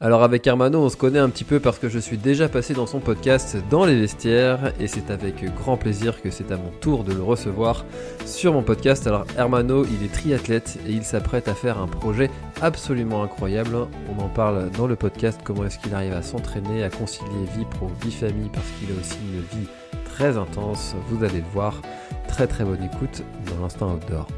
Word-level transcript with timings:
Alors 0.00 0.22
avec 0.22 0.46
Hermano, 0.46 0.78
on 0.78 0.88
se 0.88 0.96
connaît 0.96 1.18
un 1.18 1.28
petit 1.28 1.42
peu 1.42 1.58
parce 1.58 1.80
que 1.80 1.88
je 1.88 1.98
suis 1.98 2.18
déjà 2.18 2.48
passé 2.48 2.72
dans 2.72 2.86
son 2.86 3.00
podcast 3.00 3.56
dans 3.68 3.84
les 3.84 3.98
vestiaires 3.98 4.72
et 4.78 4.86
c'est 4.86 5.10
avec 5.10 5.44
grand 5.56 5.76
plaisir 5.76 6.22
que 6.22 6.30
c'est 6.30 6.52
à 6.52 6.56
mon 6.56 6.70
tour 6.80 7.02
de 7.02 7.12
le 7.12 7.20
recevoir 7.20 7.84
sur 8.24 8.52
mon 8.52 8.62
podcast. 8.62 9.08
Alors 9.08 9.24
Hermano, 9.36 9.84
il 9.84 10.04
est 10.04 10.12
triathlète 10.12 10.78
et 10.86 10.92
il 10.92 11.02
s'apprête 11.02 11.48
à 11.48 11.54
faire 11.54 11.78
un 11.78 11.88
projet 11.88 12.30
absolument 12.62 13.24
incroyable. 13.24 13.76
On 14.16 14.22
en 14.22 14.28
parle 14.28 14.70
dans 14.70 14.86
le 14.86 14.94
podcast, 14.94 15.40
comment 15.42 15.64
est-ce 15.64 15.80
qu'il 15.80 15.92
arrive 15.92 16.12
à 16.12 16.22
s'entraîner, 16.22 16.84
à 16.84 16.90
concilier 16.90 17.46
vie 17.56 17.64
pro, 17.64 17.90
vie 18.00 18.12
famille 18.12 18.50
parce 18.52 18.66
qu'il 18.78 18.96
a 18.96 19.00
aussi 19.00 19.18
une 19.34 19.58
vie 19.58 19.66
très 20.04 20.36
intense. 20.36 20.94
Vous 21.08 21.24
allez 21.24 21.38
le 21.38 21.52
voir. 21.52 21.82
Très 22.28 22.46
très 22.46 22.62
bonne 22.62 22.84
écoute 22.84 23.24
dans 23.50 23.62
l'instant 23.62 23.94
outdoor. 23.94 24.28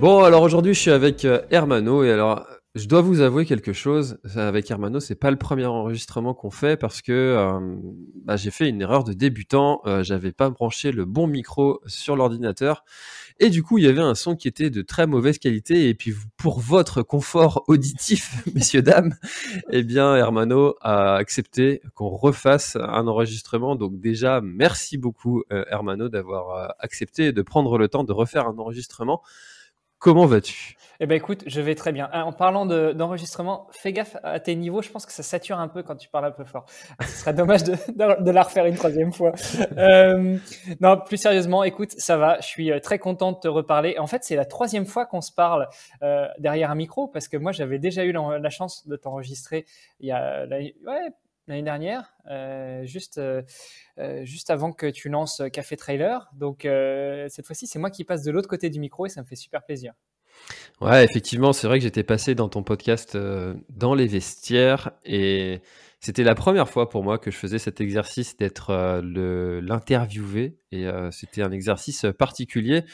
Bon, 0.00 0.24
alors 0.24 0.42
aujourd'hui 0.42 0.74
je 0.74 0.80
suis 0.80 0.90
avec 0.90 1.24
Hermano 1.52 2.02
et 2.02 2.10
alors 2.10 2.44
je 2.74 2.86
dois 2.86 3.00
vous 3.00 3.20
avouer 3.20 3.44
quelque 3.46 3.72
chose. 3.72 4.18
Avec 4.36 4.70
Hermano, 4.70 5.00
c'est 5.00 5.14
pas 5.14 5.30
le 5.30 5.36
premier 5.36 5.66
enregistrement 5.66 6.34
qu'on 6.34 6.50
fait 6.50 6.76
parce 6.76 7.02
que 7.02 7.12
euh, 7.12 7.76
bah, 8.24 8.36
j'ai 8.36 8.50
fait 8.50 8.68
une 8.68 8.80
erreur 8.82 9.04
de 9.04 9.12
débutant. 9.12 9.80
Euh, 9.86 10.02
J'avais 10.02 10.32
pas 10.32 10.50
branché 10.50 10.92
le 10.92 11.04
bon 11.04 11.26
micro 11.26 11.80
sur 11.86 12.16
l'ordinateur 12.16 12.84
et 13.40 13.50
du 13.50 13.62
coup, 13.62 13.78
il 13.78 13.84
y 13.84 13.86
avait 13.86 14.00
un 14.00 14.14
son 14.16 14.34
qui 14.34 14.48
était 14.48 14.68
de 14.70 14.82
très 14.82 15.06
mauvaise 15.06 15.38
qualité. 15.38 15.88
Et 15.88 15.94
puis, 15.94 16.12
pour 16.36 16.58
votre 16.58 17.02
confort 17.02 17.64
auditif, 17.68 18.42
messieurs 18.54 18.82
dames, 18.82 19.14
eh 19.70 19.84
bien, 19.84 20.16
Hermano 20.16 20.74
a 20.80 21.14
accepté 21.14 21.80
qu'on 21.94 22.08
refasse 22.08 22.76
un 22.76 23.06
enregistrement. 23.06 23.76
Donc 23.76 24.00
déjà, 24.00 24.40
merci 24.40 24.98
beaucoup, 24.98 25.44
euh, 25.52 25.64
Hermano, 25.70 26.08
d'avoir 26.08 26.50
euh, 26.50 26.68
accepté 26.80 27.32
de 27.32 27.42
prendre 27.42 27.78
le 27.78 27.88
temps 27.88 28.02
de 28.02 28.12
refaire 28.12 28.48
un 28.48 28.58
enregistrement. 28.58 29.22
Comment 29.98 30.26
vas-tu? 30.26 30.76
Eh 31.00 31.06
ben 31.06 31.14
écoute, 31.14 31.44
je 31.46 31.60
vais 31.60 31.76
très 31.76 31.92
bien. 31.92 32.10
En 32.12 32.32
parlant 32.32 32.66
d'enregistrement, 32.66 33.68
fais 33.70 33.92
gaffe 33.92 34.16
à 34.24 34.40
tes 34.40 34.56
niveaux. 34.56 34.82
Je 34.82 34.90
pense 34.90 35.06
que 35.06 35.12
ça 35.12 35.22
sature 35.22 35.58
un 35.60 35.68
peu 35.68 35.84
quand 35.84 35.94
tu 35.94 36.08
parles 36.08 36.24
un 36.24 36.32
peu 36.32 36.44
fort. 36.44 36.66
Ce 37.02 37.20
serait 37.20 37.34
dommage 37.34 37.62
de, 37.62 37.74
de, 37.94 38.30
la 38.30 38.42
refaire 38.42 38.66
une 38.66 38.74
troisième 38.74 39.12
fois. 39.12 39.32
Euh, 39.76 40.36
non, 40.80 40.98
plus 40.98 41.16
sérieusement, 41.16 41.62
écoute, 41.62 41.92
ça 41.92 42.16
va. 42.16 42.40
Je 42.40 42.46
suis 42.46 42.72
euh, 42.72 42.80
très 42.80 42.98
content 42.98 43.30
de 43.32 43.38
te 43.38 43.46
reparler. 43.46 43.96
En 43.98 44.08
fait, 44.08 44.24
c'est 44.24 44.34
la 44.34 44.44
troisième 44.44 44.86
fois 44.86 45.06
qu'on 45.06 45.20
se 45.20 45.32
parle 45.32 45.68
euh, 46.02 46.26
derrière 46.38 46.70
un 46.70 46.74
micro 46.74 47.06
parce 47.06 47.28
que 47.28 47.36
moi, 47.36 47.52
j'avais 47.52 47.78
déjà 47.78 48.04
eu 48.04 48.12
la, 48.12 48.50
chance 48.50 48.88
de 48.88 48.96
t'enregistrer 48.96 49.66
il 50.00 50.08
y 50.08 50.12
a 50.12 50.46
ouais, 50.46 51.12
l'année 51.48 51.62
dernière, 51.62 52.14
euh, 52.30 52.84
juste, 52.84 53.18
euh, 53.18 53.42
euh, 53.98 54.24
juste 54.24 54.50
avant 54.50 54.72
que 54.72 54.86
tu 54.86 55.08
lances 55.08 55.42
Café 55.52 55.76
Trailer. 55.76 56.28
Donc 56.34 56.62
cette 56.62 57.46
fois-ci, 57.46 57.66
c'est 57.66 57.78
moi 57.78 57.90
qui 57.90 58.04
passe 58.04 58.22
de 58.22 58.30
l'autre 58.30 58.48
côté 58.48 58.70
du 58.70 58.78
micro 58.78 59.06
et 59.06 59.08
ça 59.08 59.22
me 59.22 59.26
fait 59.26 59.36
super 59.36 59.64
plaisir. 59.64 59.94
Ouais, 60.80 61.04
effectivement, 61.04 61.52
c'est 61.52 61.66
vrai 61.66 61.78
que 61.78 61.82
j'étais 61.82 62.04
passé 62.04 62.36
dans 62.36 62.48
ton 62.48 62.62
podcast 62.62 63.16
dans 63.70 63.94
les 63.94 64.06
vestiaires 64.06 64.92
et 65.04 65.60
c'était 66.00 66.22
la 66.22 66.34
première 66.34 66.68
fois 66.68 66.88
pour 66.88 67.02
moi 67.02 67.18
que 67.18 67.30
je 67.30 67.36
faisais 67.36 67.58
cet 67.58 67.80
exercice 67.80 68.36
d'être 68.36 68.70
euh, 68.70 69.60
l'interviewé 69.62 70.58
et 70.70 70.86
euh, 70.86 71.10
c'était 71.10 71.42
un 71.42 71.50
exercice 71.50 72.06
particulier 72.18 72.84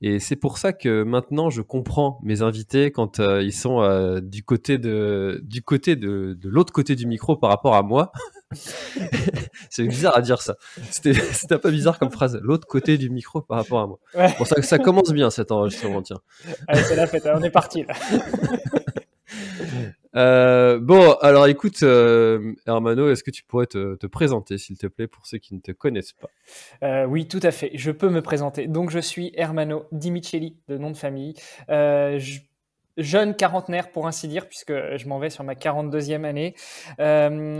et 0.00 0.18
c'est 0.18 0.36
pour 0.36 0.58
ça 0.58 0.72
que 0.72 1.02
maintenant 1.02 1.50
je 1.50 1.62
comprends 1.62 2.18
mes 2.22 2.42
invités 2.42 2.90
quand 2.90 3.18
ils 3.18 3.52
sont 3.52 4.20
du 4.22 4.42
côté 4.42 4.78
de 4.78 5.40
du 5.44 5.62
côté 5.62 5.96
de, 5.96 6.36
de 6.40 6.48
l'autre 6.48 6.72
côté 6.72 6.96
du 6.96 7.06
micro 7.06 7.36
par 7.36 7.50
rapport 7.50 7.74
à 7.74 7.82
moi. 7.82 8.12
c'est 9.70 9.86
bizarre 9.86 10.16
à 10.16 10.22
dire 10.22 10.40
ça. 10.40 10.56
C'était 10.90 11.12
un 11.50 11.58
peu 11.58 11.70
bizarre 11.70 11.98
comme 11.98 12.10
phrase. 12.10 12.38
L'autre 12.42 12.66
côté 12.66 12.96
du 12.96 13.10
micro 13.10 13.42
par 13.42 13.58
rapport 13.58 13.80
à 13.80 13.86
moi. 13.86 13.98
Bon, 14.38 14.44
ça, 14.44 14.62
ça, 14.62 14.78
commence 14.78 15.12
bien 15.12 15.30
cet 15.30 15.52
enregistrement, 15.52 16.02
tiens. 16.02 16.20
Allez, 16.66 16.82
c'est 16.82 16.96
la 16.96 17.06
fête, 17.06 17.28
on 17.34 17.42
est 17.42 17.50
parti 17.50 17.84
là. 17.84 17.94
Euh, 20.18 20.78
bon, 20.80 21.12
alors 21.22 21.46
écoute, 21.46 21.82
euh, 21.82 22.54
Hermano, 22.66 23.10
est-ce 23.10 23.22
que 23.22 23.30
tu 23.30 23.44
pourrais 23.44 23.66
te, 23.66 24.06
présenter, 24.06 24.58
s'il 24.58 24.76
te 24.76 24.88
plaît, 24.88 25.06
pour 25.06 25.26
ceux 25.26 25.38
qui 25.38 25.54
ne 25.54 25.60
te 25.60 25.72
connaissent 25.72 26.12
pas 26.12 26.28
euh, 26.82 27.04
Oui, 27.06 27.28
tout 27.28 27.40
à 27.42 27.52
fait. 27.52 27.70
Je 27.74 27.92
peux 27.92 28.08
me 28.08 28.20
présenter. 28.20 28.66
Donc, 28.66 28.90
je 28.90 28.98
suis 28.98 29.32
Hermano 29.34 29.86
Dimicelli, 29.92 30.56
de 30.68 30.76
nom 30.76 30.90
de 30.90 30.96
famille. 30.96 31.34
Je 31.68 32.40
jeune 32.98 33.36
quarantenaire 33.36 33.92
pour 33.92 34.08
ainsi 34.08 34.26
dire, 34.26 34.48
puisque 34.48 34.72
je 34.72 35.06
m'en 35.06 35.20
vais 35.20 35.30
sur 35.30 35.44
ma 35.44 35.54
42e 35.54 36.24
année. 36.24 36.54
Euh, 36.98 37.56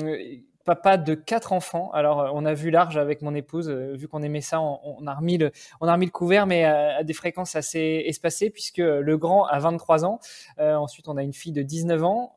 papa 0.68 0.98
de 0.98 1.14
quatre 1.14 1.54
enfants. 1.54 1.90
Alors, 1.94 2.20
euh, 2.20 2.30
on 2.34 2.44
a 2.44 2.52
vu 2.52 2.70
large 2.70 2.98
avec 2.98 3.22
mon 3.22 3.34
épouse, 3.34 3.70
euh, 3.70 3.94
vu 3.96 4.06
qu'on 4.06 4.22
aimait 4.22 4.42
ça, 4.42 4.60
on, 4.60 5.06
a 5.06 5.14
remis 5.14 5.38
le, 5.38 5.50
on 5.80 5.88
a 5.88 5.94
remis 5.94 6.04
le 6.04 6.10
couvert, 6.10 6.46
mais 6.46 6.64
à, 6.64 7.02
des 7.04 7.14
fréquences 7.14 7.56
assez 7.56 8.02
espacées, 8.04 8.50
puisque 8.50 8.76
le 8.76 9.16
grand 9.16 9.46
a 9.46 9.58
23 9.60 10.04
ans. 10.04 10.20
Euh, 10.58 10.74
ensuite, 10.74 11.08
on 11.08 11.16
a 11.16 11.22
une 11.22 11.32
fille 11.32 11.52
de 11.52 11.62
19 11.62 12.04
ans. 12.04 12.36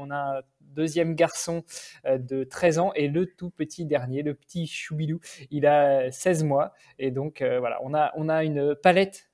On 0.00 0.10
a 0.10 0.38
un 0.38 0.42
deuxième 0.60 1.14
garçon 1.14 1.62
de 2.04 2.44
13 2.44 2.78
ans 2.78 2.92
et 2.94 3.08
le 3.08 3.26
tout 3.26 3.50
petit 3.50 3.84
dernier, 3.86 4.22
le 4.22 4.34
petit 4.34 4.66
Choubilou, 4.66 5.20
il 5.50 5.66
a 5.66 6.10
16 6.10 6.44
mois. 6.44 6.72
Et 6.98 7.10
donc, 7.10 7.42
voilà, 7.42 7.78
on 7.82 7.94
a, 7.94 8.12
on 8.16 8.28
a 8.28 8.44
une 8.44 8.74
palette 8.74 9.30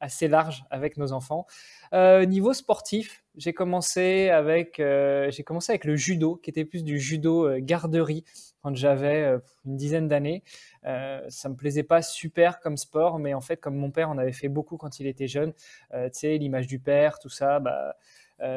assez 0.00 0.28
large 0.28 0.64
avec 0.70 0.96
nos 0.96 1.12
enfants. 1.12 1.46
niveau 1.92 2.52
sportif, 2.52 3.24
j'ai 3.38 3.52
commencé 3.52 4.30
avec 4.30 4.80
euh, 4.80 5.30
j'ai 5.30 5.44
commencé 5.44 5.70
avec 5.70 5.84
le 5.84 5.94
judo, 5.94 6.36
qui 6.36 6.50
était 6.50 6.64
plus 6.64 6.82
du 6.82 6.98
judo 6.98 7.46
euh, 7.46 7.60
garderie 7.60 8.24
quand 8.62 8.74
j'avais 8.74 9.22
euh, 9.22 9.38
une 9.64 9.76
dizaine 9.76 10.08
d'années. 10.08 10.42
ça 10.82 11.48
me 11.48 11.54
plaisait 11.54 11.84
pas 11.84 12.02
super 12.02 12.58
comme 12.58 12.76
sport, 12.76 13.20
mais 13.20 13.34
en 13.34 13.40
fait, 13.40 13.58
comme 13.58 13.76
mon 13.76 13.92
père 13.92 14.10
en 14.10 14.18
avait 14.18 14.32
fait 14.32 14.48
beaucoup 14.48 14.76
quand 14.76 14.98
il 14.98 15.06
était 15.06 15.28
jeune, 15.28 15.52
tu 15.92 15.98
sais, 16.12 16.36
l'image 16.36 16.66
du 16.66 16.80
père, 16.80 17.18
tout 17.20 17.28
ça, 17.28 17.60
bah, 17.60 17.96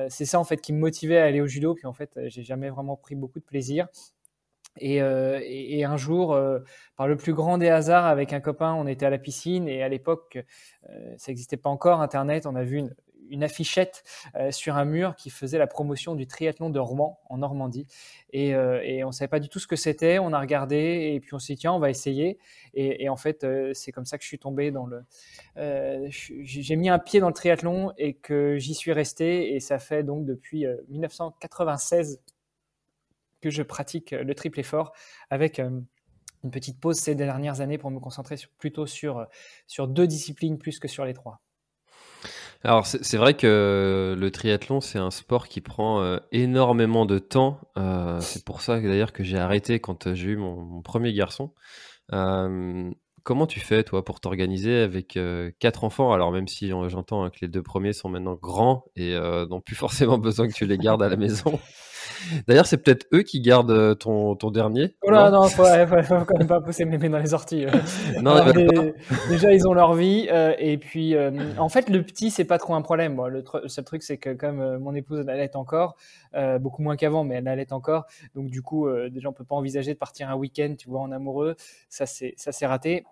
c'est 0.10 0.26
ça 0.26 0.40
en 0.40 0.44
fait 0.44 0.58
qui 0.58 0.74
me 0.74 0.80
motivait 0.80 1.18
à 1.18 1.26
aller 1.26 1.42
au 1.42 1.48
judo. 1.48 1.74
Puis 1.74 1.88
en 1.88 1.94
fait, 1.94 2.20
j'ai 2.28 2.44
jamais 2.44 2.70
vraiment 2.70 2.96
pris 2.96 3.16
beaucoup 3.16 3.40
de 3.40 3.46
plaisir. 3.46 3.88
Et, 4.78 4.98
et, 4.98 5.84
un 5.84 5.98
jour, 5.98 6.38
par 6.96 7.08
le 7.08 7.18
plus 7.18 7.34
grand 7.34 7.58
des 7.58 7.68
hasards, 7.68 8.06
avec 8.06 8.32
un 8.32 8.40
copain, 8.40 8.74
on 8.74 8.88
était 8.88 9.06
à 9.06 9.10
la 9.10 9.18
piscine 9.18 9.68
et 9.68 9.84
à 9.84 9.90
l'époque, 9.90 10.40
ça 11.18 11.32
n'existait 11.32 11.58
pas 11.58 11.70
encore 11.70 12.02
Internet. 12.02 12.46
On 12.46 12.56
a 12.56 12.64
vu 12.64 12.78
une, 12.78 12.96
une 13.32 13.44
affichette 13.44 14.04
euh, 14.36 14.52
sur 14.52 14.76
un 14.76 14.86
mur 14.86 15.16
qui 15.16 15.30
faisait 15.30 15.58
la 15.58 15.66
promotion 15.66 16.14
du 16.16 16.28
triathlon 16.28 16.70
de 16.70 16.80
Rouen 16.80 17.20
en 17.30 17.38
Normandie. 17.38 17.88
Et, 18.32 18.54
euh, 18.54 18.80
on 19.04 19.08
ne 19.08 19.12
savait 19.12 19.30
pas 19.30 19.40
du 19.40 19.50
tout 19.50 19.58
ce 19.58 19.68
que 19.68 19.76
c'était. 19.76 20.20
On 20.20 20.34
a 20.34 20.40
regardé 20.40 21.12
et 21.14 21.20
puis 21.20 21.34
on 21.34 21.40
s'est 21.40 21.54
dit, 21.54 21.62
tiens, 21.62 21.74
on 21.74 21.80
va 21.80 21.90
essayer. 21.90 22.38
Et, 22.74 23.10
en 23.10 23.16
fait, 23.16 23.44
euh, 23.44 23.74
c'est 23.74 23.92
comme 23.92 24.06
ça 24.06 24.18
que 24.18 24.24
je 24.24 24.28
suis 24.28 24.40
tombé 24.40 24.72
dans 24.72 24.86
le. 24.86 25.04
J'ai 26.10 26.76
mis 26.76 26.90
un 26.90 27.00
pied 27.00 27.20
dans 27.20 27.28
le 27.28 27.34
triathlon 27.34 27.94
et 27.98 28.14
que 28.14 28.58
j'y 28.58 28.76
suis 28.76 28.92
resté. 28.92 29.56
Et 29.56 29.60
ça 29.60 29.80
fait 29.80 30.04
donc 30.04 30.26
depuis 30.26 30.66
1996 30.90 32.22
que 33.40 33.50
je 33.50 33.64
pratique 33.64 34.12
le 34.12 34.36
triple 34.36 34.60
effort 34.60 34.94
avec 35.32 35.60
une 35.60 36.52
petite 36.52 36.80
pause 36.80 36.98
ces 36.98 37.16
dernières 37.16 37.62
années 37.62 37.78
pour 37.78 37.90
me 37.90 38.00
concentrer 38.00 38.36
plutôt 38.60 38.86
sur, 38.86 39.26
sur 39.68 39.88
deux 39.88 40.06
disciplines 40.06 40.60
plus 40.60 40.80
que 40.80 40.88
sur 40.88 41.06
les 41.06 41.14
trois. 41.14 41.42
Alors 42.64 42.86
c'est 42.86 43.18
vrai 43.18 43.34
que 43.34 44.16
le 44.18 44.32
triathlon 44.32 44.82
c'est 44.82 45.00
un 45.00 45.10
sport 45.10 45.48
qui 45.48 45.62
prend 45.62 46.02
euh, 46.02 46.18
énormément 46.32 47.08
de 47.08 47.18
temps. 47.18 47.60
Euh, 47.78 48.20
c'est 48.20 48.46
pour 48.46 48.62
ça 48.62 48.80
d'ailleurs 48.80 49.14
que 49.14 49.24
j'ai 49.24 49.40
arrêté 49.40 49.80
quand 49.80 50.08
euh, 50.08 50.14
j'ai 50.14 50.30
eu 50.30 50.38
mon, 50.38 50.82
premier 50.84 51.12
garçon. 51.12 51.54
comment 53.24 53.48
tu 53.48 53.60
fais 53.60 53.84
toi 53.84 54.06
pour 54.06 54.20
t'organiser 54.20 54.78
avec 54.78 55.18
quatre 55.60 55.84
enfants? 55.84 56.14
Alors 56.14 56.32
même 56.32 56.48
si 56.48 56.70
j'entends 56.70 57.24
hein, 57.24 57.30
que 57.32 57.40
les 57.42 57.48
deux 57.48 57.64
premiers 57.64 57.94
sont 57.94 58.10
maintenant 58.10 58.36
grands 58.36 58.86
et 58.96 59.16
n'ont 59.16 59.62
plus 59.62 59.76
forcément 59.76 60.20
besoin 60.20 60.48
que 60.48 60.54
tu 60.54 60.66
les 60.66 60.78
gardes 60.78 61.02
à 61.02 61.10
la 61.10 61.18
maison. 61.18 61.60
D'ailleurs, 62.48 62.66
c'est 62.66 62.78
peut-être 62.78 63.08
eux 63.14 63.24
qui 63.24 63.42
gardent 63.42 63.98
ton, 63.98 64.36
ton 64.36 64.52
dernier. 64.52 64.96
Oh 65.02 65.12
là, 65.12 65.30
non, 65.30 65.44
faut, 65.44 65.64
faut, 65.64 66.26
quand 66.26 66.38
même 66.38 66.48
pas 66.48 66.62
pousser 66.62 66.86
mes 66.86 66.98
mains 66.98 67.10
dans 67.10 67.20
les 67.20 67.34
orties. 67.34 67.66
non, 68.22 68.36
déjà, 69.30 69.54
ils 69.54 69.68
ont 69.68 69.74
leur 69.74 69.94
vie. 69.94 70.28
et 70.58 70.78
puis, 70.78 71.16
en 71.58 71.70
fait, 71.70 71.90
le 71.90 72.04
petit, 72.04 72.32
c'est 72.32 72.46
pas 72.46 72.58
trop 72.58 72.74
un 72.76 72.82
problème. 72.82 73.22
Le, 73.28 73.44
seul 73.68 73.86
truc, 73.86 74.04
c'est 74.04 74.18
que 74.18 74.34
comme 74.34 74.78
mon 74.78 74.94
épouse 74.96 75.20
elle 75.22 75.30
allait 75.30 75.56
encore, 75.56 75.96
beaucoup 76.60 76.82
moins 76.82 76.96
qu'avant, 76.96 77.24
mais 77.24 77.36
elle 77.36 77.48
allait 77.48 77.74
encore. 77.74 78.06
Donc, 78.36 78.50
du 78.50 78.62
coup, 78.62 78.88
déjà, 79.10 79.30
on 79.30 79.34
peut 79.34 79.46
pas 79.46 79.56
envisager 79.56 79.94
de 79.94 80.00
partir 80.00 80.30
un 80.30 80.36
week-end, 80.36 80.76
tu 80.78 80.90
vois, 80.90 81.02
en 81.02 81.12
amoureux. 81.12 81.56
Ça, 81.90 82.06
c'est 82.06 82.66
raté 82.66 83.04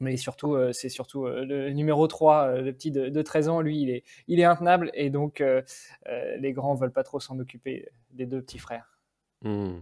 mais 0.00 0.16
surtout, 0.16 0.54
euh, 0.54 0.72
c'est 0.72 0.88
surtout 0.88 1.26
euh, 1.26 1.44
le 1.44 1.70
numéro 1.70 2.06
3, 2.06 2.46
euh, 2.46 2.60
le 2.62 2.72
petit 2.72 2.90
de, 2.90 3.22
13 3.22 3.48
ans, 3.48 3.60
lui, 3.60 3.82
il 3.82 3.90
est, 3.90 4.04
il 4.28 4.40
est 4.40 4.44
intenable 4.44 4.90
et 4.94 5.10
donc 5.10 5.42
les 6.38 6.52
grands 6.52 6.74
veulent 6.74 6.92
pas 6.92 7.02
trop 7.02 7.20
s'en 7.20 7.38
occuper 7.38 7.88
des 8.10 8.26
deux 8.26 8.42
petits 8.42 8.58
frères. 8.58 8.98
Mmh. 9.42 9.76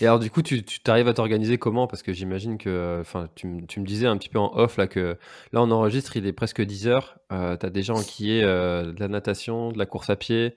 Et 0.00 0.06
alors 0.06 0.20
du 0.20 0.30
coup, 0.30 0.40
tu, 0.40 0.62
tu 0.62 0.80
arrives 0.86 1.08
à 1.08 1.14
t'organiser 1.14 1.58
comment? 1.58 1.88
Parce 1.88 2.02
que 2.02 2.12
j'imagine 2.12 2.58
que, 2.58 2.98
enfin, 3.00 3.28
tu, 3.34 3.66
tu, 3.66 3.80
me 3.80 3.84
disais 3.84 4.06
un 4.06 4.16
petit 4.16 4.28
peu 4.28 4.38
en 4.38 4.56
off 4.56 4.76
là 4.76 4.86
que 4.86 5.18
là 5.52 5.62
on 5.62 5.70
enregistre, 5.72 6.16
il 6.16 6.26
est 6.26 6.32
presque 6.32 6.62
10 6.62 6.86
heures. 6.86 7.18
tu 7.28 7.34
as 7.34 7.70
déjà 7.70 7.92
enquillé 7.92 8.42
de 8.42 8.94
la 9.00 9.08
natation, 9.08 9.72
de 9.72 9.78
la 9.78 9.86
course 9.86 10.10
à 10.10 10.16
pied, 10.16 10.54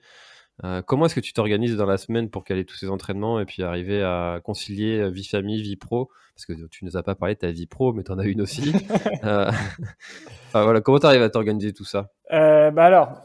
euh, 0.62 0.82
comment 0.82 1.06
est-ce 1.06 1.14
que 1.16 1.20
tu 1.20 1.32
t'organises 1.32 1.76
dans 1.76 1.86
la 1.86 1.98
semaine 1.98 2.30
pour 2.30 2.44
caler 2.44 2.64
tous 2.64 2.76
ces 2.76 2.88
entraînements 2.88 3.40
et 3.40 3.44
puis 3.44 3.62
arriver 3.62 4.02
à 4.02 4.40
concilier 4.44 5.00
euh, 5.00 5.10
vie 5.10 5.26
famille, 5.26 5.60
vie 5.60 5.76
pro? 5.76 6.10
Parce 6.36 6.46
que 6.46 6.52
tu 6.68 6.84
ne 6.84 6.90
nous 6.90 6.96
as 6.96 7.02
pas 7.02 7.14
parlé 7.14 7.34
de 7.34 7.40
ta 7.40 7.50
vie 7.50 7.66
pro, 7.66 7.92
mais 7.92 8.04
tu 8.04 8.12
en 8.12 8.18
as 8.18 8.24
une 8.24 8.40
aussi. 8.40 8.72
euh, 9.24 9.50
voilà, 10.52 10.80
comment 10.80 10.98
tu 10.98 11.06
arrives 11.06 11.22
à 11.22 11.30
t'organiser 11.30 11.72
tout 11.72 11.84
ça? 11.84 12.10
Euh, 12.32 12.70
bah 12.70 12.84
Alors, 12.84 13.22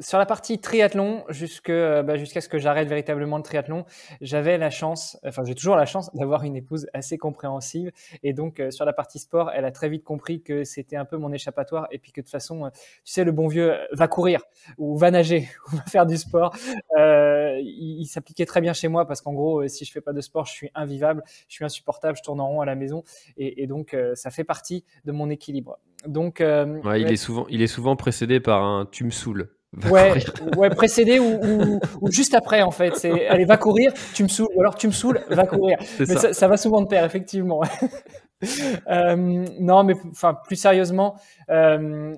sur 0.00 0.18
la 0.18 0.26
partie 0.26 0.58
triathlon, 0.58 1.24
euh, 1.68 2.02
bah, 2.02 2.16
jusqu'à 2.16 2.40
ce 2.40 2.48
que 2.48 2.58
j'arrête 2.58 2.88
véritablement 2.88 3.36
le 3.36 3.42
triathlon, 3.42 3.84
j'avais 4.20 4.58
la 4.58 4.70
chance, 4.70 5.18
enfin 5.24 5.44
j'ai 5.44 5.54
toujours 5.54 5.76
la 5.76 5.86
chance 5.86 6.14
d'avoir 6.14 6.44
une 6.44 6.56
épouse 6.56 6.86
assez 6.92 7.18
compréhensive. 7.18 7.90
Et 8.22 8.32
donc 8.32 8.60
euh, 8.60 8.70
sur 8.70 8.84
la 8.84 8.92
partie 8.92 9.18
sport, 9.18 9.50
elle 9.54 9.64
a 9.64 9.72
très 9.72 9.88
vite 9.88 10.04
compris 10.04 10.42
que 10.42 10.64
c'était 10.64 10.96
un 10.96 11.04
peu 11.04 11.16
mon 11.16 11.32
échappatoire 11.32 11.86
et 11.90 11.98
puis 11.98 12.12
que 12.12 12.20
de 12.20 12.26
toute 12.26 12.30
façon, 12.32 12.66
euh, 12.66 12.70
tu 13.04 13.12
sais, 13.12 13.24
le 13.24 13.32
bon 13.32 13.48
vieux 13.48 13.74
va 13.92 14.08
courir 14.08 14.42
ou 14.78 14.96
va 14.96 15.10
nager 15.10 15.48
ou 15.72 15.76
va 15.76 15.84
faire 15.84 16.06
du 16.06 16.16
sport. 16.16 16.54
il, 16.96 17.96
il 18.00 18.06
s'appliquait 18.06 18.46
très 18.46 18.60
bien 18.60 18.72
chez 18.72 18.88
moi 18.88 19.06
parce 19.06 19.20
qu'en 19.20 19.32
gros, 19.32 19.66
si 19.68 19.84
je 19.84 19.92
fais 19.92 20.00
pas 20.00 20.12
de 20.12 20.20
sport, 20.20 20.46
je 20.46 20.52
suis 20.52 20.70
invivable, 20.74 21.22
je 21.48 21.54
suis 21.54 21.64
insupportable, 21.64 22.16
je 22.16 22.22
tourne 22.22 22.40
en 22.40 22.48
rond 22.48 22.60
à 22.60 22.66
la 22.66 22.74
maison 22.74 23.02
et, 23.36 23.62
et 23.62 23.66
donc 23.66 23.96
ça 24.14 24.30
fait 24.30 24.44
partie 24.44 24.84
de 25.04 25.12
mon 25.12 25.30
équilibre. 25.30 25.78
Donc, 26.06 26.40
ouais, 26.40 27.00
il 27.00 27.10
est 27.10 27.16
souvent, 27.16 27.46
il 27.48 27.62
est 27.62 27.66
souvent 27.66 27.96
précédé 27.96 28.38
par 28.40 28.62
un 28.62 28.86
tu 28.86 29.04
me 29.04 29.10
saoules. 29.10 29.55
Ouais, 29.90 30.24
ouais, 30.56 30.70
précédé 30.70 31.18
ou, 31.18 31.80
ou, 32.00 32.10
juste 32.10 32.34
après 32.34 32.62
en 32.62 32.70
fait. 32.70 32.96
C'est 32.96 33.26
allez 33.26 33.44
va 33.44 33.56
courir, 33.56 33.92
tu 34.14 34.22
me 34.22 34.28
saoules, 34.28 34.48
ou 34.54 34.60
alors 34.60 34.74
tu 34.74 34.86
me 34.86 34.92
saoules, 34.92 35.20
va 35.28 35.44
courir. 35.44 35.78
Mais 35.98 36.06
ça. 36.06 36.32
Ça, 36.32 36.48
va 36.48 36.56
souvent 36.56 36.80
de 36.80 36.86
pair 36.86 37.04
effectivement. 37.04 37.60
euh, 38.90 39.44
non, 39.60 39.84
mais 39.84 39.94
enfin 40.10 40.36
plus 40.46 40.56
sérieusement, 40.56 41.16
euh, 41.50 42.14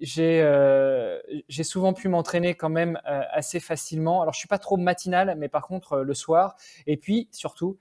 j'ai 0.00 0.42
euh, 0.42 1.18
j'ai 1.48 1.64
souvent 1.64 1.92
pu 1.92 2.08
m'entraîner 2.08 2.54
quand 2.54 2.68
même 2.68 3.00
euh, 3.08 3.22
assez 3.30 3.60
facilement. 3.60 4.22
Alors 4.22 4.34
je 4.34 4.38
suis 4.38 4.48
pas 4.48 4.58
trop 4.58 4.76
matinal, 4.76 5.34
mais 5.38 5.48
par 5.48 5.66
contre 5.66 5.94
euh, 5.94 6.02
le 6.04 6.14
soir. 6.14 6.56
Et 6.86 6.96
puis 6.96 7.28
surtout 7.32 7.78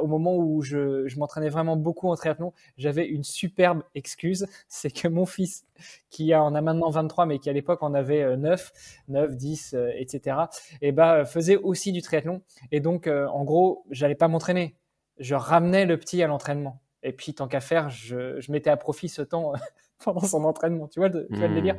au 0.00 0.08
moment 0.08 0.34
où 0.34 0.60
je, 0.60 1.06
je 1.06 1.18
m'entraînais 1.20 1.50
vraiment 1.50 1.76
beaucoup 1.76 2.08
en 2.08 2.16
triathlon, 2.16 2.52
j'avais 2.78 3.06
une 3.06 3.22
superbe 3.22 3.84
excuse, 3.94 4.48
c'est 4.68 4.90
que 4.90 5.06
mon 5.06 5.24
fils 5.24 5.66
qui 6.10 6.34
en 6.34 6.52
a 6.56 6.60
maintenant 6.60 6.90
23, 6.90 7.26
mais 7.26 7.38
qui 7.38 7.48
à 7.48 7.52
l'époque 7.52 7.84
en 7.84 7.94
avait 7.94 8.36
9, 8.36 8.72
9, 9.06 9.36
10, 9.36 9.76
etc. 9.94 10.36
Et 10.82 10.90
bah 10.90 11.24
faisait 11.24 11.56
aussi 11.56 11.92
du 11.92 12.02
triathlon. 12.02 12.42
Et 12.72 12.80
donc 12.80 13.06
en 13.06 13.44
gros, 13.44 13.84
j'allais 13.90 14.16
pas 14.16 14.26
m'entraîner, 14.26 14.74
je 15.20 15.36
ramenais 15.36 15.86
le 15.86 15.96
petit 15.96 16.22
à 16.24 16.26
l'entraînement. 16.26 16.80
Et 17.02 17.12
puis 17.12 17.34
tant 17.34 17.48
qu'à 17.48 17.60
faire, 17.60 17.90
je, 17.90 18.50
mettais 18.50 18.70
à 18.70 18.76
profit 18.76 19.08
ce 19.08 19.22
temps 19.22 19.52
pendant 20.04 20.20
son 20.20 20.44
entraînement. 20.44 20.88
Tu 20.88 21.00
vois, 21.00 21.10
tu 21.10 21.26
vois 21.30 21.48
le 21.48 21.54
délire? 21.54 21.76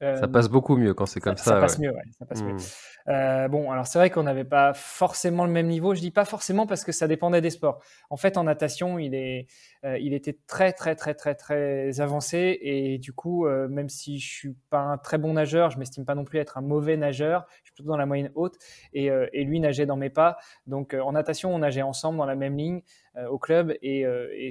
Mmh. 0.00 0.16
ça 0.16 0.24
euh, 0.24 0.28
passe 0.28 0.48
beaucoup 0.48 0.76
mieux 0.76 0.94
quand 0.94 1.06
c'est 1.06 1.20
comme 1.20 1.36
ça. 1.36 1.44
Ça, 1.44 1.60
passe 1.60 1.78
mieux, 1.78 1.90
ouais, 1.90 2.02
ça 2.18 2.26
passe 2.26 2.42
mieux. 2.42 2.54
Mmh. 2.54 3.08
Euh, 3.08 3.48
bon, 3.48 3.70
alors 3.70 3.86
c'est 3.86 3.98
vrai 3.98 4.10
qu'on 4.10 4.24
n'avait 4.24 4.44
pas 4.44 4.74
forcément 4.74 5.44
le 5.46 5.52
même 5.52 5.68
niveau. 5.68 5.94
Je 5.94 6.00
dis 6.00 6.10
pas 6.10 6.24
forcément 6.24 6.66
parce 6.66 6.84
que 6.84 6.92
ça 6.92 7.06
dépendait 7.06 7.40
des 7.40 7.50
sports. 7.50 7.80
En 8.10 8.16
fait, 8.16 8.36
en 8.36 8.44
natation, 8.44 8.98
il 8.98 9.14
est, 9.14 9.46
euh, 9.84 9.98
il 9.98 10.12
était 10.12 10.38
très 10.46 10.72
très 10.72 10.96
très 10.96 11.14
très 11.14 11.34
très 11.34 12.00
avancé 12.00 12.58
et 12.60 12.98
du 12.98 13.12
coup, 13.12 13.46
même 13.46 13.88
si 13.88 14.18
je 14.18 14.28
suis 14.28 14.56
pas 14.70 14.80
un 14.80 14.98
très 14.98 15.18
bon 15.18 15.34
nageur, 15.34 15.70
je 15.70 15.78
m'estime 15.78 16.04
pas 16.04 16.14
non 16.14 16.24
plus 16.24 16.38
être 16.38 16.58
un 16.58 16.62
mauvais 16.62 16.96
nageur. 16.96 17.46
Je 17.62 17.66
suis 17.66 17.74
plutôt 17.74 17.90
dans 17.90 17.96
la 17.96 18.06
moyenne 18.06 18.30
haute 18.34 18.56
et, 18.92 19.06
et 19.06 19.44
lui 19.44 19.60
nageait 19.60 19.86
dans 19.86 19.96
mes 19.96 20.10
pas. 20.10 20.36
Donc 20.66 20.94
en 20.94 21.12
natation, 21.12 21.54
on 21.54 21.58
nageait 21.58 21.82
ensemble 21.82 22.18
dans 22.18 22.26
la 22.26 22.36
même 22.36 22.56
ligne 22.56 22.82
au 23.30 23.38
club 23.38 23.72
et, 23.82 24.00
et 24.00 24.50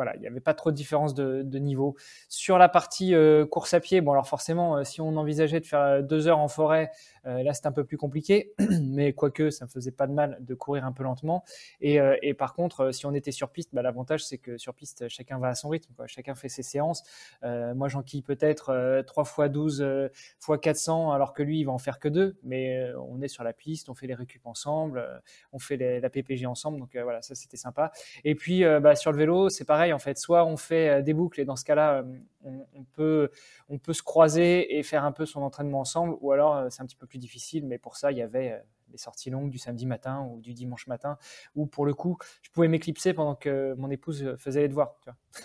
voilà, 0.00 0.16
il 0.16 0.22
n'y 0.22 0.26
avait 0.26 0.40
pas 0.40 0.54
trop 0.54 0.70
de 0.70 0.76
différence 0.76 1.12
de, 1.12 1.58
niveau. 1.58 1.94
Sur 2.30 2.56
la 2.56 2.70
partie 2.70 3.14
euh, 3.14 3.44
course 3.44 3.74
à 3.74 3.80
pied, 3.80 4.00
bon 4.00 4.12
alors 4.12 4.26
forcément, 4.26 4.78
euh, 4.78 4.82
si 4.82 5.02
on 5.02 5.14
envisageait 5.18 5.60
de 5.60 5.66
faire 5.66 5.80
euh, 5.80 6.00
deux 6.00 6.26
heures 6.26 6.38
en 6.38 6.48
forêt, 6.48 6.90
là 7.24 7.54
c'est 7.54 7.66
un 7.66 7.72
peu 7.72 7.84
plus 7.84 7.96
compliqué, 7.96 8.52
mais 8.82 9.12
quoique 9.12 9.50
ça 9.50 9.66
ne 9.66 9.70
faisait 9.70 9.92
pas 9.92 10.06
de 10.06 10.12
mal 10.12 10.38
de 10.40 10.54
courir 10.54 10.84
un 10.84 10.92
peu 10.92 11.02
lentement. 11.02 11.44
Et, 11.80 11.98
et 12.22 12.34
par 12.34 12.54
contre, 12.54 12.92
si 12.92 13.06
on 13.06 13.14
était 13.14 13.32
sur 13.32 13.50
piste, 13.50 13.70
bah, 13.72 13.82
l'avantage 13.82 14.24
c'est 14.24 14.38
que 14.38 14.56
sur 14.58 14.74
piste, 14.74 15.08
chacun 15.08 15.38
va 15.38 15.48
à 15.48 15.54
son 15.54 15.68
rythme, 15.68 15.92
chacun 16.06 16.34
fait 16.34 16.48
ses 16.48 16.62
séances. 16.62 17.02
moi 17.42 17.88
j'enquille 17.88 18.22
peut-être 18.22 19.02
3 19.06 19.24
fois 19.24 19.48
12 19.48 20.10
fois 20.38 20.58
400, 20.58 21.12
alors 21.12 21.32
que 21.32 21.42
lui 21.42 21.60
il 21.60 21.64
va 21.64 21.72
en 21.72 21.78
faire 21.78 21.98
que 21.98 22.08
deux, 22.08 22.38
mais 22.42 22.90
on 23.08 23.20
est 23.20 23.28
sur 23.28 23.44
la 23.44 23.52
piste, 23.52 23.88
on 23.88 23.94
fait 23.94 24.06
les 24.06 24.14
récup 24.14 24.46
ensemble, 24.46 25.06
on 25.52 25.58
fait 25.58 25.76
la 25.76 26.10
PPG 26.10 26.46
ensemble, 26.46 26.78
donc 26.78 26.96
voilà, 26.96 27.22
ça 27.22 27.34
c'était 27.34 27.56
sympa. 27.56 27.92
Et 28.24 28.34
puis 28.34 28.64
bah, 28.80 28.94
sur 28.96 29.12
le 29.12 29.18
vélo, 29.18 29.48
c'est 29.48 29.64
pareil 29.64 29.92
en 29.92 29.98
fait. 29.98 30.18
Soit 30.18 30.44
on 30.44 30.56
fait 30.56 30.88
euh, 30.88 31.02
des 31.02 31.14
boucles 31.14 31.40
et 31.40 31.44
dans 31.44 31.56
ce 31.56 31.64
cas-là, 31.64 32.02
euh, 32.46 32.58
on, 32.74 32.84
peut, 32.84 33.30
on 33.68 33.78
peut 33.78 33.92
se 33.92 34.02
croiser 34.02 34.78
et 34.78 34.82
faire 34.82 35.04
un 35.04 35.12
peu 35.12 35.26
son 35.26 35.42
entraînement 35.42 35.80
ensemble, 35.80 36.16
ou 36.20 36.32
alors 36.32 36.56
euh, 36.56 36.66
c'est 36.70 36.82
un 36.82 36.86
petit 36.86 36.96
peu 36.96 37.06
plus 37.10 37.18
difficile, 37.18 37.66
mais 37.66 37.76
pour 37.76 37.96
ça, 37.96 38.12
il 38.12 38.18
y 38.18 38.22
avait 38.22 38.62
des 38.88 38.96
sorties 38.96 39.30
longues 39.30 39.50
du 39.50 39.58
samedi 39.58 39.86
matin 39.86 40.26
ou 40.30 40.40
du 40.40 40.54
dimanche 40.54 40.86
matin, 40.86 41.18
où 41.54 41.66
pour 41.66 41.84
le 41.84 41.92
coup, 41.92 42.16
je 42.42 42.50
pouvais 42.50 42.68
m'éclipser 42.68 43.12
pendant 43.12 43.34
que 43.34 43.74
mon 43.74 43.90
épouse 43.90 44.34
faisait 44.38 44.62
les 44.62 44.68
devoirs. 44.68 44.96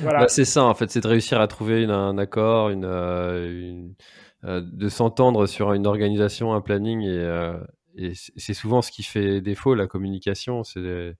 voilà. 0.00 0.20
Bah, 0.20 0.28
c'est 0.28 0.44
ça, 0.44 0.64
en 0.64 0.74
fait, 0.74 0.90
c'est 0.90 1.00
de 1.00 1.08
réussir 1.08 1.40
à 1.40 1.46
trouver 1.46 1.84
un 1.84 2.18
accord, 2.18 2.70
une, 2.70 3.94
de 4.42 4.88
s'entendre 4.88 5.46
sur 5.46 5.72
une 5.72 5.86
organisation, 5.86 6.52
un 6.52 6.60
planning, 6.60 7.02
et, 7.02 7.56
et 7.96 8.12
c'est 8.14 8.54
souvent 8.54 8.82
ce 8.82 8.90
qui 8.90 9.02
fait 9.02 9.40
défaut, 9.40 9.74
la 9.74 9.86
communication, 9.86 10.64
c'est 10.64 11.16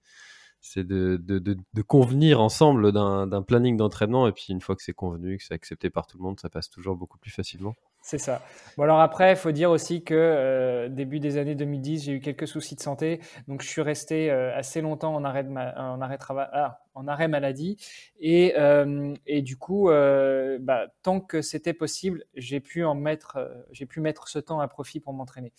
c'est 0.61 0.87
de, 0.87 1.17
de, 1.17 1.39
de, 1.39 1.83
convenir 1.83 2.41
ensemble 2.41 2.93
d'un 2.93 3.43
planning 3.43 3.77
d'entraînement 3.77 4.29
et 4.29 4.33
puis 4.33 4.47
une 4.51 4.61
fois 4.61 4.77
que 4.77 4.83
c'est 4.83 4.93
convenu, 4.93 5.39
que 5.39 5.45
c'est 5.45 5.55
accepté 5.55 5.91
par 5.91 6.07
tout 6.07 6.19
le 6.19 6.25
monde, 6.25 6.39
ça 6.39 6.51
passe 6.51 6.69
toujours 6.69 6.97
beaucoup 6.97 7.19
plus 7.19 7.31
facilement. 7.31 7.75
C'est 8.03 8.19
ça. 8.19 8.43
Bon 8.77 8.85
alors 8.85 9.01
après, 9.01 9.33
il 9.33 9.37
faut 9.37 9.53
dire 9.53 9.71
aussi 9.71 10.03
que 10.03 10.15
euh, 10.15 10.89
début 10.89 11.21
des 11.21 11.37
années 11.37 11.55
2010, 11.55 12.05
j'ai 12.05 12.13
eu 12.13 12.21
quelques 12.21 12.49
soucis 12.49 12.75
de 12.75 12.81
santé, 12.81 13.21
donc 13.47 13.63
je 13.63 13.69
suis 13.69 13.83
resté 13.83 14.31
euh, 14.31 14.57
assez 14.57 14.81
longtemps 14.81 15.15
en 15.15 15.25
arrêt, 15.25 15.45
de 15.45 15.51
en 15.51 16.01
arrêt, 16.01 16.19
travail, 16.19 16.49
ah, 16.53 16.81
arrêt 17.09 17.29
maladie, 17.29 17.77
et, 18.19 18.55
euh, 18.57 19.15
et 19.27 19.43
du 19.43 19.57
coup, 19.57 19.89
bah, 19.89 20.87
tant 21.03 21.21
que 21.21 21.43
c'était 21.43 21.75
possible, 21.75 22.25
j'ai 22.35 22.61
pu 22.61 22.85
en 22.85 22.95
mettre, 22.95 23.39
j'ai 23.73 23.87
pu 23.87 24.01
mettre 24.01 24.29
ce 24.29 24.39
temps 24.39 24.61
à 24.61 24.69
profit 24.69 25.01
pour 25.01 25.13
m'entraîner. 25.13 25.53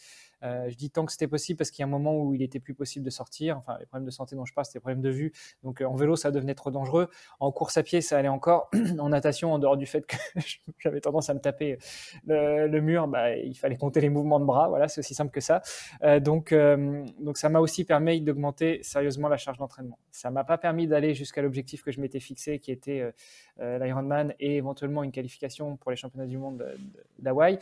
Euh, 0.43 0.69
je 0.69 0.75
dis 0.75 0.89
tant 0.89 1.05
que 1.05 1.11
c'était 1.11 1.27
possible 1.27 1.57
parce 1.57 1.71
qu'il 1.71 1.81
y 1.81 1.83
a 1.83 1.87
un 1.87 1.89
moment 1.89 2.17
où 2.17 2.33
il 2.33 2.41
était 2.41 2.59
plus 2.59 2.73
possible 2.73 3.05
de 3.05 3.09
sortir. 3.09 3.57
Enfin, 3.57 3.77
les 3.79 3.85
problèmes 3.85 4.05
de 4.05 4.11
santé 4.11 4.35
dont 4.35 4.45
je 4.45 4.53
parle, 4.53 4.65
c'était 4.65 4.79
des 4.79 4.81
problèmes 4.81 5.01
de 5.01 5.09
vue. 5.09 5.33
Donc, 5.63 5.81
euh, 5.81 5.85
en 5.85 5.95
vélo, 5.95 6.15
ça 6.15 6.31
devenait 6.31 6.55
trop 6.55 6.71
dangereux. 6.71 7.09
En 7.39 7.51
course 7.51 7.77
à 7.77 7.83
pied, 7.83 8.01
ça 8.01 8.17
allait 8.17 8.27
encore. 8.27 8.69
en 8.99 9.09
natation, 9.09 9.53
en 9.53 9.59
dehors 9.59 9.77
du 9.77 9.85
fait 9.85 10.05
que 10.05 10.15
j'avais 10.79 11.01
tendance 11.01 11.29
à 11.29 11.33
me 11.33 11.39
taper 11.39 11.77
le, 12.25 12.79
mur, 12.79 13.07
bah, 13.07 13.35
il 13.35 13.55
fallait 13.55 13.77
compter 13.77 14.01
les 14.01 14.09
mouvements 14.09 14.39
de 14.39 14.45
bras. 14.45 14.67
Voilà, 14.69 14.87
c'est 14.87 14.99
aussi 14.99 15.13
simple 15.13 15.31
que 15.31 15.41
ça. 15.41 15.61
Euh, 16.03 16.19
donc, 16.19 16.53
donc, 17.19 17.37
ça 17.37 17.49
m'a 17.49 17.59
aussi 17.59 17.85
permis 17.85 18.21
d'augmenter 18.21 18.79
sérieusement 18.83 19.27
la 19.27 19.37
charge 19.37 19.57
d'entraînement. 19.57 19.99
Ça 20.11 20.31
m'a 20.31 20.43
pas 20.43 20.57
permis 20.57 20.87
d'aller 20.87 21.13
jusqu'à 21.13 21.30
l'objectif 21.37 21.83
que 21.83 21.91
je 21.91 22.01
m'étais 22.01 22.19
fixé, 22.19 22.59
qui 22.59 22.71
était 22.71 23.11
l'Ironman 23.59 24.33
et 24.39 24.57
éventuellement 24.57 25.03
une 25.03 25.11
qualification 25.11 25.77
pour 25.77 25.91
les 25.91 25.97
championnats 25.97 26.27
du 26.27 26.37
monde 26.37 26.65
d'Hawaï, 27.19 27.59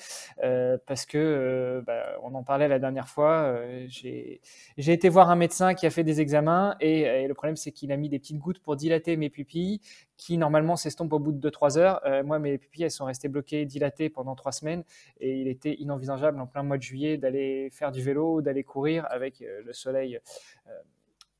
parce 0.85 1.05
que 1.05 1.83
bah, 1.85 2.17
on 2.23 2.33
en 2.35 2.43
parlait 2.43 2.67
la 2.67 2.79
dernière 2.79 3.07
fois, 3.07 3.43
euh, 3.43 3.85
j'ai 3.87 4.39
été 4.77 5.09
voir 5.09 5.29
un 5.29 5.35
médecin 5.35 5.73
qui 5.73 5.85
a 5.85 5.89
fait 5.89 6.03
des 6.03 6.21
examens 6.21 6.75
et, 6.79 7.27
le 7.27 7.33
problème 7.33 7.55
c'est 7.55 7.71
qu'il 7.71 7.91
a 7.91 7.97
mis 7.97 8.09
des 8.09 8.19
petites 8.19 8.37
gouttes 8.39 8.59
pour 8.59 8.75
dilater 8.75 9.17
mes 9.17 9.29
pupilles 9.29 9.81
qui 10.17 10.37
normalement 10.37 10.75
s'estompent 10.75 11.13
au 11.13 11.19
bout 11.19 11.31
de 11.31 11.49
2-3 11.49 11.77
heures. 11.77 12.01
Euh, 12.05 12.23
moi, 12.23 12.39
mes 12.39 12.57
pupilles, 12.57 12.83
elles 12.83 12.91
sont 12.91 13.05
restées 13.05 13.29
bloquées, 13.29 13.65
dilatées 13.65 14.09
pendant 14.09 14.35
3 14.35 14.51
semaines 14.51 14.83
et 15.19 15.39
il 15.39 15.47
était 15.47 15.75
inenvisageable 15.75 16.39
en 16.39 16.47
plein 16.47 16.63
mois 16.63 16.77
de 16.77 16.83
juillet 16.83 17.17
d'aller 17.17 17.69
faire 17.71 17.91
du 17.91 18.01
vélo 18.01 18.41
d'aller 18.41 18.63
courir 18.63 19.05
avec 19.09 19.41
euh, 19.41 19.61
le 19.65 19.73
soleil 19.73 20.19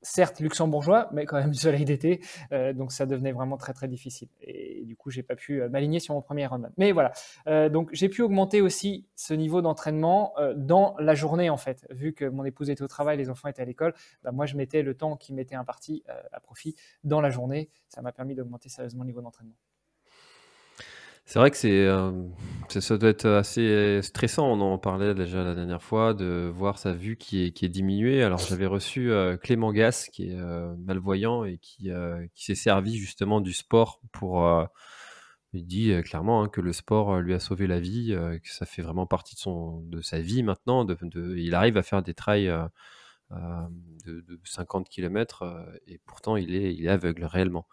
certes 0.02 0.40
luxembourgeois, 0.40 1.10
mais 1.12 1.26
quand 1.26 1.38
même 1.38 1.54
soleil 1.54 1.86
d'été, 1.86 2.22
euh, 2.52 2.74
donc 2.74 2.92
ça 2.92 3.06
devenait 3.06 3.32
vraiment 3.32 3.58
très 3.58 3.74
très 3.74 3.88
difficile. 3.88 4.30
Et 4.42 4.84
du 4.86 4.96
coup, 4.96 5.10
j'ai 5.10 5.24
pas 5.24 5.36
pu 5.36 5.62
euh, 5.62 5.70
m'aligner 5.70 6.00
sur 6.00 6.14
mon 6.14 6.22
premier 6.22 6.44
Ironman. 6.44 6.72
Mais 6.78 6.92
voilà, 6.92 7.12
euh, 7.48 7.70
donc 7.70 7.90
j'ai 7.94 8.10
pu 8.10 8.22
augmenter 8.22 8.62
aussi 8.62 9.08
ce 9.16 9.34
niveau 9.34 9.62
d'entraînement 9.62 10.34
dans 10.56 10.96
la 11.00 11.16
journée 11.16 11.50
en 11.50 11.58
fait, 11.58 11.86
vu 11.90 12.14
que 12.14 12.26
mon 12.26 12.44
épouse 12.44 12.70
était 12.70 12.84
au 12.84 12.88
travail, 12.88 13.18
les 13.18 13.30
enfants 13.30 13.50
étaient 13.50 13.62
à 13.62 13.66
l'école, 13.66 13.94
bah, 14.24 14.32
moi 14.32 14.46
je 14.46 14.56
mettais 14.56 14.82
le 14.82 14.96
temps 14.96 15.16
qui 15.16 15.34
m'était 15.34 15.56
imparti 15.56 16.04
à 16.32 16.40
profit 16.40 16.76
dans 17.04 17.22
la 17.22 17.30
journée. 17.30 17.70
Ça 17.88 18.02
m'a 18.02 18.12
permis 18.12 18.36
d'augmenter 18.36 18.70
sérieusement 18.70 19.04
le 19.04 19.08
niveau 19.08 19.22
d'entraînement. 19.22 19.56
C'est 21.30 21.38
vrai 21.38 21.52
que 21.52 21.58
c'est, 21.58 21.86
euh, 21.86 22.12
ça 22.70 22.98
doit 22.98 23.12
être 23.12 23.30
assez 23.30 24.02
stressant. 24.02 24.52
On 24.52 24.62
en 24.62 24.80
parlait 24.80 25.14
déjà 25.14 25.44
la 25.44 25.54
dernière 25.54 25.84
fois 25.84 26.16
de 26.16 26.52
voir 26.52 26.80
sa 26.80 26.92
vue 26.92 27.18
qui 27.18 27.44
est, 27.44 27.52
qui 27.52 27.66
est 27.66 27.70
diminuée. 27.70 28.24
Alors 28.24 28.40
j'avais 28.40 28.66
reçu 28.66 29.12
euh, 29.12 29.38
Clément 29.38 29.72
Gas, 29.72 30.08
qui 30.12 30.32
est 30.32 30.40
euh, 30.40 30.74
malvoyant 30.88 31.44
et 31.44 31.60
qui, 31.60 31.92
qui 32.34 32.46
s'est 32.46 32.56
servi 32.56 32.98
justement 32.98 33.42
du 33.42 33.54
sport 33.54 34.02
pour. 34.12 34.44
il 35.54 35.68
dit 35.68 35.94
clairement 36.04 36.42
hein, 36.42 36.50
que 36.50 36.62
le 36.62 36.74
sport 36.74 37.20
lui 37.20 37.36
a 37.36 37.40
sauvé 37.40 37.68
la 37.68 37.80
vie, 37.80 38.08
que 38.44 38.50
ça 38.50 38.66
fait 38.66 38.82
vraiment 38.82 39.06
partie 39.06 39.36
de 39.36 39.40
son, 39.40 39.82
de 39.82 40.02
sa 40.02 40.20
vie 40.22 40.42
maintenant. 40.42 40.88
Il 41.14 41.54
arrive 41.54 41.78
à 41.78 41.84
faire 41.84 42.02
des 42.02 42.16
trails 42.16 42.52
de, 43.32 44.22
de 44.22 44.40
50 44.44 44.90
km 44.90 45.44
et 45.88 46.00
pourtant 46.06 46.36
il 46.36 46.56
est, 46.56 46.74
il 46.74 46.86
est 46.86 46.90
aveugle 46.90 47.26
réellement. 47.26 47.68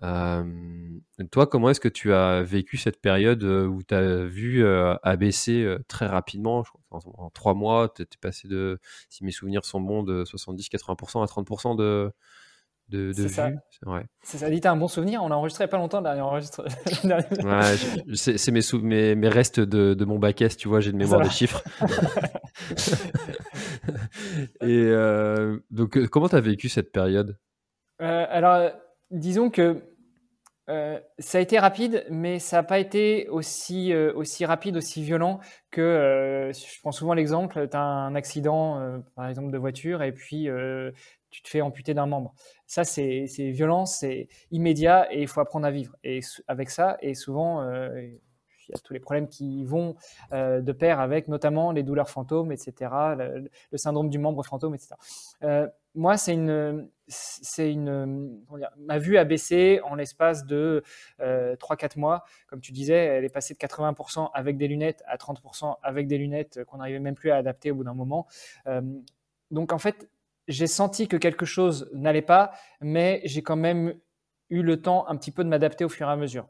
toi, 0.00 1.46
comment 1.46 1.70
est-ce 1.70 1.80
que 1.80 1.88
tu 1.88 2.12
as 2.12 2.42
vécu 2.42 2.76
cette 2.76 3.00
période 3.00 3.42
où 3.42 3.82
tu 3.82 3.94
as 3.94 4.24
vu 4.24 4.66
abaisser 5.02 5.76
très 5.88 6.06
rapidement? 6.06 6.64
En, 6.90 7.30
trois 7.30 7.54
mois, 7.54 7.92
tu 7.94 8.02
es 8.02 8.06
passé 8.20 8.48
de, 8.48 8.78
si 9.08 9.24
mes 9.24 9.32
souvenirs 9.32 9.64
sont 9.64 9.80
bons, 9.80 10.02
de 10.02 10.24
70-80% 10.24 11.22
à 11.22 11.26
30% 11.26 11.76
de, 11.76 12.12
de, 12.90 13.12
de 13.12 13.28
ça. 13.28 13.50
Ouais. 13.86 14.04
C'est 14.22 14.38
ça. 14.38 14.50
Dit, 14.50 14.60
un 14.64 14.76
bon 14.76 14.88
souvenir. 14.88 15.22
On 15.22 15.30
a 15.30 15.34
enregistré 15.34 15.68
pas 15.68 15.78
longtemps 15.78 16.02
dernier 16.02 16.20
enregistre. 16.20 16.64
ouais, 17.04 18.14
c'est 18.14 18.50
mes, 18.50 18.60
mes, 18.82 19.14
mes, 19.14 19.28
restes 19.28 19.60
de, 19.60 19.94
de 19.94 20.04
mon 20.04 20.18
bac 20.18 20.42
S, 20.42 20.56
tu 20.56 20.68
vois, 20.68 20.80
j'ai 20.80 20.92
de 20.92 20.96
mémoire 20.96 21.22
des 21.22 21.30
chiffres. 21.30 21.62
Et 24.60 24.84
euh, 24.86 25.58
donc, 25.70 25.96
euh, 25.96 26.06
comment 26.06 26.28
tu 26.28 26.36
as 26.36 26.40
vécu 26.40 26.68
cette 26.68 26.92
période? 26.92 27.38
Euh, 28.02 28.26
Alors, 28.28 28.70
disons 29.10 29.50
que 29.50 29.82
ça 31.18 31.38
a 31.38 31.40
été 31.40 31.58
rapide, 31.58 32.06
mais 32.10 32.38
ça 32.38 32.58
n'a 32.58 32.62
pas 32.62 32.78
été 32.78 33.28
aussi, 33.28 33.92
aussi 33.92 34.44
rapide, 34.44 34.76
aussi 34.76 35.02
violent 35.02 35.40
que, 35.72 36.52
je 36.54 36.80
prends 36.80 36.92
souvent 36.92 37.12
l'exemple, 37.12 37.66
tu 37.68 37.76
as 37.76 37.82
un 37.82 38.14
accident, 38.14 39.02
par 39.16 39.26
exemple, 39.26 39.50
de 39.50 39.58
voiture, 39.58 40.00
et 40.04 40.12
puis 40.12 40.48
tu 41.30 41.42
te 41.42 41.48
fais 41.48 41.60
amputer 41.60 41.94
d'un 41.94 42.06
membre. 42.06 42.34
Ça, 42.66 42.84
c'est 42.84 43.26
violent, 43.50 43.86
c'est 43.86 44.28
immédiat, 44.50 45.12
et 45.12 45.22
il 45.22 45.28
faut 45.28 45.40
apprendre 45.40 45.66
à 45.66 45.70
vivre 45.70 45.96
et, 46.04 46.20
avec 46.48 46.70
ça. 46.70 46.96
Et 47.00 47.14
souvent, 47.14 47.62
il 48.70 48.74
y 48.74 48.78
a 48.78 48.80
tous 48.82 48.92
les 48.92 49.00
problèmes 49.00 49.28
qui 49.28 49.64
vont 49.64 49.96
euh, 50.32 50.60
de 50.60 50.72
pair 50.72 51.00
avec 51.00 51.28
notamment 51.28 51.72
les 51.72 51.82
douleurs 51.82 52.08
fantômes, 52.08 52.52
etc., 52.52 52.90
le, 53.18 53.78
syndrome 53.78 54.08
du 54.08 54.18
membre 54.18 54.44
fantôme, 54.44 54.74
etc. 54.74 54.94
Euh, 55.42 55.66
moi, 55.94 56.16
c'est 56.16 56.34
une, 56.34 56.88
c'est 57.08 57.72
une, 57.72 58.40
ma 58.78 58.98
vue 58.98 59.18
a 59.18 59.24
baissé 59.24 59.80
en 59.84 59.96
l'espace 59.96 60.46
de 60.46 60.84
3-4 61.18 61.20
euh, 61.20 61.56
mois. 61.96 62.24
Comme 62.46 62.60
tu 62.60 62.70
disais, 62.70 62.94
elle 62.94 63.24
est 63.24 63.28
passée 63.28 63.54
de 63.54 63.58
80% 63.58 64.30
avec 64.32 64.56
des 64.56 64.68
lunettes 64.68 65.02
à 65.06 65.16
30% 65.16 65.76
avec 65.82 66.06
des 66.06 66.18
lunettes 66.18 66.62
qu'on 66.64 66.76
n'arrivait 66.76 67.00
même 67.00 67.16
plus 67.16 67.32
à 67.32 67.36
adapter 67.36 67.72
au 67.72 67.74
bout 67.74 67.84
d'un 67.84 67.94
moment. 67.94 68.28
donc 69.50 69.72
en 69.72 69.78
fait, 69.78 70.08
j'ai 70.50 70.66
senti 70.66 71.08
que 71.08 71.16
quelque 71.16 71.46
chose 71.46 71.88
n'allait 71.92 72.22
pas, 72.22 72.52
mais 72.80 73.22
j'ai 73.24 73.42
quand 73.42 73.56
même 73.56 73.94
eu 74.50 74.62
le 74.62 74.82
temps 74.82 75.08
un 75.08 75.16
petit 75.16 75.30
peu 75.30 75.44
de 75.44 75.48
m'adapter 75.48 75.84
au 75.84 75.88
fur 75.88 76.08
et 76.08 76.10
à 76.10 76.16
mesure. 76.16 76.48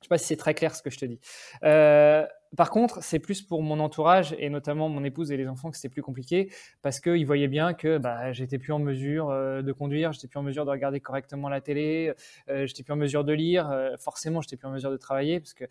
ne 0.00 0.04
sais 0.04 0.08
pas 0.08 0.18
si 0.18 0.26
c'est 0.26 0.36
très 0.36 0.54
clair 0.54 0.74
ce 0.74 0.82
que 0.82 0.90
je 0.90 0.98
te 0.98 1.04
dis. 1.06 1.18
Euh, 1.64 2.26
par 2.56 2.70
contre, 2.70 3.02
c'est 3.02 3.18
plus 3.18 3.42
pour 3.42 3.62
mon 3.62 3.80
entourage 3.80 4.34
et 4.38 4.50
notamment 4.50 4.88
mon 4.88 5.04
épouse 5.04 5.32
et 5.32 5.36
les 5.36 5.48
enfants 5.48 5.70
que 5.70 5.76
c'était 5.76 5.88
plus 5.88 6.02
compliqué 6.02 6.50
parce 6.82 7.00
qu'ils 7.00 7.26
voyaient 7.26 7.48
bien 7.48 7.74
que 7.74 7.98
bah, 7.98 8.32
j'étais 8.32 8.58
plus 8.58 8.72
en 8.72 8.78
mesure 8.78 9.30
euh, 9.30 9.62
de 9.62 9.72
conduire, 9.72 10.12
j'étais 10.12 10.28
plus 10.28 10.38
en 10.38 10.42
mesure 10.42 10.64
de 10.64 10.70
regarder 10.70 11.00
correctement 11.00 11.48
la 11.48 11.60
télé, 11.60 12.12
euh, 12.48 12.66
j'étais 12.66 12.82
plus 12.82 12.92
en 12.92 12.96
mesure 12.96 13.24
de 13.24 13.32
lire, 13.32 13.70
euh, 13.70 13.96
forcément 13.96 14.40
j'étais 14.40 14.56
plus 14.56 14.68
en 14.68 14.72
mesure 14.72 14.90
de 14.90 14.96
travailler 14.96 15.40
parce 15.40 15.54
que 15.54 15.64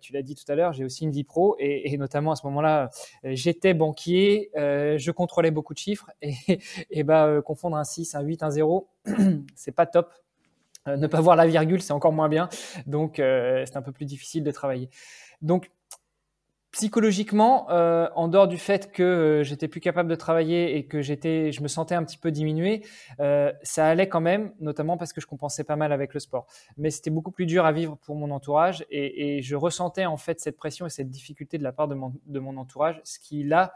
tu 0.00 0.12
l'as 0.12 0.22
dit 0.22 0.34
tout 0.34 0.50
à 0.50 0.54
l'heure, 0.54 0.72
j'ai 0.72 0.84
aussi 0.84 1.04
une 1.04 1.10
vie 1.10 1.24
pro 1.24 1.56
et, 1.58 1.96
notamment 1.98 2.32
à 2.32 2.36
ce 2.36 2.46
moment-là, 2.46 2.90
j'étais 3.24 3.74
banquier, 3.74 4.50
je 4.54 5.10
contrôlais 5.10 5.50
beaucoup 5.50 5.74
de 5.74 5.78
chiffres 5.78 6.10
et, 6.22 7.02
bah, 7.04 7.40
confondre 7.44 7.76
un 7.76 7.84
6, 7.84 8.14
un 8.14 8.22
8, 8.22 8.42
un 8.42 8.50
0, 8.50 8.88
c'est 9.54 9.72
pas 9.72 9.86
top 9.86 10.12
euh, 10.88 10.96
ne 10.96 11.06
pas 11.06 11.20
voir 11.20 11.36
la 11.36 11.46
virgule, 11.46 11.82
c'est 11.82 11.92
encore 11.92 12.12
moins 12.12 12.28
bien. 12.28 12.48
Donc, 12.86 13.18
euh, 13.18 13.64
c'est 13.66 13.76
un 13.76 13.82
peu 13.82 13.92
plus 13.92 14.06
difficile 14.06 14.42
de 14.42 14.50
travailler. 14.50 14.88
Donc, 15.42 15.70
psychologiquement, 16.72 17.70
euh, 17.70 18.08
en 18.14 18.28
dehors 18.28 18.48
du 18.48 18.58
fait 18.58 18.92
que 18.92 19.42
j'étais 19.44 19.68
plus 19.68 19.80
capable 19.80 20.08
de 20.08 20.14
travailler 20.14 20.76
et 20.76 20.86
que 20.86 21.02
j'étais, 21.02 21.52
je 21.52 21.62
me 21.62 21.68
sentais 21.68 21.94
un 21.94 22.04
petit 22.04 22.18
peu 22.18 22.30
diminué, 22.30 22.84
ça 23.62 23.86
allait 23.86 24.08
quand 24.08 24.20
même, 24.20 24.52
notamment 24.60 24.96
parce 24.96 25.12
que 25.12 25.20
je 25.20 25.26
compensais 25.26 25.64
pas 25.64 25.76
mal 25.76 25.92
avec 25.92 26.14
le 26.14 26.20
sport. 26.20 26.46
Mais 26.76 26.90
c'était 26.90 27.10
beaucoup 27.10 27.32
plus 27.32 27.46
dur 27.46 27.64
à 27.64 27.72
vivre 27.72 27.96
pour 27.96 28.14
mon 28.14 28.30
entourage 28.30 28.84
et, 28.90 29.40
je 29.42 29.56
ressentais 29.56 30.06
en 30.06 30.16
fait 30.16 30.40
cette 30.40 30.56
pression 30.56 30.86
et 30.86 30.90
cette 30.90 31.08
difficulté 31.08 31.58
de 31.58 31.62
la 31.62 31.72
part 31.72 31.88
de 31.88 31.94
mon, 31.94 32.56
entourage, 32.56 33.00
ce 33.04 33.18
qui 33.18 33.42
là 33.42 33.74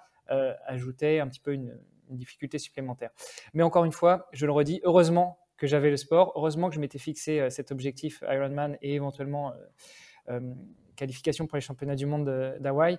ajoutait 0.67 1.21
un 1.21 1.29
petit 1.29 1.41
peu 1.41 1.53
une 1.53 1.77
difficulté 2.11 2.59
supplémentaire. 2.59 3.11
Mais 3.55 3.63
encore 3.63 3.85
une 3.85 3.93
fois, 3.93 4.29
je 4.33 4.47
le 4.47 4.53
redis, 4.53 4.81
heureusement 4.85 5.39
que 5.57 5.67
j'avais 5.67 5.91
le 5.91 5.97
sport. 5.97 6.33
Heureusement 6.37 6.69
que 6.69 6.75
je 6.75 6.81
m'étais 6.81 6.99
fixé 6.99 7.41
euh, 7.41 7.51
cet 7.51 7.71
objectif 7.71 8.23
Ironman 8.29 8.77
et 8.83 8.95
éventuellement 8.95 9.53
euh, 9.53 9.55
euh, 10.31 10.55
qualification 10.95 11.47
pour 11.47 11.57
les 11.57 11.63
championnats 11.63 11.97
du 11.97 12.07
monde 12.07 12.57
d'Hawaï 12.61 12.99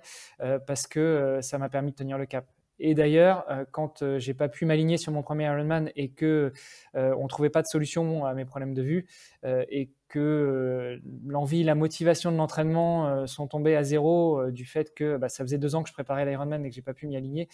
parce 0.66 0.86
que 0.86 1.38
ça 1.42 1.58
m'a 1.58 1.68
permis 1.68 1.92
de 1.92 1.96
tenir 1.96 2.18
le 2.18 2.26
cap. 2.26 2.46
Et 2.78 2.94
d'ailleurs, 2.94 3.46
quand 3.70 4.04
j'ai 4.18 4.34
pas 4.34 4.48
pu 4.48 4.66
m'aligner 4.66 4.98
sur 4.98 5.10
mon 5.10 5.22
premier 5.22 5.44
Ironman 5.44 5.90
et 5.96 6.10
que 6.10 6.52
on 6.94 7.26
trouvait 7.26 7.50
pas 7.50 7.62
de 7.62 7.66
solution 7.66 8.26
à 8.26 8.34
mes 8.34 8.44
problèmes 8.44 8.74
de 8.74 8.82
vue 8.82 9.06
et 9.44 9.90
que 10.08 11.00
l'envie, 11.26 11.64
la 11.64 11.74
motivation 11.74 12.30
de 12.30 12.36
l'entraînement 12.36 13.26
sont 13.26 13.46
tombés 13.46 13.76
à 13.76 13.82
zéro 13.82 14.50
du 14.50 14.66
fait 14.66 14.94
que 14.94 15.16
bah, 15.16 15.28
ça 15.28 15.42
faisait 15.42 15.58
deux 15.58 15.74
ans 15.74 15.82
que 15.82 15.88
je 15.88 15.94
préparais 15.94 16.26
l'Ironman 16.26 16.64
et 16.64 16.68
que 16.68 16.74
j'ai 16.74 16.82
pas 16.82 16.94
pu 16.94 17.06
m'y 17.06 17.16
aligner, 17.16 17.48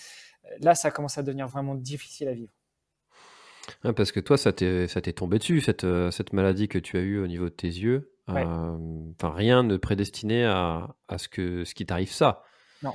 là, 0.60 0.74
ça 0.74 0.90
commence 0.90 1.18
à 1.18 1.22
devenir 1.22 1.46
vraiment 1.46 1.76
difficile 1.76 2.28
à 2.28 2.32
vivre 2.32 2.52
parce 3.94 4.12
que 4.12 4.20
toi, 4.20 4.36
ça 4.36 4.52
t'est 4.52 5.12
tombé 5.12 5.38
dessus, 5.38 5.60
cette, 5.60 5.84
euh, 5.84 6.10
cette 6.10 6.32
maladie 6.32 6.68
que 6.68 6.78
tu 6.78 6.96
as 6.96 7.00
eue 7.00 7.18
au 7.18 7.26
niveau 7.26 7.46
de 7.46 7.54
tes 7.54 7.68
yeux. 7.68 8.11
Euh, 8.28 8.76
enfin, 9.18 9.34
rien 9.34 9.62
ne 9.62 9.76
prédestinait 9.76 10.44
à, 10.44 10.94
à 11.08 11.18
ce, 11.18 11.28
que, 11.28 11.64
ce 11.64 11.74
qui 11.74 11.86
t'arrive 11.86 12.10
ça. 12.10 12.42
Non. 12.82 12.94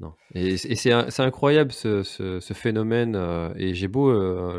Non. 0.00 0.14
Et, 0.34 0.56
c'est 0.56 0.92
incroyable 1.20 1.72
ce, 1.72 2.02
ce, 2.02 2.54
phénomène, 2.54 3.16
euh, 3.16 3.52
et 3.56 3.74
j'ai 3.74 3.88
beau 3.88 4.12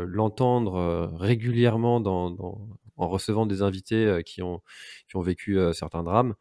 l'entendre 0.04 1.10
régulièrement 1.14 2.00
dans, 2.00 2.30
dans, 2.30 2.68
en 2.96 3.08
recevant 3.08 3.46
des 3.46 3.62
invités 3.62 4.22
qui, 4.26 4.42
ont, 4.42 4.60
qui 5.08 5.16
ont 5.16 5.22
vécu 5.22 5.58
certains 5.72 6.02
drames. 6.02 6.34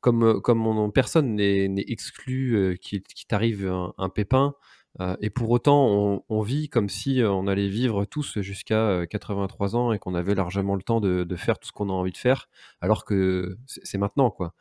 comme, 0.00 0.40
comme 0.40 0.92
personne 0.92 1.34
n'est 1.34 1.84
exclu 1.88 2.78
qu'il 2.80 3.02
t'arrive 3.28 3.66
un, 3.66 3.92
un, 3.98 4.08
pépin, 4.08 4.54
euh, 5.00 5.16
et 5.20 5.30
pour 5.30 5.50
autant, 5.50 6.22
on, 6.28 6.40
vit 6.42 6.68
comme 6.68 6.88
si 6.88 7.20
euh, 7.20 7.30
on 7.30 7.46
allait 7.46 7.68
vivre 7.68 8.04
tous 8.04 8.38
jusqu'à 8.40 9.06
83 9.08 9.74
euh, 9.74 9.78
ans 9.78 9.92
et 9.92 9.98
qu'on 9.98 10.14
avait 10.14 10.34
largement 10.34 10.76
le 10.76 10.82
temps 10.82 11.00
de, 11.00 11.36
faire 11.36 11.58
tout 11.58 11.68
ce 11.68 11.72
qu'on 11.72 11.88
a 11.88 11.92
envie 11.92 12.12
de 12.12 12.16
faire, 12.16 12.48
alors 12.80 13.04
que 13.04 13.56
c'est 13.66 13.98
maintenant, 13.98 14.30
quoi. 14.30 14.54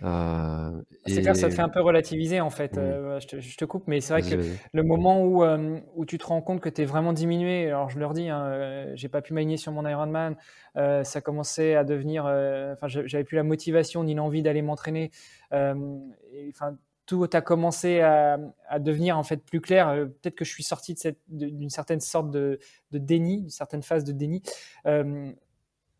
c'est 0.00 1.22
clair, 1.22 1.36
ça 1.36 1.48
te 1.48 1.54
fait 1.54 1.62
un 1.62 1.68
peu 1.68 1.80
relativiser 1.80 2.40
en 2.40 2.50
fait. 2.50 2.76
Mmh. 2.76 3.20
je, 3.20 3.56
te, 3.56 3.64
coupe, 3.64 3.84
mais 3.86 4.00
c'est 4.00 4.12
vrai 4.12 4.22
que 4.22 4.42
le 4.72 4.82
moment 4.82 5.22
où, 5.22 5.44
où 5.44 6.04
tu 6.04 6.18
te 6.18 6.26
rends 6.26 6.42
compte 6.42 6.60
que 6.60 6.68
tu 6.68 6.82
es 6.82 6.84
vraiment 6.84 7.12
diminué, 7.12 7.68
alors 7.68 7.88
je 7.88 8.00
leur 8.00 8.12
dis, 8.12 8.28
hein, 8.28 8.90
j'ai 8.94 9.08
pas 9.08 9.22
pu 9.22 9.34
m'aligner 9.34 9.56
sur 9.56 9.70
mon 9.70 9.86
Ironman, 9.86 10.36
ça 10.74 11.20
commençait 11.20 11.76
à 11.76 11.84
devenir, 11.84 12.24
enfin, 12.24 12.88
j'avais 12.88 13.24
plus 13.24 13.36
la 13.36 13.44
motivation 13.44 14.02
ni 14.02 14.14
l'envie 14.14 14.42
d'aller 14.42 14.62
m'entraîner. 14.62 15.12
Enfin, 15.52 16.76
tout 17.06 17.24
a 17.32 17.40
commencé 17.40 18.00
à, 18.00 18.38
devenir 18.78 19.16
en 19.16 19.22
fait 19.22 19.38
plus 19.38 19.60
clair. 19.60 19.88
Euh, 19.88 20.06
peut-être 20.06 20.34
que 20.34 20.44
je 20.44 20.50
suis 20.50 20.64
sorti 20.64 20.96
d'une 21.28 21.70
certaine 21.70 22.00
sorte 22.00 22.30
de, 22.30 22.58
déni, 22.92 23.42
d'une 23.42 23.50
certaine 23.50 23.82
phase 23.82 24.04
de 24.04 24.12
déni. 24.12 24.42
Euh, 24.86 25.32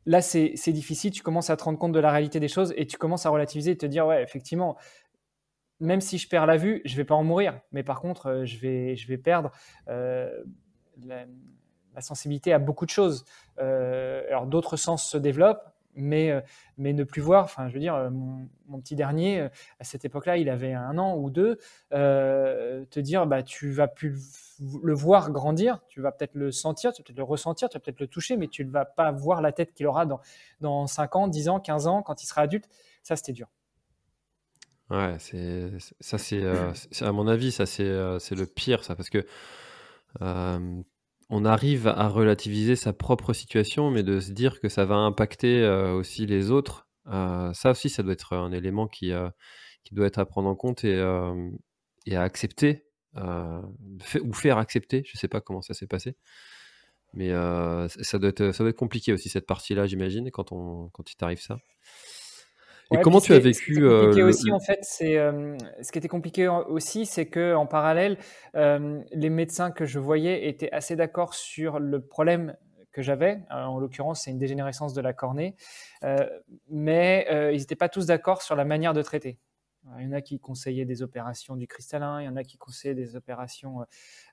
là, 0.04 0.20
c'est 0.20 0.72
difficile. 0.72 1.12
Tu 1.12 1.22
commences 1.22 1.48
à 1.48 1.56
te 1.56 1.64
rendre 1.64 1.78
compte 1.78 1.92
de 1.92 2.00
la 2.00 2.10
réalité 2.10 2.40
des 2.40 2.48
choses 2.48 2.74
et 2.76 2.86
tu 2.86 2.98
commences 2.98 3.24
à 3.24 3.30
relativiser 3.30 3.70
et 3.72 3.78
te 3.78 3.86
dire 3.86 4.06
ouais, 4.06 4.22
effectivement, 4.22 4.76
même 5.78 6.00
si 6.00 6.18
je 6.18 6.28
perds 6.28 6.46
la 6.46 6.56
vue, 6.56 6.82
je 6.84 6.96
vais 6.96 7.04
pas 7.04 7.14
en 7.14 7.24
mourir. 7.24 7.60
Mais 7.70 7.84
par 7.84 8.00
contre, 8.00 8.26
euh, 8.26 8.44
je 8.44 8.58
vais, 8.58 8.96
je 8.96 9.06
vais 9.06 9.18
perdre 9.18 9.52
la, 9.86 11.26
sensibilité 12.00 12.52
à 12.52 12.58
beaucoup 12.58 12.84
de 12.84 12.90
choses. 12.90 13.24
alors 13.56 14.46
d'autres 14.46 14.76
sens 14.76 15.08
se 15.08 15.16
développent 15.16 15.75
mais, 15.96 16.42
mais 16.78 16.92
ne 16.92 17.04
plus 17.04 17.20
voir. 17.20 17.44
Enfin, 17.44 17.68
je 17.68 17.74
veux 17.74 17.80
dire, 17.80 18.10
mon, 18.10 18.80
petit 18.80 18.94
dernier, 18.96 19.48
à 19.80 19.84
cette 19.84 20.04
époque-là, 20.04 20.36
il 20.36 20.48
avait 20.48 20.72
un 20.72 20.98
an 20.98 21.16
ou 21.16 21.30
deux. 21.30 21.58
te 21.90 23.00
dire, 23.00 23.26
bah, 23.26 23.42
tu 23.42 23.70
vas 23.70 23.88
plus 23.88 24.16
le 24.82 24.94
voir 24.94 25.30
grandir, 25.30 25.80
tu 25.88 26.00
vas 26.00 26.12
peut-être 26.12 26.34
le 26.34 26.50
sentir, 26.50 26.92
tu 26.92 27.02
vas 27.02 27.06
peut-être 27.06 27.18
le 27.18 27.24
ressentir, 27.24 27.68
tu 27.68 27.76
vas 27.76 27.80
peut-être 27.80 28.00
le 28.00 28.06
toucher, 28.06 28.36
mais 28.36 28.48
tu 28.48 28.64
ne 28.64 28.70
vas 28.70 28.84
pas 28.84 29.10
voir 29.12 29.42
la 29.42 29.52
tête 29.52 29.72
qu'il 29.74 29.86
aura 29.86 30.06
dans, 30.06 30.20
dans 30.60 30.86
5 30.86 31.16
ans, 31.16 31.28
10 31.28 31.48
ans, 31.48 31.60
15 31.60 31.86
ans, 31.86 32.02
quand 32.02 32.22
il 32.22 32.26
sera 32.26 32.42
adulte. 32.42 32.68
Ça, 33.02 33.16
c'était 33.16 33.32
dur. 33.32 33.48
Ouais, 34.90 35.16
c'est 35.18 35.72
ça, 36.00 36.16
c'est 36.16 36.44
à 37.02 37.12
mon 37.12 37.26
avis, 37.26 37.50
ça 37.50 37.66
c'est 37.66 37.92
c'est 38.20 38.36
le 38.36 38.46
pire, 38.46 38.84
ça, 38.84 38.94
parce 38.94 39.10
que 39.10 39.26
on 41.28 41.44
arrive 41.44 41.88
à 41.88 42.08
relativiser 42.08 42.76
sa 42.76 42.92
propre 42.92 43.32
situation, 43.32 43.90
mais 43.90 44.02
de 44.02 44.20
se 44.20 44.32
dire 44.32 44.60
que 44.60 44.68
ça 44.68 44.84
va 44.84 44.96
impacter 44.96 45.66
aussi 45.68 46.26
les 46.26 46.50
autres, 46.50 46.88
ça 47.06 47.70
aussi, 47.70 47.88
ça 47.88 48.02
doit 48.02 48.12
être 48.12 48.34
un 48.34 48.52
élément 48.52 48.86
qui 48.86 49.12
qui 49.84 49.94
doit 49.94 50.06
être 50.06 50.18
à 50.18 50.26
prendre 50.26 50.48
en 50.48 50.56
compte 50.56 50.84
et, 50.84 50.96
et 52.06 52.16
à 52.16 52.22
accepter, 52.22 52.84
ou 53.16 54.32
faire 54.32 54.58
accepter. 54.58 55.02
Je 55.06 55.18
sais 55.18 55.28
pas 55.28 55.40
comment 55.40 55.62
ça 55.62 55.74
s'est 55.74 55.86
passé, 55.86 56.16
mais 57.14 57.30
ça 57.88 58.18
doit 58.18 58.30
être 58.30 58.52
ça 58.52 58.62
doit 58.64 58.70
être 58.70 58.76
compliqué 58.76 59.12
aussi 59.12 59.28
cette 59.28 59.46
partie-là, 59.46 59.86
j'imagine, 59.86 60.30
quand 60.30 60.52
on 60.52 60.88
quand 60.90 61.10
il 61.10 61.16
t'arrive 61.16 61.40
ça. 61.40 61.58
Et 62.92 63.00
comment 63.00 63.20
tu 63.20 63.32
as 63.32 63.38
vécu 63.38 63.84
euh, 63.84 64.28
aussi, 64.28 64.52
en 64.52 64.60
fait, 64.60 64.78
c'est 64.82 65.18
euh, 65.18 65.56
ce 65.82 65.90
qui 65.90 65.98
était 65.98 66.08
compliqué 66.08 66.48
aussi, 66.48 67.06
c'est 67.06 67.26
que 67.26 67.54
en 67.54 67.66
parallèle, 67.66 68.16
euh, 68.54 69.00
les 69.12 69.30
médecins 69.30 69.70
que 69.70 69.84
je 69.84 69.98
voyais 69.98 70.48
étaient 70.48 70.70
assez 70.70 70.94
d'accord 70.94 71.34
sur 71.34 71.80
le 71.80 72.00
problème 72.00 72.56
que 72.92 73.02
j'avais. 73.02 73.40
En 73.50 73.78
l'occurrence, 73.78 74.22
c'est 74.22 74.30
une 74.30 74.38
dégénérescence 74.38 74.94
de 74.94 75.00
la 75.00 75.12
cornée, 75.12 75.56
mais 76.70 77.26
ils 77.52 77.58
n'étaient 77.58 77.76
pas 77.76 77.88
tous 77.88 78.06
d'accord 78.06 78.42
sur 78.42 78.56
la 78.56 78.64
manière 78.64 78.94
de 78.94 79.02
traiter. 79.02 79.38
Il 79.98 80.04
y 80.04 80.08
en 80.08 80.12
a 80.12 80.20
qui 80.20 80.38
conseillaient 80.38 80.84
des 80.84 81.02
opérations 81.02 81.56
du 81.56 81.66
cristallin, 81.66 82.20
il 82.20 82.24
y 82.24 82.28
en 82.28 82.36
a 82.36 82.44
qui 82.44 82.56
conseillaient 82.58 82.94
des 82.94 83.16
opérations 83.16 83.84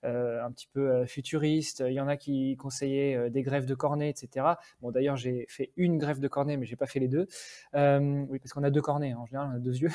euh, 0.03 0.43
un 0.43 0.51
petit 0.51 0.67
peu 0.67 0.91
euh, 0.91 1.05
futuristes, 1.05 1.83
il 1.87 1.93
y 1.93 2.01
en 2.01 2.07
a 2.07 2.17
qui 2.17 2.57
conseillaient 2.57 3.15
euh, 3.15 3.29
des 3.29 3.43
greffes 3.43 3.65
de 3.65 3.75
cornée, 3.75 4.09
etc. 4.09 4.45
Bon, 4.81 4.91
d'ailleurs, 4.91 5.15
j'ai 5.15 5.45
fait 5.49 5.71
une 5.77 5.97
greffe 5.97 6.19
de 6.19 6.27
cornée, 6.27 6.57
mais 6.57 6.65
j'ai 6.65 6.75
pas 6.75 6.87
fait 6.87 6.99
les 6.99 7.07
deux. 7.07 7.27
oui, 7.73 8.39
parce 8.39 8.53
qu'on 8.53 8.63
a 8.63 8.71
deux 8.71 8.81
cornées, 8.81 9.11
hein. 9.11 9.19
en 9.19 9.25
général, 9.25 9.49
on 9.53 9.55
a 9.55 9.59
deux 9.59 9.77
yeux. 9.77 9.91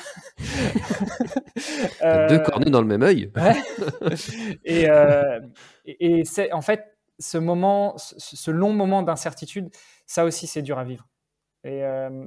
deux 2.29 2.39
cornées 2.39 2.71
dans 2.71 2.81
le 2.81 2.87
même 2.87 3.03
œil. 3.03 3.31
et, 4.65 4.87
et, 5.85 6.25
c'est 6.25 6.51
en 6.53 6.61
fait 6.61 6.97
ce 7.19 7.37
moment, 7.37 7.95
ce 7.97 8.51
long 8.51 8.73
moment 8.73 9.03
d'incertitude, 9.03 9.69
ça 10.05 10.23
aussi, 10.25 10.47
c'est 10.47 10.61
dur 10.61 10.79
à 10.79 10.83
vivre. 10.83 11.07
Et 11.63 11.83
euh, 11.83 12.25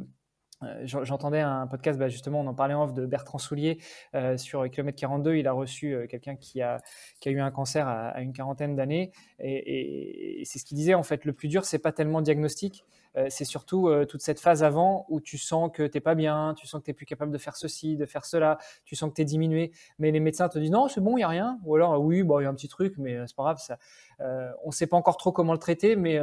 j'entendais 0.85 1.41
un 1.41 1.67
podcast, 1.67 1.99
bah, 1.99 2.09
justement, 2.09 2.41
on 2.41 2.47
en 2.47 2.55
parlait 2.55 2.75
en 2.75 2.85
off 2.85 2.95
de 2.95 3.07
Bertrand 3.07 3.39
Soulier 3.39 3.79
euh, 4.15 4.37
sur 4.37 4.69
Kilomètre 4.71 4.99
42. 4.99 5.37
Il 5.37 5.47
a 5.47 5.53
reçu 5.53 5.95
euh, 5.95 6.07
quelqu'un 6.07 6.37
qui 6.37 6.63
a, 6.63 6.79
eu 7.27 7.41
un 7.41 7.51
cancer 7.51 7.87
à, 7.89 8.21
une 8.21 8.33
quarantaine 8.33 8.77
d'années. 8.77 9.13
Et, 9.41 10.43
c'est 10.45 10.59
ce 10.59 10.65
qu'il 10.65 10.77
disait, 10.77 10.95
en 10.95 11.03
fait, 11.03 11.25
le 11.25 11.33
plus 11.33 11.49
dur, 11.49 11.65
c'est 11.65 11.79
pas 11.79 11.93
tellement 11.93 12.19
le 12.19 12.25
diagnostic, 12.25 12.85
c'est 13.29 13.45
surtout 13.45 13.91
toute 14.09 14.23
cette 14.23 14.41
phase 14.41 14.65
avant 14.65 15.05
où 15.11 15.21
tu 15.21 15.37
sens 15.37 15.71
que 15.73 15.83
tu 15.83 15.97
n'es 15.97 16.01
pas 16.01 16.15
bien, 16.15 16.55
tu 16.57 16.67
sens 16.67 16.81
que 16.81 16.87
tu 16.87 16.91
n'es 16.91 16.95
plus 16.95 17.05
capable 17.05 17.31
de 17.31 17.37
faire 17.37 17.57
ceci, 17.57 17.97
de 17.97 18.07
faire 18.07 18.25
cela, 18.25 18.57
tu 18.85 18.97
sens 18.97 19.11
que 19.11 19.17
tu 19.17 19.23
es 19.23 19.25
diminué. 19.27 19.71
Mais 19.99 20.11
les 20.11 20.21
médecins 20.21 20.49
te 20.49 20.59
disent 20.59 20.71
non, 20.71 20.89
c'est 20.89 21.03
bon, 21.03 21.13
il 21.13 21.21
n'y 21.21 21.25
a 21.25 21.29
rien. 21.29 21.59
Ou 21.65 21.77
alors, 21.77 22.03
oui, 22.03 22.23
bon, 22.23 22.41
il 22.41 22.45
y 22.45 22.47
a 22.47 22.49
un 22.49 22.55
petit 22.55 22.69
truc, 22.69 22.95
mais 22.97 23.19
c'est 23.27 23.37
pas 23.37 23.43
grave. 23.43 23.59
Ça, 23.59 23.79
on 24.19 24.69
ne 24.69 24.73
sait 24.73 24.87
pas 24.87 24.97
encore 24.97 25.19
trop 25.19 25.31
comment 25.31 25.53
le 25.53 25.59
traiter, 25.59 25.95
mais 25.95 26.19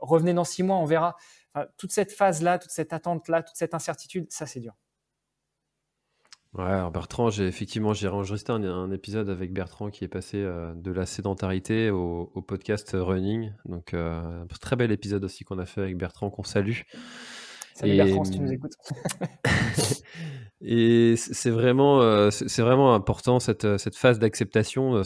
revenez 0.00 0.34
dans 0.34 0.44
six 0.44 0.62
mois, 0.62 0.76
on 0.76 0.84
verra 0.84 1.16
toute 1.76 1.92
cette 1.92 2.12
phase-là, 2.12 2.58
toute 2.58 2.70
cette 2.70 2.92
attente-là, 2.92 3.42
toute 3.42 3.56
cette 3.56 3.74
incertitude, 3.74 4.26
ça 4.30 4.46
c'est 4.46 4.60
dur. 4.60 4.74
Ouais, 6.54 6.66
alors 6.66 6.92
Bertrand, 6.92 7.30
j'ai 7.30 7.48
effectivement 7.48 7.94
j'ai 7.94 8.06
enregistré 8.06 8.52
un, 8.52 8.90
épisode 8.92 9.28
avec 9.28 9.52
Bertrand 9.52 9.90
qui 9.90 10.04
est 10.04 10.08
passé 10.08 10.36
euh, 10.36 10.72
de 10.76 10.92
la 10.92 11.04
sédentarité 11.04 11.90
au, 11.90 12.26
podcast 12.46 12.92
running. 12.94 13.52
Donc 13.64 13.92
euh, 13.92 14.42
un 14.42 14.46
très 14.60 14.76
bel 14.76 14.92
épisode 14.92 15.24
aussi 15.24 15.42
qu'on 15.42 15.58
a 15.58 15.66
fait 15.66 15.80
avec 15.80 15.96
Bertrand 15.96 16.30
qu'on 16.30 16.44
salue. 16.44 16.82
Salut 17.74 17.96
Bertrand 17.96 18.22
si 18.22 18.30
tu 18.30 18.38
nous 18.38 18.52
écoutes. 18.52 18.74
et 20.60 21.16
c'est 21.16 21.50
vraiment 21.50 22.02
euh, 22.02 22.30
c'est 22.30 22.62
vraiment 22.62 22.94
important 22.94 23.40
cette, 23.40 23.76
cette 23.76 23.96
phase 23.96 24.20
d'acceptation. 24.20 25.02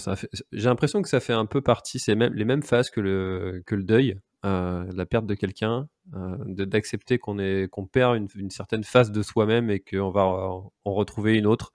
J'ai 0.53 0.69
l'impression 0.69 1.01
que 1.01 1.09
ça 1.09 1.21
fait 1.21 1.33
un 1.33 1.47
peu 1.47 1.63
partie, 1.63 1.99
c'est 1.99 2.15
même 2.15 2.35
les 2.35 2.45
mêmes 2.45 2.63
phases 2.63 2.91
que 2.91 3.01
le 3.01 3.63
que 3.65 3.75
le 3.75 3.85
deuil. 3.85 4.21
Euh, 4.45 4.87
la 4.95 5.05
perte 5.05 5.27
de 5.27 5.35
quelqu'un, 5.35 5.89
euh, 6.15 6.37
d'accepter 6.47 7.19
qu'on 7.19 7.87
perd 7.91 8.17
une, 8.37 8.51
certaine 8.51 8.85
phase 8.85 9.11
de 9.11 9.23
soi-même 9.23 9.69
et 9.69 9.81
qu'on 9.81 10.11
va 10.11 10.27
en, 10.27 10.73
retrouver 10.85 11.37
une 11.37 11.47
autre. 11.47 11.73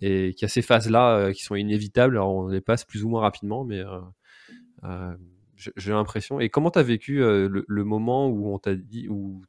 Et 0.00 0.34
qu'il 0.34 0.42
y 0.42 0.44
a 0.46 0.48
ces 0.48 0.62
phases-là 0.62 1.16
euh, 1.16 1.32
qui 1.32 1.42
sont 1.42 1.54
inévitables. 1.54 2.16
Alors 2.16 2.34
on 2.34 2.48
les 2.48 2.60
passe 2.60 2.84
plus 2.84 3.04
ou 3.04 3.08
moins 3.08 3.20
rapidement, 3.22 3.64
mais 3.64 3.82
j'ai 5.76 5.92
l'impression. 5.92 6.40
Et 6.40 6.48
comment 6.50 6.70
tu 6.70 6.78
as 6.78 6.82
vécu 6.82 7.18
le, 7.18 7.84
moment 7.84 8.28
où 8.28 8.52
on 8.52 8.58
t'a 8.58 8.74
dit, 8.74 9.08
où 9.08 9.42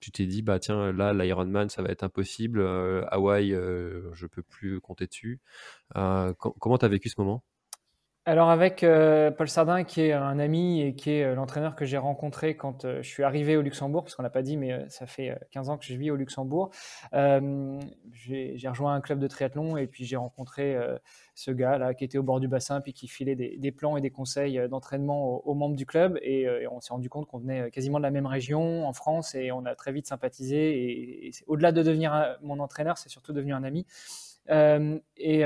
tu 0.00 0.12
t'es 0.12 0.26
dit, 0.26 0.42
bah 0.42 0.58
tiens, 0.60 0.92
là, 0.92 1.12
l'Ironman, 1.12 1.68
ça 1.68 1.82
va 1.82 1.88
être 1.90 2.04
impossible. 2.04 2.64
Hawaï, 3.10 3.50
je 3.50 4.26
peux 4.26 4.42
plus 4.42 4.80
compter 4.80 5.06
dessus. 5.06 5.40
comment 5.92 6.78
tu 6.78 6.84
as 6.84 6.88
vécu 6.88 7.08
ce 7.08 7.20
moment? 7.20 7.42
Alors 8.28 8.50
avec 8.50 8.82
euh, 8.82 9.30
Paul 9.30 9.48
Sardin, 9.48 9.84
qui 9.84 10.00
est 10.00 10.12
un 10.12 10.40
ami 10.40 10.80
et 10.80 10.96
qui 10.96 11.12
est 11.12 11.22
euh, 11.22 11.36
l'entraîneur 11.36 11.76
que 11.76 11.84
j'ai 11.84 11.96
rencontré 11.96 12.56
quand 12.56 12.84
euh, 12.84 13.00
je 13.00 13.08
suis 13.08 13.22
arrivé 13.22 13.56
au 13.56 13.62
Luxembourg, 13.62 14.02
parce 14.02 14.16
qu'on 14.16 14.24
l'a 14.24 14.30
pas 14.30 14.42
dit, 14.42 14.56
mais 14.56 14.84
ça 14.88 15.06
fait 15.06 15.38
15 15.52 15.70
ans 15.70 15.78
que 15.78 15.84
je 15.84 15.94
vis 15.94 16.10
au 16.10 16.16
Luxembourg. 16.16 16.70
j'ai 17.12 18.68
rejoint 18.68 18.94
un 18.94 19.00
club 19.00 19.20
de 19.20 19.28
triathlon 19.28 19.76
et 19.76 19.86
puis 19.86 20.04
j'ai 20.04 20.16
rencontré 20.16 20.76
ce 21.36 21.52
gars 21.52 21.78
là 21.78 21.94
qui 21.94 22.04
était 22.04 22.18
au 22.18 22.24
bord 22.24 22.40
du 22.40 22.48
bassin 22.48 22.80
puis 22.80 22.92
qui 22.92 23.06
filait 23.06 23.36
des, 23.36 23.72
plans 23.72 23.96
et 23.96 24.00
des 24.00 24.10
conseils 24.10 24.60
d'entraînement 24.68 25.46
aux, 25.46 25.54
membres 25.54 25.76
du 25.76 25.86
club 25.86 26.18
et, 26.22 26.48
on 26.68 26.80
s'est 26.80 26.92
rendu 26.92 27.08
compte 27.08 27.26
qu'on 27.26 27.38
venait 27.38 27.70
quasiment 27.70 27.98
de 27.98 28.02
la 28.02 28.10
même 28.10 28.26
région 28.26 28.86
en 28.86 28.92
France 28.92 29.34
et 29.36 29.52
on 29.52 29.64
a 29.66 29.76
très 29.76 29.92
vite 29.92 30.08
sympathisé 30.08 31.26
et 31.26 31.30
au-delà 31.46 31.70
de 31.70 31.82
devenir 31.82 32.36
mon 32.42 32.58
entraîneur, 32.58 32.98
c'est 32.98 33.08
surtout 33.08 33.32
devenu 33.32 33.52
un 33.52 33.62
ami. 33.62 33.86
et 34.48 35.44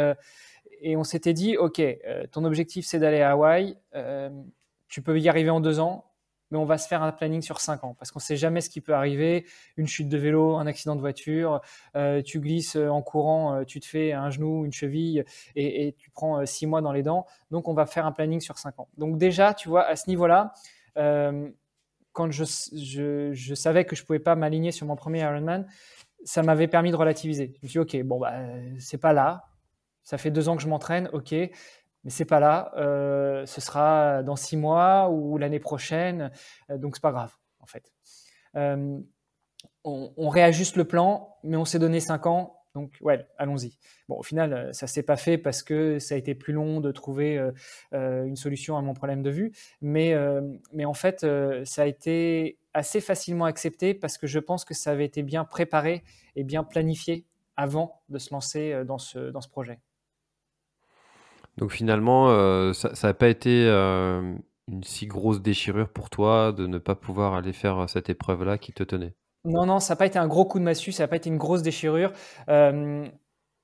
et 0.80 0.96
on 0.96 1.04
s'était 1.04 1.32
dit, 1.32 1.56
OK, 1.56 1.78
euh, 1.78 2.26
ton 2.30 2.44
objectif 2.44 2.86
c'est 2.86 2.98
d'aller 2.98 3.20
à 3.20 3.32
Hawaï, 3.32 3.76
euh, 3.94 4.30
tu 4.88 5.02
peux 5.02 5.18
y 5.18 5.28
arriver 5.28 5.50
en 5.50 5.60
deux 5.60 5.78
ans, 5.78 6.06
mais 6.50 6.58
on 6.58 6.64
va 6.64 6.78
se 6.78 6.88
faire 6.88 7.02
un 7.02 7.12
planning 7.12 7.42
sur 7.42 7.60
cinq 7.60 7.84
ans 7.84 7.94
parce 7.98 8.10
qu'on 8.10 8.18
ne 8.18 8.24
sait 8.24 8.36
jamais 8.36 8.60
ce 8.60 8.70
qui 8.70 8.80
peut 8.80 8.94
arriver. 8.94 9.46
Une 9.76 9.86
chute 9.86 10.08
de 10.08 10.18
vélo, 10.18 10.56
un 10.56 10.66
accident 10.66 10.96
de 10.96 11.00
voiture, 11.00 11.60
euh, 11.96 12.22
tu 12.22 12.40
glisses 12.40 12.74
en 12.74 13.02
courant, 13.02 13.64
tu 13.64 13.78
te 13.78 13.86
fais 13.86 14.12
un 14.12 14.30
genou, 14.30 14.64
une 14.64 14.72
cheville 14.72 15.24
et, 15.54 15.94
tu 15.96 16.10
prends 16.10 16.44
six 16.46 16.66
mois 16.66 16.80
dans 16.80 16.92
les 16.92 17.04
dents. 17.04 17.26
Donc 17.52 17.68
on 17.68 17.74
va 17.74 17.86
faire 17.86 18.04
un 18.04 18.12
planning 18.12 18.40
sur 18.40 18.58
cinq 18.58 18.80
ans. 18.80 18.88
Donc 18.98 19.16
déjà, 19.16 19.54
tu 19.54 19.68
vois, 19.68 19.84
à 19.84 19.94
ce 19.94 20.08
niveau-là, 20.08 20.54
quand 22.12 22.30
je, 22.30 23.54
savais 23.54 23.84
que 23.84 23.94
je 23.94 24.04
pouvais 24.04 24.18
pas 24.18 24.34
m'aligner 24.34 24.72
sur 24.72 24.86
mon 24.86 24.96
premier 24.96 25.20
Ironman, 25.20 25.66
ça 26.24 26.42
m'avait 26.42 26.68
permis 26.68 26.90
de 26.90 26.96
relativiser. 26.96 27.54
Je 27.54 27.58
me 27.62 27.68
suis 27.68 27.80
dit, 27.80 28.00
OK, 28.00 28.06
bon, 28.06 28.18
bah, 28.18 28.34
c'est 28.78 28.98
pas 28.98 29.12
là, 29.12 29.49
ça 30.10 30.18
fait 30.18 30.32
deux 30.32 30.48
ans 30.48 30.56
que 30.56 30.62
je 30.62 30.66
m'entraîne, 30.66 31.08
ok, 31.12 31.30
mais 31.30 32.10
c'est 32.10 32.24
pas 32.24 32.40
là. 32.40 32.72
Euh, 32.76 33.46
ce 33.46 33.60
sera 33.60 34.24
dans 34.24 34.34
six 34.34 34.56
mois 34.56 35.08
ou 35.08 35.38
l'année 35.38 35.60
prochaine, 35.60 36.32
euh, 36.68 36.78
donc 36.78 36.96
c'est 36.96 37.02
pas 37.02 37.12
grave 37.12 37.32
en 37.60 37.66
fait. 37.66 37.92
Euh, 38.56 38.98
on, 39.84 40.28
réajuste 40.28 40.76
le 40.76 40.84
plan, 40.84 41.36
mais 41.44 41.56
on 41.56 41.64
s'est 41.64 41.78
donné 41.78 42.00
cinq 42.00 42.26
ans, 42.26 42.56
donc 42.74 42.92
ouais, 43.00 43.24
allons-y. 43.38 43.78
Bon, 44.08 44.16
au 44.18 44.24
final, 44.24 44.74
ça 44.74 44.88
s'est 44.88 45.04
pas 45.04 45.16
fait 45.16 45.38
parce 45.38 45.62
que 45.62 46.00
ça 46.00 46.16
a 46.16 46.18
été 46.18 46.34
plus 46.34 46.52
long 46.52 46.80
de 46.80 46.90
trouver 46.90 47.40
une 47.92 48.36
solution 48.36 48.76
à 48.76 48.82
mon 48.82 48.94
problème 48.94 49.22
de 49.22 49.30
vue, 49.30 49.52
mais 49.80 50.14
en 50.14 50.94
fait, 50.94 51.24
ça 51.64 51.82
a 51.82 51.86
été 51.86 52.58
assez 52.74 53.00
facilement 53.00 53.44
accepté 53.44 53.94
parce 53.94 54.18
que 54.18 54.26
je 54.26 54.38
pense 54.38 54.64
que 54.64 54.74
ça 54.74 54.90
avait 54.90 55.06
été 55.06 55.22
bien 55.22 55.44
préparé 55.44 56.02
et 56.36 56.44
bien 56.44 56.64
planifié 56.64 57.24
avant 57.56 58.02
de 58.08 58.18
se 58.18 58.32
lancer 58.34 58.84
dans 58.84 58.98
ce, 58.98 59.30
dans 59.30 59.40
ce 59.40 59.48
projet. 59.48 59.80
Donc 61.60 61.72
finalement, 61.72 62.30
euh, 62.30 62.72
ça 62.72 62.90
n'a 63.06 63.14
pas 63.14 63.28
été 63.28 63.66
euh, 63.66 64.34
une 64.66 64.82
si 64.82 65.06
grosse 65.06 65.42
déchirure 65.42 65.90
pour 65.90 66.08
toi 66.08 66.52
de 66.52 66.66
ne 66.66 66.78
pas 66.78 66.94
pouvoir 66.94 67.34
aller 67.34 67.52
faire 67.52 67.88
cette 67.88 68.08
épreuve-là 68.08 68.56
qui 68.56 68.72
te 68.72 68.82
tenait? 68.82 69.14
Non, 69.44 69.66
non, 69.66 69.78
ça 69.78 69.92
n'a 69.92 69.98
pas 69.98 70.06
été 70.06 70.18
un 70.18 70.26
gros 70.26 70.46
coup 70.46 70.58
de 70.58 70.64
massue, 70.64 70.90
ça 70.90 71.04
n'a 71.04 71.08
pas 71.08 71.16
été 71.16 71.28
une 71.28 71.36
grosse 71.36 71.60
déchirure. 71.60 72.12
Euh, 72.48 73.06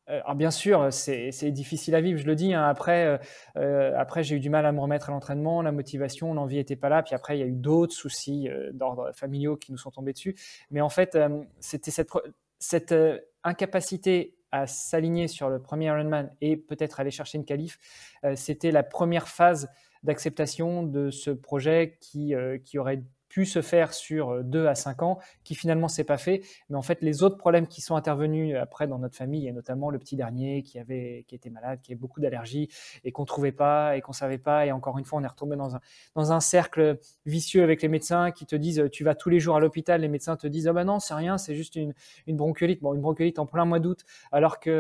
alors 0.09 0.35
bien 0.35 0.51
sûr, 0.51 0.93
c'est 0.93 1.51
difficile 1.51 1.95
à 1.95 2.01
vivre, 2.01 2.19
je 2.21 2.27
le 2.27 2.37
dis. 2.37 2.55
Hein. 2.55 2.63
Après, 2.63 3.19
après 3.57 4.23
j'ai 4.23 4.37
eu 4.37 4.41
du 4.41 4.51
mal 4.51 4.65
à 4.65 4.71
me 4.71 4.81
remettre 4.81 5.09
à 5.09 5.13
l'entraînement, 5.13 5.63
la 5.63 5.73
motivation, 5.73 6.33
l'envie 6.33 6.57
n'était 6.57 6.77
pas 6.77 6.89
là. 6.89 7.03
Puis 7.03 7.17
après, 7.17 7.37
il 7.37 7.41
y 7.41 7.43
a 7.43 7.47
eu 7.47 7.57
d'autres 7.57 7.93
soucis 7.93 8.49
d'ordre 8.73 9.11
familiaux 9.15 9.57
qui 9.57 9.73
nous 9.73 9.79
sont 9.79 9.91
tombés 9.91 10.13
dessus. 10.13 10.37
Mais 10.71 10.81
en 10.81 10.91
fait, 10.91 11.19
c'était 11.59 11.91
cette 12.61 12.95
incapacité 13.43 14.36
à 14.53 14.67
s'aligner 14.67 15.29
sur 15.29 15.49
le 15.49 15.61
premier 15.61 15.87
Ironman 15.87 16.31
et 16.41 16.57
peut-être 16.57 17.01
aller 17.01 17.11
chercher 17.11 17.39
une 17.39 17.45
qualif, 17.45 17.79
euh, 18.25 18.35
c'était 18.37 18.71
la 18.71 18.83
première 18.83 19.29
phase 19.29 19.69
d'acceptation 20.03 20.83
de 20.83 21.11
ce 21.11 21.31
projet 21.31 21.99
qui, 22.01 22.35
euh, 22.35 22.59
qui 22.59 22.79
aurait 22.79 23.03
pu 23.37 23.44
se 23.44 23.61
faire 23.61 23.92
sur 23.92 24.42
2 24.42 24.66
à 24.66 24.75
5 24.75 25.03
ans, 25.03 25.18
qui 25.44 25.55
finalement 25.55 25.88
s'est 25.88 26.05
pas 26.05 26.16
fait. 26.16 26.40
Mais 26.70 26.77
en 26.77 26.81
fait, 26.81 27.03
les 27.03 27.22
autres 27.22 27.37
problèmes 27.37 27.66
qui 27.66 27.83
sont 27.83 27.94
intervenus 27.94 28.57
après 28.57 28.87
dans 28.87 28.99
notre 28.99 29.14
famille, 29.14 29.46
et 29.46 29.53
notamment 29.53 29.90
le 29.90 29.99
petit 29.99 30.16
dernier 30.16 30.62
qui 30.62 30.79
avait, 30.79 31.27
qui 31.29 31.35
était 31.35 31.51
malade, 31.51 31.81
qui 31.83 31.92
avait 31.92 31.99
beaucoup 31.99 32.18
d'allergies 32.18 32.70
et 33.05 33.12
qu'on 33.12 33.27
trouvait 33.27 33.53
pas 33.53 33.94
et 33.94 34.01
qu'on 34.01 34.14
savait 34.14 34.38
pas. 34.38 34.64
Et 34.64 34.72
encore 34.72 34.96
une 34.96 35.05
fois, 35.05 35.18
on 35.18 35.22
est 35.22 35.27
retombé 35.27 35.55
dans 35.55 35.77
un, 35.77 35.81
dans 36.14 36.33
un 36.33 36.40
cercle 36.40 36.99
vicieux 37.27 37.62
avec 37.62 37.83
les 37.83 37.88
médecins 37.88 38.31
qui 38.31 38.46
te 38.46 38.57
disent, 38.57 38.88
tu 38.90 39.05
vas 39.05 39.14
tous 39.14 39.29
les 39.29 39.38
jours 39.38 39.57
à 39.57 39.61
l'hôpital, 39.61 40.01
les 40.01 40.09
médecins 40.09 40.37
te 40.37 40.46
disent, 40.46 40.66
ah 40.66 40.72
ben 40.72 40.85
non, 40.85 40.99
c'est 40.99 41.12
rien, 41.12 41.37
c'est 41.37 41.55
juste 41.55 41.77
une, 41.77 41.92
une 42.27 42.38
bronchiolite. 42.38 42.81
Bon, 42.81 42.94
une 42.94 43.03
bronchiolite 43.03 43.38
en 43.38 43.44
plein 43.44 43.66
mois 43.66 43.81
d'août, 43.81 44.07
alors 44.33 44.61
que 44.61 44.70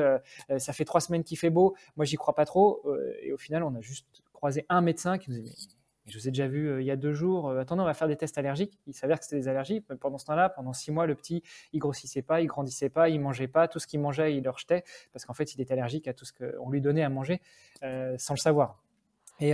euh, 0.48 0.58
ça 0.58 0.72
fait 0.72 0.86
trois 0.86 1.02
semaines 1.02 1.24
qu'il 1.24 1.36
fait 1.36 1.50
beau. 1.50 1.76
Moi, 1.98 2.06
j'y 2.06 2.16
crois 2.16 2.34
pas 2.34 2.46
trop. 2.46 2.80
Euh, 2.86 3.12
et 3.20 3.34
au 3.34 3.38
final, 3.38 3.62
on 3.64 3.74
a 3.74 3.82
juste 3.82 4.06
croisé 4.32 4.64
un 4.70 4.80
médecin 4.80 5.18
qui 5.18 5.30
nous 5.30 5.42
dit, 5.42 5.75
je 6.06 6.18
vous 6.18 6.28
ai 6.28 6.30
déjà 6.30 6.46
vu 6.46 6.68
euh, 6.68 6.80
il 6.80 6.86
y 6.86 6.90
a 6.90 6.96
deux 6.96 7.12
jours, 7.12 7.48
euh, 7.48 7.60
attendez, 7.60 7.82
on 7.82 7.86
va 7.86 7.94
faire 7.94 8.08
des 8.08 8.16
tests 8.16 8.38
allergiques. 8.38 8.78
Il 8.86 8.94
s'avère 8.94 9.18
que 9.18 9.24
c'était 9.24 9.40
des 9.40 9.48
allergies. 9.48 9.80
pendant 9.80 10.18
ce 10.18 10.24
temps-là, 10.26 10.48
pendant 10.48 10.72
six 10.72 10.92
mois, 10.92 11.06
le 11.06 11.14
petit, 11.14 11.42
il 11.72 11.80
grossissait 11.80 12.22
pas, 12.22 12.40
il 12.40 12.46
grandissait 12.46 12.88
pas, 12.88 13.08
il 13.08 13.20
mangeait 13.20 13.48
pas. 13.48 13.66
Tout 13.66 13.78
ce 13.78 13.86
qu'il 13.86 14.00
mangeait, 14.00 14.36
il 14.36 14.44
le 14.44 14.50
rejetait 14.50 14.84
parce 15.12 15.24
qu'en 15.24 15.34
fait, 15.34 15.54
il 15.54 15.60
était 15.60 15.72
allergique 15.72 16.06
à 16.06 16.14
tout 16.14 16.24
ce 16.24 16.32
qu'on 16.32 16.70
lui 16.70 16.80
donnait 16.80 17.02
à 17.02 17.08
manger 17.08 17.40
euh, 17.82 18.14
sans 18.18 18.34
le 18.34 18.38
savoir. 18.38 18.82
Et, 19.38 19.52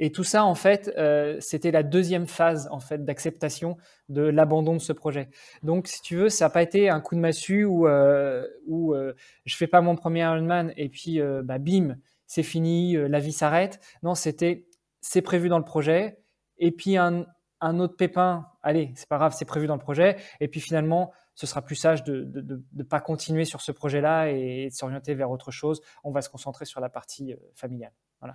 et, 0.00 0.10
tout 0.10 0.24
ça, 0.24 0.44
en 0.44 0.56
fait, 0.56 0.90
c'était 1.38 1.70
la 1.70 1.84
deuxième 1.84 2.26
phase 2.26 2.66
en 2.72 2.80
fait 2.80 3.04
d'acceptation 3.04 3.76
de 4.08 4.22
l'abandon 4.22 4.72
de 4.72 4.80
ce 4.80 4.92
projet. 4.92 5.28
Donc, 5.62 5.86
si 5.86 6.02
tu 6.02 6.16
veux, 6.16 6.28
ça 6.28 6.46
n'a 6.46 6.50
pas 6.50 6.60
été 6.60 6.88
un 6.88 7.00
coup 7.00 7.14
de 7.14 7.20
massue 7.20 7.64
où, 7.64 7.86
euh, 7.86 8.44
où 8.66 8.96
je 9.44 9.56
fais 9.56 9.68
pas 9.68 9.80
mon 9.80 9.94
premier 9.94 10.22
Ironman 10.22 10.72
et 10.76 10.88
puis, 10.88 11.20
bah, 11.44 11.58
bim, 11.58 11.98
c'est 12.26 12.42
fini, 12.42 12.94
la 12.96 13.20
vie 13.20 13.30
s'arrête. 13.30 13.78
Non, 14.02 14.16
c'était 14.16 14.66
c'est 15.02 15.20
prévu 15.20 15.50
dans 15.50 15.58
le 15.58 15.64
projet. 15.64 16.16
Et 16.56 16.70
puis 16.70 16.96
un, 16.96 17.26
autre 17.60 17.96
pépin, 17.96 18.46
allez, 18.62 18.92
c'est 18.94 19.08
pas 19.08 19.18
grave, 19.18 19.34
c'est 19.36 19.44
prévu 19.44 19.66
dans 19.66 19.74
le 19.74 19.80
projet. 19.80 20.16
Et 20.40 20.48
puis 20.48 20.60
finalement, 20.60 21.12
ce 21.34 21.46
sera 21.46 21.60
plus 21.60 21.74
sage 21.74 22.04
de 22.04 22.62
ne 22.72 22.82
pas 22.82 23.00
continuer 23.00 23.44
sur 23.44 23.60
ce 23.60 23.72
projet-là 23.72 24.30
et, 24.30 24.68
de 24.70 24.74
s'orienter 24.74 25.14
vers 25.14 25.30
autre 25.30 25.50
chose. 25.50 25.82
On 26.04 26.12
va 26.12 26.22
se 26.22 26.30
concentrer 26.30 26.64
sur 26.64 26.80
la 26.80 26.88
partie 26.88 27.32
euh, 27.32 27.36
familiale. 27.54 27.92
Voilà. 28.20 28.34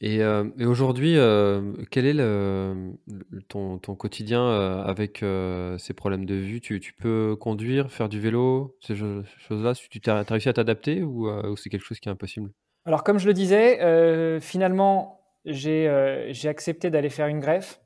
Et, 0.00 0.22
euh, 0.22 0.44
aujourd'hui, 0.60 1.16
euh, 1.16 1.72
quel 1.90 2.06
est 2.06 2.14
le, 2.14 2.92
ton, 3.48 3.78
ton, 3.78 3.96
quotidien 3.96 4.48
avec 4.80 5.24
ces 5.78 5.92
problèmes 5.92 6.24
de 6.24 6.34
vue? 6.34 6.60
Tu, 6.60 6.80
tu, 6.80 6.92
peux 6.94 7.36
conduire, 7.36 7.90
faire 7.90 8.08
du 8.08 8.20
vélo, 8.20 8.76
ces 8.80 8.94
choses-là? 8.96 9.74
Tu 9.74 10.00
as, 10.08 10.22
réussi 10.22 10.48
à 10.48 10.52
t'adapter 10.52 11.02
ou, 11.02 11.28
ou 11.28 11.56
c'est 11.56 11.68
quelque 11.68 11.84
chose 11.84 12.00
qui 12.00 12.08
est 12.08 12.12
impossible? 12.12 12.50
Alors, 12.84 13.02
comme 13.02 13.18
je 13.18 13.26
le 13.26 13.34
disais, 13.34 14.40
finalement, 14.40 15.17
euh, 15.48 16.26
j'ai 16.30 16.48
accepté 16.48 16.90
d'aller 16.90 17.10
faire 17.10 17.26
une 17.26 17.40
greffe. 17.40 17.80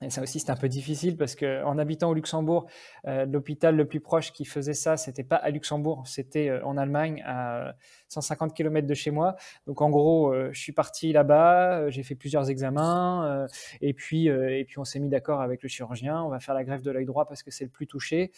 Et 0.00 0.10
ça 0.10 0.22
aussi, 0.22 0.38
c'était 0.38 0.52
un 0.52 0.56
peu 0.56 0.68
difficile 0.68 1.16
parce 1.16 1.34
qu'en 1.34 1.76
habitant 1.76 2.10
au 2.10 2.14
Luxembourg, 2.14 2.66
euh, 3.08 3.26
l'hôpital 3.26 3.74
le 3.74 3.84
plus 3.84 3.98
proche 3.98 4.32
qui 4.32 4.44
faisait 4.44 4.72
ça, 4.72 4.96
c'était 4.96 5.24
pas 5.24 5.34
à 5.34 5.50
Luxembourg, 5.50 6.04
c'était 6.06 6.50
euh, 6.50 6.64
en 6.64 6.76
Allemagne, 6.76 7.20
à 7.26 7.74
150 8.06 8.54
km 8.54 8.86
de 8.86 8.94
chez 8.94 9.10
moi. 9.10 9.34
Donc 9.66 9.82
en 9.82 9.90
gros, 9.90 10.32
je 10.52 10.58
suis 10.58 10.70
parti 10.70 11.12
là-bas, 11.12 11.90
j'ai 11.90 12.04
fait 12.04 12.14
plusieurs 12.14 12.48
examens, 12.48 13.48
et 13.80 13.92
puis 13.92 14.28
et 14.28 14.64
puis 14.64 14.78
on 14.78 14.84
s'est 14.84 15.00
mis 15.00 15.08
d'accord 15.08 15.40
avec 15.40 15.64
le 15.64 15.68
chirurgien. 15.68 16.22
On 16.22 16.28
va 16.28 16.38
faire 16.38 16.54
la 16.54 16.62
greffe 16.62 16.82
de 16.82 16.92
l'œil 16.92 17.04
droit 17.04 17.26
parce 17.26 17.42
que 17.42 17.50
c'est 17.50 17.64
le 17.64 17.70
plus 17.70 17.88
touché. 17.88 18.30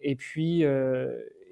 et 0.00 0.14
puis 0.14 0.64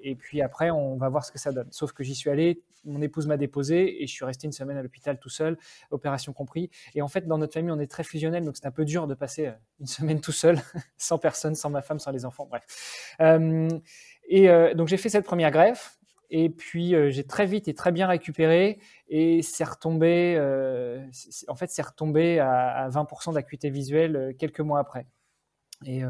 et 0.05 0.15
puis 0.15 0.43
après, 0.43 0.69
on 0.69 0.97
va 0.97 1.09
voir 1.09 1.25
ce 1.25 1.31
que 1.31 1.39
ça 1.39 1.51
donne. 1.51 1.67
Sauf 1.71 1.91
que 1.91 2.03
j'y 2.03 2.13
suis 2.13 2.29
allé, 2.29 2.61
mon 2.83 3.01
épouse 3.01 3.25
m'a 3.25 3.37
déposé 3.37 4.03
et 4.03 4.07
je 4.07 4.13
suis 4.13 4.23
resté 4.23 4.45
une 4.45 4.53
semaine 4.53 4.77
à 4.77 4.83
l'hôpital 4.83 5.17
tout 5.17 5.29
seul, 5.29 5.57
opération 5.89 6.31
compris. 6.31 6.69
Et 6.93 7.01
en 7.01 7.07
fait, 7.07 7.25
dans 7.25 7.39
notre 7.39 7.53
famille, 7.53 7.71
on 7.71 7.79
est 7.79 7.89
très 7.89 8.03
fusionnel, 8.03 8.45
donc 8.45 8.55
c'est 8.55 8.67
un 8.67 8.71
peu 8.71 8.85
dur 8.85 9.07
de 9.07 9.15
passer 9.15 9.47
euh, 9.47 9.53
une 9.79 9.87
semaine 9.87 10.21
tout 10.21 10.31
seul, 10.31 10.59
sans 10.99 11.17
personne, 11.17 11.55
sans 11.55 11.71
ma 11.71 11.81
femme, 11.81 11.97
sans 11.97 12.11
les 12.11 12.23
enfants, 12.23 12.45
bref. 12.45 13.15
Euh, 13.19 13.67
et 14.29 14.47
euh, 14.47 14.75
donc 14.75 14.89
j'ai 14.89 14.97
fait 14.97 15.09
cette 15.09 15.25
première 15.25 15.49
greffe. 15.49 15.97
Et 16.29 16.49
puis 16.49 16.95
j'ai 17.11 17.23
très 17.23 17.45
vite 17.45 17.67
et 17.67 17.75
très 17.75 17.91
bien 17.91 18.07
récupéré 18.07 18.79
et 19.07 19.43
c'est 19.43 19.63
retombé, 19.63 20.35
en 21.47 21.55
fait, 21.55 21.69
c'est 21.69 21.83
retombé 21.83 22.39
à, 22.39 22.89
20% 22.89 23.35
d'acuité 23.35 23.69
visuelle 23.69 24.35
quelques 24.37 24.59
mois 24.59 24.79
après. 24.79 25.05
Et, 25.85 26.01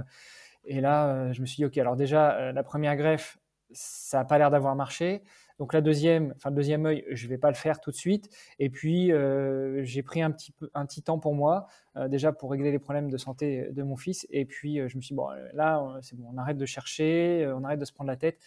et 0.64 0.80
là, 0.80 1.34
je 1.34 1.42
me 1.42 1.46
suis 1.46 1.58
dit, 1.58 1.66
ok, 1.66 1.78
alors 1.78 1.98
déjà, 1.98 2.54
la 2.54 2.64
première 2.64 2.96
greffe, 2.96 3.38
ça 3.72 4.20
n'a 4.20 4.26
pas 4.26 4.38
l'air 4.38 4.52
d'avoir 4.52 4.76
marché. 4.76 5.24
Donc 5.60 5.74
la 5.74 5.82
deuxième, 5.82 6.34
enfin 6.36 6.50
le 6.50 6.56
deuxième 6.56 6.86
œil, 6.86 7.06
je 7.10 7.28
vais 7.28 7.38
pas 7.38 7.50
le 7.50 7.56
faire 7.56 7.80
tout 7.80 7.92
de 7.92 7.96
suite. 7.96 8.30
Et 8.60 8.70
puis 8.70 9.12
euh, 9.12 9.84
j'ai 9.84 10.04
pris 10.04 10.22
un 10.22 10.32
petit 10.32 10.52
peu, 10.52 10.70
un 10.74 10.86
petit 10.86 11.02
temps 11.02 11.20
pour 11.20 11.34
moi, 11.34 11.68
euh, 11.96 12.08
déjà 12.08 12.34
pour 12.34 12.52
régler 12.52 12.72
les 12.72 12.80
problèmes 12.80 13.10
de 13.10 13.18
santé 13.18 13.70
de 13.72 13.84
mon 13.84 13.96
fils. 13.96 14.28
Et 14.30 14.46
puis 14.46 14.80
euh, 14.80 14.88
je 14.90 14.98
me 14.98 15.02
suis 15.02 15.14
dit, 15.14 15.16
bon 15.16 15.30
là 15.54 15.98
c'est 16.02 16.18
bon, 16.18 16.30
on 16.34 16.38
arrête 16.38 16.58
de 16.58 16.66
chercher, 16.66 17.50
on 17.56 17.64
arrête 17.64 17.80
de 17.80 17.86
se 17.86 17.94
prendre 17.94 18.10
la 18.10 18.18
tête, 18.18 18.38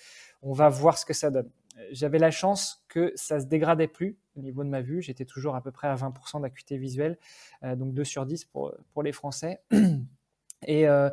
on 0.43 0.53
va 0.53 0.69
voir 0.69 0.99
ce 0.99 1.07
que 1.07 1.15
ça 1.15 1.31
donne. 1.31 1.51
J'avais 1.93 2.19
la 2.19 2.33
chance 2.33 2.85
que 2.89 3.13
ça 3.15 3.39
se 3.39 3.47
dégradait 3.47 3.87
plus 3.87 4.19
au 4.37 4.41
niveau 4.41 4.65
de 4.65 4.69
ma 4.69 4.83
vue. 4.83 5.01
J'étais 5.01 5.25
toujours 5.25 5.55
à 5.55 5.63
peu 5.63 5.71
près 5.71 5.87
à 5.87 5.95
20% 5.95 6.43
d'acuité 6.43 6.77
visuelle, 6.77 7.19
donc 7.63 7.95
2 7.95 8.03
sur 8.03 8.27
10 8.27 8.47
pour, 8.47 8.75
pour 8.93 9.05
les 9.05 9.13
Français. 9.13 9.63
Et, 10.67 10.89
euh, 10.89 11.09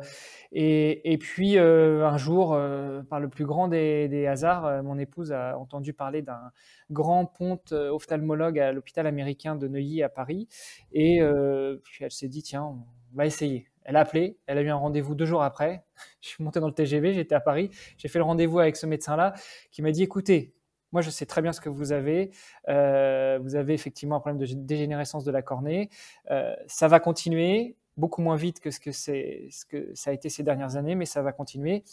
et, 0.52 1.12
et, 1.12 1.18
puis 1.18 1.56
euh, 1.56 2.06
un 2.06 2.16
jour, 2.16 2.52
euh, 2.52 3.02
par 3.02 3.20
le 3.20 3.28
plus 3.28 3.44
grand 3.44 3.68
des, 3.68 4.08
des 4.08 4.26
hasards, 4.26 4.82
mon 4.82 4.98
épouse 4.98 5.32
a 5.32 5.56
entendu 5.58 5.92
parler 5.92 6.22
d'un 6.22 6.50
grand 6.90 7.26
ponte 7.26 7.72
ophtalmologue 7.72 8.58
à 8.58 8.72
l'hôpital 8.72 9.06
américain 9.06 9.54
de 9.54 9.68
Neuilly 9.68 10.02
à 10.02 10.08
Paris. 10.08 10.48
Et 10.92 11.20
puis 11.84 12.04
elle 12.04 12.10
s'est 12.10 12.28
dit, 12.28 12.42
tiens, 12.42 12.64
on 12.64 12.84
va 13.14 13.26
essayer. 13.26 13.68
Elle 13.84 13.94
a 13.96 14.00
appelé, 14.00 14.36
elle 14.46 14.58
a 14.58 14.62
eu 14.62 14.68
un 14.68 14.76
rendez-vous 14.76 15.14
deux 15.14 15.26
jours 15.26 15.44
après. 15.44 15.84
Je 16.20 16.28
suis 16.28 16.42
monté 16.42 16.58
dans 16.58 16.66
le 16.66 16.74
TGV, 16.74 17.12
j'étais 17.12 17.36
à 17.36 17.40
Paris, 17.40 17.70
j'ai 17.98 18.08
fait 18.08 18.18
le 18.18 18.24
rendez-vous 18.24 18.58
avec 18.58 18.74
ce 18.74 18.86
médecin-là 18.86 19.34
qui 19.70 19.80
m'a 19.80 19.92
dit, 19.92 20.02
écoutez, 20.02 20.54
moi, 20.92 21.02
je 21.02 21.10
sais 21.10 21.26
très 21.26 21.42
bien 21.42 21.52
ce 21.52 21.60
que 21.60 21.68
vous 21.68 21.92
avez. 21.92 22.30
Vous 22.66 23.56
avez 23.56 23.74
effectivement 23.74 24.16
un 24.16 24.20
problème 24.20 24.38
de 24.38 24.46
dégénérescence 24.54 25.24
de 25.24 25.30
la 25.30 25.42
cornée. 25.42 25.90
Ça 26.68 26.88
va 26.88 27.00
continuer 27.00 27.76
beaucoup 27.96 28.22
moins 28.22 28.36
vite 28.36 28.60
que 28.60 28.70
ce 28.70 28.80
que, 28.80 28.92
ce 28.92 29.64
que 29.66 29.90
ça 29.94 30.10
a 30.10 30.12
été 30.12 30.28
ces 30.28 30.42
dernières 30.42 30.76
années, 30.76 30.94
mais 30.94 31.06
ça 31.06 31.22
va 31.22 31.32
continuer. 31.32 31.84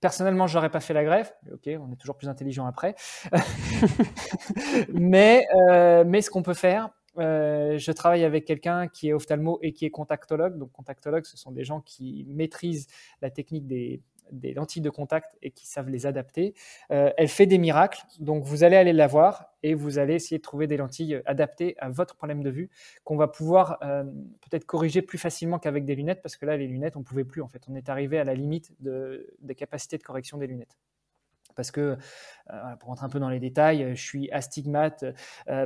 Personnellement, 0.00 0.46
je 0.46 0.56
n'aurais 0.56 0.70
pas 0.70 0.80
fait 0.80 0.94
la 0.94 1.04
greffe. 1.04 1.34
Ok, 1.52 1.66
on 1.66 1.92
est 1.92 1.96
toujours 1.96 2.16
plus 2.16 2.28
intelligent 2.28 2.66
après. 2.66 2.94
mais, 4.92 5.46
euh, 5.56 6.04
mais 6.06 6.22
ce 6.22 6.30
qu'on 6.30 6.42
peut 6.42 6.54
faire, 6.54 6.90
euh, 7.18 7.78
je 7.78 7.92
travaille 7.92 8.24
avec 8.24 8.44
quelqu'un 8.44 8.86
qui 8.86 9.08
est 9.08 9.12
ophtalmo 9.12 9.58
et 9.62 9.72
qui 9.72 9.84
est 9.86 9.90
contactologue. 9.90 10.56
Donc, 10.56 10.70
contactologue, 10.72 11.24
ce 11.24 11.36
sont 11.36 11.50
des 11.50 11.64
gens 11.64 11.80
qui 11.80 12.26
maîtrisent 12.28 12.86
la 13.22 13.30
technique 13.30 13.66
des, 13.66 14.00
des 14.32 14.54
lentilles 14.54 14.82
de 14.82 14.90
contact 14.90 15.36
et 15.42 15.50
qui 15.50 15.66
savent 15.66 15.88
les 15.88 16.06
adapter. 16.06 16.54
Euh, 16.90 17.10
elle 17.16 17.28
fait 17.28 17.46
des 17.46 17.58
miracles, 17.58 18.02
donc 18.20 18.44
vous 18.44 18.64
allez 18.64 18.76
aller 18.76 18.92
la 18.92 19.06
voir 19.06 19.52
et 19.62 19.74
vous 19.74 19.98
allez 19.98 20.14
essayer 20.14 20.38
de 20.38 20.42
trouver 20.42 20.66
des 20.66 20.76
lentilles 20.76 21.20
adaptées 21.26 21.76
à 21.78 21.88
votre 21.88 22.16
problème 22.16 22.42
de 22.42 22.50
vue 22.50 22.70
qu'on 23.04 23.16
va 23.16 23.28
pouvoir 23.28 23.78
euh, 23.82 24.04
peut-être 24.04 24.64
corriger 24.64 25.02
plus 25.02 25.18
facilement 25.18 25.58
qu'avec 25.58 25.84
des 25.84 25.94
lunettes 25.94 26.22
parce 26.22 26.36
que 26.36 26.46
là 26.46 26.56
les 26.56 26.66
lunettes 26.66 26.96
on 26.96 27.02
pouvait 27.02 27.24
plus 27.24 27.42
en 27.42 27.48
fait, 27.48 27.62
on 27.68 27.74
est 27.74 27.88
arrivé 27.88 28.18
à 28.18 28.24
la 28.24 28.34
limite 28.34 28.72
de, 28.80 29.34
des 29.40 29.54
capacités 29.54 29.98
de 29.98 30.02
correction 30.02 30.38
des 30.38 30.46
lunettes 30.46 30.78
parce 31.56 31.72
que, 31.72 31.98
euh, 32.50 32.76
pour 32.76 32.90
rentrer 32.90 33.06
un 33.06 33.08
peu 33.08 33.18
dans 33.18 33.30
les 33.30 33.40
détails, 33.40 33.96
je 33.96 34.00
suis 34.00 34.30
astigmate, 34.30 35.04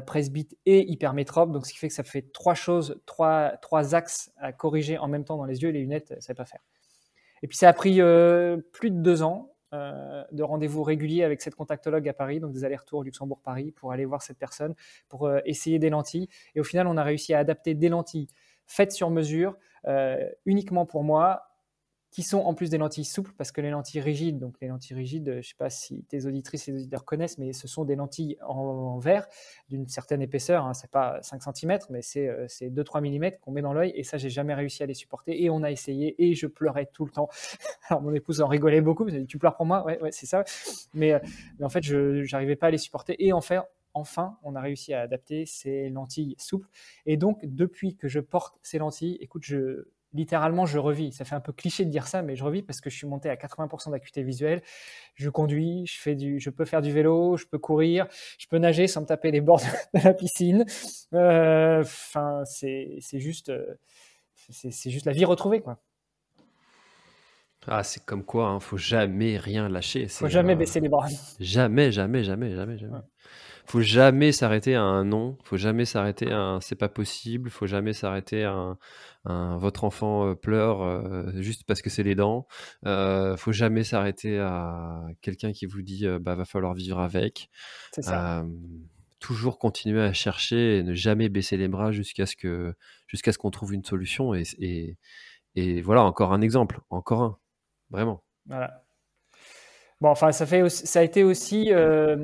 presbyte 0.07 0.57
et 0.65 0.91
hypermétrope, 0.91 1.53
donc 1.53 1.67
ce 1.67 1.73
qui 1.73 1.79
fait 1.79 1.89
que 1.89 1.95
ça 1.95 2.03
fait 2.03 2.33
trois 2.33 2.55
choses, 2.55 3.03
trois, 3.05 3.95
axes 3.95 4.33
à 4.39 4.53
corriger 4.53 4.97
en 4.97 5.09
même 5.09 5.25
temps 5.25 5.37
dans 5.37 5.45
les 5.45 5.61
yeux, 5.61 5.69
les 5.69 5.81
lunettes, 5.81 6.15
ça 6.21 6.33
ne 6.33 6.37
pas 6.37 6.47
faire. 6.47 6.63
Et 7.43 7.49
puis 7.49 7.57
ça 7.57 7.69
a 7.69 7.73
pris 7.73 8.01
euh, 8.01 8.57
plus 8.73 8.91
de 8.91 8.99
deux 8.99 9.23
ans 9.23 9.55
euh, 9.75 10.23
de 10.33 10.43
rendez-vous 10.43 10.83
réguliers 10.83 11.25
avec 11.25 11.41
cette 11.41 11.55
contactologue 11.55 12.09
à 12.09 12.13
Paris, 12.13 12.41
donc 12.41 12.53
des 12.53 12.65
allers-retours 12.65 13.03
Luxembourg-Paris 13.03 13.73
pour 13.73 13.93
aller 13.93 14.05
voir 14.05 14.23
cette 14.23 14.39
personne, 14.39 14.75
pour 15.09 15.27
euh, 15.27 15.41
essayer 15.45 15.79
des 15.79 15.91
lentilles. 15.91 16.29
Et 16.55 16.61
au 16.61 16.65
final, 16.65 16.87
on 16.87 16.97
a 16.97 17.03
réussi 17.03 17.35
à 17.35 17.39
adapter 17.39 17.75
des 17.75 17.89
lentilles 17.89 18.29
faites 18.67 18.93
sur 18.93 19.11
mesure, 19.11 19.57
uniquement 20.47 20.87
pour 20.87 21.03
moi, 21.03 21.52
qui 22.13 22.23
sont 22.23 22.41
en 22.41 22.53
plus 22.53 22.69
des 22.69 22.77
lentilles 22.77 23.07
souples, 23.07 23.33
parce 23.39 23.53
que 23.53 23.63
les 23.63 23.71
lentilles 23.71 24.03
rigides, 24.03 24.39
donc 24.39 24.57
les 24.61 24.69
lentilles 24.69 24.95
rigides, 24.95 25.31
je 25.31 25.37
ne 25.39 25.43
sais 25.43 25.55
pas 25.57 25.71
si 25.71 26.05
tes 26.05 26.27
auditrices 26.27 26.69
et 26.69 26.73
auditeurs 26.73 27.07
connaissent, 27.07 27.39
mais 27.39 27.55
ce 27.55 27.67
sont 27.67 27.87
des 27.87 27.97
lentilles 27.97 28.37
en, 28.47 28.99
verre 28.99 29.27
d'une 29.71 29.89
certaine 29.89 30.21
épaisseur, 30.21 30.67
hein, 30.67 30.75
c'est 30.75 30.91
pas 30.91 31.23
5 31.23 31.43
cm, 31.57 31.79
mais 31.89 32.03
c'est 32.03 32.29
2-3 32.69 33.01
mm 33.01 33.39
qu'on 33.41 33.51
met 33.51 33.63
dans 33.63 33.73
l'œil, 33.73 33.93
et 33.95 34.05
ça, 34.05 34.19
j'ai 34.19 34.29
jamais 34.29 34.53
réussi 34.53 34.83
à 34.83 34.87
les 34.87 34.93
supporter, 34.93 35.43
et 35.43 35.49
on 35.49 35.63
a 35.63 35.71
essayé, 35.71 36.15
et 36.23 36.35
je 36.35 36.47
pleurais 36.47 36.85
tout 36.93 37.07
le 37.07 37.11
temps. 37.11 37.31
Alors 37.89 38.03
mon 38.03 38.13
épouse 38.13 38.43
en 38.43 38.47
rigolait 38.47 38.83
beaucoup, 38.83 39.09
dit, 39.11 39.27
tu 39.27 39.39
pleures 39.39 39.57
pour 39.57 39.65
moi? 39.65 39.83
Ouais, 39.83 39.99
ouais 40.03 40.13
c'est 40.13 40.27
ça. 40.27 40.45
Mais, 40.93 41.15
euh, 41.15 41.19
mais, 41.59 41.65
en 41.65 41.71
fait, 41.71 41.83
je 41.83 42.31
n'arrivais 42.31 42.57
pas 42.57 42.67
à 42.67 42.71
les 42.71 42.79
supporter, 42.79 43.17
et 43.25 43.33
enfin, 43.33 44.37
on 44.43 44.55
a 44.55 44.61
réussi 44.61 44.93
à 44.93 45.01
adapter 45.01 45.47
ces 45.47 45.89
lentilles 45.89 46.35
souples. 46.39 46.69
Et 47.07 47.17
donc, 47.17 47.39
depuis 47.43 47.97
que 47.97 48.07
je 48.07 48.21
porte 48.21 48.59
ces 48.63 48.77
lentilles, 48.77 49.17
écoute, 49.23 49.45
je, 49.45 49.87
littéralement, 50.15 50.67
je 50.67 50.79
revis. 50.79 51.13
Ça 51.13 51.25
fait 51.25 51.35
un 51.35 51.41
peu 51.41 51.53
cliché 51.53 51.85
de 51.85 51.91
dire 51.91 52.07
ça, 52.07 52.23
mais 52.23 52.37
je 52.37 52.45
revis 52.45 52.63
parce 52.63 52.81
que 52.81 52.91
je 52.91 52.97
suis 52.97 53.07
monté 53.07 53.29
à 53.29 53.37
80% 53.37 53.91
d'acuité 53.91 54.23
visuelle. 54.23 54.63
Je 55.15 55.31
conduis, 55.31 55.87
je 55.87 56.01
fais 56.01 56.15
du, 56.15 56.41
je 56.41 56.51
peux 56.51 56.65
faire 56.65 56.83
du 56.83 56.93
vélo, 56.93 57.37
je 57.37 57.47
peux 57.47 57.59
courir, 57.59 58.07
je 58.39 58.47
peux 58.49 58.59
nager 58.59 58.87
sans 58.87 59.03
me 59.03 59.07
taper 59.07 59.31
les 59.31 59.41
bords 59.41 59.61
de 59.95 60.01
la 60.03 60.15
piscine. 60.15 60.65
Euh, 61.15 61.81
enfin, 61.81 62.43
c'est, 62.45 62.97
c'est 63.01 63.21
juste, 63.21 63.49
euh, 63.51 63.75
c'est 64.35 64.91
juste 64.91 65.07
la 65.07 65.13
vie 65.13 65.25
retrouvée, 65.25 65.61
quoi. 65.61 65.79
Ah, 67.69 67.85
c'est 67.85 68.05
comme 68.05 68.25
quoi, 68.25 68.49
hein, 68.49 68.59
faut 68.59 68.77
jamais 68.77 69.37
rien 69.37 69.69
lâcher. 69.69 70.09
Faut 70.09 70.29
jamais 70.29 70.57
baisser 70.57 70.81
les 70.81 70.89
bras. 70.89 71.07
Jamais, 71.39 71.93
jamais, 71.93 72.25
jamais, 72.25 72.51
jamais, 72.57 72.77
jamais. 72.77 72.99
Faut 73.67 73.81
jamais 73.81 74.33
s'arrêter 74.33 74.75
à 74.75 74.83
un 74.83 75.05
non. 75.05 75.39
Faut 75.45 75.57
jamais 75.57 75.85
s'arrêter 75.85 76.31
à 76.31 76.39
un 76.39 76.61
c'est 76.61 76.77
pas 76.77 76.89
possible. 76.89 77.51
Faut 77.51 77.67
jamais 77.67 77.93
s'arrêter 77.93 78.45
à 78.45 78.77
un, 79.25 79.57
votre 79.59 79.85
enfant 79.85 80.35
pleure 80.35 81.33
juste 81.35 81.65
parce 81.67 81.81
que 81.81 81.91
c'est 81.91 82.03
les 82.03 82.15
dents. 82.15 82.47
Euh, 82.87 83.37
faut 83.37 83.53
jamais 83.53 83.85
s'arrêter 83.85 84.39
à 84.39 85.03
quelqu'un 85.21 85.53
qui 85.53 85.67
vous 85.67 85.83
dit 85.83 86.07
bah 86.21 86.35
va 86.35 86.45
falloir 86.45 86.75
vivre 86.75 87.01
avec. 87.01 87.49
Ça. 87.93 88.45
toujours 89.21 89.59
continuer 89.59 90.03
à 90.03 90.13
chercher 90.13 90.79
et 90.79 90.83
ne 90.83 90.95
jamais 90.95 91.29
baisser 91.29 91.57
les 91.57 91.69
bras 91.69 91.93
jusqu'à 91.93 92.27
ce 92.27 92.35
que 92.37 92.75
jusqu'à 93.07 93.33
ce 93.33 93.39
qu'on 93.39 93.51
trouve 93.53 93.73
une 93.73 93.85
solution 93.85 94.35
et, 94.35 94.43
et, 94.59 94.97
et 95.55 95.81
voilà 95.81 96.03
encore 96.03 96.33
un 96.33 96.41
exemple, 96.41 96.81
encore 96.91 97.23
un. 97.23 97.39
Vraiment. 97.93 98.25
Voilà. 98.47 98.83
Bon, 100.01 100.09
enfin, 100.09 100.33
ça, 100.33 100.47
fait 100.47 100.69
ça 100.69 100.99
a 100.99 101.03
été 101.03 101.23
aussi, 101.23 101.73
euh, 101.73 102.17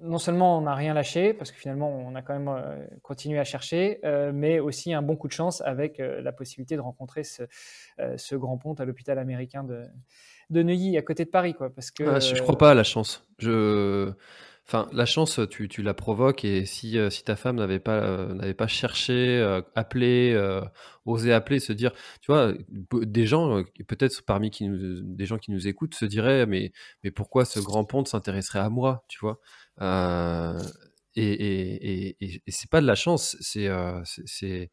non 0.00 0.18
seulement 0.18 0.58
on 0.58 0.62
n'a 0.62 0.74
rien 0.74 0.94
lâché, 0.94 1.34
parce 1.34 1.52
que 1.52 1.58
finalement 1.58 1.90
on 1.90 2.14
a 2.14 2.22
quand 2.22 2.32
même 2.32 2.48
euh, 2.48 2.84
continué 3.02 3.38
à 3.38 3.44
chercher, 3.44 4.00
euh, 4.04 4.32
mais 4.34 4.58
aussi 4.58 4.92
un 4.92 5.02
bon 5.02 5.16
coup 5.16 5.28
de 5.28 5.32
chance 5.32 5.60
avec 5.62 5.98
la 5.98 6.32
possibilité 6.32 6.76
de 6.76 6.80
rencontrer 6.80 7.22
ce, 7.24 8.34
grand 8.36 8.58
pont 8.58 8.74
à 8.74 8.84
l'hôpital 8.84 9.18
américain 9.18 9.64
de, 9.64 10.62
Neuilly, 10.62 10.96
à 10.96 11.02
côté 11.02 11.24
de 11.24 11.30
Paris. 11.30 11.54
Quoi, 11.54 11.70
ah, 11.76 12.18
je 12.20 12.34
ne 12.34 12.40
crois 12.40 12.58
pas 12.58 12.70
à 12.70 12.74
la 12.74 12.84
chance. 12.84 13.26
Enfin, 14.72 14.88
la 14.92 15.04
chance, 15.04 15.40
tu, 15.50 15.68
tu, 15.68 15.82
la 15.82 15.94
provoques 15.94 16.44
et 16.44 16.64
si, 16.64 16.96
euh, 16.96 17.10
si 17.10 17.24
ta 17.24 17.34
femme 17.34 17.56
n'avait 17.56 17.80
pas, 17.80 18.04
euh, 18.04 18.54
pas 18.54 18.68
cherché, 18.68 19.12
euh, 19.40 19.62
appelé, 19.74 20.40
osé 21.06 21.32
appeler, 21.32 21.58
se 21.58 21.72
dire, 21.72 21.90
tu 22.20 22.30
vois, 22.30 22.52
des 22.92 23.26
gens, 23.26 23.64
peut-être 23.88 24.22
parmi 24.24 24.52
qui 24.52 24.68
nous, 24.68 25.00
des 25.02 25.26
gens 25.26 25.38
qui 25.38 25.50
nous 25.50 25.66
écoutent, 25.66 25.96
se 25.96 26.04
diraient, 26.04 26.46
mais, 26.46 26.70
mais 27.02 27.10
pourquoi 27.10 27.44
ce 27.44 27.58
grand 27.58 27.84
pont 27.84 28.04
s'intéresserait 28.04 28.60
à 28.60 28.68
moi, 28.68 29.04
tu 29.08 29.18
vois? 29.18 29.40
Et, 29.80 31.22
et, 31.22 32.16
et, 32.20 32.42
et 32.46 32.50
c'est 32.50 32.70
pas 32.70 32.80
de 32.80 32.86
la 32.86 32.94
chance, 32.94 33.36
c'est, 33.40 33.68
c'est, 34.04 34.70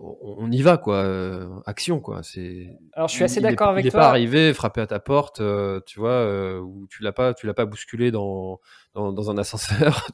on 0.00 0.50
y 0.50 0.62
va 0.62 0.78
quoi, 0.78 0.96
euh, 0.96 1.48
action 1.66 2.00
quoi. 2.00 2.22
C'est. 2.22 2.68
Alors 2.92 3.08
je 3.08 3.14
suis 3.14 3.24
assez 3.24 3.40
d'accord 3.40 3.68
avec 3.68 3.84
toi. 3.84 3.90
Il 3.90 3.94
n'est 3.94 4.00
pas 4.00 4.08
arrivé, 4.08 4.54
frapper 4.54 4.80
à 4.80 4.86
ta 4.86 5.00
porte, 5.00 5.40
euh, 5.40 5.80
tu 5.86 5.98
vois, 5.98 6.10
euh, 6.10 6.60
ou 6.60 6.86
tu 6.88 7.02
l'as 7.02 7.12
pas, 7.12 7.34
tu 7.34 7.46
l'as 7.46 7.54
pas 7.54 7.64
bousculé 7.64 8.10
dans, 8.10 8.60
dans, 8.94 9.30
un 9.30 9.38
ascenseur. 9.38 10.06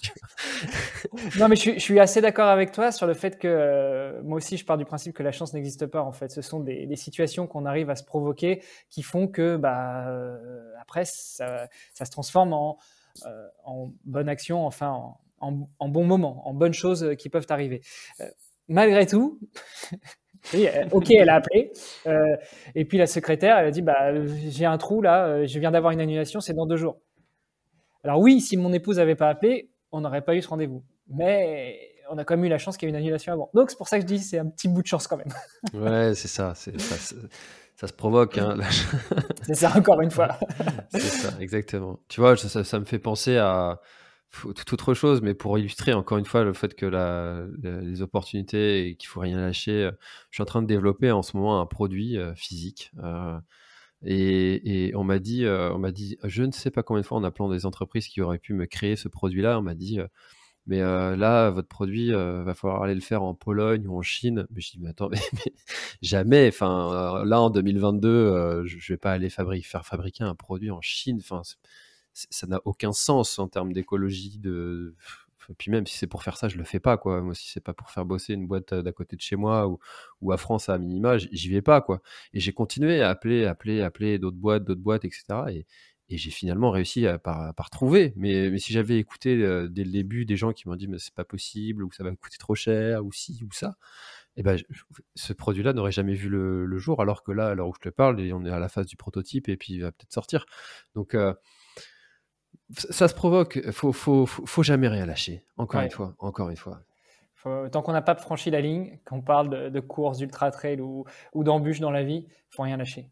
non 1.39 1.49
mais 1.49 1.57
je 1.57 1.79
suis, 1.79 2.01
assez 2.01 2.21
d'accord 2.21 2.49
avec 2.49 2.73
toi 2.73 2.93
sur 2.93 3.07
le 3.07 3.15
fait 3.15 3.39
que 3.39 4.21
moi 4.23 4.37
aussi 4.37 4.57
je 4.57 4.65
pars 4.65 4.79
du 4.79 4.85
principe 4.85 5.15
que 5.15 5.23
la 5.23 5.33
chance 5.33 5.53
n'existe 5.53 5.87
pas 5.87 6.03
en 6.03 6.13
fait. 6.13 6.31
Ce 6.31 6.43
sont 6.43 6.61
des, 6.61 6.89
situations 6.97 7.47
qu'on 7.47 7.67
arrive 7.67 7.91
à 7.91 7.97
se 7.97 8.05
provoquer 8.05 8.63
qui 8.89 9.03
font 9.03 9.27
que 9.27 9.57
bah 9.57 10.07
après 10.81 11.05
ça, 11.05 11.69
se 11.93 12.11
transforme 12.11 12.53
en, 12.53 12.79
en 13.65 13.93
bonne 14.05 14.29
action, 14.29 14.67
enfin 14.67 15.15
en, 15.41 15.89
bon 15.89 16.05
moment, 16.05 16.49
en 16.49 16.55
bonnes 16.55 16.73
choses 16.73 17.15
qui 17.19 17.29
peuvent 17.29 17.47
arriver 17.51 17.83
malgré 18.69 19.07
tout, 19.07 19.39
euh, 20.55 20.85
ok, 20.91 21.11
elle 21.11 21.29
a 21.29 21.37
appelé. 21.37 21.73
Euh, 22.07 22.37
et 22.75 22.85
puis 22.85 22.99
la 22.99 23.07
secrétaire, 23.07 23.59
elle 23.59 23.67
a 23.67 23.71
dit 23.71 23.83
bah, 23.83 24.13
J'ai 24.49 24.67
un 24.67 24.79
trou 24.79 25.03
là, 25.03 25.27
euh, 25.27 25.47
je 25.47 25.59
viens 25.59 25.71
d'avoir 25.71 25.93
une 25.93 26.01
annulation, 26.01 26.41
c'est 26.41 26.55
dans 26.55 26.67
deux 26.67 26.77
jours. 26.77 27.01
Alors, 28.03 28.21
oui, 28.21 28.41
si 28.41 28.57
mon 28.57 28.73
épouse 28.73 28.99
n'avait 28.99 29.15
pas 29.15 29.31
appelé, 29.31 29.71
on 29.91 30.01
n'aurait 30.01 30.23
pas 30.23 30.35
eu 30.35 30.43
ce 30.43 30.49
rendez-vous. 30.49 30.85
Mais 31.09 31.79
on 32.11 32.19
a 32.19 32.25
quand 32.25 32.37
même 32.37 32.45
eu 32.45 32.49
la 32.49 32.59
chance 32.59 32.77
qu'il 32.77 32.87
y 32.87 32.89
ait 32.89 32.95
une 32.95 33.01
annulation 33.01 33.33
avant. 33.33 33.51
Donc, 33.55 33.71
c'est 33.71 33.79
pour 33.79 33.89
ça 33.89 33.97
que 33.97 34.03
je 34.03 34.07
dis 34.07 34.19
c'est 34.19 34.39
un 34.39 34.47
petit 34.47 34.69
bout 34.69 34.83
de 34.83 34.87
chance 34.87 35.07
quand 35.07 35.17
même. 35.17 35.33
ouais, 35.75 36.15
c'est. 36.15 36.29
Ça, 36.29 36.53
ça, 37.85 37.89
se 37.89 37.97
provoque. 37.97 38.39
Hein, 38.39 38.59
c'est 39.43 39.55
ça, 39.55 39.77
encore 39.77 40.01
une 40.01 40.11
fois. 40.11 40.39
c'est 40.91 41.01
ça, 41.01 41.31
exactement. 41.41 42.01
Tu 42.09 42.21
vois, 42.21 42.37
ça, 42.37 42.65
ça 42.65 42.79
me 42.79 42.85
fait 42.85 42.99
penser 42.99 43.37
à 43.37 43.81
toute 44.43 44.73
autre 44.73 44.95
chose, 44.95 45.23
mais 45.23 45.35
pour 45.35 45.59
illustrer 45.59 45.93
encore 45.93 46.19
une 46.19 46.25
fois 46.25 46.45
le 46.45 46.53
fait 46.53 46.75
que 46.75 46.87
la, 46.87 47.45
les 47.63 48.03
opportunités 48.03 48.89
et 48.89 48.97
qu'il 48.97 49.09
faut 49.09 49.21
rien 49.21 49.41
lâcher, 49.41 49.85
euh, 49.85 49.91
je 50.31 50.37
suis 50.37 50.43
en 50.43 50.47
train 50.47 50.63
de 50.63 50.67
développer 50.67 51.11
en 51.11 51.23
ce 51.23 51.37
moment 51.37 51.61
un 51.61 51.67
produit 51.67 52.19
euh, 52.19 52.35
physique. 52.35 52.91
Euh, 53.03 53.39
et, 54.03 54.89
et, 54.89 54.97
on 54.97 55.05
m'a 55.05 55.19
dit, 55.19 55.47
on 55.47 55.79
m'a 55.79 55.91
dit, 55.91 56.19
je 56.25 56.43
ne 56.43 56.53
sais 56.53 56.71
pas 56.71 56.83
combien 56.83 57.01
de 57.01 57.07
fois 57.07 57.17
en 57.17 57.25
appelant 57.25 57.49
des 57.49 57.65
entreprises 57.65 58.07
qui 58.09 58.21
auraient 58.21 58.39
pu 58.39 58.53
me 58.53 58.67
créer 58.67 58.97
ce 58.97 59.09
produit-là, 59.09 59.59
on 59.59 59.63
m'a 59.63 59.75
dit, 59.75 59.99
mais 60.67 60.81
là, 60.81 61.51
votre 61.51 61.69
produit, 61.69 62.11
va 62.13 62.55
falloir 62.55 62.83
aller 62.83 62.95
le 62.95 63.01
faire 63.01 63.23
en 63.23 63.35
Pologne 63.35 63.87
ou 63.87 63.97
en 63.97 64.03
Chine. 64.03 64.47
Mais 64.51 64.61
je 64.61 64.73
dis, 64.73 64.79
mais 64.81 64.91
attends, 64.91 65.09
mais, 65.13 65.19
jamais. 66.03 66.49
Enfin, 66.49 67.23
là, 67.25 67.41
en 67.41 67.51
2022, 67.51 68.65
je, 68.65 68.79
je 68.79 68.93
vais 68.93 68.97
pas 68.97 69.13
aller 69.13 69.31
faire 69.31 69.87
fabriquer 69.87 70.25
un 70.25 70.35
produit 70.35 70.71
en 70.71 70.81
Chine. 70.81 71.19
Enfin, 71.21 71.43
ça 72.15 72.47
n'a 72.47 72.61
aucun 72.65 72.93
sens 72.93 73.39
en 73.39 73.49
termes 73.49 73.73
d'écologie. 73.73 74.39
De... 74.39 74.95
Puis 75.59 75.71
même 75.71 75.87
si 75.87 75.99
c'est 75.99 76.07
pour 76.07 76.23
faire 76.23 76.37
ça, 76.37 76.49
je 76.49 76.57
le 76.57 76.65
fais 76.65 76.81
pas. 76.81 76.97
Quoi. 76.97 77.21
Moi, 77.21 77.35
si 77.35 77.51
c'est 77.51 77.61
pas 77.61 77.75
pour 77.75 77.91
faire 77.91 78.05
bosser 78.05 78.35
une 78.35 78.47
boîte 78.47 78.73
d'à 78.75 78.93
côté 78.93 79.17
de 79.17 79.21
chez 79.21 79.37
moi 79.37 79.69
ou, 80.21 80.33
à 80.33 80.37
France 80.37 80.69
à 80.69 80.79
minima, 80.79 81.19
j'y 81.19 81.49
vais 81.51 81.63
pas. 81.63 81.81
quoi. 81.81 82.01
Et 82.33 82.41
j'ai 82.41 82.53
continué 82.53 83.03
à 83.03 83.11
appeler, 83.11 83.45
appeler, 83.45 83.83
appeler 83.83 84.19
d'autres 84.19 84.37
boîtes, 84.37 84.65
d'autres 84.65 84.81
boîtes, 84.81 85.05
etc. 85.05 85.25
Et, 85.51 85.67
et 86.09 86.19
j'ai 86.19 86.31
finalement 86.31 86.71
réussi 86.71 87.07
à 87.07 87.19
par, 87.19 87.55
par 87.55 87.71
trouver. 87.71 88.13
Mais, 88.17 88.51
mais 88.51 88.59
si 88.59 88.73
j'avais 88.73 88.99
écouté 88.99 89.37
dès 89.69 89.85
le 89.85 89.91
début 89.91 90.25
des 90.25 90.37
gens 90.37 90.53
qui 90.53 90.69
m'ont 90.69 90.77
dit 90.77 90.89
mais 90.89 90.99
c'est 90.99 91.15
pas 91.15 91.25
possible 91.25 91.83
ou 91.83 91.93
ça 91.93 92.05
va 92.05 92.11
me 92.11 92.17
coûter 92.17 92.37
trop 92.39 92.55
cher 92.55 93.05
ou 93.05 93.13
si 93.13 93.43
ou 93.45 93.53
ça, 93.53 93.77
eh 94.37 94.43
ben, 94.43 94.59
ce 95.15 95.33
produit-là 95.33 95.73
n'aurait 95.73 95.93
jamais 95.93 96.15
vu 96.15 96.29
le, 96.29 96.79
jour. 96.79 97.01
Alors 97.01 97.23
que 97.23 97.33
là, 97.33 97.49
à 97.49 97.55
l'heure 97.55 97.69
où 97.69 97.75
je 97.75 97.89
te 97.89 97.89
parle, 97.89 98.21
on 98.33 98.45
est 98.45 98.51
à 98.51 98.59
la 98.59 98.69
phase 98.69 98.87
du 98.87 98.97
prototype 98.97 99.49
et 99.49 99.57
puis 99.57 99.75
il 99.75 99.81
va 99.81 99.93
peut-être 99.93 100.13
sortir. 100.13 100.45
Donc 100.95 101.17
ça 102.73 103.09
se 103.09 103.15
provoque. 103.15 103.61
Faut, 103.71 103.93
faut, 103.93 104.27
faut, 104.27 104.63
jamais 104.63 104.89
rien 104.89 105.07
lâcher. 105.07 105.45
Encore 105.57 105.81
une 105.81 105.91
fois. 105.91 106.15
Encore 106.19 106.51
une 106.51 106.57
fois. 106.57 106.81
tant 107.71 107.83
qu'on 107.83 107.93
n'a 107.93 108.03
pas 108.03 108.15
franchi 108.17 108.51
la 108.51 108.61
ligne, 108.61 108.99
qu'on 109.05 109.23
parle 109.23 109.71
de, 109.71 109.81
courses 109.81 110.21
ultra 110.21 110.51
trail 110.51 110.81
ou, 110.81 111.05
ou 111.33 111.45
d'embûches 111.45 111.81
dans 111.81 111.91
la 111.91 112.03
vie, 112.03 112.27
faut 112.51 112.63
rien 112.63 112.77
lâcher. 112.77 113.11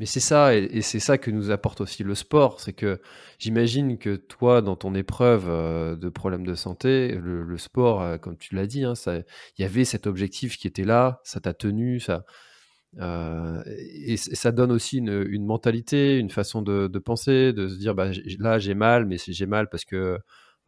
Mais 0.00 0.06
c'est 0.06 0.18
ça, 0.18 0.56
et, 0.56 0.80
c'est 0.80 0.98
ça 0.98 1.18
que 1.18 1.30
nous 1.30 1.50
apporte 1.50 1.82
aussi 1.82 2.02
le 2.04 2.14
sport. 2.14 2.58
C'est 2.60 2.72
que 2.72 3.02
j'imagine 3.38 3.98
que 3.98 4.16
toi, 4.16 4.62
dans 4.62 4.74
ton 4.74 4.94
épreuve 4.94 5.44
euh, 5.48 5.94
de 5.94 6.08
problème 6.08 6.46
de 6.46 6.54
santé, 6.54 7.08
le, 7.08 7.58
sport, 7.58 8.00
euh, 8.00 8.16
comme 8.16 8.38
tu 8.38 8.54
l'as 8.54 8.66
dit, 8.66 8.82
hein, 8.82 8.94
il 9.06 9.62
y 9.62 9.64
avait 9.64 9.84
cet 9.84 10.06
objectif 10.06 10.56
qui 10.56 10.66
était 10.66 10.84
là, 10.84 11.20
ça 11.22 11.38
t'a 11.40 11.52
tenu, 11.52 12.00
ça, 12.00 12.24
euh, 12.98 13.62
et, 13.66 14.16
ça 14.16 14.52
donne 14.52 14.72
aussi 14.72 14.98
une, 14.98 15.44
mentalité, 15.44 16.16
une 16.16 16.30
façon 16.30 16.62
de, 16.62 16.88
penser, 16.98 17.52
de 17.52 17.68
se 17.68 17.76
dire 17.76 17.94
bah, 17.94 18.10
là 18.38 18.58
j'ai 18.58 18.74
mal, 18.74 19.04
mais 19.04 19.16
j'ai 19.18 19.46
mal 19.46 19.68
parce 19.68 19.84
que 19.84 20.18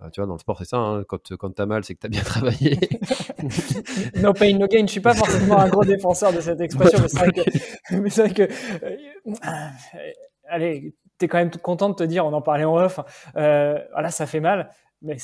bah, 0.02 0.10
tu 0.12 0.20
vois, 0.20 0.26
dans 0.26 0.34
le 0.34 0.40
sport, 0.40 0.58
c'est 0.58 0.64
ça. 0.64 0.78
Hein, 0.78 1.04
quand 1.06 1.36
quand 1.36 1.54
tu 1.54 1.62
as 1.62 1.66
mal, 1.66 1.84
c'est 1.84 1.94
que 1.94 2.00
tu 2.00 2.06
as 2.06 2.10
bien 2.10 2.22
travaillé. 2.24 2.76
no 4.20 4.32
pain, 4.32 4.58
no 4.58 4.66
gain. 4.66 4.84
Je 4.86 4.90
suis 4.92 5.00
pas 5.00 5.14
forcément 5.14 5.60
un 5.60 5.68
gros 5.68 5.84
défenseur 5.84 6.32
de 6.32 6.40
cette 6.40 6.60
expression, 6.60 6.98
mais 7.02 7.08
c'est 7.08 7.18
vrai 7.18 7.30
que. 7.30 7.40
Euh, 9.26 10.10
allez, 10.48 10.94
tu 11.18 11.24
es 11.24 11.28
quand 11.28 11.38
même 11.38 11.50
content 11.52 11.88
de 11.90 11.94
te 11.94 12.02
dire, 12.02 12.26
on 12.26 12.32
en 12.32 12.42
parlait 12.42 12.64
en 12.64 12.74
off, 12.76 12.98
euh, 13.36 13.78
voilà, 13.92 14.10
ça 14.10 14.26
fait 14.26 14.40
mal 14.40 14.72
mais 15.02 15.18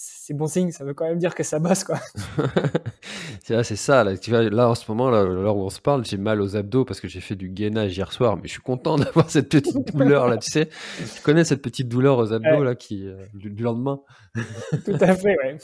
c'est 0.00 0.34
bon 0.34 0.46
signe, 0.46 0.70
ça 0.70 0.84
veut 0.84 0.92
quand 0.92 1.06
même 1.06 1.18
dire 1.18 1.34
que 1.34 1.42
ça 1.42 1.58
bosse, 1.58 1.82
quoi. 1.84 1.98
c'est 3.42 3.76
ça, 3.76 4.04
là, 4.04 4.16
tu 4.16 4.30
vois, 4.30 4.42
là, 4.42 4.68
en 4.68 4.74
ce 4.74 4.84
moment, 4.88 5.10
là, 5.10 5.24
l'heure 5.24 5.56
où 5.56 5.62
on 5.62 5.70
se 5.70 5.80
parle, 5.80 6.04
j'ai 6.04 6.18
mal 6.18 6.40
aux 6.40 6.54
abdos 6.54 6.84
parce 6.84 7.00
que 7.00 7.08
j'ai 7.08 7.20
fait 7.20 7.34
du 7.34 7.48
gainage 7.48 7.96
hier 7.96 8.12
soir, 8.12 8.36
mais 8.36 8.42
je 8.44 8.52
suis 8.52 8.60
content 8.60 8.96
d'avoir 8.98 9.28
cette 9.28 9.48
petite 9.48 9.74
douleur, 9.96 10.28
là, 10.28 10.36
tu 10.36 10.50
sais. 10.50 10.68
Tu 10.98 11.22
connais 11.22 11.42
cette 11.44 11.62
petite 11.62 11.88
douleur 11.88 12.18
aux 12.18 12.32
abdos, 12.32 12.62
là, 12.62 12.74
qui, 12.74 13.08
euh, 13.08 13.16
du, 13.32 13.62
lendemain? 13.62 14.00
Tout 14.84 14.98
à 15.00 15.16
fait, 15.16 15.34
ouais. 15.42 15.56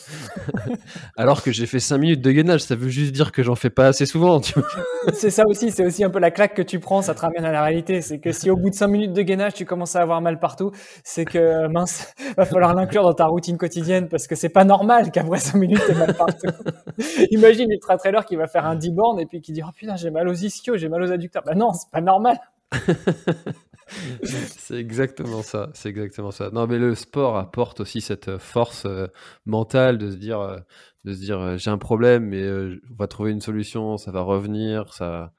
Alors 1.16 1.42
que 1.42 1.52
j'ai 1.52 1.66
fait 1.66 1.78
5 1.78 1.98
minutes 1.98 2.22
de 2.22 2.32
gainage, 2.32 2.62
ça 2.62 2.74
veut 2.74 2.88
juste 2.88 3.12
dire 3.12 3.30
que 3.30 3.42
j'en 3.42 3.54
fais 3.54 3.70
pas 3.70 3.88
assez 3.88 4.06
souvent, 4.06 4.40
tu 4.40 4.58
vois. 4.58 4.68
C'est 5.12 5.30
ça 5.30 5.46
aussi, 5.46 5.70
c'est 5.70 5.84
aussi 5.84 6.02
un 6.02 6.10
peu 6.10 6.18
la 6.18 6.30
claque 6.30 6.54
que 6.54 6.62
tu 6.62 6.80
prends, 6.80 7.02
ça 7.02 7.14
te 7.14 7.20
ramène 7.20 7.44
à 7.44 7.52
la 7.52 7.62
réalité. 7.62 8.00
C'est 8.00 8.18
que 8.18 8.32
si 8.32 8.50
au 8.50 8.56
bout 8.56 8.70
de 8.70 8.74
5 8.74 8.88
minutes 8.88 9.12
de 9.12 9.22
gainage, 9.22 9.54
tu 9.54 9.66
commences 9.66 9.94
à 9.94 10.00
avoir 10.00 10.22
mal 10.22 10.40
partout, 10.40 10.72
c'est 11.04 11.26
que, 11.26 11.68
mince, 11.68 12.14
va 12.36 12.46
falloir 12.46 12.74
l'inclure 12.74 13.02
dans 13.02 13.12
ta 13.12 13.26
routine 13.26 13.58
quotidienne 13.58 14.08
parce 14.08 14.23
que 14.28 14.34
c'est 14.34 14.48
pas 14.48 14.64
normal 14.64 15.10
qu'après 15.10 15.38
5 15.38 15.58
minutes, 15.58 15.80
t'aies 15.86 15.94
mal 15.94 16.14
partout. 16.14 16.48
Imagine 17.30 17.70
l'ultra 17.70 17.96
trailer 17.96 18.24
qui 18.24 18.36
va 18.36 18.46
faire 18.46 18.66
un 18.66 18.76
10 18.76 18.90
bornes 18.90 19.20
et 19.20 19.26
puis 19.26 19.40
qui 19.40 19.52
dit 19.52 19.62
Oh 19.64 19.70
putain, 19.74 19.96
j'ai 19.96 20.10
mal 20.10 20.28
aux 20.28 20.34
ischios, 20.34 20.76
j'ai 20.76 20.88
mal 20.88 21.02
aux 21.02 21.12
adducteurs. 21.12 21.42
Bah 21.44 21.54
non, 21.54 21.72
c'est 21.72 21.90
pas 21.90 22.00
normal. 22.00 22.38
c'est 24.22 24.76
exactement 24.76 25.42
ça, 25.42 25.70
c'est 25.74 25.88
exactement 25.88 26.30
ça. 26.30 26.50
Non, 26.50 26.66
mais 26.66 26.78
le 26.78 26.94
sport 26.94 27.36
apporte 27.36 27.80
aussi 27.80 28.00
cette 28.00 28.38
force 28.38 28.86
euh, 28.86 29.06
mentale 29.46 29.98
de 29.98 30.10
se 30.10 30.16
dire, 30.16 30.40
euh, 30.40 30.58
de 31.04 31.12
se 31.12 31.20
dire, 31.20 31.40
euh, 31.40 31.56
j'ai 31.56 31.70
un 31.70 31.78
problème, 31.78 32.26
mais 32.26 32.48
on 32.48 32.94
va 32.98 33.06
trouver 33.06 33.32
une 33.32 33.40
solution, 33.40 33.96
ça 33.98 34.10
va 34.10 34.22
revenir, 34.22 34.92
ça, 34.94 35.32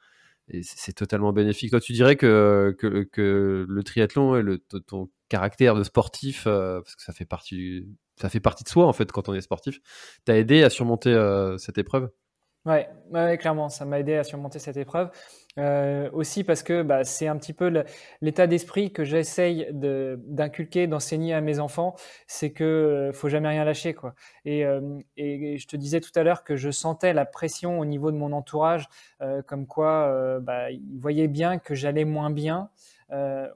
et 0.49 0.61
c'est 0.63 0.93
totalement 0.93 1.33
bénéfique. 1.33 1.71
Toi, 1.71 1.79
tu 1.79 1.93
dirais 1.93 2.15
que, 2.15 2.75
le 2.81 3.83
triathlon 3.83 4.35
et 4.35 4.41
le, 4.41 4.59
ton 4.59 5.09
caractère 5.29 5.75
de 5.75 5.83
sportif, 5.83 6.43
parce 6.43 6.95
que 6.95 7.03
ça 7.03 7.13
fait 7.13 7.25
partie, 7.25 7.87
ça 8.19 8.29
fait 8.29 8.39
partie 8.39 8.63
de 8.63 8.69
soi 8.69 8.85
en 8.85 8.93
fait 8.93 9.11
quand 9.11 9.27
on 9.29 9.33
est 9.33 9.41
sportif, 9.41 9.79
t'a 10.23 10.37
aidé 10.37 10.63
à 10.63 10.69
surmonter 10.69 11.13
cette 11.57 11.77
épreuve? 11.77 12.09
Ouais, 12.65 12.89
ouais, 13.11 13.37
clairement, 13.37 13.69
ça 13.69 13.85
m'a 13.85 13.99
aidé 13.99 14.15
à 14.15 14.23
surmonter 14.23 14.57
cette 14.57 14.77
épreuve. 14.77 15.11
Euh, 15.57 16.09
aussi 16.11 16.43
parce 16.43 16.63
que 16.63 16.81
bah, 16.81 17.05
c'est 17.05 17.27
un 17.27 17.37
petit 17.37 17.53
peu 17.53 17.85
l'état 18.21 18.45
d'esprit 18.45 18.91
que 18.91 19.05
j'essaye 19.05 19.69
d'inculquer, 19.71 20.85
d'enseigner 20.87 21.33
à 21.33 21.39
mes 21.39 21.59
enfants, 21.59 21.95
c'est 22.27 22.51
que 22.51 22.63
euh, 22.63 23.13
faut 23.13 23.29
jamais 23.29 23.47
rien 23.47 23.63
lâcher, 23.63 23.93
quoi. 23.93 24.15
Et, 24.43 24.65
euh, 24.65 24.81
et, 25.15 25.57
je 25.57 25.67
te 25.67 25.77
disais 25.77 26.01
tout 26.01 26.11
à 26.15 26.23
l'heure 26.23 26.43
que 26.43 26.57
je 26.57 26.71
sentais 26.71 27.13
la 27.13 27.25
pression 27.25 27.79
au 27.79 27.85
niveau 27.85 28.11
de 28.11 28.17
mon 28.17 28.33
entourage, 28.33 28.89
euh, 29.21 29.41
comme 29.43 29.65
quoi 29.65 30.07
euh, 30.09 30.39
bah, 30.41 30.71
ils 30.71 30.99
voyaient 30.99 31.29
bien 31.29 31.57
que 31.57 31.73
j'allais 31.73 32.05
moins 32.05 32.29
bien 32.31 32.69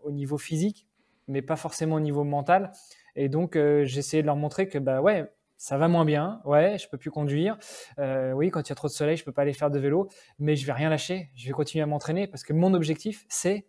au 0.03 0.11
niveau 0.11 0.37
physique, 0.37 0.87
mais 1.27 1.41
pas 1.41 1.55
forcément 1.55 1.95
au 1.95 1.99
niveau 1.99 2.23
mental. 2.23 2.71
Et 3.15 3.29
donc 3.29 3.57
j'essayais 3.83 4.21
de 4.21 4.27
leur 4.27 4.35
montrer 4.35 4.69
que 4.69 4.77
bah 4.77 5.01
ouais, 5.01 5.27
ça 5.59 5.77
va 5.77 5.89
moins 5.89 6.05
bien, 6.05 6.41
ouais, 6.45 6.77
je 6.77 6.87
peux 6.87 6.97
plus 6.97 7.11
conduire. 7.11 7.57
Euh, 7.99 8.31
oui, 8.31 8.49
quand 8.49 8.61
il 8.61 8.69
y 8.69 8.71
a 8.71 8.75
trop 8.75 8.87
de 8.87 8.93
soleil, 8.93 9.17
je 9.17 9.25
peux 9.25 9.33
pas 9.33 9.41
aller 9.41 9.51
faire 9.51 9.69
de 9.69 9.77
vélo, 9.77 10.07
mais 10.39 10.55
je 10.55 10.65
vais 10.65 10.71
rien 10.71 10.89
lâcher. 10.89 11.31
Je 11.35 11.45
vais 11.47 11.51
continuer 11.51 11.83
à 11.83 11.85
m'entraîner 11.85 12.27
parce 12.27 12.43
que 12.43 12.53
mon 12.53 12.73
objectif, 12.73 13.25
c'est 13.27 13.67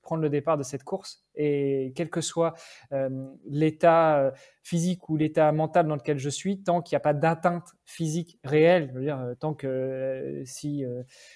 prendre 0.00 0.22
le 0.22 0.30
départ 0.30 0.56
de 0.56 0.62
cette 0.62 0.82
course 0.82 1.26
et 1.34 1.92
quel 1.94 2.08
que 2.08 2.22
soit 2.22 2.54
euh, 2.92 3.10
l'état 3.44 4.18
euh, 4.18 4.30
physique 4.62 5.10
ou 5.10 5.16
l'état 5.18 5.52
mental 5.52 5.86
dans 5.86 5.96
lequel 5.96 6.16
je 6.16 6.30
suis, 6.30 6.62
tant 6.62 6.80
qu'il 6.80 6.94
n'y 6.94 6.98
a 6.98 7.00
pas 7.00 7.12
d'atteinte 7.12 7.68
physique 7.84 8.38
réelle, 8.42 8.94
dire, 8.98 9.20
tant 9.38 9.52
que 9.52 10.42
si 10.46 10.84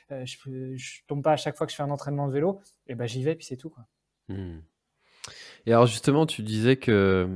je, 0.09 0.49
ne 0.49 1.07
tombe 1.09 1.23
pas 1.23 1.33
à 1.33 1.37
chaque 1.37 1.59
fois 1.59 1.67
que 1.67 1.73
je 1.73 1.77
fais 1.77 1.83
un 1.83 1.91
entraînement 1.91 2.27
de 2.27 2.33
vélo, 2.33 2.63
eh 2.87 2.95
ben 2.95 3.05
j'y 3.05 3.23
vais 3.23 3.35
puis 3.35 3.45
c'est 3.45 3.59
tout. 3.59 3.75
Mmh. 4.29 4.61
Et 5.67 5.73
alors 5.73 5.87
justement, 5.87 6.25
tu 6.25 6.43
disais 6.43 6.77
que 6.77 7.29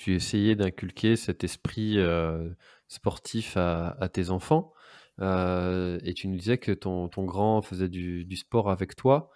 tu 0.00 0.14
essayais 0.14 0.56
d'inculquer 0.56 1.14
cet 1.14 1.44
esprit 1.44 1.98
euh, 1.98 2.48
sportif 2.88 3.58
à, 3.58 4.08
tes 4.10 4.30
enfants. 4.30 4.72
Euh, 5.20 5.98
et 6.04 6.14
tu 6.14 6.26
nous 6.28 6.38
disais 6.38 6.56
que 6.56 6.72
ton, 6.72 7.10
grand 7.18 7.60
faisait 7.60 7.90
du, 7.90 8.36
sport 8.36 8.70
avec 8.70 8.96
toi. 8.96 9.30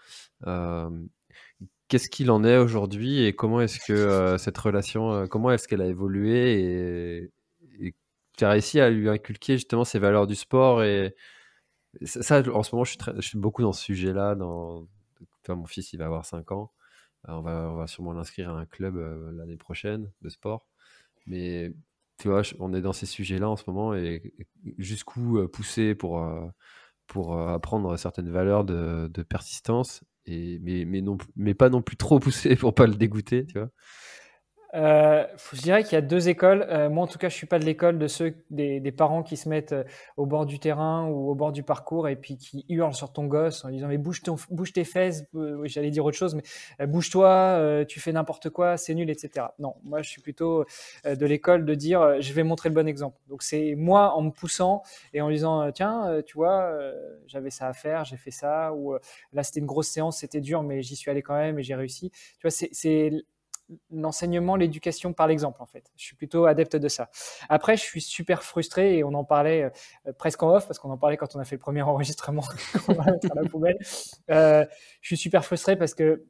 Euh, 0.46 0.88
qu'est-ce 1.88 2.08
qu'il 2.08 2.30
en 2.30 2.44
est 2.44 2.56
aujourd'hui 2.56 3.24
et 3.24 3.34
comment 3.34 3.60
est-ce 3.60 3.78
que 3.78 4.38
cette 4.38 4.56
relation, 4.56 5.28
comment 5.28 5.50
est-ce 5.50 5.68
qu'elle 5.68 5.82
a 5.82 5.86
évolué 5.86 7.28
et, 7.80 7.94
tu 8.36 8.44
as 8.44 8.50
réussi 8.50 8.80
à 8.80 8.90
lui 8.90 9.08
inculquer 9.08 9.58
justement 9.58 9.84
ces 9.84 10.00
valeurs 10.00 10.26
du 10.26 10.34
sport 10.34 10.82
et 10.82 11.14
ça, 12.04 12.42
en 12.52 12.62
ce 12.64 12.74
moment, 12.74 12.84
je 12.84 12.92
suis, 12.92 12.98
suis 13.20 13.38
beaucoup 13.38 13.62
dans 13.62 13.72
ce 13.72 13.84
sujet-là. 13.84 14.34
Dans, 14.34 14.88
mon 15.46 15.66
fils, 15.66 15.92
il 15.92 15.98
va 15.98 16.06
avoir 16.06 16.24
5 16.24 16.50
ans. 16.52 16.72
Euh, 17.28 17.32
on, 17.32 17.40
va, 17.76 17.86
sûrement 17.86 18.12
l'inscrire 18.12 18.50
à 18.50 18.58
un 18.58 18.66
club 18.66 18.96
euh, 18.96 19.32
l'année 19.32 19.56
prochaine 19.56 20.10
de 20.22 20.28
sport. 20.28 20.66
Mais 21.26 21.72
tu 22.18 22.28
vois, 22.28 22.42
on 22.60 22.74
est 22.74 22.82
dans 22.82 22.92
ces 22.92 23.06
sujets-là 23.06 23.48
en 23.48 23.56
ce 23.56 23.64
moment 23.66 23.94
et, 23.94 24.34
jusqu'où 24.78 25.38
euh, 25.38 25.48
pousser 25.48 25.94
pour, 25.94 26.24
pour 27.06 27.38
apprendre 27.38 27.96
certaines 27.96 28.30
valeurs 28.30 28.64
de, 28.64 29.10
de 29.12 29.22
persistance, 29.22 30.04
et, 30.26 30.58
mais, 30.60 31.54
pas 31.54 31.68
non 31.70 31.82
plus 31.82 31.96
trop 31.96 32.18
pousser 32.18 32.56
pour 32.56 32.74
pas 32.74 32.86
le 32.86 32.94
dégoûter. 32.94 33.46
Euh, 34.74 35.24
je 35.52 35.62
dirais 35.62 35.84
qu'il 35.84 35.92
y 35.92 35.96
a 35.96 36.00
deux 36.00 36.28
écoles. 36.28 36.66
Euh, 36.68 36.90
moi, 36.90 37.04
en 37.04 37.06
tout 37.06 37.18
cas, 37.18 37.28
je 37.28 37.34
suis 37.34 37.46
pas 37.46 37.58
de 37.58 37.64
l'école 37.64 37.98
de 37.98 38.08
ceux 38.08 38.34
des, 38.50 38.80
parents 38.92 39.22
qui 39.22 39.36
se 39.36 39.48
mettent 39.48 39.72
euh, 39.72 39.84
au 40.16 40.26
bord 40.26 40.46
du 40.46 40.58
terrain 40.58 41.06
ou 41.06 41.30
au 41.30 41.34
bord 41.34 41.52
du 41.52 41.62
parcours 41.62 42.08
et 42.08 42.16
puis 42.16 42.36
qui 42.36 42.64
hurlent 42.68 42.94
sur 42.94 43.12
ton 43.12 43.24
gosse 43.26 43.64
en 43.64 43.70
disant 43.70 43.88
mais 43.88 43.98
bouge, 43.98 44.22
tes 44.72 44.84
fesses. 44.84 45.24
J'allais 45.64 45.90
dire 45.90 46.04
autre 46.04 46.16
chose, 46.16 46.34
mais 46.34 46.86
bouge-toi, 46.86 47.84
tu 47.88 48.00
fais 48.00 48.12
n'importe 48.12 48.50
quoi, 48.50 48.76
c'est 48.76 48.94
nul, 48.94 49.10
etc. 49.10 49.46
Non, 49.58 49.74
moi, 49.84 50.02
je 50.02 50.10
suis 50.10 50.20
plutôt 50.20 50.64
de 51.04 51.26
l'école 51.26 51.64
de 51.64 51.74
dire 51.74 52.20
je 52.20 52.32
vais 52.32 52.42
montrer 52.42 52.68
le 52.68 52.74
bon 52.74 52.86
exemple. 52.88 53.18
Donc 53.28 53.42
c'est 53.42 53.74
moi 53.76 54.14
en 54.14 54.22
me 54.22 54.30
poussant 54.30 54.82
et 55.12 55.20
en 55.20 55.30
disant 55.30 55.70
tiens, 55.72 56.22
tu 56.26 56.34
vois, 56.34 56.72
j'avais 57.26 57.50
ça 57.50 57.68
à 57.68 57.72
faire, 57.72 58.04
j'ai 58.04 58.16
fait 58.16 58.30
ça 58.30 58.72
ou 58.74 58.94
là 59.32 59.42
c'était 59.42 59.60
une 59.60 59.66
grosse 59.66 59.88
séance, 59.88 60.18
c'était 60.18 60.40
dur, 60.40 60.62
mais 60.62 60.82
j'y 60.82 60.96
suis 60.96 61.10
allé 61.10 61.22
quand 61.22 61.36
même 61.36 61.58
et 61.58 61.62
j'ai 61.62 61.74
réussi. 61.74 62.10
Tu 62.10 62.48
vois, 62.48 62.50
c'est 62.50 63.12
l'enseignement, 63.90 64.56
l'éducation 64.56 65.12
par 65.12 65.26
l'exemple, 65.26 65.62
en 65.62 65.66
fait. 65.66 65.90
Je 65.96 66.04
suis 66.04 66.16
plutôt 66.16 66.46
adepte 66.46 66.76
de 66.76 66.88
ça. 66.88 67.10
Après, 67.48 67.76
je 67.76 67.82
suis 67.82 68.00
super 68.00 68.42
frustré 68.42 68.98
et 68.98 69.04
on 69.04 69.14
en 69.14 69.24
parlait 69.24 69.70
euh, 70.06 70.12
presque 70.12 70.42
en 70.42 70.54
off 70.54 70.66
parce 70.66 70.78
qu'on 70.78 70.90
en 70.90 70.98
parlait 70.98 71.16
quand 71.16 71.34
on 71.36 71.40
a 71.40 71.44
fait 71.44 71.56
le 71.56 71.60
premier 71.60 71.82
enregistrement. 71.82 72.44
Euh, 74.30 74.64
je 75.00 75.06
suis 75.06 75.16
super 75.16 75.44
frustré 75.44 75.76
parce 75.76 75.94
que 75.94 76.24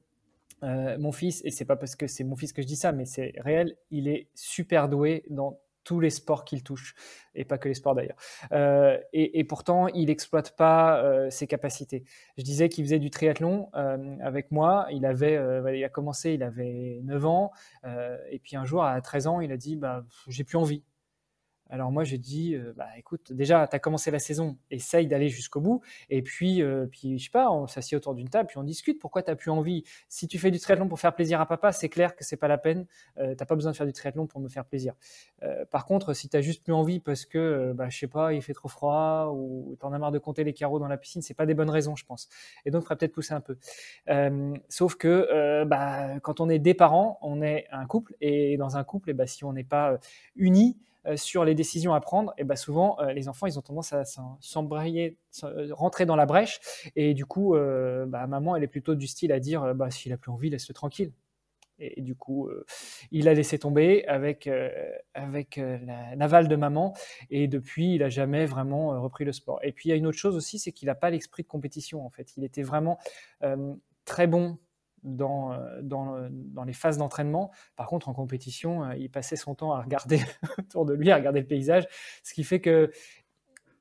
euh, 0.62 0.96
mon 0.98 1.12
fils, 1.12 1.42
et 1.44 1.50
c'est 1.50 1.64
pas 1.64 1.76
parce 1.76 1.96
que 1.96 2.06
c'est 2.06 2.24
mon 2.24 2.36
fils 2.36 2.52
que 2.52 2.62
je 2.62 2.66
dis 2.66 2.76
ça, 2.76 2.92
mais 2.92 3.04
c'est 3.04 3.34
réel, 3.38 3.76
il 3.90 4.08
est 4.08 4.28
super 4.34 4.88
doué 4.88 5.24
dans 5.28 5.58
tous 5.84 6.00
les 6.00 6.10
sports 6.10 6.44
qu'il 6.44 6.62
touche, 6.62 6.94
et 7.34 7.44
pas 7.44 7.58
que 7.58 7.68
les 7.68 7.74
sports 7.74 7.94
d'ailleurs. 7.94 8.16
Euh, 8.52 8.98
et, 9.12 9.44
pourtant, 9.44 9.88
il 9.88 10.06
n'exploite 10.06 10.56
pas 10.56 11.02
euh, 11.02 11.30
ses 11.30 11.46
capacités. 11.46 12.04
Je 12.36 12.42
disais 12.42 12.68
qu'il 12.68 12.84
faisait 12.84 12.98
du 12.98 13.10
triathlon 13.10 13.70
euh, 13.74 14.16
avec 14.20 14.50
moi. 14.50 14.86
Il 14.90 15.06
avait, 15.06 15.38
il 15.76 15.84
a 15.84 15.88
commencé, 15.88 16.32
il 16.32 16.42
avait 16.42 17.00
9 17.04 17.26
ans, 17.26 17.52
et 18.30 18.38
puis 18.38 18.56
un 18.56 18.64
jour, 18.64 18.84
à 18.84 19.00
13 19.00 19.26
ans, 19.26 19.40
il 19.40 19.52
a 19.52 19.56
dit, 19.56 19.76
bah, 19.76 20.04
j'ai 20.28 20.44
plus 20.44 20.56
envie. 20.56 20.82
Alors 21.70 21.90
moi, 21.90 22.04
j'ai 22.04 22.18
dit, 22.18 22.54
euh, 22.54 22.72
bah 22.76 22.88
écoute, 22.98 23.32
déjà, 23.32 23.66
tu 23.66 23.74
as 23.74 23.78
commencé 23.78 24.10
la 24.10 24.18
saison, 24.18 24.56
essaye 24.70 25.06
d'aller 25.06 25.28
jusqu'au 25.28 25.60
bout. 25.60 25.80
Et 26.10 26.22
puis, 26.22 26.62
euh, 26.62 26.86
puis 26.86 27.18
je 27.18 27.24
sais 27.24 27.30
pas, 27.30 27.50
on 27.50 27.66
s'assied 27.66 27.96
autour 27.96 28.14
d'une 28.14 28.28
table, 28.28 28.48
puis 28.48 28.58
on 28.58 28.64
discute. 28.64 29.00
Pourquoi 29.00 29.22
tu 29.22 29.30
n'as 29.30 29.36
plus 29.36 29.50
envie? 29.50 29.82
Si 30.08 30.28
tu 30.28 30.38
fais 30.38 30.50
du 30.50 30.60
triathlon 30.60 30.88
pour 30.88 31.00
faire 31.00 31.14
plaisir 31.14 31.40
à 31.40 31.46
papa, 31.46 31.72
c'est 31.72 31.88
clair 31.88 32.16
que 32.16 32.24
c'est 32.24 32.36
pas 32.36 32.48
la 32.48 32.58
peine. 32.58 32.86
Euh, 33.18 33.34
t'as 33.34 33.46
pas 33.46 33.54
besoin 33.54 33.72
de 33.72 33.76
faire 33.76 33.86
du 33.86 33.92
triathlon 33.92 34.26
pour 34.26 34.40
me 34.40 34.48
faire 34.48 34.64
plaisir. 34.66 34.94
Euh, 35.42 35.64
par 35.66 35.86
contre, 35.86 36.12
si 36.12 36.28
tu 36.28 36.36
as 36.36 36.42
juste 36.42 36.62
plus 36.62 36.74
envie 36.74 37.00
parce 37.00 37.24
que, 37.24 37.72
bah, 37.74 37.88
je 37.88 37.98
sais 37.98 38.08
pas, 38.08 38.34
il 38.34 38.42
fait 38.42 38.54
trop 38.54 38.68
froid 38.68 39.32
ou 39.34 39.76
tu 39.80 39.86
en 39.86 39.92
as 39.92 39.98
marre 39.98 40.12
de 40.12 40.18
compter 40.18 40.44
les 40.44 40.52
carreaux 40.52 40.78
dans 40.78 40.88
la 40.88 40.98
piscine, 40.98 41.22
c'est 41.22 41.34
pas 41.34 41.46
des 41.46 41.54
bonnes 41.54 41.70
raisons, 41.70 41.96
je 41.96 42.04
pense. 42.04 42.28
Et 42.66 42.70
donc, 42.70 42.82
il 42.82 42.84
faudrait 42.84 42.98
peut-être 42.98 43.12
pousser 43.12 43.34
un 43.34 43.40
peu. 43.40 43.56
sauf 44.68 44.96
que, 44.96 45.64
bah, 45.64 46.20
quand 46.20 46.40
on 46.40 46.48
est 46.48 46.58
des 46.58 46.74
parents, 46.74 47.18
on 47.22 47.40
est 47.42 47.66
un 47.72 47.86
couple, 47.86 48.14
et 48.20 48.56
dans 48.58 48.76
un 48.76 48.84
couple, 48.84 49.10
et 49.10 49.14
bah, 49.14 49.26
si 49.26 49.44
on 49.44 49.52
n'est 49.52 49.64
pas 49.64 49.98
unis, 50.36 50.76
euh, 50.76 50.93
sur 51.16 51.44
les 51.44 51.54
décisions 51.54 51.94
à 51.94 52.00
prendre, 52.00 52.32
et 52.38 52.44
ben 52.44 52.56
souvent 52.56 52.98
euh, 53.00 53.12
les 53.12 53.28
enfants 53.28 53.46
ils 53.46 53.58
ont 53.58 53.62
tendance 53.62 53.92
à 53.92 54.04
s'embrayer, 54.40 55.18
euh, 55.44 55.68
rentrer 55.72 56.06
dans 56.06 56.16
la 56.16 56.26
brèche, 56.26 56.60
et 56.96 57.14
du 57.14 57.26
coup 57.26 57.54
bah, 57.54 58.26
maman 58.26 58.56
elle 58.56 58.64
est 58.64 58.68
plutôt 58.68 58.94
du 58.94 59.06
style 59.06 59.32
à 59.32 59.40
dire 59.40 59.74
bah 59.74 59.90
s'il 59.90 60.12
a 60.12 60.16
plus 60.16 60.30
envie 60.30 60.50
laisse-le 60.50 60.74
tranquille. 60.74 61.12
Et, 61.80 62.02
du 62.02 62.14
coup, 62.14 62.48
il 63.10 63.26
a 63.26 63.34
laissé 63.34 63.58
tomber 63.58 64.06
avec, 64.06 64.48
avec 65.12 65.60
l'aval 66.16 66.46
de 66.46 66.54
maman. 66.54 66.94
Et 67.30 67.48
depuis, 67.48 67.96
il 67.96 67.98
n'a 67.98 68.10
jamais 68.10 68.46
vraiment 68.46 69.02
repris 69.02 69.24
le 69.24 69.32
sport. 69.32 69.58
Et 69.64 69.72
puis, 69.72 69.88
il 69.88 69.90
y 69.90 69.92
a 69.92 69.96
une 69.96 70.06
autre 70.06 70.16
chose 70.16 70.36
aussi, 70.36 70.60
c'est 70.60 70.70
qu'il 70.70 70.86
n'a 70.86 70.94
pas 70.94 71.10
l'esprit 71.10 71.42
de 71.42 71.48
compétition, 71.48 72.06
en 72.06 72.10
fait. 72.10 72.36
Il 72.36 72.44
était 72.44 72.62
vraiment 72.62 73.00
très 74.04 74.28
bon 74.28 74.56
dans, 75.04 75.52
euh, 75.52 75.56
euh, 75.82 76.28
dans 76.30 76.64
les 76.64 76.72
phases 76.72 76.98
d'entraînement. 76.98 77.52
Par 77.76 77.86
contre, 77.86 78.08
en 78.08 78.14
compétition, 78.14 78.84
euh, 78.84 78.96
il 78.96 79.10
passait 79.10 79.36
son 79.36 79.54
temps 79.54 79.72
à 79.72 79.82
regarder 79.82 80.20
autour 80.58 80.86
de 80.86 80.94
lui, 80.94 81.10
à 81.10 81.16
regarder 81.16 81.40
le 81.40 81.46
paysage, 81.46 81.86
ce 82.22 82.34
qui 82.34 82.42
fait 82.42 82.60
que 82.60 82.90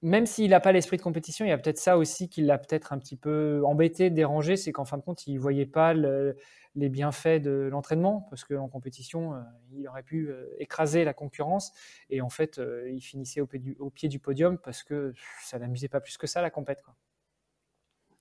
même 0.01 0.25
s'il 0.25 0.49
n'a 0.49 0.59
pas 0.59 0.73
l'esprit 0.73 0.97
de 0.97 1.01
compétition, 1.01 1.45
il 1.45 1.49
y 1.49 1.53
a 1.53 1.57
peut-être 1.57 1.77
ça 1.77 1.97
aussi 1.97 2.27
qui 2.27 2.41
l'a 2.41 2.57
peut-être 2.57 2.91
un 2.91 2.99
petit 2.99 3.15
peu 3.15 3.63
embêté, 3.65 4.09
dérangé, 4.09 4.57
c'est 4.57 4.73
qu'en 4.73 4.83
fin 4.83 4.97
de 4.97 5.01
compte, 5.01 5.27
il 5.27 5.35
ne 5.35 5.39
voyait 5.39 5.65
pas 5.65 5.93
les 5.93 6.89
bienfaits 6.89 7.41
de 7.41 7.69
l'entraînement, 7.71 8.27
parce 8.29 8.43
qu'en 8.43 8.67
compétition, 8.67 9.41
il 9.71 9.87
aurait 9.87 10.03
pu 10.03 10.29
écraser 10.59 11.05
la 11.05 11.13
concurrence, 11.13 11.71
et 12.09 12.19
en 12.19 12.27
fait, 12.27 12.59
il 12.91 12.99
finissait 12.99 13.39
au 13.39 13.45
pied, 13.45 14.09
du, 14.09 14.19
podium, 14.19 14.57
parce 14.57 14.83
que 14.83 15.13
ça 15.41 15.57
l'amusait 15.57 15.87
pas 15.87 16.01
plus 16.01 16.17
que 16.17 16.27
ça, 16.27 16.41
la 16.41 16.49
compète. 16.49 16.81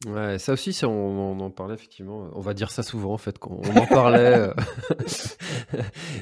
Ouais, 0.07 0.39
ça 0.39 0.53
aussi, 0.53 0.77
on, 0.85 1.41
en 1.41 1.51
parlait 1.51 1.75
effectivement. 1.75 2.29
On 2.35 2.41
va 2.41 2.55
dire 2.55 2.71
ça 2.71 2.83
souvent 2.83 3.13
en 3.13 3.19
fait, 3.19 3.39
qu'on 3.39 3.61
on 3.63 3.77
en 3.77 3.87
parlait. 3.87 4.49
Euh. 4.49 4.55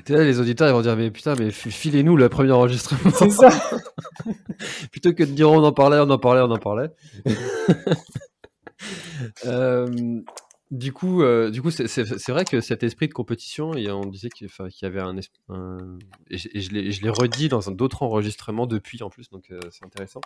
tu 0.04 0.12
vois, 0.12 0.24
les 0.24 0.38
auditeurs 0.38 0.68
ils 0.68 0.72
vont 0.72 0.82
dire 0.82 0.96
mais 0.96 1.10
putain, 1.10 1.34
mais 1.38 1.50
filez-nous 1.50 2.16
le 2.16 2.28
premier 2.28 2.52
enregistrement. 2.52 3.10
C'est 3.14 3.30
ça. 3.30 3.48
Plutôt 4.92 5.14
que 5.14 5.22
de 5.22 5.32
dire 5.32 5.50
on 5.50 5.64
en 5.64 5.72
parlait, 5.72 5.98
on 5.98 6.10
en 6.10 6.18
parlait, 6.18 6.42
on 6.42 6.50
en 6.50 6.58
parlait. 6.58 6.90
Euh, 9.44 9.86
du 10.70 10.94
coup, 10.94 11.22
euh, 11.22 11.50
du 11.50 11.60
coup, 11.60 11.70
c'est 11.70 12.28
vrai 12.28 12.46
que 12.46 12.62
cet 12.62 12.82
esprit 12.82 13.06
de 13.06 13.12
compétition, 13.12 13.74
et 13.74 13.90
on 13.90 14.06
disait 14.06 14.30
qu'il 14.30 14.48
y 14.48 14.86
avait 14.86 15.00
un, 15.00 15.14
un 15.50 15.98
et 16.30 16.38
je, 16.38 16.48
je 16.54 17.02
l'ai 17.02 17.10
redit 17.10 17.50
dans 17.50 17.60
d'autres 17.70 18.02
enregistrements 18.02 18.66
depuis 18.66 19.02
en 19.02 19.10
plus, 19.10 19.28
donc 19.28 19.52
c'est 19.70 19.84
intéressant. 19.84 20.22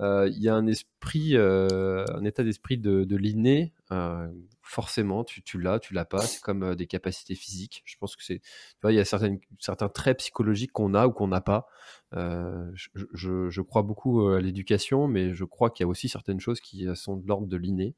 Euh, 0.00 0.28
il 0.28 0.42
y 0.42 0.48
a 0.48 0.54
un 0.54 0.66
esprit, 0.66 1.36
euh, 1.36 2.04
un 2.14 2.24
état 2.24 2.42
d'esprit 2.42 2.78
de, 2.78 3.04
de 3.04 3.16
l'inné. 3.16 3.72
Euh, 3.92 4.28
forcément, 4.62 5.24
tu, 5.24 5.60
l'as, 5.60 5.78
tu 5.78 5.94
l'as 5.94 6.04
pas. 6.04 6.22
C'est 6.22 6.40
comme 6.40 6.74
des 6.74 6.86
capacités 6.86 7.34
physiques. 7.34 7.82
Je 7.84 7.96
pense 7.98 8.16
que 8.16 8.24
c'est, 8.24 8.40
il 8.84 8.94
y 8.94 8.98
a 8.98 9.04
certains 9.04 9.88
traits 9.88 10.18
psychologiques 10.18 10.72
qu'on 10.72 10.94
a 10.94 11.06
ou 11.06 11.12
qu'on 11.12 11.28
n'a 11.28 11.40
pas. 11.40 11.66
Je, 12.12 13.60
crois 13.60 13.82
beaucoup 13.82 14.28
à 14.28 14.40
l'éducation, 14.40 15.06
mais 15.06 15.34
je 15.34 15.44
crois 15.44 15.70
qu'il 15.70 15.84
y 15.84 15.86
a 15.86 15.88
aussi 15.88 16.08
certaines 16.08 16.40
choses 16.40 16.60
qui 16.60 16.86
sont 16.94 17.16
de 17.16 17.26
l'ordre 17.26 17.46
de 17.46 17.56
l'inné. 17.56 17.94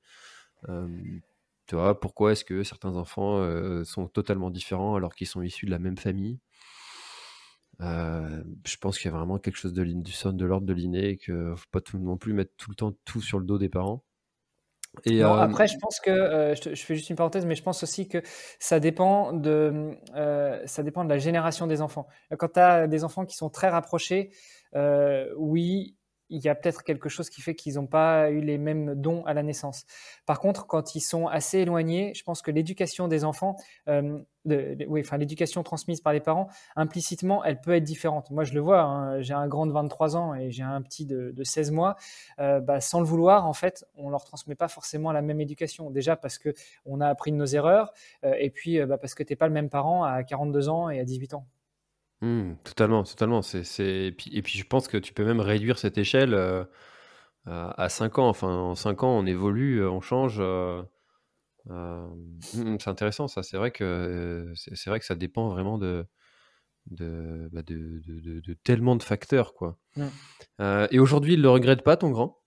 tu 0.67 1.75
vois, 1.75 1.99
pourquoi 1.99 2.33
est-ce 2.33 2.45
que 2.45 2.63
certains 2.63 2.97
enfants 2.97 3.41
sont 3.85 4.09
totalement 4.09 4.51
différents 4.51 4.97
alors 4.97 5.15
qu'ils 5.15 5.29
sont 5.29 5.43
issus 5.43 5.67
de 5.67 5.71
la 5.71 5.79
même 5.79 5.97
famille? 5.97 6.41
Je 7.81 8.77
pense 8.81 8.99
qu'il 8.99 9.11
y 9.11 9.15
a 9.15 9.17
vraiment 9.17 9.39
quelque 9.39 9.57
chose 9.57 9.73
de, 9.73 9.85
du 9.85 9.93
de 9.93 10.45
l'ordre 10.47 10.67
de 10.67 10.73
l'inné 10.73 11.11
et 11.11 11.17
qu'il 11.17 11.35
ne 11.35 11.55
faut 11.55 11.69
pas 11.71 11.81
tout, 11.81 11.99
non 11.99 12.17
plus 12.17 12.33
mettre 12.33 12.53
tout 12.57 12.71
le 12.71 12.77
temps 12.77 12.93
tout 13.05 13.21
sur 13.21 13.39
le 13.39 13.47
dos 13.47 13.59
des 13.59 13.69
parents. 13.69 14.03
Et 15.05 15.23
après, 15.23 15.69
je 15.69 15.77
pense 15.79 16.01
que 16.01 16.55
je, 16.57 16.75
fais 16.75 16.95
juste 16.95 17.11
une 17.11 17.17
parenthèse, 17.17 17.45
mais 17.45 17.55
je 17.55 17.63
pense 17.63 17.83
aussi 17.83 18.09
que 18.09 18.23
ça 18.59 18.81
dépend 18.81 19.33
de 19.33 19.95
ça 20.65 20.83
dépend 20.83 21.05
de 21.05 21.11
la 21.11 21.19
génération 21.19 21.67
des 21.67 21.83
enfants. 21.83 22.07
Quand 22.39 22.49
tu 22.49 22.61
as 22.61 22.87
des 22.87 23.05
enfants 23.05 23.27
qui 23.27 23.37
sont 23.37 23.51
très 23.51 23.69
rapprochés, 23.69 24.31
oui, 25.37 25.97
il 26.29 26.45
y 26.45 26.49
a 26.49 26.55
peut-être 26.55 26.83
quelque 26.83 27.09
chose 27.09 27.31
qui 27.31 27.41
fait 27.41 27.55
qu'ils 27.55 27.75
n'ont 27.75 27.87
pas 27.87 28.31
eu 28.31 28.41
les 28.41 28.59
mêmes 28.59 28.95
dons 28.95 29.25
à 29.25 29.35
la 29.35 29.43
naissance. 29.43 29.85
Par 30.27 30.41
contre, 30.41 30.67
quand 30.67 30.95
ils 30.95 31.01
sont 31.01 31.27
assez 31.27 31.59
éloignés, 31.59 32.13
je 32.15 32.23
pense 32.23 32.43
que 32.43 32.51
l'éducation 32.51 33.09
des 33.09 33.25
enfants, 33.25 33.57
euh, 33.89 34.19
oui, 34.45 35.01
enfin 35.01 35.17
l'éducation 35.19 35.63
transmise 35.63 36.01
par 36.01 36.13
les 36.13 36.21
parents, 36.21 36.49
implicitement, 36.77 37.45
elle 37.45 37.61
peut 37.61 37.75
être 37.75 37.85
différente. 37.85 38.31
Moi, 38.31 38.45
je 38.45 38.55
le 38.55 38.61
vois. 38.61 38.83
Hein, 38.83 39.21
j'ai 39.21 39.35
un 39.35 39.49
grand 39.49 39.67
de 39.67 39.73
23 39.73 40.17
ans 40.17 40.35
et 40.35 40.51
j'ai 40.51 40.63
un 40.63 40.83
petit 40.83 41.07
de, 41.07 41.33
16 41.43 41.71
mois. 41.73 41.97
Euh, 42.39 42.61
bah, 42.61 42.81
sans 42.81 43.01
le 43.01 43.07
vouloir, 43.07 43.47
en 43.47 43.53
fait, 43.53 43.85
on 43.97 44.11
leur 44.11 44.25
transmet 44.25 44.55
pas 44.55 44.69
forcément 44.69 45.13
la 45.13 45.23
même 45.23 45.41
éducation. 45.41 45.91
Déjà 45.91 46.17
parce 46.17 46.39
que 46.39 46.55
on 46.85 47.01
a 47.01 47.09
appris 47.09 47.33
de 47.33 47.37
nos 47.37 47.47
erreurs, 47.47 47.93
euh, 48.25 48.35
et 48.39 48.51
puis 48.51 48.85
bah, 48.85 48.99
parce 48.99 49.15
que 49.15 49.23
tu 49.23 49.33
n'es 49.33 49.37
pas 49.37 49.49
le 49.49 49.55
même 49.55 49.71
parent 49.71 50.05
à 50.05 50.23
42 50.23 50.69
ans 50.69 50.91
et 50.91 51.01
à 51.01 51.05
18 51.05 51.35
ans. 51.35 51.47
Mmh, 52.23 52.55
totalement, 52.65 53.03
totalement. 53.05 53.43
C'est, 53.43 53.65
c'est... 53.65 54.07
Et, 54.07 54.13
puis, 54.13 54.31
et 54.33 54.43
puis 54.43 54.59
je 54.59 54.65
pense 54.65 54.89
que 54.89 54.97
tu 54.97 55.13
peux 55.13 55.25
même 55.25 55.41
réduire 55.41 55.79
cette 55.79 55.99
échelle 55.99 56.35
euh, 56.35 56.65
à 57.45 57.89
5 57.89 58.19
ans. 58.19 58.29
Enfin, 58.29 58.49
en 58.49 58.75
5 58.75 59.03
ans, 59.03 59.19
on 59.19 59.27
évolue, 59.27 59.81
euh, 59.83 59.91
on 59.91 60.01
change. 60.01 60.39
Euh, 60.41 60.83
mmh, 61.69 62.77
c'est 62.81 62.89
intéressant, 62.89 63.29
ça. 63.29 63.43
C'est 63.43 63.57
vrai 63.57 63.71
que, 63.71 64.53
c'est, 64.55 64.89
vrai 64.89 64.99
que 64.99 65.07
ça 65.07 65.15
dépend 65.15 65.49
vraiment 65.49 65.79
de, 65.79 66.07
de, 66.91 67.49
bah, 67.53 67.63
de, 67.63 68.01
de, 68.07 68.41
de- 68.41 68.55
tellement 68.65 68.97
de 68.97 69.03
facteurs, 69.03 69.55
quoi. 69.55 69.79
Mmh. 69.97 70.87
et 70.91 70.99
aujourd'hui, 70.99 71.35
il 71.35 71.43
le 71.43 71.49
regrette 71.49 71.83
pas, 71.83 71.97
ton 71.97 72.11
grand? 72.11 72.39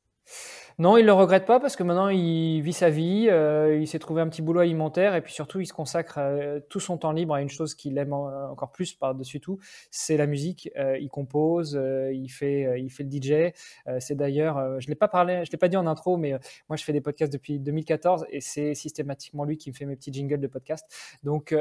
Non, 0.79 0.95
il 0.95 1.05
le 1.05 1.11
regrette 1.11 1.45
pas 1.45 1.59
parce 1.59 1.75
que 1.75 1.83
maintenant 1.83 2.07
il 2.07 2.61
vit 2.61 2.71
sa 2.71 2.89
vie, 2.89 3.27
euh, 3.29 3.77
il 3.81 3.85
s'est 3.85 3.99
trouvé 3.99 4.21
un 4.21 4.29
petit 4.29 4.41
boulot 4.41 4.61
alimentaire 4.61 5.13
et 5.13 5.19
puis 5.19 5.33
surtout 5.33 5.59
il 5.59 5.65
se 5.65 5.73
consacre 5.73 6.19
euh, 6.19 6.61
tout 6.69 6.79
son 6.79 6.97
temps 6.97 7.11
libre 7.11 7.33
à 7.33 7.41
une 7.41 7.49
chose 7.49 7.75
qu'il 7.75 7.97
aime 7.97 8.13
encore 8.13 8.71
plus 8.71 8.93
par-dessus 8.93 9.41
tout, 9.41 9.59
c'est 9.91 10.15
la 10.15 10.25
musique. 10.25 10.69
Euh, 10.77 10.97
il 10.97 11.09
compose, 11.09 11.77
il 12.13 12.29
fait, 12.29 12.79
il 12.79 12.89
fait 12.89 13.03
le 13.03 13.09
DJ. 13.09 13.53
c'est 13.99 14.15
d'ailleurs, 14.15 14.79
je 14.79 14.87
l'ai 14.87 14.95
pas 14.95 15.09
parlé, 15.09 15.43
je 15.43 15.51
l'ai 15.51 15.57
pas 15.57 15.67
dit 15.67 15.75
en 15.75 15.85
intro, 15.85 16.15
mais 16.15 16.31
moi 16.69 16.77
je 16.77 16.83
fais 16.85 16.93
des 16.93 17.01
podcasts 17.01 17.33
depuis 17.33 17.59
2014 17.59 18.27
et 18.29 18.39
c'est 18.39 18.73
systématiquement 18.73 19.43
lui 19.43 19.57
qui 19.57 19.71
me 19.71 19.75
fait 19.75 19.85
mes 19.85 19.97
petits 19.97 20.13
jingles 20.13 20.39
de 20.39 20.47
podcast. 20.47 20.85
Donc 21.23 21.53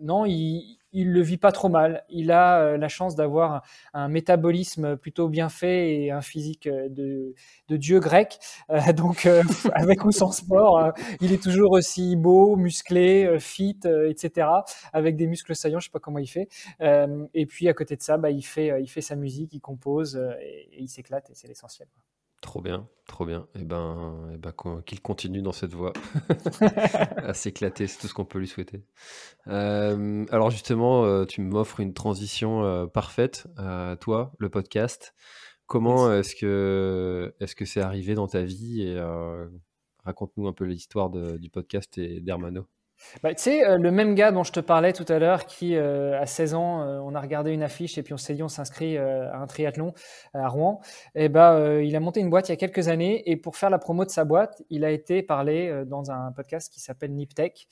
non, 0.00 0.24
il, 0.26 0.80
il 0.94 1.12
le 1.12 1.20
vit 1.20 1.36
pas 1.36 1.52
trop 1.52 1.68
mal. 1.68 2.04
Il 2.08 2.30
a 2.30 2.60
euh, 2.60 2.78
la 2.78 2.88
chance 2.88 3.16
d'avoir 3.16 3.62
un, 3.92 4.08
métabolisme 4.08 4.96
plutôt 4.96 5.28
bien 5.28 5.48
fait 5.48 5.92
et 5.92 6.10
un 6.10 6.22
physique 6.22 6.68
euh, 6.68 6.88
de, 6.88 7.76
dieu 7.76 8.00
grec. 8.00 8.38
Euh, 8.70 8.92
donc, 8.92 9.28
avec 9.74 10.04
ou 10.04 10.12
sans 10.12 10.30
sport, 10.30 10.92
il 11.20 11.32
est 11.32 11.42
toujours 11.42 11.72
aussi 11.72 12.16
beau, 12.16 12.56
musclé, 12.56 13.38
fit, 13.40 13.80
etc. 14.08 14.48
Avec 14.92 15.16
des 15.16 15.26
muscles 15.26 15.54
saillants, 15.54 15.80
je 15.80 15.86
sais 15.86 15.92
pas 15.92 15.98
comment 15.98 16.20
il 16.20 16.28
fait. 16.28 16.48
et 16.80 17.46
puis 17.46 17.68
à 17.68 17.74
côté 17.74 17.96
de 17.96 18.02
ça, 18.02 18.16
bah, 18.16 18.30
il 18.30 18.42
fait, 18.42 18.80
il 18.80 18.88
fait 18.88 19.00
sa 19.00 19.16
musique, 19.16 19.52
il 19.52 19.60
compose 19.60 20.20
et, 20.40 20.68
il 20.78 20.88
s'éclate 20.88 21.28
et 21.30 21.34
c'est 21.34 21.48
l'essentiel. 21.48 21.88
Trop 22.44 22.60
bien, 22.60 22.86
trop 23.06 23.24
bien. 23.24 23.48
Et 23.54 23.60
eh 23.62 23.64
ben, 23.64 24.28
et 24.30 24.34
eh 24.34 24.36
ben 24.36 24.52
qu'il 24.84 25.00
continue 25.00 25.40
dans 25.40 25.52
cette 25.52 25.72
voie 25.72 25.94
à 27.16 27.32
s'éclater, 27.32 27.86
c'est 27.86 27.98
tout 27.98 28.06
ce 28.06 28.12
qu'on 28.12 28.26
peut 28.26 28.38
lui 28.38 28.46
souhaiter. 28.46 28.84
Euh, 29.46 30.26
alors 30.30 30.50
justement, 30.50 31.06
euh, 31.06 31.24
tu 31.24 31.40
m'offres 31.40 31.80
une 31.80 31.94
transition 31.94 32.62
euh, 32.62 32.86
parfaite, 32.86 33.46
toi, 34.00 34.34
le 34.38 34.50
podcast. 34.50 35.14
Comment 35.64 36.12
est-ce 36.12 36.36
que 36.36 37.34
est-ce 37.40 37.56
que 37.56 37.64
c'est 37.64 37.80
arrivé 37.80 38.14
dans 38.14 38.28
ta 38.28 38.42
vie 38.42 38.82
et 38.82 39.00
raconte-nous 40.04 40.46
un 40.46 40.52
peu 40.52 40.64
l'histoire 40.64 41.08
du 41.08 41.48
podcast 41.48 41.96
et 41.96 42.20
d'Hermano. 42.20 42.66
Bah, 43.22 43.34
tu 43.34 43.42
sais, 43.42 43.64
euh, 43.64 43.78
le 43.78 43.90
même 43.90 44.14
gars 44.14 44.32
dont 44.32 44.44
je 44.44 44.52
te 44.52 44.60
parlais 44.60 44.92
tout 44.92 45.04
à 45.08 45.18
l'heure, 45.18 45.46
qui 45.46 45.76
euh, 45.76 46.20
à 46.20 46.26
16 46.26 46.54
ans, 46.54 46.82
euh, 46.82 46.98
on 47.00 47.14
a 47.14 47.20
regardé 47.20 47.52
une 47.52 47.62
affiche 47.62 47.96
et 47.98 48.02
puis 48.02 48.12
on 48.12 48.16
s'est 48.16 48.34
dit 48.34 48.42
on 48.42 48.48
s'inscrit 48.48 48.98
à 48.98 49.36
un 49.36 49.46
triathlon 49.46 49.94
à 50.34 50.48
Rouen, 50.48 50.80
et 51.14 51.24
eh 51.24 51.28
bah, 51.28 51.80
il 51.82 51.94
a 51.96 52.00
monté 52.00 52.20
une 52.20 52.30
boîte 52.30 52.48
il 52.48 52.52
y 52.52 52.54
a 52.54 52.56
quelques 52.56 52.88
années 52.88 53.22
et 53.30 53.36
pour 53.36 53.56
faire 53.56 53.70
la 53.70 53.78
promo 53.78 54.04
de 54.04 54.10
sa 54.10 54.24
boîte, 54.24 54.62
il 54.70 54.84
a 54.84 54.90
été 54.90 55.22
parlé 55.22 55.84
dans 55.86 56.10
un 56.10 56.32
podcast 56.32 56.72
qui 56.72 56.80
s'appelle 56.80 57.12
Niptech. 57.14 57.68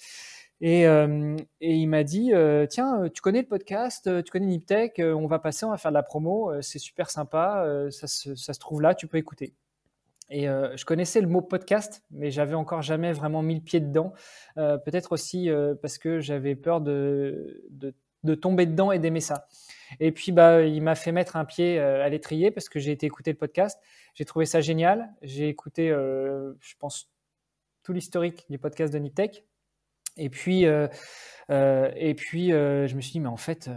Et, 0.61 0.83
et 0.85 1.75
il 1.75 1.87
m'a 1.89 2.05
dit, 2.05 2.33
tiens, 2.71 3.09
tu 3.13 3.21
connais 3.21 3.43
le 3.43 3.49
podcast, 3.49 4.09
tu 4.23 4.31
connais 4.31 4.47
Niptech, 4.47 5.01
on 5.01 5.27
va 5.27 5.39
passer, 5.39 5.67
on 5.67 5.71
va 5.71 5.77
faire 5.77 5.91
de 5.91 5.97
la 5.97 6.03
promo, 6.03 6.53
c'est 6.61 6.79
super 6.79 7.11
sympa, 7.11 7.67
ça 7.91 8.07
ça 8.07 8.53
se 8.53 8.59
trouve 8.61 8.81
là, 8.81 8.95
tu 8.95 9.07
peux 9.09 9.19
écouter. 9.19 9.55
Et 10.33 10.49
euh, 10.49 10.75
je 10.79 10.87
connaissais 10.87 11.21
le 11.21 11.29
mot 11.29 11.43
podcast, 11.43 12.03
mais 12.11 12.31
j'avais 12.31 12.55
encore 12.55 12.81
jamais 12.81 13.13
vraiment 13.13 13.43
mis 13.43 13.55
le 13.55 13.61
pied 13.61 13.81
dedans. 13.81 14.15
Euh, 14.57 14.79
peut-être 14.79 15.13
aussi 15.13 15.51
euh, 15.51 15.75
parce 15.75 15.99
que 15.99 16.21
j'avais 16.21 16.55
peur 16.55 16.81
de, 16.81 17.63
de, 17.71 18.35
tomber 18.35 18.65
dedans 18.65 18.93
et 18.93 18.99
d'aimer 18.99 19.21
ça. 19.21 19.47
Et 20.01 20.11
puis, 20.11 20.33
bah, 20.33 20.63
il 20.63 20.83
m'a 20.83 20.95
fait 20.95 21.13
mettre 21.13 21.37
un 21.37 21.45
pied 21.45 21.79
à 21.79 22.09
l'étrier 22.09 22.51
parce 22.51 22.71
que 22.71 22.79
j'ai 22.79 22.93
été 22.93 23.05
écouter 23.05 23.31
le 23.31 23.37
podcast. 23.37 23.79
J'ai 24.15 24.25
trouvé 24.25 24.47
ça 24.47 24.63
génial. 24.63 25.13
J'ai 25.21 25.49
écouté, 25.49 25.89
je 25.89 26.75
pense, 26.79 27.11
tout 27.83 27.93
l'historique 27.93 28.47
du 28.49 28.59
podcast 28.59 28.91
de 28.91 28.99
Niptech. 28.99 29.45
Et 30.17 30.31
puis, 30.31 30.63
et 30.63 32.15
puis 32.17 32.49
je 32.51 32.95
me 32.95 33.01
suis 33.03 33.13
dit, 33.13 33.21
mais 33.21 33.29
en 33.29 33.37
fait, 33.37 33.69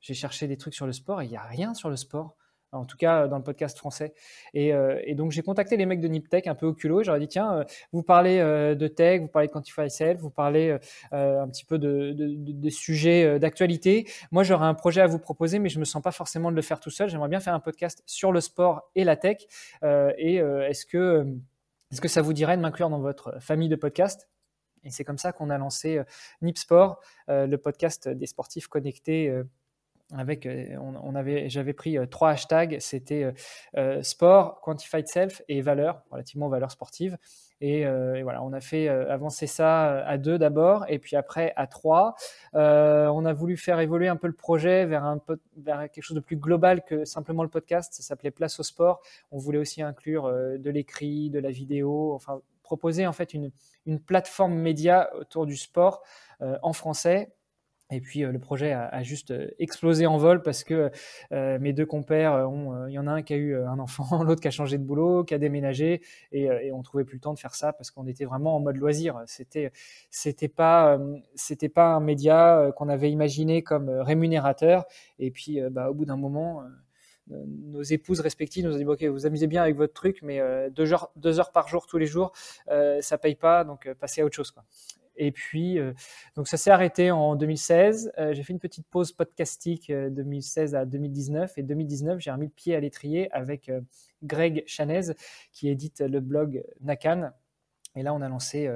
j'ai 0.00 0.14
cherché 0.14 0.46
des 0.46 0.56
trucs 0.56 0.74
sur 0.74 0.86
le 0.86 0.92
sport 0.92 1.20
et 1.20 1.26
il 1.26 1.30
n'y 1.30 1.36
a 1.36 1.42
rien 1.42 1.74
sur 1.74 1.90
le 1.90 1.96
sport 1.96 2.34
en 2.72 2.84
tout 2.84 2.96
cas 2.96 3.24
euh, 3.24 3.28
dans 3.28 3.38
le 3.38 3.42
podcast 3.42 3.76
français. 3.78 4.14
Euh, 4.54 5.00
et, 5.04 5.14
donc 5.14 5.32
j'ai 5.32 5.42
contacté 5.42 5.76
les 5.76 5.86
mecs 5.86 6.00
de 6.00 6.08
Niptech 6.08 6.46
un 6.46 6.54
peu 6.54 6.66
au 6.66 6.74
culot. 6.74 7.02
J'aurais 7.02 7.20
dit 7.20 7.28
tiens, 7.28 7.58
euh, 7.58 7.64
vous 7.92 8.02
parlez 8.02 8.38
de 8.38 8.88
tech, 8.88 9.20
vous 9.20 9.28
parlez 9.28 9.48
de 9.48 9.52
Quantify 9.52 9.90
Self, 9.90 10.20
vous 10.20 10.30
parlez 10.30 10.76
un 11.12 11.48
petit 11.48 11.64
peu 11.64 11.78
de, 11.78 12.68
sujets 12.70 13.38
d'actualité. 13.38 14.08
Moi 14.30 14.42
j'aurais 14.42 14.66
un 14.66 14.74
projet 14.74 15.00
à 15.00 15.06
vous 15.06 15.18
proposer, 15.18 15.58
mais 15.58 15.68
je 15.68 15.78
me 15.78 15.84
sens 15.84 16.02
pas 16.02 16.10
forcément 16.10 16.50
de 16.50 16.56
le 16.56 16.62
faire 16.62 16.80
tout 16.80 16.90
seul. 16.90 17.08
J'aimerais 17.08 17.28
bien 17.28 17.40
faire 17.40 17.54
un 17.54 17.60
podcast 17.60 18.02
sur 18.06 18.32
le 18.32 18.40
sport 18.40 18.90
et 18.94 19.04
la 19.04 19.16
tech. 19.16 19.38
et 19.82 20.36
est-ce 20.36 20.86
que 20.86 21.26
est-ce 21.92 22.00
que 22.00 22.08
ça 22.08 22.22
vous 22.22 22.32
dirait 22.32 22.56
de 22.56 22.62
m'inclure 22.62 22.90
dans 22.90 23.00
votre 23.00 23.40
famille 23.40 23.68
de 23.68 23.76
podcasts? 23.76 24.28
Et 24.84 24.90
c'est 24.90 25.04
comme 25.04 25.18
ça 25.18 25.32
qu'on 25.32 25.50
a 25.50 25.58
lancé 25.58 26.00
Nipsport, 26.42 27.00
le 27.28 27.56
podcast 27.56 28.08
des 28.08 28.26
sportifs 28.26 28.68
connectés 28.68 29.32
avec, 30.14 30.46
euh, 30.46 30.76
on, 30.78 31.14
avait, 31.14 31.48
j'avais 31.48 31.72
pris 31.72 31.98
euh, 31.98 32.06
trois 32.06 32.30
hashtags, 32.30 32.76
c'était 32.80 33.32
euh, 33.76 34.02
sport, 34.02 34.60
quantified 34.60 35.08
self 35.08 35.42
et 35.48 35.60
valeur, 35.62 36.02
relativement 36.10 36.48
valeur 36.48 36.70
sportive. 36.70 37.18
Et, 37.62 37.86
voilà, 38.22 38.42
on 38.42 38.52
a 38.52 38.60
fait 38.60 38.86
avancer 38.86 39.46
ça 39.46 40.04
à 40.04 40.18
deux 40.18 40.36
d'abord, 40.36 40.84
et 40.88 40.98
puis 40.98 41.16
après 41.16 41.54
à 41.56 41.66
trois. 41.66 42.14
on 42.52 43.24
a 43.24 43.32
voulu 43.32 43.56
faire 43.56 43.80
évoluer 43.80 44.08
un 44.08 44.16
peu 44.16 44.26
le 44.26 44.34
projet 44.34 44.84
vers, 44.84 45.04
un, 45.04 45.18
vers 45.56 45.90
quelque 45.90 46.02
chose 46.02 46.16
de 46.16 46.20
plus 46.20 46.36
global 46.36 46.84
que 46.84 47.06
simplement 47.06 47.42
le 47.42 47.48
podcast. 47.48 47.94
Ça 47.94 48.02
s'appelait 48.02 48.30
Place 48.30 48.60
au 48.60 48.62
sport. 48.62 49.00
On 49.32 49.38
voulait 49.38 49.56
aussi 49.56 49.80
inclure 49.80 50.30
de 50.30 50.70
l'écrit, 50.70 51.30
de 51.30 51.38
la 51.38 51.50
vidéo, 51.50 52.12
enfin 52.14 52.42
proposer 52.62 53.06
en 53.06 53.14
fait 53.14 53.32
une, 53.32 53.50
une 53.86 54.00
plateforme 54.00 54.54
média 54.54 55.08
autour 55.14 55.46
du 55.46 55.56
sport 55.56 56.02
en 56.40 56.74
français 56.74 57.35
et 57.90 58.00
puis 58.00 58.20
le 58.20 58.38
projet 58.38 58.72
a, 58.72 59.02
juste 59.02 59.32
explosé 59.58 60.06
en 60.06 60.16
vol 60.16 60.42
parce 60.42 60.64
que 60.64 60.90
mes 61.30 61.72
deux 61.72 61.86
compères, 61.86 62.48
il 62.88 62.92
y 62.92 62.98
en 62.98 63.06
a 63.06 63.12
un 63.12 63.22
qui 63.22 63.32
a 63.32 63.36
eu 63.36 63.56
un 63.56 63.78
enfant, 63.78 64.22
l'autre 64.24 64.40
qui 64.40 64.48
a 64.48 64.50
changé 64.50 64.76
de 64.78 64.82
boulot, 64.82 65.22
qui 65.24 65.34
a 65.34 65.38
déménagé, 65.38 66.02
et, 66.32 66.44
et 66.44 66.72
on 66.72 66.82
trouvait 66.82 67.04
plus 67.04 67.16
le 67.16 67.20
temps 67.20 67.34
de 67.34 67.38
faire 67.38 67.54
ça 67.54 67.72
parce 67.72 67.90
qu'on 67.90 68.06
était 68.06 68.24
vraiment 68.24 68.56
en 68.56 68.60
mode 68.60 68.76
loisir. 68.76 69.22
C'était, 69.26 69.70
c'était 70.10 70.48
pas, 70.48 70.98
c'était 71.36 71.68
pas 71.68 71.94
un 71.94 72.00
média 72.00 72.72
qu'on 72.76 72.88
avait 72.88 73.10
imaginé 73.10 73.62
comme 73.62 73.88
rémunérateur. 73.88 74.84
Et 75.18 75.30
puis, 75.30 75.60
bah, 75.70 75.90
au 75.90 75.94
bout 75.94 76.06
d'un 76.06 76.16
moment, 76.16 76.64
nos 77.28 77.82
épouses 77.82 78.20
respectives 78.20 78.64
nous 78.64 78.74
ont 78.74 78.78
dit 78.78 78.84
ok 78.84 79.04
vous 79.04 79.26
amusez 79.26 79.46
bien 79.46 79.62
avec 79.62 79.76
votre 79.76 79.92
truc 79.92 80.20
mais 80.22 80.40
deux 80.70 80.92
heures 80.92 81.10
deux 81.16 81.40
heures 81.40 81.50
par 81.50 81.66
jour 81.66 81.86
tous 81.88 81.98
les 81.98 82.06
jours 82.06 82.32
ça 83.00 83.18
paye 83.18 83.34
pas 83.34 83.64
donc 83.64 83.92
passez 83.94 84.20
à 84.20 84.24
autre 84.24 84.36
chose 84.36 84.52
quoi. 84.52 84.64
Et 85.16 85.32
puis, 85.32 85.78
euh, 85.78 85.92
donc 86.36 86.48
ça 86.48 86.56
s'est 86.56 86.70
arrêté 86.70 87.10
en 87.10 87.36
2016. 87.36 88.12
Euh, 88.18 88.34
j'ai 88.34 88.42
fait 88.42 88.52
une 88.52 88.58
petite 88.58 88.86
pause 88.88 89.12
podcastique 89.12 89.90
2016 89.90 90.74
euh, 90.74 90.78
à 90.78 90.84
2019. 90.84 91.58
Et 91.58 91.62
2019, 91.62 92.20
j'ai 92.20 92.30
remis 92.30 92.46
le 92.46 92.52
pied 92.52 92.74
à 92.74 92.80
l'étrier 92.80 93.30
avec 93.32 93.70
Greg 94.22 94.62
Chanez, 94.66 95.12
qui 95.52 95.68
édite 95.68 96.00
le 96.00 96.20
blog 96.20 96.64
Nakan. 96.80 97.32
Et 97.94 98.02
là, 98.02 98.12
on 98.12 98.20
a 98.20 98.28
lancé 98.28 98.70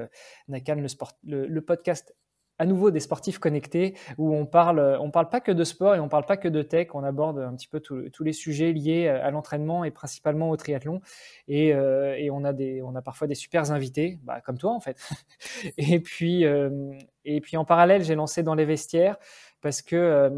Nakan, 0.47 0.75
le, 0.75 0.87
sport, 0.87 1.13
le 1.23 1.61
podcast 1.61 2.15
à 2.61 2.65
nouveau 2.67 2.91
des 2.91 2.99
sportifs 2.99 3.39
connectés 3.39 3.95
où 4.19 4.35
on 4.35 4.45
parle, 4.45 4.95
on 5.01 5.09
parle 5.09 5.29
pas 5.29 5.41
que 5.41 5.51
de 5.51 5.63
sport 5.63 5.95
et 5.95 5.99
on 5.99 6.09
parle 6.09 6.27
pas 6.27 6.37
que 6.37 6.47
de 6.47 6.61
tech, 6.61 6.89
on 6.93 7.03
aborde 7.03 7.39
un 7.39 7.55
petit 7.55 7.67
peu 7.67 7.79
tous 7.79 8.23
les 8.23 8.33
sujets 8.33 8.71
liés 8.71 9.07
à 9.07 9.31
l'entraînement 9.31 9.83
et 9.83 9.89
principalement 9.89 10.51
au 10.51 10.57
triathlon. 10.57 11.01
Et, 11.47 11.73
euh, 11.73 12.13
et, 12.19 12.29
on 12.29 12.43
a 12.43 12.53
des, 12.53 12.83
on 12.83 12.95
a 12.95 13.01
parfois 13.01 13.25
des 13.25 13.33
super 13.33 13.71
invités, 13.71 14.19
bah, 14.21 14.41
comme 14.41 14.59
toi 14.59 14.73
en 14.73 14.79
fait. 14.79 14.95
et 15.79 15.99
puis, 16.01 16.45
euh, 16.45 16.91
et 17.25 17.41
puis 17.41 17.57
en 17.57 17.65
parallèle, 17.65 18.03
j'ai 18.03 18.13
lancé 18.13 18.43
dans 18.43 18.53
les 18.53 18.65
vestiaires 18.65 19.17
parce 19.61 19.81
que 19.81 19.95
euh, 19.95 20.29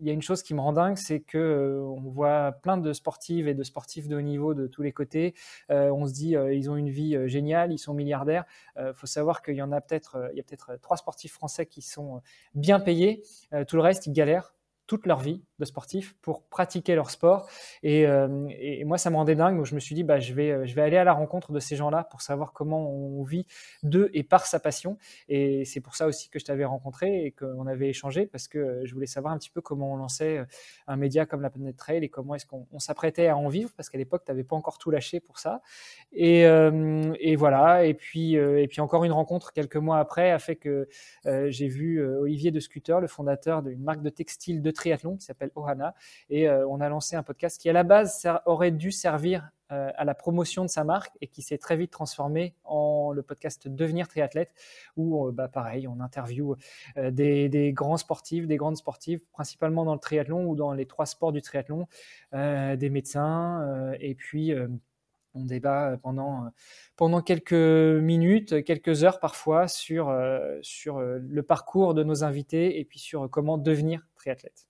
il 0.00 0.06
y 0.06 0.10
a 0.10 0.12
une 0.12 0.22
chose 0.22 0.42
qui 0.42 0.54
me 0.54 0.60
rend 0.60 0.72
dingue, 0.72 0.96
c'est 0.96 1.20
que 1.20 1.38
euh, 1.38 1.80
on 1.82 2.10
voit 2.10 2.52
plein 2.62 2.76
de 2.76 2.92
sportives 2.92 3.48
et 3.48 3.54
de 3.54 3.62
sportifs 3.62 4.08
de 4.08 4.16
haut 4.16 4.20
niveau 4.20 4.54
de 4.54 4.66
tous 4.66 4.82
les 4.82 4.92
côtés. 4.92 5.34
Euh, 5.70 5.90
on 5.90 6.06
se 6.06 6.12
dit, 6.12 6.36
euh, 6.36 6.54
ils 6.54 6.70
ont 6.70 6.76
une 6.76 6.90
vie 6.90 7.16
géniale, 7.28 7.72
ils 7.72 7.78
sont 7.78 7.94
milliardaires. 7.94 8.44
Il 8.78 8.92
faut 8.94 9.06
savoir 9.06 9.42
qu'il 9.42 9.54
y 9.54 9.62
en 9.62 9.72
a 9.72 9.80
peut-être, 9.80 10.30
il 10.32 10.36
y 10.36 10.40
a 10.40 10.42
peut-être 10.42 10.76
trois 10.80 10.96
sportifs 10.96 11.32
français 11.32 11.66
qui 11.66 11.82
sont 11.82 12.20
bien 12.54 12.80
payés. 12.80 13.22
tout 13.68 13.76
le 13.76 13.82
reste, 13.82 14.06
ils 14.06 14.12
galèrent 14.12 14.54
toute 14.86 15.06
leur 15.06 15.20
vie 15.20 15.42
de 15.58 15.64
sportifs 15.64 16.14
pour 16.20 16.42
pratiquer 16.42 16.94
leur 16.94 17.10
sport. 17.10 17.48
Euh, 17.84 18.48
et, 18.50 18.84
moi, 18.84 18.98
ça 18.98 19.10
me 19.10 19.16
rendait 19.16 19.34
dingue. 19.34 19.56
Donc, 19.56 19.66
je 19.66 19.74
me 19.74 19.80
suis 19.80 19.94
dit, 19.94 20.02
bah, 20.02 20.18
je, 20.18 20.34
vais, 20.34 20.50
euh, 20.50 20.66
je 20.66 20.74
vais 20.74 20.82
aller 20.82 20.96
à 20.96 21.04
la 21.04 21.12
rencontre 21.12 21.52
de 21.52 21.60
ces 21.60 21.76
gens-là 21.76 22.04
pour 22.04 22.20
savoir 22.20 22.52
comment 22.52 22.90
on 22.90 23.22
vit 23.22 23.46
de 23.82 24.10
et 24.12 24.22
par 24.22 24.46
sa 24.46 24.60
passion. 24.60 24.98
Et 25.28 25.64
c'est 25.64 25.80
pour 25.80 25.96
ça 25.96 26.06
aussi 26.06 26.28
que 26.28 26.38
je 26.38 26.44
t'avais 26.44 26.64
rencontré 26.64 27.24
et 27.24 27.30
qu'on 27.30 27.66
avait 27.66 27.88
échangé 27.88 28.26
parce 28.26 28.48
que 28.48 28.58
euh, 28.58 28.80
je 28.84 28.92
voulais 28.92 29.06
savoir 29.06 29.32
un 29.32 29.38
petit 29.38 29.50
peu 29.50 29.60
comment 29.60 29.92
on 29.92 29.96
lançait 29.96 30.44
un 30.86 30.96
média 30.96 31.24
comme 31.24 31.40
la 31.40 31.50
Planet 31.50 31.76
Trail 31.76 32.04
et 32.04 32.08
comment 32.08 32.34
est-ce 32.34 32.46
qu'on 32.46 32.78
s'apprêtait 32.78 33.28
à 33.28 33.36
en 33.36 33.48
vivre 33.48 33.70
parce 33.76 33.88
qu'à 33.88 33.98
l'époque, 33.98 34.24
tu 34.26 34.32
n'avais 34.32 34.44
pas 34.44 34.56
encore 34.56 34.78
tout 34.78 34.90
lâché 34.90 35.20
pour 35.20 35.38
ça. 35.38 35.62
Et, 36.12 36.42
et 36.42 37.36
voilà. 37.36 37.86
Et 37.86 37.94
puis, 37.94 38.34
et 38.34 38.68
puis, 38.68 38.80
encore 38.80 39.04
une 39.04 39.12
rencontre 39.12 39.52
quelques 39.52 39.76
mois 39.76 39.98
après 39.98 40.30
a 40.30 40.38
fait 40.38 40.56
que 40.56 40.88
j'ai 41.24 41.68
vu 41.68 42.04
Olivier 42.04 42.50
de 42.50 42.60
Scooter, 42.60 43.00
le 43.00 43.06
fondateur 43.06 43.62
d'une 43.62 43.82
marque 43.82 44.02
de 44.02 44.10
textile 44.10 44.62
de 44.62 44.70
triathlon 44.74 45.16
qui 45.16 45.24
s'appelle 45.24 45.50
Ohana. 45.56 45.94
Et 46.30 46.48
euh, 46.48 46.66
on 46.68 46.80
a 46.80 46.88
lancé 46.88 47.16
un 47.16 47.22
podcast 47.22 47.60
qui, 47.60 47.68
à 47.68 47.72
la 47.72 47.82
base, 47.82 48.28
aurait 48.46 48.70
dû 48.70 48.92
servir 48.92 49.50
euh, 49.72 49.90
à 49.96 50.04
la 50.04 50.14
promotion 50.14 50.62
de 50.64 50.68
sa 50.68 50.84
marque 50.84 51.16
et 51.20 51.26
qui 51.26 51.42
s'est 51.42 51.58
très 51.58 51.76
vite 51.76 51.90
transformé 51.90 52.54
en 52.64 53.12
le 53.12 53.22
podcast 53.22 53.68
Devenir 53.68 54.08
triathlète, 54.08 54.52
où, 54.96 55.26
euh, 55.26 55.32
bah, 55.32 55.48
pareil, 55.48 55.88
on 55.88 56.00
interviewe 56.00 56.56
des, 56.96 57.72
grands 57.74 57.96
sportifs, 57.96 58.46
des 58.46 58.56
grandes 58.56 58.76
sportives, 58.76 59.20
principalement 59.32 59.84
dans 59.84 59.94
le 59.94 60.00
triathlon 60.00 60.46
ou 60.46 60.54
dans 60.56 60.72
les 60.72 60.86
trois 60.86 61.06
sports 61.06 61.32
du 61.32 61.42
triathlon, 61.42 61.86
des 62.32 62.90
médecins, 62.90 63.92
et 64.00 64.14
puis 64.14 64.52
on 65.34 65.44
débat 65.44 65.96
pendant, 66.02 66.50
pendant 66.96 67.20
quelques 67.20 67.52
minutes, 67.52 68.64
quelques 68.64 69.04
heures 69.04 69.20
parfois 69.20 69.68
sur, 69.68 70.14
sur 70.62 71.00
le 71.00 71.42
parcours 71.42 71.94
de 71.94 72.04
nos 72.04 72.24
invités 72.24 72.78
et 72.78 72.84
puis 72.84 72.98
sur 72.98 73.28
comment 73.30 73.58
devenir 73.58 74.06
triathlète. 74.16 74.66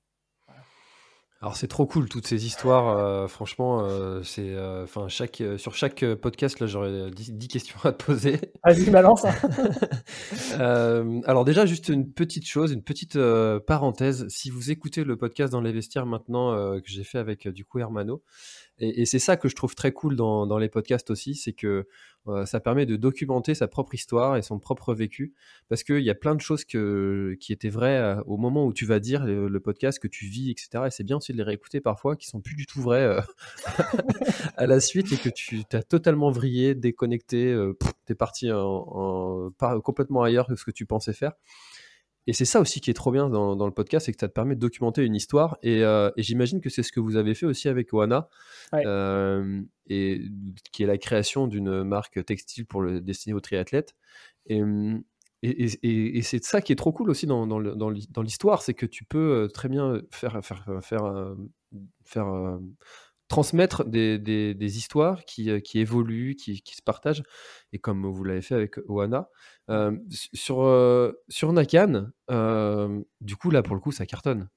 Alors 1.44 1.56
c'est 1.56 1.68
trop 1.68 1.84
cool 1.84 2.08
toutes 2.08 2.26
ces 2.26 2.46
histoires. 2.46 2.96
Euh, 2.96 3.28
franchement, 3.28 3.84
euh, 3.84 4.22
c'est, 4.22 4.48
euh, 4.48 4.86
chaque 5.08 5.42
sur 5.58 5.74
chaque 5.74 6.02
podcast 6.14 6.58
là, 6.58 6.66
j'aurais 6.66 7.10
10, 7.10 7.48
questions 7.48 7.76
à 7.84 7.92
te 7.92 8.02
poser. 8.02 8.40
Vas-y, 8.64 8.88
balance. 8.88 9.26
alors 10.58 11.44
déjà 11.44 11.66
juste 11.66 11.90
une 11.90 12.10
petite 12.10 12.46
chose, 12.46 12.72
une 12.72 12.82
petite 12.82 13.18
parenthèse. 13.66 14.26
Si 14.28 14.48
vous 14.48 14.70
écoutez 14.70 15.04
le 15.04 15.18
podcast 15.18 15.52
dans 15.52 15.60
les 15.60 15.72
vestiaires 15.72 16.06
maintenant 16.06 16.78
que 16.80 16.88
j'ai 16.88 17.04
fait 17.04 17.18
avec 17.18 17.46
du 17.46 17.66
coup 17.66 17.78
Hermano, 17.78 18.22
et, 18.78 19.06
c'est 19.06 19.18
ça 19.20 19.36
que 19.36 19.48
je 19.48 19.54
trouve 19.54 19.74
très 19.74 19.92
cool 19.92 20.16
dans, 20.16 20.58
les 20.58 20.68
podcasts 20.68 21.10
aussi, 21.10 21.34
c'est 21.34 21.52
que 21.52 21.86
euh, 22.26 22.44
ça 22.46 22.58
permet 22.58 22.86
de 22.86 22.96
documenter 22.96 23.54
sa 23.54 23.68
propre 23.68 23.94
histoire 23.94 24.36
et 24.36 24.42
son 24.42 24.58
propre 24.58 24.94
vécu, 24.94 25.32
parce 25.68 25.84
qu'il 25.84 26.00
y 26.00 26.10
a 26.10 26.14
plein 26.14 26.34
de 26.34 26.40
choses 26.40 26.64
qui 26.64 27.52
étaient 27.52 27.68
vraies 27.68 27.98
euh, 27.98 28.20
au 28.26 28.36
moment 28.36 28.66
où 28.66 28.72
tu 28.72 28.84
vas 28.84 28.98
dire 28.98 29.24
le, 29.26 29.60
podcast, 29.60 30.00
que 30.00 30.08
tu 30.08 30.26
vis, 30.26 30.50
etc. 30.50 30.84
Et 30.86 30.90
c'est 30.90 31.04
bien 31.04 31.18
aussi 31.18 31.32
de 31.32 31.36
les 31.36 31.44
réécouter 31.44 31.80
parfois, 31.80 32.16
qui 32.16 32.26
sont 32.26 32.40
plus 32.40 32.56
du 32.56 32.66
tout 32.66 32.80
vrais 32.80 33.04
euh, 33.04 33.20
à 34.56 34.66
la 34.66 34.80
suite, 34.80 35.12
et 35.12 35.16
que 35.18 35.28
tu 35.28 35.62
as 35.72 35.82
totalement 35.82 36.30
vrillé, 36.30 36.74
déconnecté, 36.74 37.56
tu 38.06 38.12
es 38.12 38.16
parti 38.16 38.50
en, 38.50 39.50
complètement 39.84 40.22
ailleurs 40.24 40.48
que 40.48 40.56
ce 40.56 40.64
que 40.64 40.72
tu 40.72 40.84
pensais 40.84 41.12
faire. 41.12 41.32
Et 42.26 42.32
c'est 42.32 42.44
ça 42.44 42.60
aussi 42.60 42.80
qui 42.80 42.90
est 42.90 42.94
trop 42.94 43.12
bien 43.12 43.28
dans, 43.28 43.66
le 43.66 43.72
podcast, 43.72 44.06
c'est 44.06 44.12
que 44.12 44.20
ça 44.20 44.28
te 44.28 44.32
permet 44.32 44.54
de 44.54 44.60
documenter 44.60 45.04
une 45.04 45.14
histoire. 45.14 45.58
Euh, 45.64 46.10
et, 46.16 46.22
j'imagine 46.22 46.60
que 46.60 46.70
c'est 46.70 46.82
ce 46.82 46.92
que 46.92 47.00
vous 47.00 47.16
avez 47.16 47.34
fait 47.34 47.46
aussi 47.46 47.68
avec 47.68 47.92
Oana, 47.92 48.28
euh, 48.74 49.60
et, 49.88 50.22
qui 50.72 50.82
est 50.82 50.86
la 50.86 50.98
création 50.98 51.46
d'une 51.46 51.84
marque 51.84 52.24
textile 52.24 52.66
pour 52.66 52.80
le 52.80 53.00
destiné 53.00 53.34
aux 53.34 53.40
triathlètes. 53.40 53.94
Et, 54.46 54.62
et, 55.42 56.22
c'est 56.22 56.42
ça 56.42 56.62
qui 56.62 56.72
est 56.72 56.76
trop 56.76 56.92
cool 56.92 57.10
aussi 57.10 57.26
dans, 57.26 57.46
dans 57.46 58.22
l'histoire, 58.22 58.62
c'est 58.62 58.74
que 58.74 58.86
tu 58.86 59.04
peux 59.04 59.44
euh, 59.44 59.48
très 59.48 59.68
bien 59.68 60.00
faire, 60.10 60.42
faire, 60.42 60.64
faire, 60.82 61.36
faire 62.04 62.58
transmettre 63.28 63.84
des, 63.84 64.18
des, 64.18 64.76
histoires 64.78 65.24
qui, 65.24 65.50
euh, 65.50 65.60
qui 65.60 65.78
évoluent, 65.78 66.36
qui, 66.36 66.62
qui, 66.62 66.76
se 66.76 66.82
partagent, 66.82 67.22
et 67.72 67.78
comme 67.78 68.06
vous 68.06 68.24
l'avez 68.24 68.42
fait 68.42 68.54
avec 68.54 68.78
Oana. 68.88 69.28
Euh, 69.70 69.96
sur, 70.10 70.62
euh, 70.62 71.12
sur 71.28 71.52
Nakan, 71.52 72.10
du 73.20 73.36
coup, 73.36 73.50
là, 73.50 73.62
pour 73.62 73.74
le 73.74 73.80
coup, 73.80 73.92
ça 73.92 74.06
cartonne. 74.06 74.48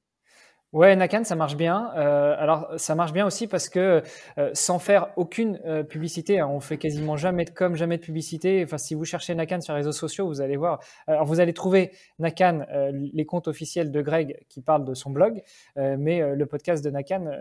Ouais, 0.73 0.97
Nakan, 0.97 1.23
ça 1.23 1.35
marche 1.37 1.55
bien. 1.55 1.93
Euh, 1.95 2.35
alors, 2.37 2.67
ça 2.75 2.93
marche 2.93 3.13
bien 3.13 3.25
aussi 3.25 3.47
parce 3.47 3.69
que 3.69 4.03
euh, 4.37 4.49
sans 4.53 4.79
faire 4.79 5.07
aucune 5.15 5.61
euh, 5.65 5.81
publicité, 5.81 6.39
hein, 6.41 6.47
on 6.51 6.59
fait 6.59 6.77
quasiment 6.77 7.15
jamais 7.15 7.45
de 7.45 7.51
com, 7.51 7.77
jamais 7.77 7.95
de 7.97 8.01
publicité. 8.01 8.61
Enfin, 8.65 8.77
si 8.77 8.93
vous 8.93 9.05
cherchez 9.05 9.33
Nakan 9.33 9.61
sur 9.61 9.73
les 9.73 9.77
réseaux 9.77 9.93
sociaux, 9.93 10.27
vous 10.27 10.41
allez 10.41 10.57
voir. 10.57 10.81
Alors, 11.07 11.23
vous 11.23 11.39
allez 11.39 11.53
trouver 11.53 11.91
Nakan, 12.19 12.65
les 12.91 13.25
comptes 13.25 13.47
officiels 13.47 13.91
de 13.91 14.01
Greg 14.01 14.45
qui 14.49 14.61
parlent 14.61 14.83
de 14.83 14.93
son 14.93 15.09
blog, 15.09 15.41
mais 15.75 16.35
le 16.35 16.45
podcast 16.45 16.83
de 16.83 16.89
Nakan, 16.89 17.31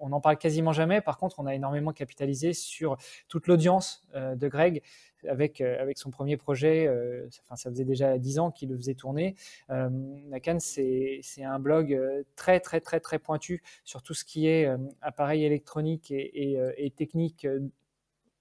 on 0.00 0.08
n'en 0.08 0.20
parle 0.20 0.36
quasiment 0.36 0.72
jamais. 0.72 1.00
Par 1.00 1.18
contre, 1.18 1.38
on 1.38 1.46
a 1.46 1.54
énormément 1.54 1.92
capitalisé 1.92 2.52
sur 2.54 2.96
toute 3.28 3.46
l'audience 3.46 4.04
de 4.14 4.48
Greg 4.48 4.82
avec, 5.28 5.60
euh, 5.60 5.80
avec 5.80 5.98
son 5.98 6.10
premier 6.10 6.36
projet. 6.36 6.86
Euh, 6.86 7.26
enfin, 7.44 7.56
ça 7.56 7.70
faisait 7.70 7.84
déjà 7.84 8.18
10 8.18 8.38
ans 8.38 8.50
qu'il 8.50 8.70
le 8.70 8.76
faisait 8.76 8.94
tourner. 8.94 9.34
Euh, 9.70 9.88
Nakan, 10.28 10.58
c'est 10.60 11.20
un 11.42 11.58
blog 11.58 11.98
très, 12.36 12.60
très, 12.60 12.80
très, 12.80 13.00
très 13.00 13.18
pointu 13.18 13.62
sur 13.84 14.02
tout 14.02 14.14
ce 14.14 14.24
qui 14.24 14.46
est 14.46 14.68
appareil 15.00 15.44
électronique 15.44 16.10
et 16.10 16.92
technique 16.96 17.46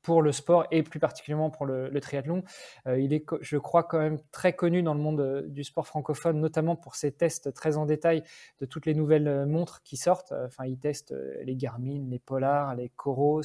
pour 0.04 0.22
le 0.22 0.32
sport 0.32 0.68
et 0.70 0.84
plus 0.84 1.00
particulièrement 1.00 1.50
pour 1.50 1.66
le, 1.66 2.00
triathlon. 2.02 2.44
Euh, 2.88 3.00
il 3.00 3.14
est, 3.14 3.26
je 3.42 3.58
crois, 3.58 3.84
quand 3.84 4.00
même 4.00 4.20
très 4.32 4.54
connu 4.54 4.84
dans 4.84 4.94
le 4.94 5.00
monde 5.00 5.22
euh, 5.22 5.42
du 5.48 5.64
sport 5.64 5.88
francophone, 5.88 6.40
notamment 6.40 6.76
pour 6.76 6.96
ses 6.96 7.14
tests 7.14 7.54
très 7.54 7.78
en 7.78 7.86
détail 7.86 8.24
de 8.60 8.66
toutes 8.66 8.86
les 8.86 8.94
nouvelles 8.94 9.28
euh, 9.28 9.46
montres 9.46 9.82
qui 9.84 9.96
sortent. 9.96 10.34
Enfin, 10.46 10.66
il 10.66 10.78
teste 10.78 11.16
les 11.44 11.56
Garmin, 11.56 12.10
les 12.10 12.20
Polar, 12.20 12.76
les 12.76 12.90
Coros, 12.90 13.42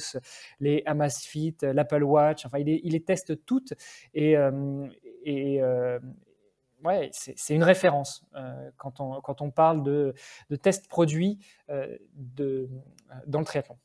les 0.59 0.83
Amazfit, 0.85 1.55
l'Apple 1.61 2.03
Watch. 2.03 2.45
Enfin, 2.45 2.59
il, 2.59 2.91
les 2.91 3.03
teste 3.03 3.45
toutes 3.45 3.73
et, 4.13 4.35
ouais, 6.83 7.09
c'est 7.13 7.55
une 7.55 7.63
référence 7.63 8.25
quand, 8.77 8.99
on, 8.99 9.21
quand 9.21 9.41
on 9.41 9.51
parle 9.51 9.83
de, 9.83 10.13
tests 10.61 10.89
produits 10.89 11.39
dans 11.69 13.39
le 13.39 13.45
triathlon. 13.45 13.77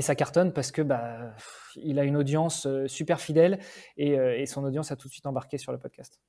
Ça 0.00 0.14
cartonne 0.14 0.52
parce 0.52 0.70
que 0.72 0.82
bah, 0.82 1.34
il 1.76 1.98
a 1.98 2.04
une 2.04 2.16
audience 2.16 2.66
euh, 2.66 2.86
super 2.88 3.20
fidèle 3.20 3.58
euh, 3.98 4.34
et, 4.36 4.46
son 4.46 4.64
audience 4.64 4.92
a 4.92 4.96
tout 4.96 5.08
de 5.08 5.12
suite 5.12 5.26
embarqué 5.26 5.58
sur 5.58 5.72
le 5.72 5.78
podcast. 5.78 6.20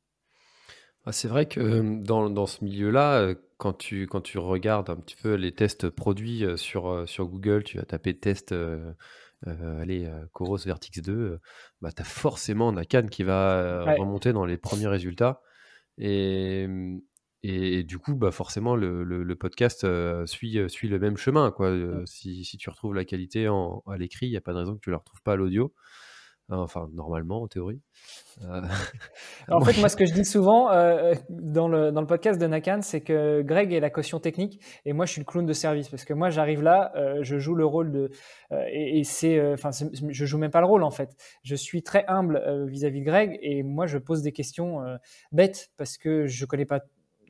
Ah, 1.06 1.12
c'est 1.12 1.28
vrai 1.28 1.46
que 1.46 1.60
euh, 1.60 1.98
dans, 2.02 2.30
dans 2.30 2.46
ce 2.46 2.64
milieu-là, 2.64 3.34
quand 3.58 3.74
tu, 3.74 4.08
quand 4.08 4.22
tu 4.22 4.38
regardes 4.38 4.90
un 4.90 4.98
petit 4.98 5.16
peu 5.16 5.36
les 5.36 5.54
tests 5.54 5.90
produits 5.90 6.46
sur, 6.56 7.08
sur 7.08 7.28
Google, 7.28 7.64
tu 7.64 7.78
vas 7.78 7.86
taper 7.86 8.18
test 8.18 8.54
allez, 9.46 10.12
Coros 10.34 10.58
Vertix 10.58 11.02
2, 11.02 11.40
bah, 11.82 11.92
tu 11.92 12.02
as 12.02 12.06
forcément 12.06 12.72
Nakan 12.72 13.08
qui 13.08 13.24
va 13.24 13.96
remonter 13.96 14.34
dans 14.34 14.46
les 14.46 14.58
premiers 14.58 14.88
résultats. 14.88 15.42
Et, 15.98 16.68
et, 17.42 17.84
du 17.84 18.00
coup, 18.00 18.16
bah 18.16 18.32
forcément, 18.32 18.76
le, 18.76 19.04
le, 19.04 19.36
podcast 19.36 19.86
euh, 19.86 20.26
suit, 20.26 20.58
euh, 20.60 20.68
suit 20.68 20.90
le 20.90 21.00
même 21.00 21.16
chemin. 21.16 21.52
Quoi. 21.52 21.68
Euh, 21.68 22.06
si, 22.06 22.44
si, 22.44 22.58
tu 22.58 22.70
retrouves 22.70 22.94
la 22.94 23.06
qualité 23.06 23.48
en, 23.48 23.82
à 23.88 23.98
l'écrit, 23.98 24.28
il 24.28 24.32
n'y 24.32 24.38
a 24.38 24.42
pas 24.42 24.52
de 24.52 24.58
raison 24.58 24.76
que 24.76 24.82
tu 24.82 24.90
ne 24.90 24.94
la 24.94 24.98
retrouves 24.98 25.22
pas 25.22 25.34
à 25.34 25.36
l'audio. 25.38 25.74
Enfin, 26.52 26.90
normalement, 26.94 27.44
en 27.44 27.48
théorie. 27.48 27.80
en 29.50 29.62
fait, 29.62 29.80
moi, 29.80 29.88
ce 29.88 29.96
que 29.96 30.08
je 30.08 30.14
dis 30.14 30.26
souvent 30.26 30.66
dans, 31.30 31.68
le, 31.68 31.92
dans 31.92 32.02
le 32.02 32.08
podcast 32.08 32.42
de 32.42 32.48
Nakan, 32.48 32.82
c'est 32.82 33.02
que 33.02 33.44
Greg 33.44 33.72
est 33.72 33.80
la 33.80 33.92
caution 33.92 34.20
technique 34.20 34.60
et 34.84 34.94
moi, 34.94 35.06
je 35.06 35.12
suis 35.12 35.22
le 35.22 35.26
clown 35.26 35.46
de 35.46 35.54
service. 35.54 35.90
Parce 35.90 36.06
que 36.06 36.14
moi, 36.16 36.32
j'arrive 36.32 36.64
là, 36.64 36.92
je 37.22 37.38
joue 37.38 37.54
le 37.54 37.68
rôle 37.68 37.92
de. 37.92 38.10
et, 38.52 38.98
et 38.98 39.04
c'est. 39.04 39.54
Enfin, 39.54 39.70
je 39.72 40.26
joue 40.26 40.40
même 40.40 40.50
pas 40.50 40.62
le 40.62 40.66
rôle, 40.66 40.82
en 40.82 40.90
fait. 40.90 41.16
Je 41.44 41.54
suis 41.54 41.84
très 41.84 42.04
humble 42.08 42.42
vis-à-vis 42.68 43.02
-vis 43.02 43.04
de 43.04 43.06
Greg 43.06 43.40
et 43.44 43.62
moi, 43.62 43.86
je 43.86 44.00
pose 44.00 44.24
des 44.24 44.32
questions 44.32 44.82
bêtes 45.32 45.70
parce 45.78 46.00
que 46.00 46.26
je 46.26 46.46
connais 46.48 46.66
pas 46.66 46.80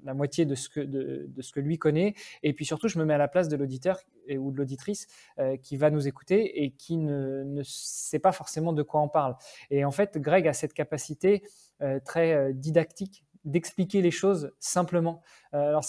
la 0.04 0.14
moitié 0.14 0.46
de 0.46 0.56
ce, 0.56 0.70
que, 0.70 0.80
de, 0.80 1.30
ce 1.42 1.52
que 1.52 1.60
lui 1.60 1.78
connaît. 1.78 2.16
Et 2.44 2.54
puis 2.54 2.66
surtout, 2.66 2.88
je 2.88 3.00
me 3.00 3.06
mets 3.06 3.14
à 3.14 3.18
la 3.18 3.28
place 3.28 3.50
de 3.50 3.56
l'auditeur 3.56 4.00
ou 4.38 4.52
de 4.52 4.58
l'auditrice 4.58 5.08
euh, 5.40 5.58
qui 5.58 5.78
va 5.78 5.90
nous 5.90 6.08
écouter 6.08 6.64
et 6.64 6.72
qui 6.72 6.98
ne, 6.98 7.62
sait 7.64 8.20
pas 8.20 8.32
forcément 8.32 8.74
de 8.74 8.84
quoi 8.84 9.02
on 9.02 9.10
parle. 9.10 9.36
Et 9.72 9.86
en 9.86 9.92
fait, 9.92 10.18
Greg 10.18 10.48
a 10.48 10.54
cette 10.54 10.74
capacité 10.74 11.44
euh, 11.82 12.00
très 12.00 12.34
euh, 12.34 12.52
didactique 12.54 13.26
d'expliquer 13.46 14.02
les 14.02 14.12
choses 14.12 14.52
simplement. 14.60 15.22
alors, 15.54 15.86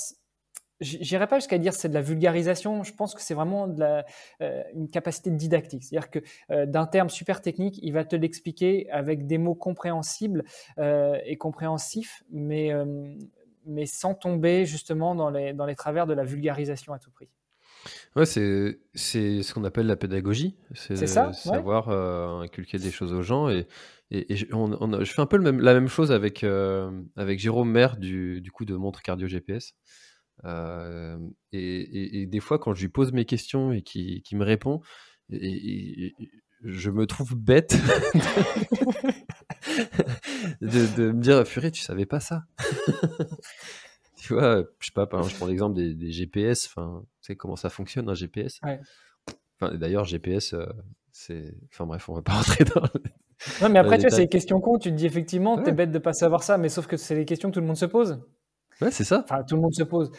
J'irai 0.81 1.27
pas 1.27 1.39
jusqu'à 1.39 1.59
dire 1.59 1.75
c'est 1.75 1.91
de 1.91 1.95
la 1.95 2.01
vulgarisation. 2.01 2.83
Je 2.85 2.95
pense 2.95 3.15
que 3.15 3.21
c'est 3.21 3.35
vraiment 3.35 3.67
une 4.39 4.89
capacité 4.91 5.31
didactique. 5.31 5.85
C'est-à-dire 5.85 6.11
que 6.11 6.65
d'un 6.65 6.87
terme 6.87 7.11
super 7.11 7.43
technique, 7.43 7.79
il 7.83 7.93
va 7.93 8.07
te 8.07 8.17
l'expliquer 8.17 8.91
avec 8.91 9.27
des 9.27 9.37
mots 9.37 9.55
compréhensibles 9.55 10.43
et 10.79 11.37
compréhensifs, 11.37 12.23
mais 12.31 12.73
mais 13.67 13.87
sans 13.87 14.15
tomber 14.15 14.67
justement 14.67 15.15
dans 15.15 15.31
les, 15.31 15.53
dans 15.53 15.67
les 15.67 15.77
travers 15.77 16.07
de 16.07 16.15
la 16.15 16.25
vulgarisation 16.25 16.93
à 16.93 16.99
tout 16.99 17.11
prix. 17.11 17.29
Ouais, 18.15 18.27
c'est 18.27 18.79
c'est 18.95 19.43
ce 19.43 19.55
qu'on 19.55 19.65
appelle 19.65 19.87
la 19.87 19.97
pédagogie, 19.97 20.57
c'est 20.75 21.07
ça, 21.07 21.33
savoir 21.33 21.89
euh, 21.89 22.41
inculquer 22.41 22.79
des 22.79 22.91
choses 22.91 23.13
aux 23.13 23.23
gens 23.23 23.49
et, 23.49 23.67
et, 24.11 24.37
je, 24.37 24.47
on, 24.53 25.03
je 25.03 25.13
fais 25.13 25.23
un 25.23 25.27
peu 25.27 25.37
le 25.37 25.45
même, 25.45 25.61
la 25.61 25.73
même 25.73 25.89
chose 25.89 26.13
avec 26.13 26.45
euh, 26.45 26.91
avec 27.17 27.39
Jérôme 27.39 27.71
Maire 27.71 27.97
du, 27.97 28.41
du 28.41 28.51
coup 28.51 28.65
de 28.65 28.75
montre 28.75 29.03
cardio 29.03 29.29
GPS. 29.29 29.75
Euh, 30.45 31.19
et, 31.53 32.23
et, 32.23 32.27
des 32.27 32.41
fois, 32.41 32.59
quand 32.59 32.75
je 32.75 32.81
lui 32.81 32.89
pose 32.89 33.13
mes 33.13 33.25
questions 33.25 33.73
et 33.73 33.83
qu'il 33.83 34.23
me 34.35 34.45
répond, 34.45 34.81
et, 35.31 36.15
je 36.63 36.91
me 36.91 37.07
trouve 37.07 37.35
bête 37.35 37.77
de, 40.61 40.97
de, 40.97 41.13
me 41.13 41.21
dire, 41.21 41.47
Furet, 41.47 41.71
tu 41.71 41.83
savais 41.83 42.07
pas 42.07 42.21
ça 42.21 42.45
Tu 44.17 44.35
vois, 44.35 44.65
je 44.79 44.87
sais 44.87 44.93
pas, 44.93 45.09
je 45.23 45.35
prends 45.35 45.47
l'exemple 45.47 45.75
des, 45.77 46.13
GPS, 46.13 46.67
enfin, 46.67 47.03
tu 47.23 47.27
sais 47.29 47.37
comment 47.37 47.57
ça 47.57 47.71
fonctionne 47.71 48.09
un 48.09 48.15
GPS 48.15 48.61
enfin, 48.63 49.75
D'ailleurs, 49.77 50.05
GPS, 50.05 50.53
euh, 50.53 50.67
c'est. 51.11 51.55
Enfin 51.73 51.87
bref, 51.87 52.09
on 52.09 52.15
va 52.15 52.23
pas 52.23 52.33
rentrer 52.35 52.65
dans. 52.65 52.83
Non, 53.63 53.71
mais 53.71 53.79
après, 53.79 53.97
tu 53.97 54.03
vois, 54.03 54.11
c'est 54.11 54.23
des 54.23 54.29
questions 54.29 54.61
cons. 54.61 54.79
Tu 54.79 54.91
te 54.91 54.95
dis 54.95 55.07
effectivement, 55.07 55.63
t'es 55.63 55.73
bête 55.73 55.91
de 55.91 55.99
pas 55.99 56.13
savoir 56.13 56.43
ça, 56.43 56.59
mais 56.59 56.69
sauf 56.69 56.87
que 56.87 56.99
c'est 56.99 57.15
les 57.15 57.25
questions 57.25 57.49
que 57.49 57.55
tout 57.55 57.61
le 57.61 57.67
monde 57.67 57.79
se 57.79 57.87
pose. 57.87 58.21
Ouais, 58.81 58.91
c'est 58.91 59.05
ça. 59.05 59.21
Enfin, 59.25 59.43
tout 59.45 59.57
le 59.57 59.61
monde 59.63 59.75
se 59.75 59.83
pose. 59.83 60.11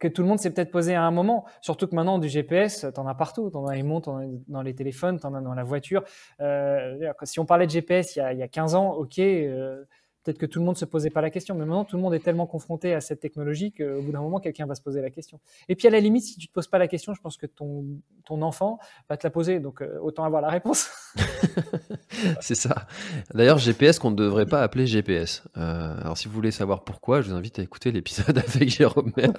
Que 0.00 0.08
tout 0.08 0.22
le 0.22 0.28
monde 0.28 0.38
s'est 0.38 0.50
peut-être 0.50 0.70
posé 0.70 0.94
à 0.94 1.02
un 1.02 1.10
moment. 1.10 1.44
Surtout 1.60 1.86
que 1.86 1.94
maintenant, 1.94 2.18
du 2.18 2.28
GPS, 2.28 2.86
t'en 2.94 3.06
as 3.06 3.14
partout. 3.14 3.50
T'en 3.50 3.66
as 3.66 3.74
les 3.74 3.82
montres, 3.82 4.06
t'en 4.06 4.18
as 4.18 4.24
dans 4.48 4.62
les 4.62 4.74
téléphones, 4.74 5.18
t'en 5.20 5.34
as 5.34 5.42
dans 5.42 5.54
la 5.54 5.64
voiture. 5.64 6.02
Euh, 6.40 7.12
si 7.24 7.40
on 7.40 7.44
parlait 7.46 7.66
de 7.66 7.70
GPS 7.72 8.16
il 8.16 8.20
y 8.20 8.22
a, 8.22 8.32
il 8.32 8.38
y 8.38 8.42
a 8.42 8.48
15 8.48 8.74
ans, 8.74 8.94
ok, 8.94 9.18
euh, 9.18 9.84
peut-être 10.26 10.38
que 10.38 10.46
tout 10.46 10.58
le 10.58 10.64
monde 10.64 10.76
se 10.76 10.84
posait 10.84 11.10
pas 11.10 11.20
la 11.20 11.30
question. 11.30 11.54
Mais 11.54 11.64
maintenant, 11.64 11.84
tout 11.84 11.96
le 11.96 12.02
monde 12.02 12.14
est 12.14 12.20
tellement 12.20 12.46
confronté 12.46 12.92
à 12.92 13.00
cette 13.00 13.20
technologie 13.20 13.72
qu'au 13.72 14.02
bout 14.02 14.10
d'un 14.10 14.20
moment, 14.20 14.40
quelqu'un 14.40 14.66
va 14.66 14.74
se 14.74 14.82
poser 14.82 15.00
la 15.00 15.10
question. 15.10 15.38
Et 15.68 15.76
puis, 15.76 15.86
à 15.86 15.90
la 15.90 16.00
limite, 16.00 16.24
si 16.24 16.36
tu 16.36 16.48
te 16.48 16.52
poses 16.52 16.66
pas 16.66 16.78
la 16.78 16.88
question, 16.88 17.14
je 17.14 17.20
pense 17.20 17.36
que 17.36 17.46
ton, 17.46 17.84
ton 18.24 18.42
enfant 18.42 18.78
va 19.08 19.16
te 19.16 19.24
la 19.26 19.30
poser. 19.30 19.60
Donc, 19.60 19.82
euh, 19.82 19.98
autant 20.00 20.24
avoir 20.24 20.42
la 20.42 20.48
réponse. 20.48 20.90
c'est 22.40 22.56
ça. 22.56 22.86
D'ailleurs, 23.34 23.58
GPS 23.58 23.98
qu'on 23.98 24.10
ne 24.10 24.16
devrait 24.16 24.46
pas 24.46 24.62
appeler 24.62 24.86
GPS. 24.86 25.44
Euh, 25.56 26.00
alors, 26.00 26.18
si 26.18 26.26
vous 26.26 26.34
voulez 26.34 26.50
savoir 26.50 26.82
pourquoi, 26.82 27.20
je 27.20 27.30
vous 27.30 27.36
invite 27.36 27.60
à 27.60 27.62
écouter 27.62 27.92
l'épisode 27.92 28.38
avec 28.54 28.68
Jérôme 28.68 29.12
Maire 29.16 29.32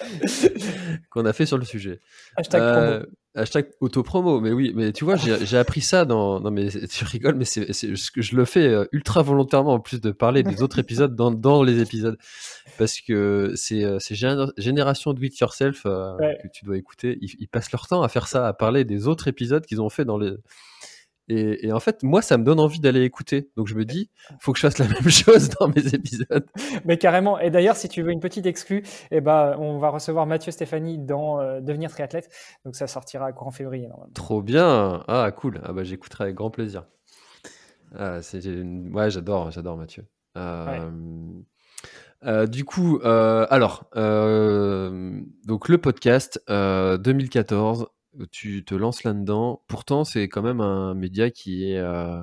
qu'on 1.10 1.26
a 1.26 1.32
fait 1.32 1.46
sur 1.46 1.58
le 1.58 1.64
sujet. 1.64 2.00
Hashtag 2.36 2.60
euh, 2.62 3.04
Hashtag 3.36 3.70
auto-promo, 3.78 4.40
mais 4.40 4.50
oui, 4.50 4.72
mais 4.74 4.92
tu 4.92 5.04
vois, 5.04 5.14
j'ai 5.16 5.56
appris 5.56 5.82
ça 5.82 6.04
dans. 6.04 6.40
Non, 6.40 6.50
mais 6.50 6.68
tu 6.90 7.04
rigoles, 7.04 7.36
mais 7.36 7.44
c'est 7.44 7.66
que 7.66 8.22
je 8.22 8.34
le 8.34 8.44
fais 8.44 8.66
euh, 8.66 8.86
ultra 8.90 9.22
volontairement 9.22 9.74
en 9.74 9.78
plus 9.78 10.00
de 10.00 10.10
parler 10.10 10.42
des 10.42 10.62
autres 10.62 10.80
épisodes 10.80 11.14
dans, 11.14 11.30
dans 11.30 11.62
les 11.62 11.80
épisodes. 11.80 12.18
Parce 12.76 13.00
que 13.00 13.52
c'est 13.54 13.84
euh, 13.84 13.98
Génération 14.58 15.12
Do 15.12 15.22
It 15.22 15.38
Yourself 15.38 15.82
euh, 15.86 16.16
que 16.42 16.48
tu 16.52 16.64
dois 16.64 16.76
écouter. 16.76 17.18
Ils, 17.20 17.36
ils, 17.38 17.46
passent 17.46 17.70
leur 17.70 17.86
temps 17.86 18.02
à 18.02 18.08
faire 18.08 18.26
ça, 18.26 18.48
à 18.48 18.52
parler 18.52 18.84
des 18.84 19.06
autres 19.06 19.28
épisodes 19.28 19.64
qu'ils 19.64 19.80
ont 19.80 19.90
fait 19.90 20.04
dans 20.04 20.18
les, 20.18 20.32
et, 21.32 21.72
en 21.72 21.78
fait, 21.78 22.02
moi, 22.02 22.22
ça 22.22 22.38
me 22.38 22.44
donne 22.44 22.58
envie 22.58 22.80
d'aller 22.80 23.02
écouter. 23.02 23.50
Donc 23.56 23.68
je 23.68 23.76
me 23.76 23.84
dis, 23.84 24.10
faut 24.40 24.52
que 24.52 24.58
je 24.58 24.66
fasse 24.66 24.78
la 24.78 24.88
même 24.88 25.08
chose 25.08 25.48
dans 25.60 25.68
mes 25.68 25.94
épisodes. 25.94 26.46
Mais 26.84 26.98
carrément. 26.98 27.38
Et 27.38 27.50
d'ailleurs, 27.50 27.76
si 27.76 27.88
tu 27.88 28.02
veux 28.02 28.10
une 28.10 28.20
petite 28.20 28.46
exclue, 28.46 28.82
eh 29.12 29.20
ben, 29.20 29.54
on 29.58 29.78
va 29.78 29.90
recevoir 29.90 30.26
Mathieu 30.26 30.50
Stéphanie 30.50 30.98
dans 30.98 31.40
euh, 31.40 31.60
Devenir 31.60 31.90
triathlète. 31.90 32.28
Donc 32.64 32.74
ça 32.74 32.88
sortira 32.88 33.32
courant 33.32 33.52
février 33.52 33.86
normalement. 33.86 34.12
Trop 34.14 34.42
bien. 34.42 35.04
Ah 35.06 35.30
cool. 35.30 35.60
Ah 35.64 35.72
bah 35.72 35.84
j'écouterai 35.84 36.24
avec 36.24 36.36
grand 36.36 36.50
plaisir. 36.50 36.86
Ah, 37.94 38.22
c'est 38.22 38.44
ouais, 38.44 39.10
j'adore, 39.10 39.50
j'adore 39.50 39.76
Mathieu. 39.76 40.06
Euh, 40.36 40.90
euh, 42.24 42.46
du 42.46 42.64
coup, 42.64 43.00
alors, 43.04 43.84
donc 43.94 45.68
le 45.68 45.78
podcast 45.78 46.42
2014, 46.48 47.86
tu 48.30 48.64
te 48.64 48.74
lances 48.74 49.04
là-dedans. 49.04 49.62
Pourtant, 49.68 50.04
c'est 50.04 50.28
quand 50.28 50.42
même 50.42 50.60
un 50.60 50.94
média 50.94 51.30
qui 51.30 51.70
est, 51.70 51.78
euh, 51.78 52.22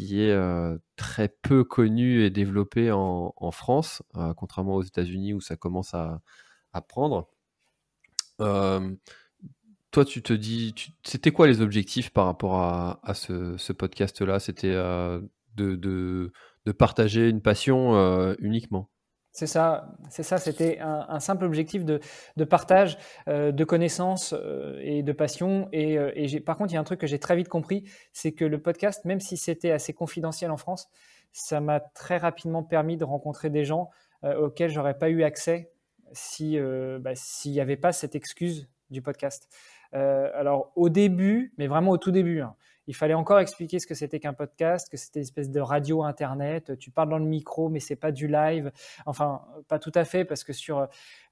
euh, 0.00 0.78
très 0.96 1.28
peu 1.28 1.64
connu 1.64 2.22
et 2.24 2.30
développé 2.30 2.90
en, 2.92 3.50
France, 3.52 4.02
euh, 4.16 4.34
contrairement 4.34 4.74
aux 4.76 4.82
États-Unis 4.82 5.34
où 5.34 5.40
ça 5.40 5.56
commence 5.56 5.94
à, 5.94 6.20
prendre. 6.88 7.28
toi, 9.90 10.04
tu 10.04 10.22
te 10.22 10.32
dis, 10.32 10.74
c'était 11.02 11.32
quoi 11.32 11.46
les 11.46 11.60
objectifs 11.60 12.10
par 12.10 12.26
rapport 12.26 12.56
à, 12.56 13.14
ce, 13.14 13.72
podcast-là? 13.72 14.38
C'était 14.38 14.74
de, 15.56 16.32
partager 16.78 17.28
une 17.28 17.42
passion 17.42 18.34
uniquement? 18.38 18.90
C'est 19.38 19.46
ça, 19.46 19.94
c'est. 20.10 20.24
C'était 20.38 20.80
un, 20.80 21.20
simple 21.20 21.44
objectif 21.44 21.84
de, 21.84 22.00
partage, 22.44 22.98
euh, 23.28 23.52
de 23.52 23.62
connaissances 23.62 24.34
euh, 24.36 24.80
et 24.82 25.04
de 25.04 25.12
passion. 25.12 25.68
Et, 25.70 25.96
euh, 25.96 26.40
par 26.44 26.56
contre, 26.56 26.72
il 26.72 26.74
y 26.74 26.76
a 26.76 26.80
un 26.80 26.84
truc 26.84 26.98
que 27.00 27.06
j'ai 27.06 27.20
très 27.20 27.36
vite 27.36 27.48
compris, 27.48 27.84
c'est 28.12 28.32
que 28.32 28.44
le 28.44 28.60
podcast, 28.60 29.04
même 29.04 29.20
si 29.20 29.36
c'était 29.36 29.70
assez 29.70 29.92
confidentiel 29.92 30.50
en 30.50 30.56
France, 30.56 30.88
ça 31.30 31.60
m'a 31.60 31.78
très 31.78 32.16
rapidement 32.16 32.64
permis 32.64 32.96
de 32.96 33.04
rencontrer 33.04 33.48
des 33.48 33.64
gens 33.64 33.90
auxquels 34.24 34.70
j'aurais 34.70 34.98
pas 34.98 35.08
eu 35.08 35.22
accès 35.22 35.70
si 36.12 36.58
bah, 37.00 37.12
s'il 37.14 37.52
n'y 37.52 37.60
avait 37.60 37.76
pas 37.76 37.92
cette 37.92 38.16
excuse 38.16 38.68
du 38.90 39.02
podcast. 39.02 39.48
alors 39.92 40.72
au 40.74 40.88
début, 40.88 41.52
mais 41.58 41.68
vraiment 41.68 41.92
au 41.92 41.98
tout 41.98 42.10
début, 42.10 42.40
hein, 42.40 42.56
il 42.88 42.96
fallait 42.96 43.14
encore 43.14 43.38
expliquer 43.38 43.78
ce 43.78 43.86
que 43.86 43.94
c'était 43.94 44.18
qu'un 44.18 44.32
podcast, 44.32 44.88
que 44.90 44.96
c'était 44.96 45.20
une 45.20 45.24
espèce 45.24 45.50
de 45.50 45.60
radio 45.60 46.02
internet. 46.02 46.76
Tu 46.78 46.90
parles 46.90 47.10
dans 47.10 47.18
le 47.18 47.26
micro, 47.26 47.68
mais 47.68 47.80
c'est 47.80 47.96
pas 47.96 48.12
du 48.12 48.26
live. 48.26 48.72
Enfin, 49.04 49.42
pas 49.68 49.78
tout 49.78 49.92
à 49.94 50.04
fait, 50.04 50.24
parce 50.24 50.42
que 50.42 50.54
sur 50.54 50.88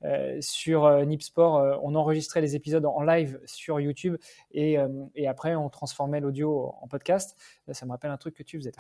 euh, 0.07 0.37
sur 0.41 0.85
euh, 0.85 1.05
Nipsport, 1.05 1.57
euh, 1.57 1.77
on 1.83 1.95
enregistrait 1.95 2.41
les 2.41 2.55
épisodes 2.55 2.85
en 2.87 3.03
live 3.03 3.41
sur 3.45 3.81
YouTube 3.81 4.17
et, 4.53 4.79
après 5.27 5.55
on 5.57 5.69
transformait 5.69 6.21
l'audio 6.21 6.75
en 6.81 6.87
podcast. 6.87 7.37
Ça 7.73 7.85
me 7.85 7.91
rappelle 7.91 8.13
un 8.13 8.17
truc 8.17 8.35
que 8.35 8.43
tu 8.43 8.59
faisais. 8.59 8.73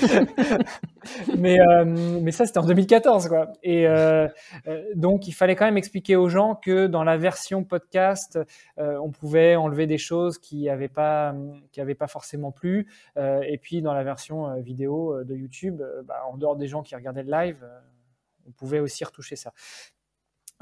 mais, 1.38 1.58
mais 1.84 2.32
ça, 2.32 2.46
c'était 2.46 2.58
en 2.58 2.66
2014, 2.66 3.28
quoi. 3.28 3.52
Et 3.62 3.86
donc, 4.94 5.28
il 5.28 5.32
fallait 5.32 5.56
quand 5.56 5.66
même 5.66 5.76
expliquer 5.76 6.16
aux 6.16 6.28
gens 6.28 6.54
que 6.54 6.86
dans 6.86 7.04
la 7.04 7.18
version 7.18 7.64
podcast, 7.64 8.38
on 8.78 9.10
pouvait 9.10 9.56
enlever 9.56 9.86
des 9.86 9.98
choses 9.98 10.38
qui 10.38 10.64
n'avaient 10.64 10.88
pas 10.88 11.34
forcément 12.08 12.50
plu. 12.50 12.88
et 13.16 13.58
puis, 13.60 13.82
dans 13.82 13.92
la 13.92 14.04
version 14.04 14.58
vidéo 14.62 15.22
de 15.22 15.34
YouTube, 15.34 15.82
bah, 16.04 16.22
en 16.30 16.38
dehors 16.38 16.56
des 16.56 16.66
gens 16.66 16.82
qui 16.82 16.94
regardaient 16.94 17.24
le 17.24 17.30
live, 17.30 17.58
on 18.46 18.52
pouvait 18.52 18.80
aussi 18.80 19.04
retoucher 19.04 19.36
ça. 19.36 19.52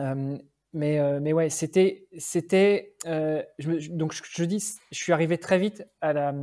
Euh, 0.01 0.39
mais, 0.73 0.99
euh, 0.99 1.21
mais 1.21 1.33
ouais, 1.33 1.51
c'était. 1.51 2.07
c'était 2.19 2.95
euh, 3.07 3.43
donc, 3.91 4.15
je, 4.15 4.45
dis, 4.45 4.65
je 4.91 4.97
suis 4.97 5.13
arrivé 5.13 5.39
très 5.39 5.59
vite 5.59 5.87
à 6.01 6.13
la, 6.13 6.35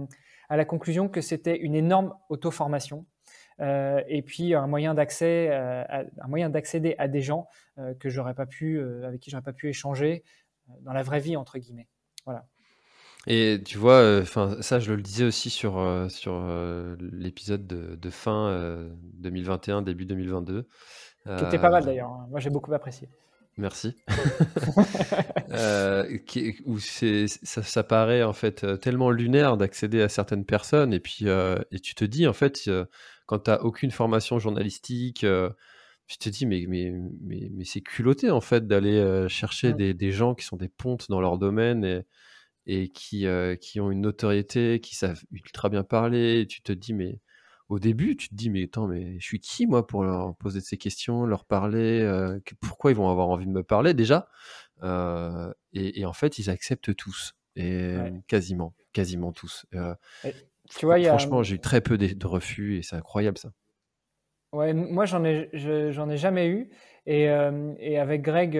à 0.49 0.57
la 0.57 0.65
conclusion 0.65 1.09
que 1.09 1.21
c'était 1.21 1.57
une 1.57 1.75
énorme 1.75 2.13
auto-formation. 2.29 3.05
et 3.59 4.23
puis 4.25 4.53
un 4.53 4.67
moyen 4.67 4.93
d'accès, 4.93 5.49
un 5.51 6.27
moyen 6.27 6.49
d'accéder 6.49 6.95
à 6.97 7.07
des 7.07 7.21
gens 7.21 7.47
que 7.99 8.09
j'aurais 8.09 8.35
pas 8.35 8.45
pu, 8.45 8.79
avec 9.03 9.19
qui 9.19 9.31
j'aurais 9.31 9.43
pas 9.43 9.53
pu 9.53 9.67
échanger 9.69 10.23
dans 10.81 10.93
la 10.93 11.03
vraie 11.03 11.19
vie 11.19 11.35
entre 11.35 11.57
guillemets. 11.57 11.87
Voilà. 12.25 12.45
Et 13.27 13.61
tu 13.65 13.77
vois, 13.77 14.19
enfin 14.21 14.61
ça, 14.61 14.79
je 14.79 14.93
le 14.93 15.01
disais 15.01 15.25
aussi 15.25 15.49
sur 15.49 15.83
sur 16.09 16.41
l'épisode 16.99 17.65
de, 17.65 17.95
de, 17.95 18.09
fin 18.11 18.87
2021, 19.15 19.81
début 19.81 20.05
2022. 20.05 20.67
Qui 21.25 21.43
était 21.43 21.59
pas 21.59 21.69
mal 21.69 21.83
d'ailleurs. 21.83 22.11
Hein. 22.11 22.27
Moi, 22.29 22.39
j'ai 22.39 22.49
beaucoup 22.49 22.73
apprécié. 22.73 23.09
Merci. 23.59 23.93
euh, 25.51 26.17
où 26.65 26.79
c'est, 26.79 27.27
ça, 27.27 27.61
ça, 27.61 27.83
paraît 27.83 28.23
en 28.23 28.31
fait 28.31 28.63
euh, 28.63 28.77
tellement 28.77 29.11
lunaire 29.11 29.57
d'accéder 29.57 30.01
à 30.01 30.07
certaines 30.07 30.45
personnes 30.45 30.93
et 30.93 31.01
puis 31.01 31.27
euh, 31.27 31.59
et 31.71 31.79
tu 31.81 31.93
te 31.93 32.05
dis 32.05 32.25
en 32.25 32.31
fait 32.31 32.69
quand 33.25 33.39
tu 33.39 33.51
n'as 33.51 33.57
aucune 33.57 33.91
formation 33.91 34.39
journalistique, 34.39 35.25
tu 36.07 36.17
te 36.17 36.29
dis 36.29 36.45
mais 36.45 36.65
mais 36.69 36.93
mais, 37.21 37.49
mais 37.53 37.65
c'est 37.65 37.81
culotté 37.81 38.31
en 38.31 38.39
fait 38.39 38.65
d'aller 38.65 39.27
chercher 39.27 39.73
des, 39.73 39.93
des, 39.93 40.11
gens 40.13 40.35
qui 40.35 40.45
sont 40.45 40.57
des 40.57 40.69
pontes 40.69 41.09
dans 41.09 41.19
leur 41.19 41.37
domaine 41.37 41.83
et, 41.83 42.05
et 42.65 42.87
qui 42.87 43.25
qui 43.59 43.81
ont 43.81 43.91
une 43.91 44.01
notoriété, 44.01 44.79
qui 44.79 44.95
savent 44.95 45.21
ultra 45.31 45.67
bien 45.67 45.83
parler. 45.83 46.39
Et 46.39 46.47
tu 46.47 46.61
te 46.61 46.71
dis 46.71 46.93
mais 46.93 47.19
au 47.69 47.77
début, 47.77 48.17
tu 48.17 48.29
te 48.29 48.35
dis, 48.35 48.49
mais 48.49 48.63
attends, 48.63 48.87
mais 48.87 49.19
je 49.19 49.25
suis 49.25 49.39
qui, 49.39 49.67
moi, 49.67 49.85
pour 49.85 50.03
leur 50.03 50.35
poser 50.35 50.59
ces 50.59 50.77
questions, 50.77 51.25
leur 51.25 51.45
parler 51.45 52.01
euh, 52.01 52.39
Pourquoi 52.59 52.91
ils 52.91 52.97
vont 52.97 53.09
avoir 53.09 53.29
envie 53.29 53.45
de 53.45 53.51
me 53.51 53.63
parler, 53.63 53.93
déjà? 53.93 54.27
Euh, 54.81 55.53
et, 55.73 56.03
en 56.05 56.13
fait, 56.13 56.39
ils 56.39 56.49
acceptent 56.49 56.95
tous. 56.95 57.35
Et 57.55 57.95
quasiment, 58.27 58.73
quasiment 58.91 59.31
tous. 59.31 59.65
Euh, 59.75 59.93
tu 60.69 60.85
vois, 60.85 60.99
franchement, 60.99 61.43
j'ai 61.43 61.55
eu 61.55 61.59
très 61.59 61.81
peu 61.81 61.97
de, 61.97 62.27
refus 62.27 62.77
et 62.77 62.81
c'est 62.81 62.95
incroyable, 62.95 63.37
ça. 63.37 63.51
Ouais, 64.51 64.73
moi, 64.73 65.05
j'en 65.05 65.23
ai, 65.23 65.49
j'en 65.53 66.09
ai 66.09 66.17
jamais 66.17 66.47
eu. 66.47 66.69
Et, 67.05 67.25
et 67.79 67.99
avec 67.99 68.23
Greg, 68.23 68.59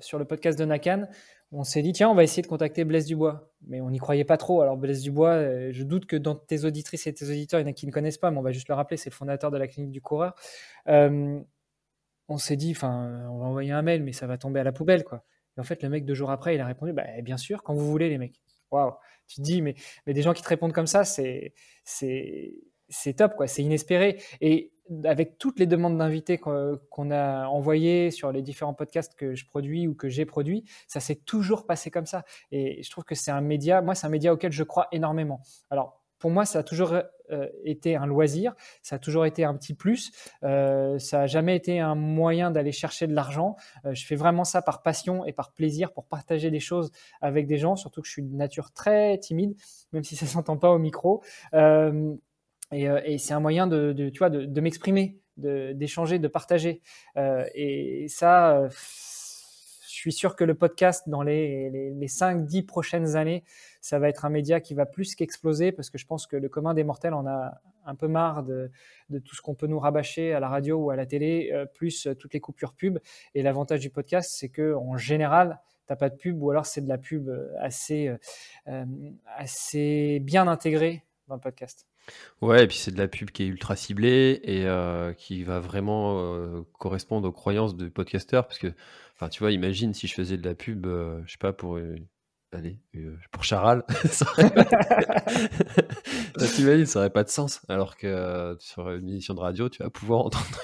sur 0.00 0.18
le 0.18 0.24
podcast 0.24 0.58
de 0.58 0.64
Nakan, 0.64 1.08
on 1.52 1.64
s'est 1.64 1.82
dit, 1.82 1.92
tiens, 1.92 2.10
on 2.10 2.14
va 2.14 2.24
essayer 2.24 2.42
de 2.42 2.46
contacter 2.48 2.84
Blaise 2.84 3.06
Dubois. 3.06 3.52
Mais 3.66 3.80
on 3.80 3.90
n'y 3.90 3.98
croyait 3.98 4.24
pas 4.24 4.36
trop. 4.36 4.62
Alors, 4.62 4.76
Blaise 4.76 5.02
Dubois, 5.02 5.30
euh, 5.30 5.68
je 5.72 5.84
doute 5.84 6.06
que 6.06 6.16
dans 6.16 6.34
tes 6.34 6.64
auditrices 6.64 7.06
et 7.06 7.14
tes 7.14 7.24
auditeurs, 7.26 7.60
il 7.60 7.64
y 7.64 7.66
en 7.66 7.70
a 7.70 7.72
qui 7.72 7.86
ne 7.86 7.92
connaissent 7.92 8.18
pas, 8.18 8.30
mais 8.30 8.38
on 8.38 8.42
va 8.42 8.52
juste 8.52 8.68
le 8.68 8.74
rappeler, 8.74 8.96
c'est 8.96 9.10
le 9.10 9.14
fondateur 9.14 9.50
de 9.50 9.58
la 9.58 9.68
clinique 9.68 9.92
du 9.92 10.00
coureur. 10.00 10.34
Euh, 10.88 11.40
on 12.28 12.38
s'est 12.38 12.56
dit, 12.56 12.72
enfin, 12.72 13.28
on 13.30 13.38
va 13.38 13.46
envoyer 13.46 13.72
un 13.72 13.82
mail, 13.82 14.02
mais 14.02 14.12
ça 14.12 14.26
va 14.26 14.38
tomber 14.38 14.60
à 14.60 14.64
la 14.64 14.72
poubelle, 14.72 15.04
quoi. 15.04 15.24
Et 15.56 15.60
en 15.60 15.64
fait, 15.64 15.82
le 15.82 15.88
mec, 15.88 16.04
deux 16.04 16.14
jours 16.14 16.30
après, 16.30 16.54
il 16.54 16.60
a 16.60 16.66
répondu, 16.66 16.92
bah, 16.92 17.04
bien 17.22 17.36
sûr, 17.36 17.62
quand 17.62 17.74
vous 17.74 17.88
voulez, 17.90 18.08
les 18.08 18.18
mecs. 18.18 18.40
Waouh. 18.70 18.92
Tu 19.28 19.36
te 19.36 19.42
dis, 19.42 19.62
mais, 19.62 19.74
mais 20.06 20.12
des 20.12 20.22
gens 20.22 20.32
qui 20.32 20.42
te 20.42 20.48
répondent 20.48 20.72
comme 20.72 20.86
ça, 20.86 21.04
c'est, 21.04 21.54
c'est, 21.84 22.54
c'est 22.88 23.14
top, 23.14 23.36
quoi. 23.36 23.46
C'est 23.46 23.62
inespéré. 23.62 24.20
Et 24.40 24.72
avec 25.04 25.38
toutes 25.38 25.58
les 25.58 25.66
demandes 25.66 25.98
d'invités 25.98 26.38
qu'on 26.38 27.10
a 27.10 27.46
envoyées 27.46 28.10
sur 28.10 28.32
les 28.32 28.42
différents 28.42 28.74
podcasts 28.74 29.14
que 29.14 29.34
je 29.34 29.46
produis 29.46 29.88
ou 29.88 29.94
que 29.94 30.08
j'ai 30.08 30.26
produits, 30.26 30.64
ça 30.86 31.00
s'est 31.00 31.16
toujours 31.16 31.66
passé 31.66 31.90
comme 31.90 32.06
ça. 32.06 32.24
Et 32.52 32.82
je 32.82 32.90
trouve 32.90 33.04
que 33.04 33.14
c'est 33.14 33.30
un 33.30 33.40
média, 33.40 33.82
moi, 33.82 33.94
c'est 33.94 34.06
un 34.06 34.10
média 34.10 34.32
auquel 34.32 34.52
je 34.52 34.62
crois 34.62 34.88
énormément. 34.92 35.40
Alors, 35.70 36.02
pour 36.18 36.30
moi, 36.30 36.46
ça 36.46 36.60
a 36.60 36.62
toujours 36.62 36.94
euh, 37.30 37.48
été 37.64 37.96
un 37.96 38.06
loisir, 38.06 38.54
ça 38.82 38.96
a 38.96 38.98
toujours 38.98 39.26
été 39.26 39.44
un 39.44 39.54
petit 39.54 39.74
plus, 39.74 40.12
euh, 40.44 40.98
ça 40.98 41.18
n'a 41.18 41.26
jamais 41.26 41.56
été 41.56 41.78
un 41.78 41.94
moyen 41.94 42.50
d'aller 42.50 42.72
chercher 42.72 43.06
de 43.06 43.14
l'argent. 43.14 43.56
Euh, 43.84 43.94
je 43.94 44.06
fais 44.06 44.16
vraiment 44.16 44.44
ça 44.44 44.62
par 44.62 44.82
passion 44.82 45.24
et 45.26 45.32
par 45.32 45.52
plaisir 45.52 45.92
pour 45.92 46.06
partager 46.06 46.50
des 46.50 46.60
choses 46.60 46.90
avec 47.20 47.46
des 47.46 47.58
gens, 47.58 47.76
surtout 47.76 48.00
que 48.00 48.06
je 48.06 48.12
suis 48.12 48.22
de 48.22 48.34
nature 48.34 48.72
très 48.72 49.18
timide, 49.18 49.56
même 49.92 50.04
si 50.04 50.16
ça 50.16 50.24
ne 50.24 50.30
s'entend 50.30 50.56
pas 50.56 50.70
au 50.70 50.78
micro. 50.78 51.22
Et, 52.72 53.18
c'est 53.18 53.34
un 53.34 53.40
moyen 53.40 53.66
de, 53.66 53.92
tu 54.10 54.18
vois, 54.18 54.30
de, 54.30 54.60
m'exprimer, 54.60 55.18
d'échanger, 55.36 56.18
de, 56.18 56.28
partager. 56.28 56.82
et 57.16 58.06
ça 58.08 58.68
je 59.96 60.02
suis 60.02 60.12
sûr 60.12 60.36
que 60.36 60.44
le 60.44 60.54
podcast, 60.54 61.08
dans 61.08 61.22
les, 61.22 61.70
les, 61.70 62.06
5-10 62.06 62.66
prochaines 62.66 63.16
années, 63.16 63.44
ça 63.80 63.98
va 63.98 64.10
être 64.10 64.26
un 64.26 64.28
média 64.28 64.60
qui 64.60 64.74
va 64.74 64.84
plus 64.84 65.14
qu'exploser 65.14 65.72
parce 65.72 65.88
que 65.88 65.96
je 65.96 66.04
pense 66.04 66.26
que 66.26 66.36
le 66.36 66.50
commun 66.50 66.74
des 66.74 66.84
mortels 66.84 67.14
en 67.14 67.26
a 67.26 67.62
un 67.86 67.94
peu 67.94 68.06
marre 68.06 68.42
de, 68.42 68.70
tout 69.24 69.34
ce 69.34 69.40
qu'on 69.40 69.54
peut 69.54 69.66
nous 69.66 69.78
rabâcher 69.78 70.34
à 70.34 70.40
la 70.40 70.50
radio 70.50 70.76
ou 70.76 70.90
à 70.90 70.96
la 70.96 71.06
télé, 71.06 71.50
euh, 71.54 71.64
plus 71.64 72.08
toutes 72.18 72.34
les 72.34 72.40
coupures 72.40 72.74
pub. 72.74 72.98
Et 73.34 73.42
l'avantage 73.42 73.80
du 73.80 73.88
podcast, 73.88 74.34
c'est 74.36 74.50
que 74.50 74.74
en 74.74 74.98
général, 74.98 75.60
t'as 75.86 75.96
pas 75.96 76.10
de 76.10 76.16
pub 76.16 76.42
ou 76.42 76.50
alors 76.50 76.66
c'est 76.66 76.82
de 76.82 76.88
la 76.88 76.98
pub 76.98 77.30
assez, 77.58 78.14
euh, 78.68 78.84
assez 79.34 80.20
bien 80.20 80.46
intégrée 80.46 81.04
dans 81.26 81.36
le 81.36 81.40
podcast. 81.40 81.86
Ouais, 82.42 82.64
et 82.64 82.66
puis 82.66 82.76
c'est 82.76 82.90
de 82.90 82.98
la 82.98 83.08
pub 83.08 83.30
qui 83.30 83.44
est 83.44 83.46
ultra 83.46 83.76
ciblée 83.76 84.40
et 84.42 84.66
euh, 84.66 85.12
qui 85.12 85.42
va 85.42 85.60
vraiment 85.60 86.64
correspondre 86.78 87.28
aux 87.28 87.32
croyances 87.32 87.76
du 87.76 87.90
podcasteur 87.90 88.46
parce 88.46 88.58
que 88.58 88.72
Enfin, 89.16 89.28
tu 89.30 89.40
vois, 89.40 89.50
imagine 89.50 89.94
si 89.94 90.06
je 90.06 90.14
faisais 90.14 90.36
de 90.36 90.46
la 90.46 90.54
pub, 90.54 90.84
euh, 90.86 91.22
je 91.26 91.32
sais 91.32 91.38
pas, 91.38 91.54
pour. 91.54 91.76
Euh, 91.76 91.96
allez, 92.52 92.78
euh, 92.96 93.16
pour 93.30 93.44
Charal. 93.44 93.82
t'imagines, 96.54 96.86
ça 96.86 96.98
aurait 96.98 97.10
pas 97.10 97.24
de 97.24 97.30
sens. 97.30 97.62
Alors 97.68 97.96
que 97.96 98.56
sur 98.60 98.90
une 98.90 99.08
émission 99.08 99.32
de 99.34 99.40
radio, 99.40 99.68
tu 99.70 99.82
vas 99.82 99.90
pouvoir 99.90 100.26
entendre. 100.26 100.60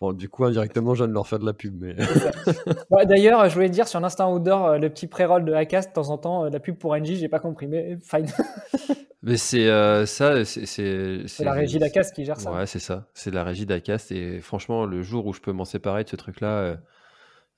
Bon, 0.00 0.12
du 0.12 0.28
coup, 0.28 0.44
indirectement, 0.44 0.94
je 0.94 1.04
viens 1.04 1.08
de 1.08 1.14
leur 1.14 1.26
faire 1.26 1.38
de 1.38 1.46
la 1.46 1.52
pub. 1.52 1.80
Mais... 1.80 1.94
D'ailleurs, 3.06 3.48
je 3.48 3.54
voulais 3.54 3.68
dire 3.68 3.88
sur 3.88 4.00
l'instant 4.00 4.34
outdoor, 4.34 4.78
le 4.78 4.88
petit 4.88 5.06
pré-roll 5.06 5.44
de 5.44 5.52
Acast, 5.52 5.90
de 5.90 5.94
temps 5.94 6.10
en 6.10 6.18
temps, 6.18 6.44
la 6.44 6.60
pub 6.60 6.76
pour 6.76 6.96
NJ, 6.96 7.14
j'ai 7.14 7.28
pas 7.28 7.40
compris, 7.40 7.66
mais 7.66 7.98
fine. 8.02 8.26
Mais 9.22 9.36
c'est 9.36 9.66
ça, 10.06 10.46
c'est. 10.46 10.64
C'est 10.64 11.44
la 11.44 11.52
régie 11.52 11.78
d'Acast 11.78 12.14
qui 12.14 12.24
gère 12.24 12.40
ça. 12.40 12.50
Ouais, 12.50 12.64
c'est 12.64 12.78
ça. 12.78 13.06
C'est 13.12 13.30
la 13.30 13.44
régie 13.44 13.66
d'Acast. 13.66 14.10
Et 14.12 14.40
franchement, 14.40 14.86
le 14.86 15.02
jour 15.02 15.26
où 15.26 15.34
je 15.34 15.40
peux 15.40 15.52
m'en 15.52 15.66
séparer 15.66 16.04
de 16.04 16.08
ce 16.08 16.16
truc-là, 16.16 16.78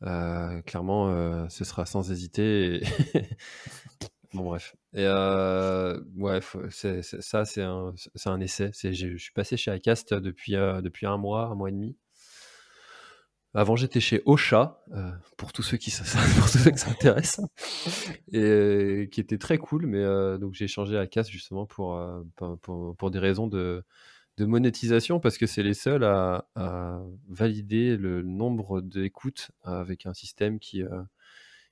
euh, 0.04 0.60
clairement, 0.62 1.10
euh, 1.10 1.46
ce 1.48 1.64
sera 1.64 1.86
sans 1.86 2.10
hésiter. 2.10 2.82
bon, 4.34 4.44
bref. 4.44 4.74
Et 4.94 5.04
euh, 5.06 6.00
ouais, 6.16 6.40
ça, 6.70 7.44
c'est 7.44 7.62
un, 7.62 7.94
un, 8.26 8.40
essai. 8.40 8.70
Je 8.74 9.16
suis 9.16 9.32
passé 9.32 9.56
chez 9.56 9.70
Acast 9.70 10.12
depuis, 10.14 10.52
depuis 10.52 11.06
un 11.06 11.16
mois, 11.16 11.46
un 11.46 11.54
mois 11.54 11.68
et 11.68 11.72
demi. 11.72 11.96
Avant, 13.54 13.76
j'étais 13.76 14.00
chez 14.00 14.22
Ocha, 14.24 14.82
pour 15.36 15.52
tous 15.52 15.62
ceux 15.62 15.76
qui 15.76 15.90
s'intéressent, 15.90 17.40
et 18.32 19.08
qui 19.12 19.20
était 19.20 19.38
très 19.38 19.58
cool. 19.58 19.86
Mais 19.86 20.04
donc, 20.38 20.54
j'ai 20.54 20.68
changé 20.68 20.96
à 20.96 21.00
Acast 21.00 21.30
justement 21.30 21.66
pour, 21.66 22.00
pour, 22.62 22.96
pour, 22.96 23.10
des 23.10 23.18
raisons 23.18 23.46
de, 23.46 23.84
de 24.38 24.46
monétisation 24.46 25.20
parce 25.20 25.38
que 25.38 25.46
c'est 25.46 25.62
les 25.62 25.74
seuls 25.74 26.04
à, 26.04 26.46
valider 27.28 27.96
le 27.96 28.22
nombre 28.22 28.80
d'écoutes 28.80 29.50
avec 29.62 30.06
un 30.06 30.14
système 30.14 30.58
qui, 30.58 30.82
euh, 30.82 31.02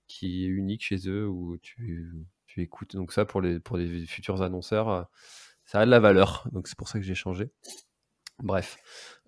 qui 0.07 0.45
est 0.45 0.49
unique 0.49 0.85
chez 0.85 1.09
eux 1.09 1.29
où 1.29 1.59
tu, 1.59 2.15
tu, 2.47 2.63
écoutes. 2.63 2.97
Donc 2.97 3.13
ça, 3.13 3.25
pour 3.25 3.41
les, 3.41 3.61
pour 3.61 3.79
futurs 4.07 4.43
annonceurs, 4.43 4.89
euh, 4.89 5.03
ça 5.65 5.81
a 5.81 5.87
de 5.87 5.91
la 5.91 6.01
valeur. 6.01 6.47
Donc 6.53 6.69
c'est 6.69 6.77
pour 6.77 6.89
ça 6.89 6.99
que 6.99 7.05
j'ai 7.05 7.15
changé. 7.15 7.51
Bref. 8.43 8.79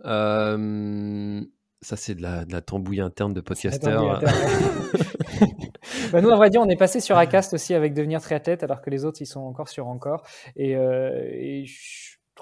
Euh, 0.04 1.42
ça, 1.82 1.96
c'est 1.96 2.14
de 2.14 2.22
la, 2.22 2.44
de 2.44 2.52
la, 2.52 2.60
tambouille 2.62 3.00
interne 3.00 3.34
de 3.34 3.40
podcasteurs. 3.40 4.20
bah 6.12 6.20
nous, 6.20 6.30
on 6.30 6.38
va 6.38 6.48
dire, 6.48 6.60
on 6.60 6.68
est 6.68 6.76
passé 6.76 7.00
sur 7.00 7.16
Acast 7.18 7.52
aussi 7.54 7.74
avec 7.74 7.92
Devenir 7.92 8.20
Triathlète, 8.20 8.62
alors 8.62 8.80
que 8.80 8.90
les 8.90 9.04
autres, 9.04 9.20
ils 9.20 9.26
sont 9.26 9.40
encore 9.40 9.68
sur 9.68 9.88
Encore. 9.88 10.24
Et, 10.56 10.72
et 10.72 11.64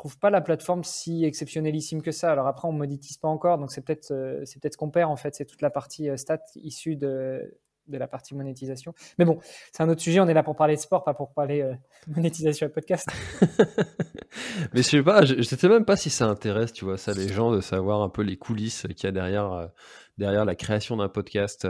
trouve 0.00 0.18
pas 0.18 0.30
la 0.30 0.40
plateforme 0.40 0.82
si 0.82 1.24
exceptionnellissime 1.26 2.00
que 2.00 2.10
ça. 2.10 2.32
Alors 2.32 2.46
après, 2.46 2.66
on 2.66 2.72
monétise 2.72 3.18
pas 3.18 3.28
encore, 3.28 3.58
donc 3.58 3.70
c'est 3.70 3.82
peut-être 3.82 4.10
euh, 4.12 4.40
c'est 4.46 4.60
peut-être 4.60 4.72
ce 4.72 4.78
qu'on 4.78 4.90
perd 4.90 5.10
en 5.10 5.16
fait. 5.16 5.34
C'est 5.34 5.44
toute 5.44 5.60
la 5.60 5.68
partie 5.68 6.08
euh, 6.08 6.16
stat 6.16 6.40
issue 6.56 6.96
de, 6.96 7.58
de 7.86 7.98
la 7.98 8.08
partie 8.08 8.34
monétisation. 8.34 8.94
Mais 9.18 9.26
bon, 9.26 9.38
c'est 9.72 9.82
un 9.82 9.88
autre 9.90 10.00
sujet. 10.00 10.20
On 10.20 10.28
est 10.28 10.34
là 10.34 10.42
pour 10.42 10.56
parler 10.56 10.76
de 10.76 10.80
sport, 10.80 11.04
pas 11.04 11.12
pour 11.12 11.32
parler 11.32 11.60
euh, 11.60 11.74
monétisation 12.06 12.66
et 12.66 12.70
podcast. 12.70 13.08
Mais 14.72 14.82
je 14.82 14.88
sais 14.88 15.02
pas, 15.02 15.24
je, 15.24 15.42
sais 15.42 15.68
même 15.68 15.84
pas 15.84 15.96
si 15.96 16.10
ça 16.10 16.26
intéresse, 16.28 16.72
tu 16.72 16.84
vois, 16.84 16.96
ça 16.96 17.12
les 17.12 17.28
gens 17.28 17.52
de 17.52 17.60
savoir 17.60 18.02
un 18.02 18.08
peu 18.08 18.22
les 18.22 18.36
coulisses 18.36 18.86
qu'il 18.96 19.04
y 19.04 19.06
a 19.06 19.12
derrière 19.12 19.70
derrière 20.18 20.44
la 20.44 20.54
création 20.54 20.96
d'un 20.96 21.08
podcast. 21.08 21.66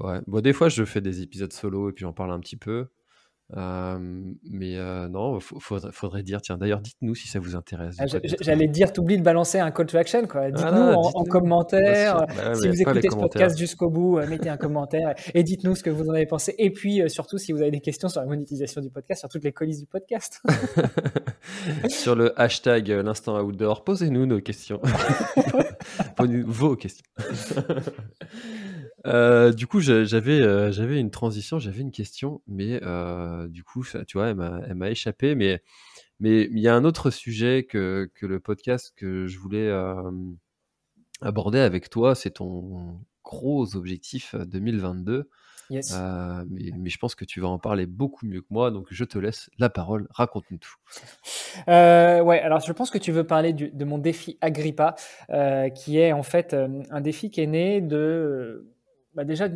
ouais. 0.00 0.20
Bon, 0.26 0.40
des 0.40 0.52
fois, 0.52 0.68
je 0.68 0.84
fais 0.84 1.00
des 1.00 1.22
épisodes 1.22 1.52
solo 1.52 1.90
et 1.90 1.92
puis 1.92 2.02
j'en 2.02 2.12
parle 2.12 2.32
un 2.32 2.40
petit 2.40 2.56
peu 2.56 2.88
mais 3.54 4.76
non, 5.08 5.38
il 5.38 5.92
faudrait, 5.92 6.22
dire, 6.22 6.40
tiens, 6.40 6.58
d'ailleurs, 6.58 6.80
dites-nous 6.80 7.14
si 7.14 7.28
ça 7.28 7.38
vous 7.38 7.56
intéresse. 7.56 7.96
Ah, 7.98 8.04
j'allais 8.40 8.68
dire, 8.68 8.92
t'oublies 8.92 9.18
de 9.18 9.22
balancer 9.22 9.58
un 9.58 9.70
call 9.70 9.86
to 9.86 9.98
action, 9.98 10.26
quoi. 10.26 10.50
Dites-nous 10.50 10.70
ah 10.70 10.96
en, 10.96 11.24
commentaire, 11.24 12.26
bah 12.26 12.54
si 12.54 12.68
vous 12.68 12.80
écoutez 12.82 13.08
ce 13.10 13.16
podcast 13.16 13.58
jusqu'au 13.58 13.90
bout, 13.90 14.18
mettez 14.26 14.48
un 14.48 14.56
commentaire 14.56 15.14
et 15.34 15.42
dites-nous 15.42 15.74
ce 15.74 15.82
que 15.82 15.90
vous 15.90 16.08
en 16.08 16.14
avez 16.14 16.26
pensé. 16.26 16.54
Et 16.58 16.70
puis, 16.70 17.02
surtout, 17.08 17.38
si 17.38 17.52
vous 17.52 17.62
avez 17.62 17.70
des 17.70 17.80
questions 17.80 18.08
sur 18.08 18.20
la 18.20 18.26
monétisation 18.26 18.80
du 18.80 18.90
podcast, 18.90 19.20
sur 19.20 19.28
toutes 19.28 19.44
les 19.44 19.52
coulisses 19.52 19.80
du 19.80 19.86
podcast. 19.86 20.42
sur 21.88 22.14
le 22.14 22.38
hashtag 22.40 22.88
l'instant 22.88 23.40
outdoor, 23.40 23.84
posez-nous 23.84 24.26
nos 24.26 24.40
questions. 24.40 24.80
vos 26.46 26.76
questions. 26.76 27.04
Euh, 29.06 29.52
du 29.52 29.66
coup, 29.66 29.80
j'avais 29.80 30.40
euh, 30.40 30.70
j'avais 30.70 31.00
une 31.00 31.10
transition, 31.10 31.58
j'avais 31.58 31.80
une 31.80 31.90
question, 31.90 32.42
mais 32.46 32.80
euh, 32.82 33.48
du 33.48 33.64
coup, 33.64 33.84
tu 34.06 34.18
vois, 34.18 34.28
elle 34.28 34.74
m'a 34.74 34.90
échappé. 34.90 35.34
Mais 35.34 35.62
mais 36.20 36.48
il 36.50 36.60
y 36.60 36.68
a 36.68 36.74
un 36.74 36.84
autre 36.84 37.10
sujet 37.10 37.64
que, 37.64 38.10
que 38.14 38.26
le 38.26 38.38
podcast 38.38 38.92
que 38.96 39.26
je 39.26 39.38
voulais 39.38 39.70
aborder 41.20 41.58
avec 41.58 41.90
toi, 41.90 42.14
c'est 42.14 42.32
ton 42.32 43.00
gros 43.24 43.76
objectif 43.76 44.34
2022. 44.34 45.28
Yes. 45.70 45.96
mais, 46.50 46.70
mais, 46.76 46.90
je 46.90 46.98
pense 46.98 47.14
que 47.14 47.24
tu 47.24 47.40
vas 47.40 47.48
en 47.48 47.58
parler 47.58 47.86
beaucoup 47.86 48.26
mieux 48.26 48.42
que 48.42 48.48
moi, 48.50 48.70
donc 48.70 48.88
je 48.90 49.04
te 49.04 49.18
laisse 49.18 49.48
la 49.58 49.70
parole. 49.70 50.06
Raconte-nous 50.10 50.58
tout. 50.58 50.74
ouais, 51.66 52.40
alors 52.40 52.60
je 52.60 52.72
pense 52.72 52.90
que 52.90 52.98
tu 52.98 53.10
veux 53.10 53.24
parler 53.24 53.52
de 53.52 53.84
mon 53.84 53.98
défi 53.98 54.38
Agrippa, 54.42 54.94
qui 55.74 55.98
est 55.98 56.12
en 56.12 56.22
fait 56.22 56.54
un 56.54 57.00
défi 57.00 57.30
qui 57.30 57.40
est 57.40 57.46
né 57.48 57.80
de 57.80 58.72
bah 59.14 59.24
déjà, 59.24 59.48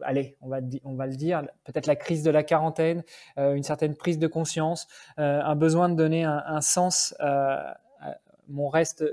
allez, 0.00 0.36
on 0.40 0.48
va, 0.48 0.58
on 0.84 0.94
va 0.94 1.06
le 1.06 1.16
dire, 1.16 1.42
peut-être 1.64 1.86
la 1.86 1.96
crise 1.96 2.22
de 2.22 2.30
la 2.30 2.42
quarantaine, 2.42 3.04
euh, 3.38 3.54
une 3.54 3.62
certaine 3.62 3.94
prise 3.94 4.18
de 4.18 4.26
conscience, 4.26 4.88
euh, 5.18 5.40
un 5.42 5.54
besoin 5.54 5.88
de 5.88 5.94
donner 5.94 6.24
un, 6.24 6.60
sens 6.60 7.14
à, 7.18 7.78
mon 8.48 8.68
reste, 8.68 9.04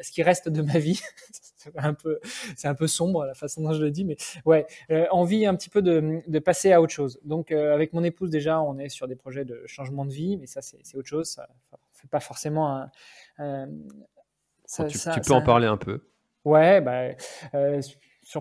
ce 0.00 0.10
qui 0.12 0.22
reste 0.22 0.48
de 0.48 0.62
ma 0.62 0.78
vie. 0.78 1.00
c'est 1.32 1.76
un 1.78 1.94
peu, 1.94 2.20
c'est 2.56 2.68
un 2.68 2.74
peu 2.74 2.86
sombre 2.86 3.24
la 3.24 3.34
façon 3.34 3.62
dont 3.62 3.72
je 3.72 3.82
le 3.82 3.90
dis, 3.90 4.04
mais 4.04 4.16
ouais, 4.44 4.66
euh, 4.90 5.06
envie 5.10 5.46
un 5.46 5.54
petit 5.54 5.70
peu 5.70 5.80
de, 5.80 6.20
de, 6.26 6.38
passer 6.38 6.72
à 6.72 6.82
autre 6.82 6.92
chose. 6.92 7.18
Donc, 7.24 7.50
avec 7.50 7.94
mon 7.94 8.04
épouse 8.04 8.30
déjà, 8.30 8.60
on 8.60 8.78
est 8.78 8.90
sur 8.90 9.08
des 9.08 9.16
projets 9.16 9.46
de 9.46 9.62
changement 9.66 10.04
de 10.04 10.12
vie, 10.12 10.36
mais 10.36 10.46
ça, 10.46 10.60
c'est, 10.60 10.96
autre 10.96 11.08
chose. 11.08 11.30
Ça 11.30 11.48
fait 11.92 12.08
pas 12.08 12.20
forcément 12.20 12.86
un. 13.38 13.68
ça, 14.66 14.84
tu, 14.84 14.98
tu, 14.98 15.20
peux 15.22 15.32
en 15.32 15.42
parler 15.42 15.66
un 15.66 15.78
peu. 15.78 16.02
Ouais, 16.44 16.82
bah, 16.82 17.12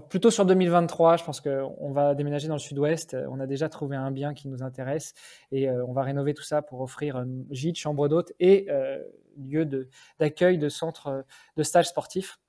plutôt 0.09 0.31
sur 0.31 0.45
2023, 0.45 1.17
je 1.17 1.23
pense 1.23 1.41
qu'on 1.41 1.91
va 1.91 2.15
déménager 2.15 2.47
dans 2.47 2.55
le 2.55 2.59
sud-ouest. 2.59 3.15
On 3.29 3.39
a 3.39 3.47
déjà 3.47 3.69
trouvé 3.69 3.95
un 3.95 4.11
bien 4.11 4.33
qui 4.33 4.47
nous 4.47 4.63
intéresse 4.63 5.13
et 5.51 5.69
euh, 5.69 5.85
on 5.87 5.93
va 5.93 6.03
rénover 6.03 6.33
tout 6.33 6.43
ça 6.43 6.61
pour 6.61 6.81
offrir 6.81 7.17
un 7.17 7.27
gîte, 7.51 7.77
chambre 7.77 8.07
d'hôte 8.07 8.33
et 8.39 8.67
euh, 8.69 8.99
lieu 9.37 9.67
d'accueil 10.19 10.57
de, 10.57 10.69
centre 10.69 11.25
de 11.57 11.63
stage 11.63 11.87
sportif. 11.87 12.39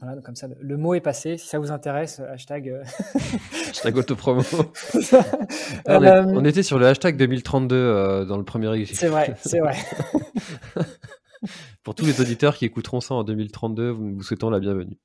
Voilà, 0.00 0.16
donc 0.16 0.24
comme 0.24 0.34
ça, 0.34 0.48
le, 0.58 0.76
mot 0.76 0.94
est 0.94 1.00
passé. 1.00 1.38
Si 1.38 1.46
ça 1.46 1.60
vous 1.60 1.70
intéresse, 1.70 2.18
hashtag. 2.18 2.68
Euh, 2.68 2.82
hashtag 3.68 3.96
autopromo. 3.96 4.42
on, 5.86 6.04
on, 6.04 6.44
était 6.44 6.64
sur 6.64 6.80
le 6.80 6.86
hashtag 6.86 7.16
2032 7.16 8.26
dans 8.26 8.36
le 8.36 8.44
premier 8.44 8.84
C'est 8.86 9.08
vrai, 9.08 9.34
c'est 9.38 9.60
vrai. 9.60 9.76
Pour 11.84 11.94
tous 11.94 12.04
les 12.04 12.20
auditeurs 12.20 12.56
qui 12.56 12.64
écouteront 12.64 13.00
ça 13.00 13.14
en 13.14 13.24
2032, 13.24 13.92
nous 13.92 14.16
vous 14.16 14.22
souhaitons 14.22 14.50
la 14.50 14.58
bienvenue. 14.60 14.96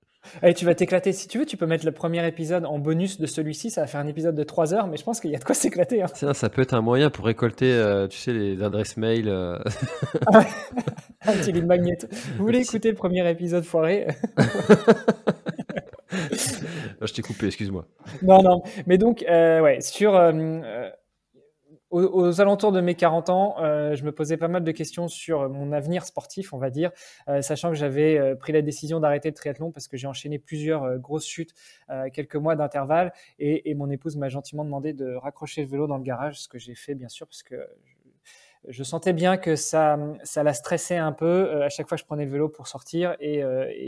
Et 0.43 0.53
tu 0.53 0.65
vas 0.65 0.75
t'éclater. 0.75 1.13
Si 1.13 1.27
tu 1.27 1.39
veux, 1.39 1.45
tu 1.45 1.57
peux 1.57 1.65
mettre 1.65 1.85
le 1.85 1.91
premier 1.91 2.25
épisode 2.27 2.65
en 2.65 2.79
bonus 2.79 3.19
de 3.19 3.25
celui-ci. 3.25 3.69
Ça 3.69 3.81
va 3.81 3.87
faire 3.87 3.99
un 4.01 4.07
épisode 4.07 4.35
de 4.35 4.43
3 4.43 4.73
heures, 4.73 4.87
mais 4.87 4.97
je 4.97 5.03
pense 5.03 5.19
qu'il 5.19 5.31
y 5.31 5.35
a 5.35 5.39
de 5.39 5.43
quoi 5.43 5.55
s'éclater. 5.55 6.03
Hein. 6.03 6.07
Ça, 6.33 6.49
peut 6.49 6.61
être 6.61 6.73
un 6.73 6.81
moyen 6.81 7.09
pour 7.09 7.25
récolter, 7.25 7.71
euh, 7.71 8.07
tu 8.07 8.17
sais, 8.17 8.33
les 8.33 8.61
adresses 8.63 8.97
mail. 8.97 9.27
Euh... 9.27 9.57
un 10.33 11.33
petit 11.33 11.51
de 11.51 11.61
magnet. 11.61 11.97
Vous 12.37 12.45
voulez 12.45 12.59
écouter 12.59 12.89
le 12.89 12.95
premier 12.95 13.29
épisode 13.29 13.63
foiré? 13.63 14.07
Je 17.01 17.13
t'ai 17.13 17.21
coupé, 17.21 17.47
excuse-moi. 17.47 17.85
Non, 18.23 18.41
non. 18.41 18.61
Mais 18.85 18.97
donc, 18.97 19.23
euh, 19.29 19.61
ouais, 19.61 19.81
sur. 19.81 20.15
Aux, 21.89 22.41
alentours 22.41 22.73
de 22.73 22.81
mes 22.81 22.95
40 22.95 23.29
ans, 23.29 23.55
euh, 23.59 23.95
je 23.95 24.03
me 24.03 24.11
posais 24.11 24.35
pas 24.35 24.49
mal 24.49 24.61
de 24.65 24.71
questions 24.73 25.07
sur 25.07 25.49
mon 25.49 25.71
avenir 25.71 26.03
sportif, 26.03 26.53
on 26.53 26.57
va 26.57 26.69
dire, 26.69 26.91
euh, 27.29 27.41
sachant 27.41 27.69
que 27.69 27.75
j'avais 27.75 28.17
euh, 28.17 28.35
pris 28.35 28.51
la 28.51 28.61
décision 28.61 28.99
d'arrêter 28.99 29.29
le 29.29 29.33
triathlon 29.33 29.71
parce 29.71 29.87
que 29.87 29.95
j'ai 29.95 30.07
enchaîné 30.07 30.37
plusieurs 30.37 30.97
grosses 30.99 31.25
chutes, 31.25 31.53
quelques 32.13 32.35
mois 32.35 32.57
d'intervalle, 32.57 33.13
et, 33.39 33.73
mon 33.75 33.89
épouse 33.89 34.17
m'a 34.17 34.27
gentiment 34.27 34.65
demandé 34.65 34.91
de 34.91 35.15
raccrocher 35.15 35.61
le 35.61 35.67
vélo 35.69 35.87
dans 35.87 35.97
le 35.97 36.03
garage, 36.03 36.41
ce 36.41 36.49
que 36.49 36.57
j'ai 36.57 36.75
fait 36.75 36.95
bien 36.95 37.07
sûr 37.07 37.25
parce 37.25 37.43
que 37.43 37.55
je, 38.67 38.83
sentais 38.83 39.13
bien 39.13 39.37
que 39.37 39.55
ça, 39.55 39.97
ça 40.23 40.43
la 40.43 40.53
stressait 40.53 40.97
un 40.97 41.13
peu. 41.13 41.63
à 41.63 41.69
chaque 41.69 41.87
fois, 41.87 41.95
je 41.95 42.03
prenais 42.03 42.25
le 42.25 42.31
vélo 42.31 42.49
pour 42.49 42.67
sortir 42.67 43.15
et, 43.21 43.43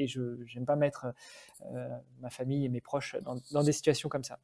je 0.07 0.21
n'aime 0.55 0.65
pas 0.65 0.77
mettre 0.77 1.07
ma 2.21 2.29
famille 2.29 2.65
et 2.65 2.69
mes 2.69 2.81
proches 2.81 3.17
dans 3.51 3.63
des 3.63 3.73
situations 3.73 4.07
comme 4.07 4.23
ça. 4.23 4.39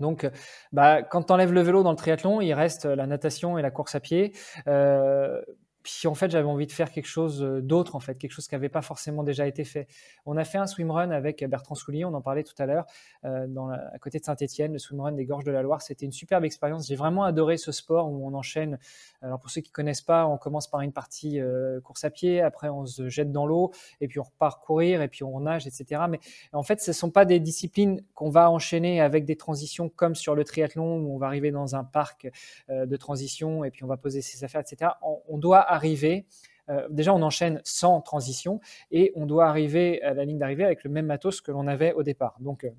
Donc, 0.00 0.28
bah, 0.72 1.02
quand 1.02 1.24
tu 1.24 1.32
enlèves 1.32 1.52
le 1.52 1.62
vélo 1.62 1.82
dans 1.82 1.90
le 1.90 1.96
triathlon, 1.96 2.40
il 2.40 2.52
reste 2.52 2.84
la 2.84 3.06
natation 3.06 3.58
et 3.58 3.62
la 3.62 3.70
course 3.70 3.94
à 3.94 4.00
pied. 4.00 4.32
Euh, 4.68 5.40
puis 5.86 6.08
en 6.08 6.16
fait, 6.16 6.32
j'avais 6.32 6.48
envie 6.48 6.66
de 6.66 6.72
faire 6.72 6.90
quelque 6.90 7.06
chose 7.06 7.44
euh, 7.44 7.62
d'autre, 7.62 7.94
en 7.94 8.00
fait, 8.00 8.16
quelque 8.18 8.32
chose 8.32 8.48
qui 8.48 8.56
n'avait 8.56 8.68
pas 8.68 8.82
forcément 8.82 9.22
déjà 9.22 9.46
été 9.46 9.62
fait. 9.62 9.86
On 10.24 10.36
a 10.36 10.42
fait 10.42 10.58
un 10.58 10.66
swimrun 10.66 11.12
avec 11.12 11.44
Bertrand 11.44 11.76
Soulier, 11.76 12.04
on 12.04 12.12
en 12.12 12.20
parlait 12.20 12.42
tout 12.42 12.56
à 12.58 12.66
l'heure, 12.66 12.86
euh, 13.24 13.46
à 13.92 13.98
côté 14.00 14.18
de 14.18 14.24
Saint-Etienne, 14.24 14.72
le 14.72 14.80
swimrun 14.80 15.12
des 15.12 15.24
Gorges 15.24 15.44
de 15.44 15.52
la 15.52 15.62
Loire. 15.62 15.82
C'était 15.82 16.04
une 16.04 16.10
superbe 16.10 16.44
expérience. 16.44 16.88
J'ai 16.88 16.96
vraiment 16.96 17.22
adoré 17.22 17.56
ce 17.56 17.70
sport 17.70 18.10
où 18.10 18.26
on 18.26 18.34
enchaîne. 18.34 18.80
Alors 19.22 19.38
pour 19.38 19.48
ceux 19.48 19.60
qui 19.60 19.70
connaissent 19.70 20.02
pas, 20.02 20.26
on 20.26 20.38
commence 20.38 20.66
par 20.66 20.80
une 20.80 20.90
partie 20.90 21.38
euh, 21.38 21.80
course 21.82 22.02
à 22.02 22.10
pied, 22.10 22.40
après 22.40 22.68
on 22.68 22.84
se 22.84 23.08
jette 23.08 23.30
dans 23.30 23.46
l'eau, 23.46 23.70
et 24.00 24.08
puis 24.08 24.18
on 24.18 24.24
repart 24.24 24.64
courir, 24.64 25.02
et 25.02 25.08
puis 25.08 25.22
on 25.22 25.38
nage, 25.38 25.68
etc. 25.68 26.02
Mais 26.10 26.18
en 26.52 26.64
fait, 26.64 26.80
ce 26.80 26.90
ne 26.90 26.94
sont 26.94 27.12
pas 27.12 27.24
des 27.24 27.38
disciplines 27.38 28.02
qu'on 28.14 28.30
va 28.30 28.50
enchaîner 28.50 29.00
avec 29.00 29.24
des 29.24 29.36
transitions 29.36 29.88
comme 29.88 30.16
sur 30.16 30.34
le 30.34 30.42
triathlon 30.42 30.98
où 30.98 31.14
on 31.14 31.18
va 31.18 31.28
arriver 31.28 31.52
dans 31.52 31.76
un 31.76 31.84
parc 31.84 32.28
de 32.68 32.96
transition 32.96 33.62
et 33.62 33.70
puis 33.70 33.84
on 33.84 33.86
va 33.86 33.96
poser 33.96 34.20
ses 34.20 34.42
affaires, 34.42 34.62
etc. 34.62 34.90
On, 35.00 35.20
on 35.28 35.38
doit 35.38 35.75
arriver 35.76 36.26
euh, 36.68 36.86
déjà, 36.90 37.14
on 37.14 37.22
enchaîne 37.22 37.60
sans 37.64 38.00
transition 38.00 38.60
et 38.90 39.12
on 39.14 39.26
doit 39.26 39.48
arriver 39.48 40.02
à 40.02 40.14
la 40.14 40.24
ligne 40.24 40.38
d'arrivée 40.38 40.64
avec 40.64 40.84
le 40.84 40.90
même 40.90 41.06
matos 41.06 41.40
que 41.40 41.52
l'on 41.52 41.66
avait 41.66 41.92
au 41.92 42.02
départ. 42.02 42.36
Donc, 42.40 42.64
euh, 42.64 42.70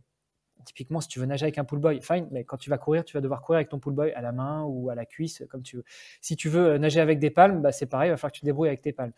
typiquement, 0.66 1.00
si 1.00 1.08
tu 1.08 1.20
veux 1.20 1.26
nager 1.26 1.46
avec 1.46 1.58
un 1.58 1.64
pull 1.64 1.80
boy, 1.80 2.02
fine, 2.02 2.28
mais 2.32 2.44
quand 2.44 2.58
tu 2.58 2.70
vas 2.70 2.78
courir, 2.78 3.06
tu 3.06 3.14
vas 3.14 3.22
devoir 3.22 3.42
courir 3.42 3.58
avec 3.58 3.70
ton 3.70 3.80
pull 3.80 3.94
boy 3.94 4.12
à 4.12 4.22
la 4.22 4.34
main 4.34 4.64
ou 4.64 4.90
à 4.90 4.96
la 4.96 5.06
cuisse, 5.06 5.44
comme 5.50 5.62
tu 5.62 5.78
veux. 5.78 5.86
Si 6.20 6.36
tu 6.36 6.50
veux 6.50 6.72
euh, 6.72 6.78
nager 6.78 7.00
avec 7.00 7.20
des 7.20 7.30
palmes, 7.30 7.62
bah, 7.62 7.72
c'est 7.72 7.86
pareil, 7.86 8.10
il 8.10 8.12
va 8.12 8.18
falloir 8.18 8.34
que 8.34 8.38
tu 8.38 8.42
te 8.42 8.46
débrouilles 8.46 8.68
avec 8.68 8.82
tes 8.82 8.92
palmes. 8.92 9.14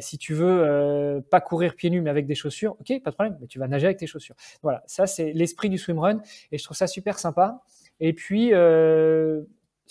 si 0.00 0.16
tu 0.16 0.32
veux 0.32 1.22
pas 1.30 1.40
courir 1.40 1.76
pieds 1.76 1.90
nus 1.90 2.00
mais 2.00 2.10
avec 2.10 2.26
des 2.26 2.34
chaussures, 2.34 2.76
ok, 2.80 3.02
pas 3.02 3.10
de 3.10 3.14
problème, 3.14 3.36
mais 3.40 3.46
tu 3.46 3.58
vas 3.58 3.68
nager 3.68 3.86
avec 3.86 3.98
tes 3.98 4.06
chaussures. 4.06 4.34
Voilà, 4.62 4.82
ça 4.86 5.06
c'est 5.06 5.32
l'esprit 5.32 5.68
du 5.68 5.76
swimrun 5.76 6.20
et 6.50 6.58
je 6.58 6.64
trouve 6.64 6.76
ça 6.76 6.86
super 6.86 7.18
sympa. 7.18 7.62
Et 8.00 8.14
puis, 8.14 8.52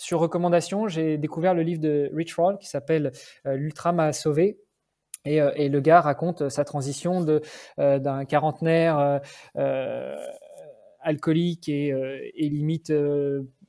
sur 0.02 0.18
recommandation, 0.18 0.88
j'ai 0.88 1.16
découvert 1.16 1.54
le 1.54 1.62
livre 1.62 1.80
de 1.80 2.10
Rich 2.12 2.34
Roll 2.34 2.58
qui 2.58 2.66
s'appelle 2.66 3.12
euh, 3.46 3.54
L'Ultra 3.54 3.92
m'a 3.92 4.12
sauvé. 4.12 4.58
Et, 5.24 5.40
euh, 5.40 5.52
le 5.56 5.80
gars 5.80 6.00
raconte 6.00 6.48
sa 6.48 6.64
transition 6.64 7.24
euh, 7.78 7.98
d'un 8.00 8.24
quarantenaire 8.24 9.20
alcoolique 10.98 11.68
et, 11.68 11.94
limite 12.36 12.92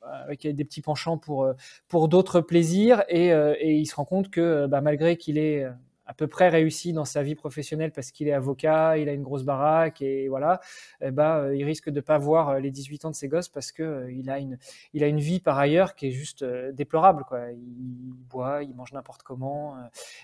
avec 0.02 0.46
des 0.46 0.64
petits 0.64 0.82
penchants 0.82 1.18
pour, 1.18 2.08
d'autres 2.08 2.40
plaisirs. 2.40 3.04
Et, 3.08 3.28
et, 3.28 3.74
il 3.74 3.86
se 3.86 3.94
rend 3.94 4.04
compte 4.04 4.28
que 4.28 4.66
bah, 4.66 4.80
malgré 4.80 5.16
qu'il 5.16 5.38
est 5.38 5.64
à 6.06 6.14
peu 6.14 6.26
près 6.26 6.48
réussi 6.48 6.92
dans 6.92 7.04
sa 7.04 7.22
vie 7.22 7.34
professionnelle 7.34 7.90
parce 7.90 8.10
qu'il 8.10 8.28
est 8.28 8.32
avocat, 8.32 8.98
il 8.98 9.08
a 9.08 9.12
une 9.12 9.22
grosse 9.22 9.44
baraque 9.44 10.02
et 10.02 10.28
voilà, 10.28 10.60
eh 11.00 11.10
ben, 11.10 11.36
euh, 11.36 11.56
il 11.56 11.64
risque 11.64 11.88
de 11.88 12.00
pas 12.00 12.18
voir 12.18 12.50
euh, 12.50 12.58
les 12.60 12.70
18 12.70 13.06
ans 13.06 13.10
de 13.10 13.14
ses 13.14 13.28
gosses 13.28 13.48
parce 13.48 13.72
que 13.72 13.82
euh, 13.82 14.22
a 14.28 14.38
une, 14.38 14.58
a 15.00 15.06
une 15.06 15.20
vie 15.20 15.40
par 15.40 15.58
ailleurs 15.58 15.94
qui 15.94 16.08
est 16.08 16.10
juste 16.10 16.44
déplorable. 16.44 17.24
Quoi. 17.24 17.52
Il 17.52 18.12
boit, 18.28 18.62
il 18.62 18.74
mange 18.74 18.92
n'importe 18.92 19.22
comment, 19.22 19.76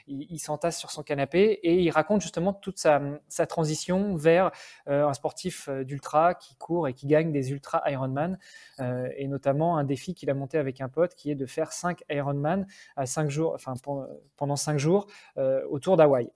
il, 0.06 0.38
s'entasse 0.38 0.78
sur 0.78 0.90
son 0.90 1.02
canapé 1.02 1.60
et 1.62 1.80
il 1.80 1.90
raconte 1.90 2.22
justement 2.22 2.52
toute 2.52 2.78
sa, 2.78 3.00
sa 3.28 3.46
transition 3.46 4.16
vers 4.16 4.50
un 4.86 5.12
sportif 5.12 5.68
d'ultra 5.68 6.34
qui 6.34 6.56
court 6.56 6.88
et 6.88 6.94
qui 6.94 7.06
gagne 7.06 7.30
des 7.30 7.52
ultra 7.52 7.82
Ironman 7.90 8.38
et 8.78 9.28
notamment 9.28 9.76
un 9.76 9.84
défi 9.84 10.14
qu'il 10.14 10.30
a 10.30 10.34
monté 10.34 10.56
avec 10.56 10.80
un 10.80 10.88
pote 10.88 11.14
qui 11.14 11.30
est 11.30 11.34
de 11.34 11.46
faire 11.46 11.72
5 11.72 12.02
Ironman 12.10 12.66
à 12.96 13.06
5 13.06 13.28
jours, 13.28 13.52
enfin 13.54 13.74
pendant 14.36 14.56
5 14.56 14.78
jours 14.78 15.06
autour 15.70 15.96
d'Hawaï. 15.96 16.30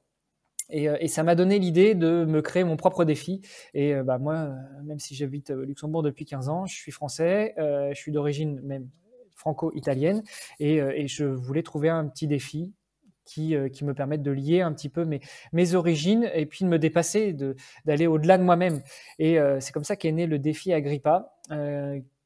Euh, 0.72 0.96
et, 1.00 1.08
ça 1.08 1.22
m'a 1.22 1.34
donné 1.34 1.58
l'idée 1.58 1.94
de 1.94 2.24
me 2.24 2.40
créer 2.42 2.64
mon 2.64 2.76
propre 2.76 3.04
défi. 3.04 3.42
Et 3.74 3.94
euh, 3.94 4.02
bah, 4.02 4.18
moi, 4.18 4.34
euh, 4.34 4.54
même 4.84 4.98
si 4.98 5.14
j'habite 5.14 5.50
Luxembourg 5.50 6.02
depuis 6.02 6.24
15 6.24 6.48
ans, 6.48 6.66
je 6.66 6.74
suis 6.74 6.92
français, 6.92 7.54
je 7.58 7.94
suis 7.94 8.12
d'origine 8.12 8.60
même 8.62 8.88
franco-italienne, 9.36 10.22
et, 10.60 11.06
je 11.08 11.24
voulais 11.24 11.62
trouver 11.62 11.88
un 11.88 12.06
petit 12.06 12.26
défi 12.26 12.72
qui, 13.24 13.54
qui, 13.72 13.84
me 13.84 13.94
permette 13.94 14.22
de 14.22 14.30
lier 14.30 14.60
un 14.60 14.72
petit 14.72 14.88
peu 14.88 15.04
mes, 15.04 15.20
mes 15.52 15.74
origines 15.74 16.30
et 16.34 16.46
puis 16.46 16.64
de 16.64 16.70
me 16.70 16.78
dépasser, 16.78 17.34
d'aller 17.84 18.06
au-delà 18.06 18.38
de 18.38 18.44
moi-même. 18.44 18.80
Et 19.18 19.38
c'est 19.58 19.72
comme 19.72 19.84
ça 19.84 19.96
qu'est 19.96 20.12
né 20.12 20.26
le 20.26 20.38
défi 20.38 20.72
Agrippa, 20.72 21.34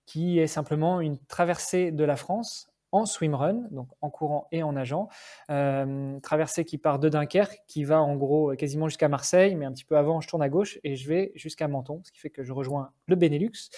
qui 0.06 0.38
est 0.38 0.46
simplement 0.46 1.00
une 1.00 1.18
traversée 1.18 1.92
de 1.92 2.04
la 2.04 2.16
France 2.16 2.67
en 2.92 3.06
swimrun, 3.06 3.68
donc 3.70 3.88
en 4.00 4.10
courant 4.10 4.48
et 4.52 4.62
en 4.62 4.72
nageant. 4.72 5.08
Euh, 5.50 6.18
traversée 6.20 6.64
qui 6.64 6.78
part 6.78 6.98
de 6.98 7.08
Dunkerque, 7.08 7.62
qui 7.66 7.84
va 7.84 8.00
en 8.00 8.16
gros 8.16 8.54
quasiment 8.56 8.88
jusqu'à 8.88 9.08
Marseille, 9.08 9.54
mais 9.56 9.66
un 9.66 9.72
petit 9.72 9.84
peu 9.84 9.96
avant, 9.96 10.20
je 10.20 10.28
tourne 10.28 10.42
à 10.42 10.48
gauche 10.48 10.78
et 10.84 10.96
je 10.96 11.08
vais 11.08 11.32
jusqu'à 11.34 11.68
Menton, 11.68 12.00
ce 12.04 12.12
qui 12.12 12.18
fait 12.18 12.30
que 12.30 12.42
je 12.42 12.52
rejoins 12.52 12.90
le 13.06 13.16
Benelux, 13.16 13.70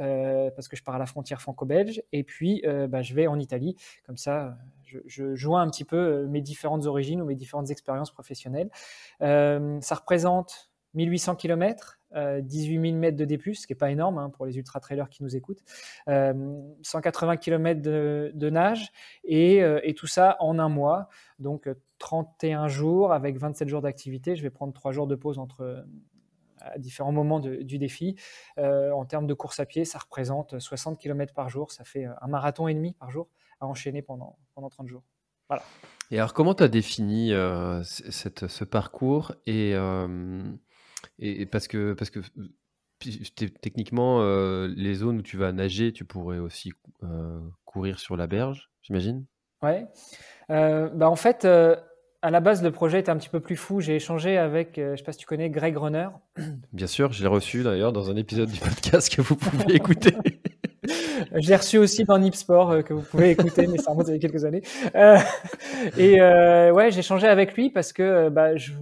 euh, 0.00 0.50
parce 0.50 0.68
que 0.68 0.76
je 0.76 0.82
pars 0.82 0.94
à 0.94 0.98
la 0.98 1.06
frontière 1.06 1.40
franco-belge, 1.40 2.02
et 2.12 2.24
puis 2.24 2.62
euh, 2.66 2.86
bah, 2.86 3.02
je 3.02 3.14
vais 3.14 3.26
en 3.26 3.38
Italie. 3.38 3.76
Comme 4.06 4.16
ça, 4.16 4.56
je, 4.84 4.98
je, 5.06 5.34
joins 5.34 5.62
un 5.62 5.70
petit 5.70 5.84
peu 5.84 6.26
mes 6.26 6.40
différentes 6.40 6.86
origines 6.86 7.20
ou 7.22 7.24
mes 7.24 7.34
différentes 7.34 7.70
expériences 7.70 8.10
professionnelles. 8.10 8.70
ça 9.20 9.94
représente 9.94 10.70
1800 10.98 11.36
km, 11.36 12.00
18 12.12 12.80
000 12.80 12.96
mètres 12.96 13.16
de 13.16 13.24
D+, 13.24 13.38
ce 13.38 13.66
qui 13.66 13.72
n'est 13.72 13.76
pas 13.76 13.90
énorme 13.90 14.18
hein, 14.18 14.30
pour 14.30 14.46
les 14.46 14.56
ultra-trailers 14.56 15.08
qui 15.08 15.22
nous 15.22 15.36
écoutent, 15.36 15.62
180 16.06 17.32
euh, 17.32 17.36
km 17.36 17.80
de, 17.80 18.50
nage, 18.50 18.90
euh, 19.30 19.80
et, 19.82 19.94
tout 19.94 20.08
ça 20.08 20.36
en 20.40 20.58
un 20.58 20.68
mois, 20.68 21.08
donc 21.38 21.68
31 21.98 22.64
euh, 22.64 22.68
jours 22.68 23.12
avec 23.12 23.38
27 23.38 23.68
jours 23.68 23.80
d'activité. 23.80 24.34
Je 24.34 24.42
vais 24.42 24.50
prendre 24.50 24.72
3 24.72 24.90
jours 24.90 25.06
de 25.06 25.14
pause 25.14 25.38
entre 25.38 25.86
à 26.60 26.76
différents 26.76 27.12
moments 27.12 27.38
du 27.38 27.78
défi. 27.78 28.16
en 28.56 29.04
termes 29.04 29.28
de 29.28 29.34
course 29.34 29.60
à 29.60 29.66
pied, 29.66 29.84
ça 29.84 30.00
représente 30.00 30.58
60 30.58 30.98
km 30.98 31.32
par 31.32 31.48
jour, 31.48 31.70
ça 31.70 31.84
fait 31.84 32.06
un 32.06 32.26
marathon 32.26 32.66
et 32.66 32.74
demi 32.74 32.94
par 32.94 33.12
jour 33.12 33.28
à 33.60 33.66
enchaîner 33.66 34.02
pendant, 34.02 34.36
pendant 34.56 34.68
30 34.68 34.88
jours. 34.88 35.04
Voilà. 35.48 35.62
Et 36.10 36.18
alors, 36.18 36.34
comment 36.34 36.54
tu 36.54 36.64
as 36.64 36.68
défini 36.68 37.28
ce 37.30 38.64
parcours 38.64 39.34
et 39.46 39.74
et, 41.18 41.46
parce 41.46 41.68
que, 41.68 41.94
parce 41.94 42.10
que 42.10 42.20
techniquement, 43.60 44.20
euh, 44.22 44.72
les 44.76 44.94
zones 44.94 45.18
où 45.18 45.22
tu 45.22 45.36
vas 45.36 45.52
nager, 45.52 45.92
tu 45.92 46.04
pourrais 46.04 46.38
aussi 46.38 46.72
euh, 47.02 47.40
courir 47.64 47.98
sur 47.98 48.16
la 48.16 48.26
berge, 48.26 48.70
j'imagine? 48.82 49.24
Ouais. 49.62 49.86
Euh, 50.50 50.88
bah 50.88 51.08
en 51.08 51.16
fait, 51.16 51.44
à 51.44 52.30
la 52.30 52.40
base, 52.40 52.62
le 52.62 52.70
projet 52.70 53.00
était 53.00 53.10
un 53.10 53.16
petit 53.16 53.28
peu 53.28 53.40
plus 53.40 53.56
fou. 53.56 53.80
J'ai 53.80 53.96
échangé 53.96 54.38
avec, 54.38 54.72
je 54.76 54.90
ne 54.90 54.96
sais 54.96 55.02
pas 55.02 55.12
si 55.12 55.18
tu 55.18 55.26
connais, 55.26 55.50
Greg 55.50 55.76
Runner. 55.76 56.08
Bien 56.72 56.86
sûr, 56.86 57.12
je 57.12 57.22
l'ai 57.22 57.28
reçu 57.28 57.62
d'ailleurs 57.62 57.92
dans 57.92 58.10
un 58.10 58.16
épisode 58.16 58.50
du 58.50 58.60
podcast 58.60 59.14
que 59.14 59.22
vous 59.22 59.36
pouvez 59.36 59.74
écouter. 59.74 60.14
J'ai 61.34 61.56
reçu 61.56 61.78
aussi 61.78 62.04
dans 62.04 62.18
Nip 62.18 62.34
Sport 62.34 62.82
que 62.84 62.94
vous 62.94 63.02
pouvez 63.02 63.30
écouter, 63.30 63.66
mais 63.66 63.78
ça 63.78 63.90
remonte 63.90 64.08
il 64.08 64.14
y 64.14 64.16
a 64.16 64.18
quelques 64.18 64.44
années. 64.44 64.62
et 65.96 66.20
ouais, 66.20 66.90
j'ai 66.90 67.00
échangé 67.00 67.26
avec 67.26 67.54
lui 67.54 67.70
parce 67.70 67.92
que 67.92 68.28
bah, 68.30 68.56
je, 68.56 68.72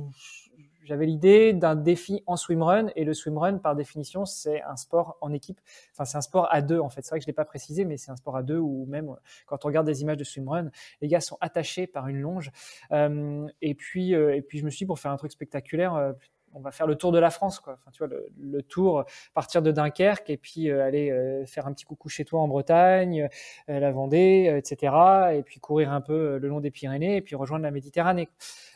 j'avais 0.86 1.06
l'idée 1.06 1.52
d'un 1.52 1.74
défi 1.74 2.22
en 2.26 2.36
swimrun 2.36 2.86
et 2.96 3.04
le 3.04 3.12
swimrun 3.12 3.58
par 3.58 3.74
définition 3.76 4.24
c'est 4.24 4.62
un 4.62 4.76
sport 4.76 5.18
en 5.20 5.32
équipe. 5.32 5.60
Enfin 5.92 6.04
c'est 6.04 6.16
un 6.16 6.22
sport 6.22 6.48
à 6.50 6.62
deux 6.62 6.78
en 6.78 6.88
fait. 6.88 7.02
C'est 7.02 7.10
vrai 7.10 7.18
que 7.18 7.24
je 7.24 7.26
l'ai 7.26 7.34
pas 7.34 7.44
précisé 7.44 7.84
mais 7.84 7.96
c'est 7.96 8.10
un 8.10 8.16
sport 8.16 8.36
à 8.36 8.42
deux 8.42 8.58
ou 8.58 8.86
même 8.88 9.14
quand 9.46 9.64
on 9.64 9.68
regarde 9.68 9.86
des 9.86 10.02
images 10.02 10.16
de 10.16 10.24
swimrun 10.24 10.70
les 11.00 11.08
gars 11.08 11.20
sont 11.20 11.36
attachés 11.40 11.86
par 11.86 12.08
une 12.08 12.20
longe. 12.20 12.50
Euh, 12.92 13.46
et 13.60 13.74
puis 13.74 14.14
euh, 14.14 14.34
et 14.34 14.42
puis 14.42 14.58
je 14.58 14.64
me 14.64 14.70
suis 14.70 14.84
dit, 14.84 14.86
pour 14.86 14.98
faire 14.98 15.10
un 15.10 15.16
truc 15.16 15.32
spectaculaire 15.32 15.94
euh, 15.94 16.12
on 16.56 16.60
va 16.60 16.70
faire 16.70 16.86
le 16.86 16.96
tour 16.96 17.12
de 17.12 17.18
la 17.18 17.30
France, 17.30 17.60
quoi. 17.60 17.74
Enfin, 17.74 17.90
tu 17.92 18.04
vois, 18.04 18.16
le, 18.38 18.62
tour, 18.62 19.04
partir 19.34 19.62
de 19.62 19.70
Dunkerque 19.70 20.30
et 20.30 20.36
puis 20.36 20.70
aller 20.70 21.44
faire 21.46 21.66
un 21.66 21.72
petit 21.72 21.84
coucou 21.84 22.08
chez 22.08 22.24
toi 22.24 22.40
en 22.40 22.48
Bretagne, 22.48 23.28
la 23.68 23.92
Vendée, 23.92 24.52
etc. 24.56 24.94
Et 25.34 25.42
puis 25.42 25.60
courir 25.60 25.92
un 25.92 26.00
peu 26.00 26.38
le 26.38 26.48
long 26.48 26.60
des 26.60 26.70
Pyrénées 26.70 27.16
et 27.16 27.20
puis 27.20 27.36
rejoindre 27.36 27.62
la 27.62 27.70
Méditerranée. 27.70 28.28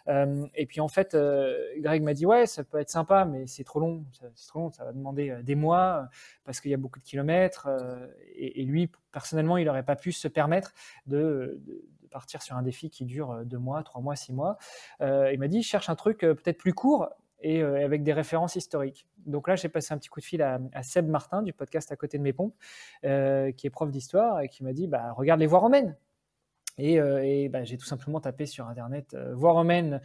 et 0.08 0.66
puis 0.66 0.80
en 0.80 0.88
fait, 0.88 1.16
Greg 1.78 2.02
m'a 2.02 2.14
dit 2.14 2.26
ouais, 2.26 2.46
ça 2.46 2.64
peut 2.64 2.78
être 2.78 2.90
sympa, 2.90 3.24
mais 3.24 3.46
c'est 3.46 3.64
trop 3.64 3.80
long, 3.80 4.04
c'est 4.34 4.48
trop 4.48 4.60
long, 4.60 4.70
ça 4.70 4.84
va 4.84 4.92
demander 4.92 5.38
des 5.42 5.54
mois 5.54 6.08
parce 6.44 6.60
qu'il 6.60 6.70
y 6.70 6.74
a 6.74 6.78
beaucoup 6.78 6.98
de 6.98 7.04
kilomètres. 7.04 7.68
Et, 8.36 8.62
lui, 8.64 8.90
personnellement, 9.12 9.56
il 9.56 9.64
n'aurait 9.64 9.84
pas 9.84 9.96
pu 9.96 10.12
se 10.12 10.28
permettre 10.28 10.72
de, 11.06 11.60
partir 12.10 12.42
sur 12.42 12.56
un 12.56 12.62
défi 12.62 12.90
qui 12.90 13.04
dure 13.04 13.30
euh, 13.30 13.44
deux 13.44 13.58
mois, 13.58 13.82
trois 13.82 14.02
mois, 14.02 14.16
six 14.16 14.32
mois. 14.32 14.58
Euh, 15.00 15.32
il 15.32 15.38
m'a 15.38 15.48
dit, 15.48 15.62
cherche 15.62 15.88
un 15.88 15.94
truc 15.94 16.24
euh, 16.24 16.34
peut-être 16.34 16.58
plus 16.58 16.74
court 16.74 17.08
et 17.42 17.62
avec 17.62 18.02
des 18.02 18.12
références 18.12 18.56
historiques. 18.56 19.06
Donc 19.26 19.48
là, 19.48 19.56
j'ai 19.56 19.68
passé 19.68 19.94
un 19.94 19.98
petit 19.98 20.08
coup 20.08 20.20
de 20.20 20.24
fil 20.24 20.42
à, 20.42 20.58
Seb 20.82 21.08
Martin 21.08 21.42
du 21.42 21.52
podcast 21.52 21.90
À 21.92 21.96
côté 21.96 22.18
de 22.18 22.22
mes 22.22 22.32
pompes, 22.32 22.54
qui 23.02 23.66
est 23.66 23.70
prof 23.70 23.90
d'histoire 23.90 24.40
et 24.40 24.48
qui 24.48 24.64
m'a 24.64 24.72
dit, 24.72 24.86
bah, 24.86 25.12
regarde 25.12 25.40
les 25.40 25.46
voies 25.46 25.60
romaines. 25.60 25.96
Et, 26.78 27.48
bah, 27.48 27.64
j'ai 27.64 27.76
tout 27.76 27.86
simplement 27.86 28.20
tapé 28.20 28.46
sur 28.46 28.66
Internet 28.68 29.16
voie 29.32 29.52
romaine 29.52 30.00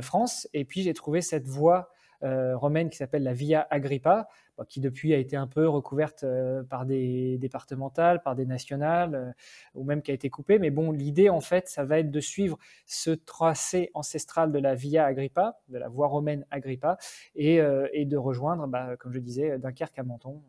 France, 0.00 0.48
et 0.52 0.64
puis 0.64 0.82
j'ai 0.82 0.94
trouvé 0.94 1.20
cette 1.20 1.46
voie 1.46 1.78
euh, 1.78 1.93
romaine 2.22 2.90
qui 2.90 2.96
s'appelle 2.96 3.22
la 3.22 3.34
Via 3.34 3.66
Agrippa, 3.70 4.28
qui 4.68 4.80
depuis 4.80 5.12
a 5.14 5.18
été 5.18 5.36
un 5.36 5.48
peu 5.48 5.68
recouverte 5.68 6.22
euh, 6.22 6.62
par 6.62 6.86
des 6.86 7.38
départementales, 7.38 8.22
par 8.22 8.36
des 8.36 8.46
nationales, 8.46 9.14
euh, 9.14 9.32
ou 9.74 9.84
même 9.84 10.00
qui 10.00 10.12
a 10.12 10.14
été 10.14 10.30
coupée. 10.30 10.58
Mais 10.58 10.70
bon, 10.70 10.92
l'idée, 10.92 11.28
en 11.28 11.40
fait, 11.40 11.68
ça 11.68 11.84
va 11.84 11.98
être 11.98 12.10
de 12.10 12.20
suivre 12.20 12.58
ce 12.86 13.10
tracé 13.10 13.90
ancestral 13.94 14.52
de 14.52 14.58
la 14.58 14.74
Via 14.74 15.04
Agrippa, 15.06 15.58
de 15.68 15.78
la 15.78 15.88
voie 15.88 16.06
romaine 16.06 16.46
Agrippa, 16.50 16.98
et, 17.34 17.56
de 17.58 18.16
rejoindre, 18.16 18.68
bah, 18.68 18.96
comme 18.96 19.12
je 19.12 19.18
disais, 19.18 19.58
Dunkerque 19.58 19.98
à 19.98 20.04
Menton, 20.04 20.42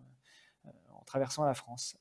en 0.94 1.04
traversant 1.06 1.46
la 1.46 1.54
France. 1.54 1.98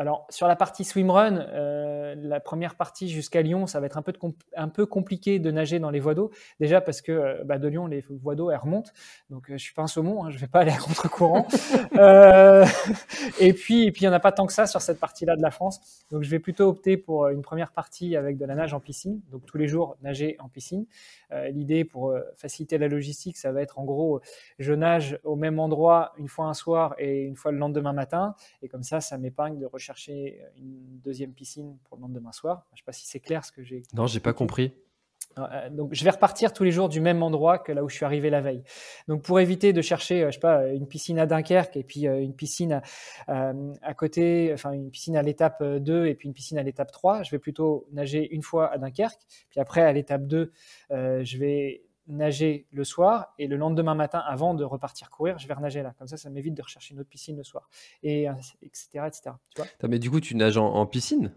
Alors, 0.00 0.26
sur 0.30 0.48
la 0.48 0.56
partie 0.56 0.84
swimrun, 0.84 1.36
euh, 1.36 2.14
la 2.16 2.40
première 2.40 2.74
partie 2.74 3.10
jusqu'à 3.10 3.42
Lyon, 3.42 3.66
ça 3.66 3.80
va 3.80 3.86
être 3.86 3.98
un 3.98 4.02
peu, 4.02 4.14
un 4.56 4.68
peu 4.68 4.86
compliqué 4.86 5.38
de 5.38 5.50
nager 5.50 5.78
dans 5.78 5.90
les 5.90 6.00
voies 6.00 6.14
d'eau. 6.14 6.30
Déjà 6.58 6.80
parce 6.80 7.02
que 7.02 7.12
euh, 7.12 7.44
bah, 7.44 7.58
de 7.58 7.68
Lyon, 7.68 7.86
les 7.86 8.02
voies 8.08 8.34
d'eau, 8.34 8.50
elles 8.50 8.56
remontent. 8.56 8.92
Donc, 9.28 9.44
je 9.48 9.52
euh, 9.52 9.58
je 9.58 9.62
suis 9.62 9.74
pas 9.74 9.82
un 9.82 9.86
saumon, 9.86 10.24
hein, 10.24 10.30
je 10.30 10.38
vais 10.38 10.46
pas 10.46 10.60
aller 10.60 10.70
à 10.70 10.78
contre-courant. 10.78 11.46
et 13.40 13.52
puis, 13.52 13.84
et 13.84 13.92
puis, 13.92 14.00
il 14.00 14.04
n'y 14.04 14.08
en 14.08 14.14
a 14.14 14.20
pas 14.20 14.32
tant 14.32 14.46
que 14.46 14.54
ça 14.54 14.66
sur 14.66 14.80
cette 14.80 14.98
partie-là 14.98 15.36
de 15.36 15.42
la 15.42 15.50
France. 15.50 16.02
Donc, 16.10 16.22
je 16.22 16.30
vais 16.30 16.38
plutôt 16.38 16.66
opter 16.70 16.96
pour 16.96 17.28
une 17.28 17.42
première 17.42 17.70
partie 17.70 18.16
avec 18.16 18.38
de 18.38 18.46
la 18.46 18.54
nage 18.54 18.72
en 18.72 18.80
piscine. 18.80 19.20
Donc, 19.30 19.44
tous 19.44 19.58
les 19.58 19.68
jours, 19.68 19.98
nager 20.00 20.36
en 20.38 20.48
piscine. 20.48 20.86
L'idée 21.50 21.84
pour 21.84 22.12
faciliter 22.34 22.78
la 22.78 22.88
logistique, 22.88 23.36
ça 23.36 23.52
va 23.52 23.62
être 23.62 23.78
en 23.78 23.84
gros, 23.84 24.20
je 24.58 24.72
nage 24.72 25.20
au 25.22 25.36
même 25.36 25.60
endroit 25.60 26.12
une 26.16 26.26
fois 26.26 26.46
un 26.46 26.54
soir 26.54 26.94
et 26.98 27.22
une 27.22 27.36
fois 27.36 27.52
le 27.52 27.58
lendemain 27.58 27.92
matin. 27.92 28.34
Et 28.62 28.68
comme 28.68 28.82
ça, 28.82 29.00
ça 29.00 29.16
m'épargne 29.16 29.58
de 29.58 29.66
rechercher 29.66 29.89
chercher 29.90 30.40
une 30.56 31.00
deuxième 31.00 31.32
piscine 31.32 31.76
pour 31.84 31.96
le 31.96 32.02
lendemain 32.02 32.30
soir. 32.30 32.64
Je 32.70 32.74
ne 32.74 32.78
sais 32.78 32.84
pas 32.84 32.92
si 32.92 33.08
c'est 33.08 33.18
clair 33.18 33.44
ce 33.44 33.50
que 33.50 33.64
j'ai. 33.64 33.82
Non, 33.92 34.06
j'ai 34.06 34.20
pas 34.20 34.32
compris. 34.32 34.72
Euh, 35.38 35.68
donc, 35.70 35.94
je 35.94 36.04
vais 36.04 36.10
repartir 36.10 36.52
tous 36.52 36.64
les 36.64 36.70
jours 36.70 36.88
du 36.88 37.00
même 37.00 37.22
endroit 37.22 37.58
que 37.58 37.72
là 37.72 37.82
où 37.82 37.88
je 37.88 37.96
suis 37.96 38.04
arrivé 38.04 38.30
la 38.30 38.40
veille. 38.40 38.62
Donc, 39.08 39.22
pour 39.22 39.40
éviter 39.40 39.72
de 39.72 39.82
chercher, 39.82 40.22
euh, 40.22 40.26
je 40.28 40.34
sais 40.34 40.40
pas, 40.40 40.68
une 40.68 40.86
piscine 40.86 41.18
à 41.18 41.26
Dunkerque 41.26 41.76
et 41.76 41.82
puis 41.82 42.06
euh, 42.06 42.20
une 42.20 42.34
piscine 42.34 42.80
à, 43.26 43.94
côté, 43.94 44.50
enfin 44.52 44.72
une 44.72 44.90
piscine 44.90 45.16
à 45.16 45.22
l'étape 45.22 45.62
2 45.62 46.06
et 46.06 46.14
puis 46.14 46.28
une 46.28 46.34
piscine 46.34 46.58
à 46.58 46.62
l'étape 46.62 46.92
3, 46.92 47.24
je 47.24 47.30
vais 47.32 47.38
plutôt 47.38 47.86
nager 47.92 48.32
une 48.32 48.42
fois 48.42 48.72
à 48.72 48.78
Dunkerque. 48.78 49.20
Puis 49.50 49.60
après, 49.60 49.82
à 49.82 49.92
l'étape 49.92 50.26
2, 50.26 50.52
je 50.90 51.38
vais 51.38 51.82
nager 52.10 52.66
le 52.72 52.84
soir 52.84 53.34
et 53.38 53.46
le 53.46 53.56
lendemain 53.56 53.94
matin, 53.94 54.18
avant 54.18 54.54
de 54.54 54.64
repartir 54.64 55.10
courir, 55.10 55.38
je 55.38 55.48
vais 55.48 55.54
renager 55.54 55.82
là. 55.82 55.94
Comme 55.98 56.08
ça, 56.08 56.16
ça 56.16 56.30
m'évite 56.30 56.54
de 56.54 56.62
rechercher 56.62 56.94
une 56.94 57.00
autre 57.00 57.08
piscine 57.08 57.36
le 57.36 57.44
soir, 57.44 57.68
et 58.02 58.26
etc. 58.62 59.06
etc. 59.06 59.30
Tu 59.54 59.62
vois? 59.62 59.88
Mais 59.88 59.98
du 59.98 60.10
coup, 60.10 60.20
tu 60.20 60.36
nages 60.36 60.56
en, 60.56 60.86
piscine? 60.86 61.32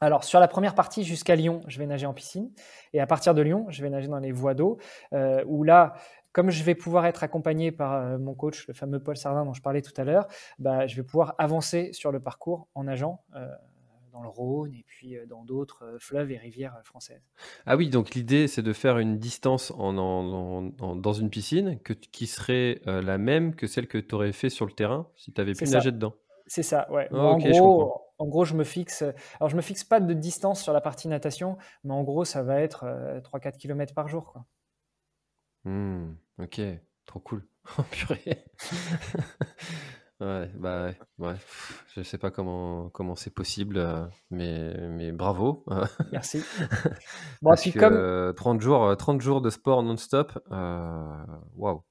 Alors, 0.00 0.24
sur 0.24 0.40
la 0.40 0.48
première 0.48 0.74
partie 0.74 1.04
jusqu'à 1.04 1.36
Lyon, 1.36 1.60
je 1.68 1.78
vais 1.78 1.86
nager 1.86 2.06
en 2.06 2.14
piscine. 2.14 2.50
Et 2.92 3.00
à 3.00 3.06
partir 3.06 3.34
de 3.34 3.42
Lyon, 3.42 3.66
je 3.68 3.82
vais 3.82 3.90
nager 3.90 4.08
dans 4.08 4.18
les 4.18 4.32
voies 4.32 4.54
d'eau, 4.54 4.78
euh, 5.12 5.44
où 5.46 5.62
là, 5.62 5.94
comme 6.32 6.50
je 6.50 6.64
vais 6.64 6.74
pouvoir 6.74 7.06
être 7.06 7.22
accompagné 7.22 7.70
par 7.70 7.92
euh, 7.92 8.18
mon 8.18 8.34
coach, 8.34 8.66
le 8.66 8.74
fameux 8.74 8.98
Paul 8.98 9.16
Sardin 9.16 9.44
dont 9.44 9.52
je 9.52 9.62
parlais 9.62 9.82
tout 9.82 9.92
à 10.00 10.04
l'heure, 10.04 10.26
bah, 10.58 10.86
je 10.86 10.96
vais 10.96 11.02
pouvoir 11.02 11.34
avancer 11.38 11.92
sur 11.92 12.10
le 12.10 12.20
parcours 12.20 12.68
en 12.74 12.84
nageant. 12.84 13.22
Euh, 13.36 13.46
dans 14.12 14.22
le 14.22 14.28
Rhône 14.28 14.74
et 14.74 14.84
puis 14.86 15.16
dans 15.28 15.44
d'autres 15.44 15.96
fleuves 15.98 16.30
et 16.30 16.38
rivières 16.38 16.78
françaises. 16.84 17.22
Ah 17.66 17.76
oui, 17.76 17.88
donc 17.88 18.14
l'idée 18.14 18.46
c'est 18.48 18.62
de 18.62 18.72
faire 18.72 18.98
une 18.98 19.18
distance 19.18 19.72
en, 19.72 19.92
dans 20.62 21.12
une 21.12 21.30
piscine 21.30 21.78
que, 21.80 21.92
qui 21.92 22.26
serait 22.26 22.80
la 22.86 23.18
même 23.18 23.54
que 23.54 23.66
celle 23.66 23.88
que 23.88 23.98
tu 23.98 24.14
aurais 24.14 24.32
fait 24.32 24.50
sur 24.50 24.66
le 24.66 24.72
terrain 24.72 25.08
si 25.16 25.32
tu 25.32 25.40
avais 25.40 25.52
pu 25.54 25.64
nager 25.64 25.92
dedans. 25.92 26.14
C'est 26.46 26.62
ça, 26.62 26.90
ouais. 26.90 27.08
Ah, 27.12 27.16
en, 27.16 27.38
gros, 27.38 28.02
en 28.18 28.26
gros, 28.26 28.44
je 28.44 28.54
me 28.54 28.64
fixe. 28.64 29.02
Alors, 29.40 29.48
je 29.48 29.56
me 29.56 29.62
fixe 29.62 29.84
pas 29.84 30.00
de 30.00 30.12
distance 30.12 30.62
sur 30.62 30.72
la 30.72 30.80
partie 30.80 31.08
natation, 31.08 31.56
mais 31.84 31.94
en 31.94 32.02
gros, 32.02 32.24
ça 32.24 32.42
va 32.42 32.60
être 32.60 32.84
3-4 33.22 33.56
km 33.56 33.94
par 33.94 34.08
jour. 34.08 34.32
Quoi. 34.32 34.44
Mmh, 35.64 36.14
ok, 36.38 36.60
trop 37.06 37.20
cool. 37.20 37.46
Oh, 37.78 37.82
purée. 37.92 38.44
Ouais, 40.22 40.48
bah 40.54 40.90
ouais, 41.18 41.34
je 41.96 42.02
sais 42.02 42.16
pas 42.16 42.30
comment 42.30 42.90
comment 42.90 43.16
c'est 43.16 43.34
possible, 43.34 43.76
euh, 43.76 44.06
mais, 44.30 44.72
mais 44.88 45.10
bravo. 45.10 45.64
Merci. 46.12 46.44
Bon, 47.42 47.50
Parce 47.50 47.64
que 47.64 47.76
comme... 47.76 48.34
30 48.34 48.60
jours, 48.60 48.96
30 48.96 49.20
jours 49.20 49.40
de 49.40 49.50
sport 49.50 49.82
non-stop, 49.82 50.38
euh, 50.52 51.24
waouh. 51.56 51.82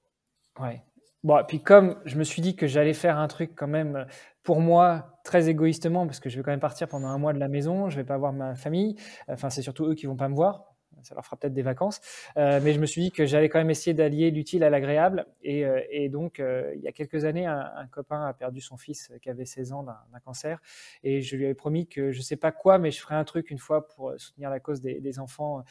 Ouais. 0.61 0.81
Bon, 1.23 1.43
puis 1.45 1.61
comme 1.61 1.97
je 2.05 2.17
me 2.17 2.23
suis 2.23 2.41
dit 2.41 2.55
que 2.55 2.67
j'allais 2.67 2.93
faire 2.93 3.17
un 3.17 3.27
truc 3.27 3.51
quand 3.53 3.67
même 3.67 4.07
pour 4.43 4.61
moi 4.61 5.19
très 5.25 5.49
égoïstement, 5.49 6.05
parce 6.05 6.21
que 6.21 6.29
je 6.29 6.37
vais 6.37 6.43
quand 6.43 6.51
même 6.51 6.61
partir 6.61 6.87
pendant 6.87 7.09
un 7.09 7.17
mois 7.17 7.33
de 7.33 7.39
la 7.39 7.49
maison, 7.49 7.89
je 7.89 7.97
vais 7.97 8.05
pas 8.05 8.17
voir 8.17 8.31
ma 8.31 8.55
famille. 8.55 8.95
Enfin, 9.27 9.49
c'est 9.49 9.61
surtout 9.61 9.87
eux 9.87 9.93
qui 9.93 10.05
vont 10.05 10.15
pas 10.15 10.29
me 10.29 10.35
voir 10.35 10.70
ça 11.03 11.15
leur 11.15 11.25
fera 11.25 11.37
peut-être 11.37 11.53
des 11.53 11.61
vacances. 11.61 12.01
Euh, 12.37 12.59
mais 12.63 12.73
je 12.73 12.79
me 12.79 12.85
suis 12.85 13.01
dit 13.01 13.11
que 13.11 13.25
j'allais 13.25 13.49
quand 13.49 13.59
même 13.59 13.69
essayer 13.69 13.93
d'allier 13.93 14.31
l'utile 14.31 14.63
à 14.63 14.69
l'agréable. 14.69 15.25
Et, 15.43 15.65
euh, 15.65 16.09
donc, 16.09 16.39
euh, 16.39 16.73
il 16.75 16.81
y 16.81 16.87
a 16.87 16.91
quelques 16.91 17.25
années, 17.25 17.45
un, 17.45 17.87
copain 17.91 18.25
a 18.25 18.33
perdu 18.33 18.61
son 18.61 18.77
fils 18.77 19.11
qui 19.21 19.29
avait 19.29 19.45
16 19.45 19.73
ans 19.73 19.83
d'un 19.83 20.19
cancer. 20.23 20.61
Et 21.03 21.21
je 21.21 21.35
lui 21.35 21.45
avais 21.45 21.53
promis 21.53 21.87
que 21.87 22.11
je 22.11 22.17
ne 22.17 22.23
sais 22.23 22.35
pas 22.35 22.51
quoi, 22.51 22.77
mais 22.77 22.91
je 22.91 22.99
ferai 22.99 23.15
un 23.15 23.23
truc 23.23 23.49
une 23.49 23.57
fois 23.57 23.87
pour 23.87 24.13
soutenir 24.17 24.49
la 24.49 24.59
cause 24.59 24.81
des, 24.81 25.19
enfants 25.19 25.63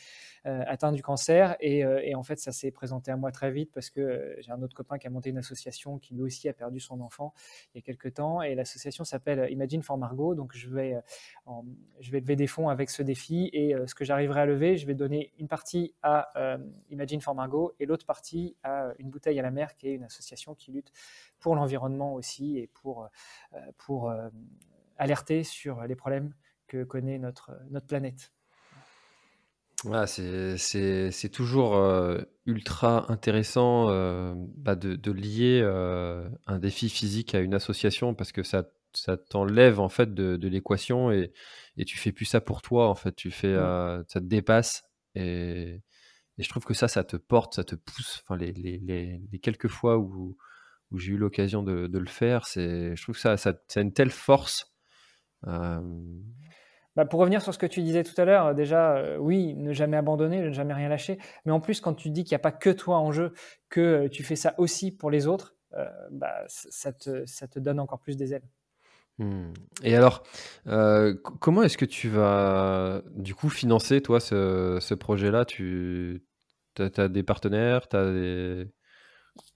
atteints 0.44 0.92
du 0.92 1.02
cancer. 1.02 1.56
Et, 1.60 1.78
et, 1.78 2.14
en 2.14 2.22
fait, 2.22 2.38
ça 2.38 2.52
s'est 2.52 2.70
présenté 2.70 3.10
à 3.10 3.16
moi 3.16 3.32
très 3.32 3.50
vite 3.50 3.70
parce 3.72 3.90
que 3.90 4.36
j'ai 4.40 4.52
un 4.52 4.62
autre 4.62 4.74
copain 4.74 4.98
qui 4.98 5.06
a 5.06 5.10
monté 5.10 5.30
une 5.30 5.38
association 5.38 5.98
qui 5.98 6.14
lui 6.14 6.22
aussi 6.22 6.48
a 6.48 6.52
perdu 6.52 6.78
son 6.80 7.00
enfant 7.00 7.32
il 7.74 7.78
y 7.78 7.80
a 7.80 7.82
quelques 7.82 8.14
temps. 8.14 8.42
Et 8.42 8.54
l'association 8.54 9.04
s'appelle 9.04 9.48
Imagine 9.50 9.82
for 9.82 9.96
Margot. 9.96 10.34
Donc, 10.34 10.54
je 10.54 10.68
vais, 10.68 10.96
je 12.00 12.10
vais 12.10 12.20
lever 12.20 12.36
des 12.36 12.46
fonds 12.46 12.68
avec 12.68 12.90
ce 12.90 13.02
défi. 13.02 13.50
Et 13.52 13.74
ce 13.86 13.94
que 13.94 14.04
j'arriverai 14.04 14.40
à 14.40 14.46
lever, 14.46 14.76
je 14.76 14.86
vais 14.86 14.94
donner 14.94 15.19
une 15.38 15.48
partie 15.48 15.94
à 16.02 16.28
euh, 16.36 16.58
Imagine 16.90 17.20
for 17.20 17.34
Margot 17.34 17.74
et 17.78 17.86
l'autre 17.86 18.06
partie 18.06 18.56
à 18.62 18.86
euh, 18.86 18.94
Une 18.98 19.10
bouteille 19.10 19.38
à 19.38 19.42
la 19.42 19.50
mer, 19.50 19.76
qui 19.76 19.88
est 19.88 19.94
une 19.94 20.04
association 20.04 20.54
qui 20.54 20.72
lutte 20.72 20.92
pour 21.38 21.54
l'environnement 21.54 22.14
aussi 22.14 22.58
et 22.58 22.68
pour, 22.68 23.08
euh, 23.54 23.58
pour 23.78 24.12
alerter 24.96 25.44
sur 25.44 25.82
les 25.82 25.96
problèmes 25.96 26.34
que 26.66 26.84
connaît 26.84 27.18
notre, 27.18 27.52
notre 27.70 27.86
planète. 27.86 28.32
c'est 30.06 31.32
toujours 31.32 31.74
ultra 32.46 33.10
intéressant 33.10 33.86
bah, 34.56 34.76
de, 34.76 34.94
de, 34.94 35.12
lier 35.12 35.62
un 36.46 36.58
défi 36.58 36.90
physique 36.90 37.34
à 37.34 37.40
une 37.40 37.54
association 37.54 38.14
parce 38.14 38.32
que 38.32 38.42
ça, 38.42 38.64
ça 38.92 39.16
t'enlève 39.16 39.80
en 39.80 39.88
fait 39.88 40.14
de, 40.14 40.36
de 40.36 40.48
l'équation 40.48 41.10
et, 41.10 41.32
et 41.78 41.84
tu 41.84 41.98
fais 41.98 42.12
plus 42.12 42.26
ça 42.26 42.40
pour 42.40 42.60
toi 42.60 42.88
en 42.88 42.94
fait 42.94 43.16
tu 43.16 43.30
fais 43.30 43.56
mmh. 43.56 44.04
ça 44.08 44.20
te 44.20 44.26
dépasse 44.26 44.89
et, 45.14 45.82
je 46.38 46.48
trouve 46.48 46.64
que 46.64 46.72
ça, 46.72 46.88
ça 46.88 47.04
te 47.04 47.16
porte, 47.16 47.54
ça 47.54 47.64
te 47.64 47.74
pousse. 47.74 48.22
Enfin, 48.24 48.36
les, 48.36 49.20
quelques 49.42 49.68
fois 49.68 49.98
où, 49.98 50.38
où 50.90 50.98
j'ai 50.98 51.12
eu 51.12 51.16
l'occasion 51.18 51.62
de, 51.62 51.98
le 51.98 52.06
faire, 52.06 52.46
c'est, 52.46 52.96
je 52.96 53.02
trouve 53.02 53.14
que 53.14 53.20
ça, 53.20 53.36
ça, 53.36 53.52
a 53.76 53.80
une 53.80 53.92
telle 53.92 54.10
force. 54.10 54.74
Bah 55.42 57.04
pour 57.04 57.20
revenir 57.20 57.40
sur 57.40 57.54
ce 57.54 57.58
que 57.58 57.66
tu 57.66 57.82
disais 57.82 58.02
tout 58.02 58.18
à 58.20 58.24
l'heure, 58.24 58.54
déjà, 58.54 59.18
oui, 59.18 59.54
ne 59.54 59.72
jamais 59.72 59.96
abandonner, 59.96 60.40
ne 60.40 60.50
jamais 60.50 60.74
rien 60.74 60.88
lâcher. 60.88 61.18
Mais 61.44 61.52
en 61.52 61.60
plus, 61.60 61.80
quand 61.80 61.94
tu 61.94 62.10
dis 62.10 62.24
qu'il 62.24 62.34
n'y 62.34 62.40
a 62.40 62.40
pas 62.40 62.52
que 62.52 62.70
toi 62.70 62.98
en 62.98 63.12
jeu, 63.12 63.32
que 63.68 64.08
tu 64.08 64.24
fais 64.24 64.36
ça 64.36 64.54
aussi 64.58 64.90
pour 64.90 65.10
les 65.10 65.26
autres, 65.26 65.56
bah, 66.10 66.42
ça, 66.46 66.92
te, 66.92 67.24
ça 67.26 67.46
te 67.48 67.58
donne 67.58 67.80
encore 67.80 68.00
plus 68.00 68.16
des 68.16 68.34
ailes. 68.34 68.48
Mmh. 69.20 69.52
Et 69.82 69.94
alors, 69.94 70.22
euh, 70.66 71.14
comment 71.40 71.62
est-ce 71.62 71.76
que 71.76 71.84
tu 71.84 72.08
vas 72.08 73.02
du 73.14 73.34
coup 73.34 73.50
financer 73.50 74.00
toi 74.00 74.18
ce, 74.18 74.94
projet-là? 74.94 75.44
Tu 75.44 76.22
as, 76.78 77.08
des 77.08 77.22
partenaires. 77.22 77.82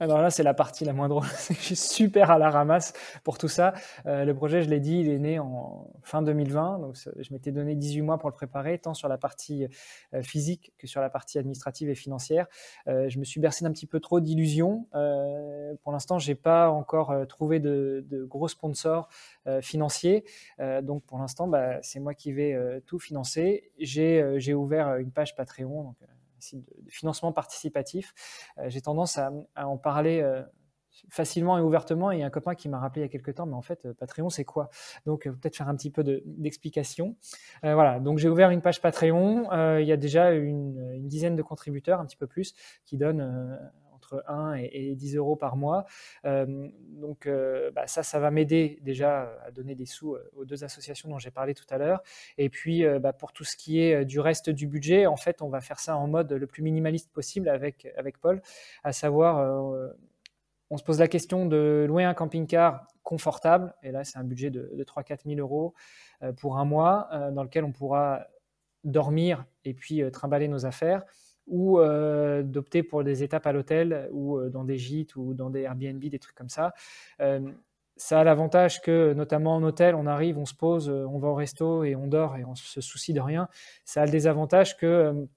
Alors 0.01 0.21
là, 0.21 0.31
c'est 0.31 0.43
la 0.43 0.55
partie 0.55 0.85
la 0.85 0.93
moins 0.93 1.09
drôle. 1.09 1.25
je 1.49 1.55
suis 1.55 1.77
super 1.77 2.31
à 2.31 2.39
la 2.39 2.51
ramasse 2.51 2.93
pour 3.23 3.39
tout 3.39 3.49
ça. 3.49 3.75
Euh, 4.07 4.25
le 4.25 4.35
projet, 4.35 4.63
je 4.63 4.69
l'ai 4.69 4.81
dit, 4.81 4.99
il 4.99 5.09
est 5.09 5.19
né 5.19 5.39
en 5.39 5.89
fin 6.03 6.23
2020. 6.23 6.81
Donc, 6.81 6.97
je 6.97 7.33
m'étais 7.33 7.53
donné 7.53 7.75
18 7.75 8.03
mois 8.03 8.19
pour 8.19 8.29
le 8.29 8.35
préparer, 8.35 8.79
tant 8.79 8.95
sur 8.95 9.09
la 9.09 9.19
partie 9.19 9.67
euh, 10.13 10.23
physique 10.23 10.73
que 10.79 10.87
sur 10.87 11.01
la 11.01 11.11
partie 11.11 11.39
administrative 11.39 11.89
et 11.89 11.95
financière. 11.95 12.47
Euh, 12.89 13.09
je 13.09 13.19
me 13.19 13.25
suis 13.25 13.41
bercé 13.41 13.65
d'un 13.65 13.73
petit 13.73 13.87
peu 13.87 14.01
trop 14.01 14.21
d'illusions. 14.21 14.87
pour 15.83 15.93
l'instant, 15.93 16.19
j'ai 16.19 16.35
pas 16.35 16.71
encore 16.71 17.15
trouvé 17.29 17.61
de, 17.61 18.05
gros 18.29 18.49
sponsors 18.49 19.09
financiers. 19.61 20.25
donc, 20.83 21.05
pour 21.05 21.19
l'instant, 21.19 21.47
bah, 21.47 21.79
c'est 21.83 22.01
moi 22.01 22.15
qui 22.15 22.33
vais 22.33 22.81
tout 22.87 22.99
financer. 22.99 23.71
J'ai 23.79 24.55
ouvert 24.55 24.97
une 24.97 25.11
page 25.11 25.35
Patreon. 25.37 25.95
De, 26.53 26.65
financement 26.89 27.33
participatif. 27.33 28.15
Euh, 28.59 28.69
j'ai 28.69 28.81
tendance 28.81 29.19
à, 29.19 29.33
en 29.57 29.77
parler 29.77 30.21
euh, 30.21 30.43
facilement 31.11 31.59
et 31.59 31.61
ouvertement. 31.61 32.13
Et 32.13 32.17
il 32.17 32.21
y 32.21 32.23
a 32.23 32.27
un 32.27 32.31
copain 32.31 32.55
qui 32.55 32.69
m'a 32.69 32.79
rappelé 32.79 33.03
il 33.03 33.05
y 33.05 33.09
a 33.09 33.09
quelques 33.09 33.35
temps, 33.35 33.47
mais 33.47 33.55
en 33.55 33.63
fait, 33.63 33.87
euh, 33.87 33.95
Patreon, 33.95 34.31
c'est 34.31 34.45
quoi? 34.45 34.71
Donc, 35.07 35.25
peut-être 35.25 35.57
faire 35.57 35.69
un 35.69 35.77
petit 35.77 35.91
peu 35.91 36.05
d'explication. 36.25 37.17
voilà, 37.63 38.01
donc 38.01 38.19
j'ai 38.19 38.29
ouvert 38.29 38.51
une 38.51 38.61
page 38.61 38.81
Patreon. 38.81 39.79
il 39.79 39.87
y 39.87 39.93
a 39.93 39.97
déjà 39.97 40.33
une, 40.33 40.93
une, 40.95 41.09
dizaine 41.09 41.37
de 41.37 41.43
contributeurs, 41.43 42.01
un 42.01 42.07
petit 42.07 42.17
peu 42.17 42.27
plus, 42.27 42.55
qui 42.85 42.97
donnent 42.97 43.59
1 44.27 44.55
et, 44.55 44.95
10 44.95 45.17
euros 45.17 45.37
par 45.37 45.57
mois. 45.57 45.85
Euh, 46.25 46.69
donc 46.81 47.27
euh, 47.27 47.71
bah, 47.71 47.87
ça, 47.87 48.03
ça 48.03 48.19
va 48.19 48.31
m'aider 48.31 48.79
déjà 48.83 49.33
à 49.45 49.51
donner 49.51 49.75
des 49.75 49.87
sous 49.87 50.15
euh, 50.15 50.31
aux 50.37 50.45
deux 50.45 50.65
associations 50.65 51.09
dont 51.09 51.19
j'ai 51.19 51.31
parlé 51.31 51.55
tout 51.55 51.67
à 51.71 51.79
l'heure. 51.79 52.03
Et 52.39 52.49
puis 52.49 52.85
bah, 53.01 53.13
pour 53.13 53.33
tout 53.33 53.45
ce 53.45 53.57
qui 53.57 53.81
est 53.81 54.05
du 54.05 54.21
reste 54.21 54.51
du 54.51 54.67
budget, 54.67 55.07
en 55.07 55.17
fait, 55.17 55.43
on 55.43 55.49
va 55.49 55.61
faire 55.61 55.81
ça 55.81 55.97
en 55.97 56.07
mode 56.07 56.33
le 56.33 56.47
plus 56.47 56.63
minimaliste 56.63 57.13
possible 57.13 57.49
avec, 57.49 57.89
avec 57.97 58.19
Paul, 58.19 58.43
à 58.83 58.93
savoir 58.93 59.73
on 60.71 60.77
se 60.77 60.85
pose 60.85 60.99
la 60.99 61.09
question 61.09 61.47
de 61.47 61.85
louer 61.87 62.05
un 62.05 62.15
camping-car 62.15 62.87
confortable, 63.03 63.75
et 63.83 63.93
là 63.93 64.05
c'est 64.05 64.19
un 64.19 64.25
budget 64.25 64.51
de, 64.51 64.73
de 64.75 64.85
3-4 64.85 65.25
000 65.27 65.39
euros 65.39 65.75
pour 66.39 66.59
un 66.59 66.65
mois, 66.65 67.09
dans 67.33 67.43
lequel 67.43 67.65
on 67.65 67.73
pourra 67.73 68.27
dormir 68.83 69.45
et 69.65 69.75
puis 69.75 70.03
trimballer 70.11 70.49
nos 70.49 70.67
affaires 70.67 71.05
ou 71.47 71.79
euh, 71.79 72.43
d'opter 72.43 72.83
pour 72.83 73.05
des 73.05 73.23
étapes 73.23 73.47
à 73.47 73.53
l'hôtel 73.53 74.09
ou 74.13 74.39
euh, 74.39 74.51
dans 74.51 74.65
des 74.65 74.79
gîtes 74.79 75.17
ou 75.17 75.35
dans 75.35 75.51
des 75.51 75.63
Airbnb, 75.63 76.03
des 76.03 76.19
trucs 76.19 76.37
comme 76.37 76.49
ça. 76.49 76.73
Euh, 77.21 77.41
ça 77.97 78.21
a 78.21 78.25
l'avantage 78.25 78.83
que, 78.83 79.13
notamment 79.13 79.55
en 79.55 79.63
hôtel, 79.63 79.95
on 79.95 80.07
arrive, 80.07 80.37
on 80.37 80.47
se 80.47 80.55
pose, 80.55 80.89
on 80.89 81.19
va 81.19 81.29
au 81.29 81.35
resto 81.35 81.85
et 81.85 81.95
on 81.95 82.09
dort 82.09 82.37
et 82.37 82.45
on 82.45 82.57
se 82.57 82.81
soucie 82.81 83.13
de 83.13 83.21
rien. 83.21 83.49
Ça 83.85 84.03
a 84.03 84.05
le 84.05 84.11
désavantage 84.11 84.77
que 84.77 85.29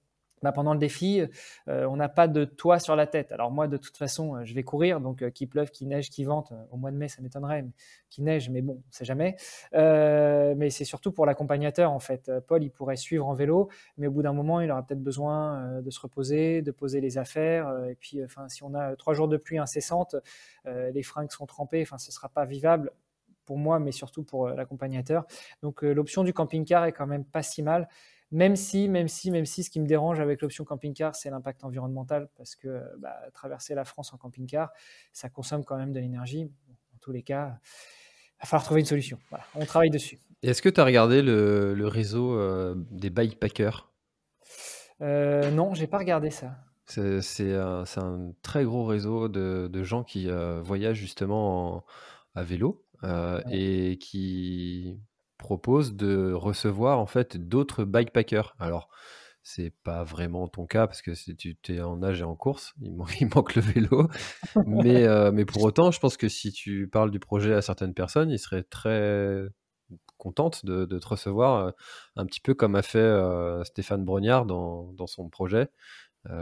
bah, 0.42 0.52
pendant 0.52 0.72
le 0.72 0.78
défi, 0.78 1.22
euh, 1.68 1.86
on 1.86 1.96
n'a 1.96 2.08
pas 2.08 2.28
de 2.28 2.44
toit 2.44 2.78
sur 2.78 2.96
la 2.96 3.06
tête. 3.06 3.32
Alors 3.32 3.50
moi, 3.50 3.68
de 3.68 3.76
toute 3.76 3.96
façon, 3.96 4.36
euh, 4.36 4.44
je 4.44 4.54
vais 4.54 4.62
courir, 4.62 5.00
donc 5.00 5.22
euh, 5.22 5.30
qu'il 5.30 5.48
pleuve, 5.48 5.70
qu'il 5.70 5.88
neige, 5.88 6.10
qu'il 6.10 6.26
vente, 6.26 6.52
au 6.70 6.76
mois 6.76 6.90
de 6.90 6.96
mai, 6.96 7.08
ça 7.08 7.22
m'étonnerait, 7.22 7.64
qu'il 8.08 8.24
neige, 8.24 8.50
mais 8.50 8.62
bon, 8.62 8.82
on 8.86 8.92
sait 8.92 9.04
jamais. 9.04 9.36
mais 9.72 10.70
c'est 10.70 10.84
surtout 10.84 11.12
pour 11.12 11.26
l'accompagnateur, 11.26 11.92
en 11.92 11.98
fait. 11.98 12.30
Paul, 12.46 12.62
il 12.62 12.70
pourrait 12.70 12.96
suivre 12.96 13.26
en 13.26 13.34
vélo, 13.34 13.68
mais 13.96 14.06
au 14.06 14.10
bout 14.10 14.22
d'un 14.22 14.32
moment, 14.32 14.60
il 14.60 14.70
aura 14.70 14.82
peut-être 14.82 15.02
besoin 15.02 15.80
de 15.80 15.90
se 15.90 16.00
reposer, 16.00 16.62
de 16.62 16.70
poser 16.70 17.00
les 17.00 17.18
affaires. 17.18 17.68
et 17.88 17.94
puis, 17.94 18.20
si 18.48 18.62
on 18.62 18.74
a 18.74 18.96
trois 18.96 19.14
jours 19.14 19.28
de 19.28 19.36
pluie 19.36 19.58
incessante, 19.58 20.16
les 20.64 21.02
fringues 21.02 21.30
sont 21.30 21.46
trempées, 21.46 21.84
ce 21.98 22.12
sera 22.12 22.28
pas 22.28 22.44
vivable 22.44 22.92
pour 23.44 23.58
moi, 23.58 23.78
mais 23.78 23.92
surtout 23.92 24.22
pour 24.22 24.48
l'accompagnateur. 24.48 25.26
Donc 25.62 25.82
l'option 25.82 26.22
du 26.24 26.32
camping-car 26.32 26.84
est 26.84 26.92
quand 26.92 27.06
même 27.06 27.24
pas 27.24 27.42
si 27.42 27.62
mal. 27.62 27.88
Même 28.30 28.56
si, 28.56 28.88
même 28.88 29.08
si, 29.08 29.30
même 29.30 29.46
si, 29.46 29.64
ce 29.64 29.70
qui 29.70 29.80
me 29.80 29.86
dérange 29.86 30.20
avec 30.20 30.42
l'option 30.42 30.64
camping-car, 30.64 31.14
c'est 31.14 31.30
l'impact 31.30 31.64
environnemental, 31.64 32.28
parce 32.36 32.56
que 32.56 32.82
bah, 32.98 33.16
traverser 33.32 33.74
la 33.74 33.84
France 33.84 34.12
en 34.12 34.18
camping-car, 34.18 34.70
ça 35.12 35.28
consomme 35.30 35.64
quand 35.64 35.76
même 35.76 35.92
de 35.92 36.00
l'énergie. 36.00 36.50
En 36.94 36.98
tous 37.00 37.12
les 37.12 37.22
cas, 37.22 37.58
il 37.64 38.42
va 38.42 38.46
falloir 38.46 38.64
trouver 38.64 38.80
une 38.80 38.86
solution. 38.86 39.18
on 39.54 39.64
travaille 39.64 39.90
dessus. 39.90 40.18
Est-ce 40.42 40.62
que 40.62 40.68
tu 40.68 40.80
as 40.80 40.84
regardé 40.84 41.22
le, 41.22 41.86
réseau 41.86 42.34
euh, 42.34 42.74
des 42.90 43.10
bikepackers? 43.10 43.90
Euh, 45.00 45.50
Non, 45.50 45.74
j'ai 45.74 45.86
pas 45.86 45.98
regardé 45.98 46.30
ça. 46.30 46.56
C'est 46.86 47.54
un, 47.54 47.84
un, 47.96 48.32
très 48.42 48.64
gros 48.64 48.86
réseau 48.86 49.28
de, 49.28 49.68
de 49.70 49.82
gens 49.82 50.04
qui 50.04 50.30
euh, 50.30 50.62
voyagent 50.62 50.96
justement 50.96 51.84
à 52.34 52.42
vélo 52.42 52.82
euh, 53.04 53.42
et 53.50 53.98
qui 53.98 54.98
propose 55.38 55.94
de 55.94 56.32
recevoir 56.32 56.98
en 56.98 57.06
fait 57.06 57.36
d'autres 57.36 57.84
bikepackers. 57.84 58.54
Alors, 58.58 58.88
c'est 59.42 59.72
pas 59.82 60.04
vraiment 60.04 60.46
ton 60.46 60.66
cas 60.66 60.86
parce 60.86 61.00
que 61.00 61.12
tu 61.32 61.56
es 61.68 61.80
en 61.80 61.96
nage 61.98 62.20
et 62.20 62.24
en 62.24 62.36
course, 62.36 62.74
il, 62.82 63.28
manque 63.34 63.54
le 63.54 63.62
vélo. 63.62 64.08
mais, 64.66 65.04
euh, 65.04 65.32
mais 65.32 65.46
pour 65.46 65.62
autant, 65.64 65.90
je 65.90 66.00
pense 66.00 66.18
que 66.18 66.28
si 66.28 66.52
tu 66.52 66.86
parles 66.86 67.10
du 67.10 67.18
projet 67.18 67.54
à 67.54 67.62
certaines 67.62 67.94
personnes, 67.94 68.30
ils 68.30 68.38
seraient 68.38 68.64
très 68.64 69.40
contentes 70.18 70.66
de, 70.66 70.84
te 70.84 71.08
recevoir, 71.08 71.66
euh, 71.66 71.70
un 72.16 72.26
petit 72.26 72.40
peu 72.40 72.52
comme 72.52 72.74
a 72.74 72.82
fait 72.82 72.98
euh, 72.98 73.64
Stéphane 73.64 74.04
Brognard 74.04 74.44
dans, 74.44 74.92
dans, 74.92 75.06
son 75.06 75.30
projet, 75.30 75.68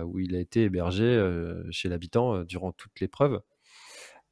où 0.05 0.19
il 0.19 0.35
a 0.35 0.41
été 0.41 0.65
hébergé 0.65 1.23
chez 1.71 1.89
l'habitant 1.89 2.43
durant 2.43 2.73
toute 2.73 2.99
l'épreuve. 2.99 3.41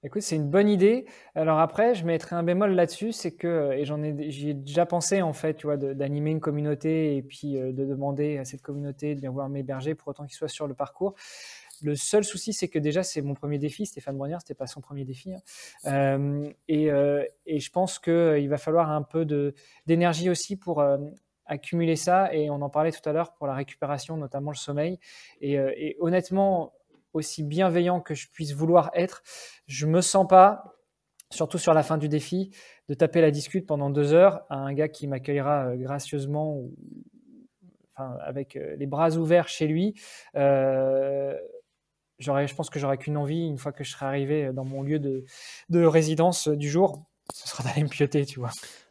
Écoute, 0.06 0.20
c'est 0.20 0.36
une 0.36 0.50
bonne 0.50 0.68
idée. 0.68 1.06
Alors 1.34 1.58
après, 1.60 1.94
je 1.94 2.04
mettrai 2.04 2.36
un 2.36 2.42
bémol 2.42 2.72
là-dessus, 2.72 3.12
c'est 3.12 3.32
que, 3.32 3.72
et 3.72 3.86
j'en 3.86 4.02
ai, 4.02 4.30
j'y 4.30 4.50
ai 4.50 4.54
déjà 4.54 4.84
pensé 4.84 5.22
en 5.22 5.32
fait, 5.32 5.54
tu 5.54 5.66
vois, 5.66 5.78
d'animer 5.78 6.30
une 6.30 6.40
communauté 6.40 7.16
et 7.16 7.22
puis 7.22 7.56
euh, 7.56 7.72
de 7.72 7.86
demander 7.86 8.36
à 8.36 8.44
cette 8.44 8.60
communauté 8.60 9.14
de 9.14 9.20
bien 9.20 9.30
voir 9.30 9.48
m'héberger 9.48 9.94
pour 9.94 10.08
autant 10.08 10.26
qu'il 10.26 10.34
soit 10.34 10.48
sur 10.48 10.66
le 10.66 10.74
parcours. 10.74 11.14
Le 11.82 11.96
seul 11.96 12.22
souci, 12.22 12.52
c'est 12.52 12.68
que 12.68 12.78
déjà, 12.78 13.02
c'est 13.02 13.22
mon 13.22 13.32
premier 13.32 13.58
défi. 13.58 13.86
Stéphane 13.86 14.18
Brunière, 14.18 14.40
c'était 14.42 14.54
pas 14.54 14.66
son 14.66 14.82
premier 14.82 15.06
défi. 15.06 15.32
Hein. 15.32 15.40
Euh, 15.86 16.50
et, 16.68 16.90
euh, 16.90 17.24
et, 17.46 17.58
je 17.58 17.70
pense 17.70 17.98
qu'il 17.98 18.48
va 18.48 18.58
falloir 18.58 18.90
un 18.90 19.02
peu 19.02 19.24
d'énergie 19.86 20.28
aussi 20.28 20.56
pour 20.56 20.84
accumuler 21.46 21.96
ça. 21.96 22.32
Et 22.32 22.48
on 22.50 22.60
en 22.62 22.70
parlait 22.70 22.92
tout 22.92 23.06
à 23.08 23.12
l'heure 23.12 23.32
pour 23.32 23.46
la 23.46 23.54
récupération, 23.54 24.16
notamment 24.16 24.50
le 24.50 24.56
sommeil. 24.56 24.98
Et 25.40 25.96
honnêtement, 25.98 26.72
aussi 27.14 27.42
bienveillant 27.42 28.00
que 28.00 28.14
je 28.14 28.28
puisse 28.28 28.52
vouloir 28.52 28.90
être, 28.94 29.22
je 29.66 29.86
me 29.86 30.00
sens 30.00 30.26
pas, 30.26 30.74
surtout 31.30 31.58
sur 31.58 31.74
la 31.74 31.82
fin 31.82 31.98
du 31.98 32.08
défi, 32.08 32.50
de 32.88 32.94
taper 32.94 33.20
la 33.20 33.30
discute 33.30 33.66
pendant 33.66 33.90
deux 33.90 34.12
heures 34.12 34.42
à 34.50 34.56
un 34.56 34.72
gars 34.72 34.88
qui 34.88 35.06
m'accueillera 35.06 35.68
euh, 35.68 35.76
gracieusement 35.76 36.56
ou 36.56 36.74
enfin, 37.96 38.16
avec 38.20 38.56
euh, 38.56 38.76
les 38.76 38.86
bras 38.86 39.16
ouverts 39.16 39.48
chez 39.48 39.66
lui. 39.66 39.94
Euh, 40.36 41.36
je 42.18 42.54
pense 42.54 42.70
que 42.70 42.78
j'aurais 42.78 42.98
qu'une 42.98 43.16
envie, 43.16 43.46
une 43.46 43.58
fois 43.58 43.72
que 43.72 43.84
je 43.84 43.90
serai 43.90 44.06
arrivé 44.06 44.52
dans 44.52 44.64
mon 44.64 44.82
lieu 44.82 44.98
de, 44.98 45.24
de 45.68 45.84
résidence 45.84 46.48
du 46.48 46.70
jour, 46.70 47.02
ce 47.32 47.48
sera 47.48 47.64
d'aller 47.64 47.82
me 47.82 47.88
pioter, 47.88 48.24
tu 48.24 48.38
vois. 48.38 48.50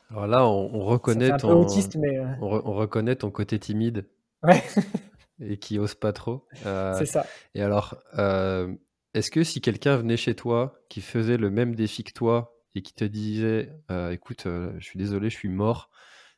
Alors 0.09 0.27
là, 0.27 0.45
on, 0.45 0.83
reconnaît 0.85 1.35
ton, 1.37 1.61
autiste, 1.61 1.95
mais 1.95 2.19
on, 2.41 2.45
on, 2.45 2.73
reconnaît 2.73 3.15
ton 3.15 3.31
côté 3.31 3.57
timide. 3.57 4.05
Ouais. 4.43 4.61
et 5.47 5.57
qui 5.57 5.79
ose 5.79 5.95
pas 5.95 6.13
trop. 6.13 6.45
Euh, 6.65 6.97
c'est 6.97 7.05
ça. 7.05 7.25
Et 7.55 7.61
alors, 7.61 7.97
euh, 8.17 8.73
est-ce 9.13 9.31
que 9.31 9.43
si 9.43 9.61
quelqu'un 9.61 9.97
venait 9.97 10.17
chez 10.17 10.35
toi, 10.35 10.79
qui 10.89 11.01
faisait 11.01 11.37
le 11.37 11.49
même 11.49 11.75
défi 11.75 12.03
que 12.03 12.13
toi 12.13 12.55
et 12.75 12.81
qui 12.81 12.93
te 12.93 13.05
disait, 13.05 13.69
euh, 13.91 14.11
écoute, 14.11 14.43
je 14.45 14.83
suis 14.83 14.97
désolé, 14.97 15.29
je 15.29 15.35
suis 15.35 15.49
mort, 15.49 15.89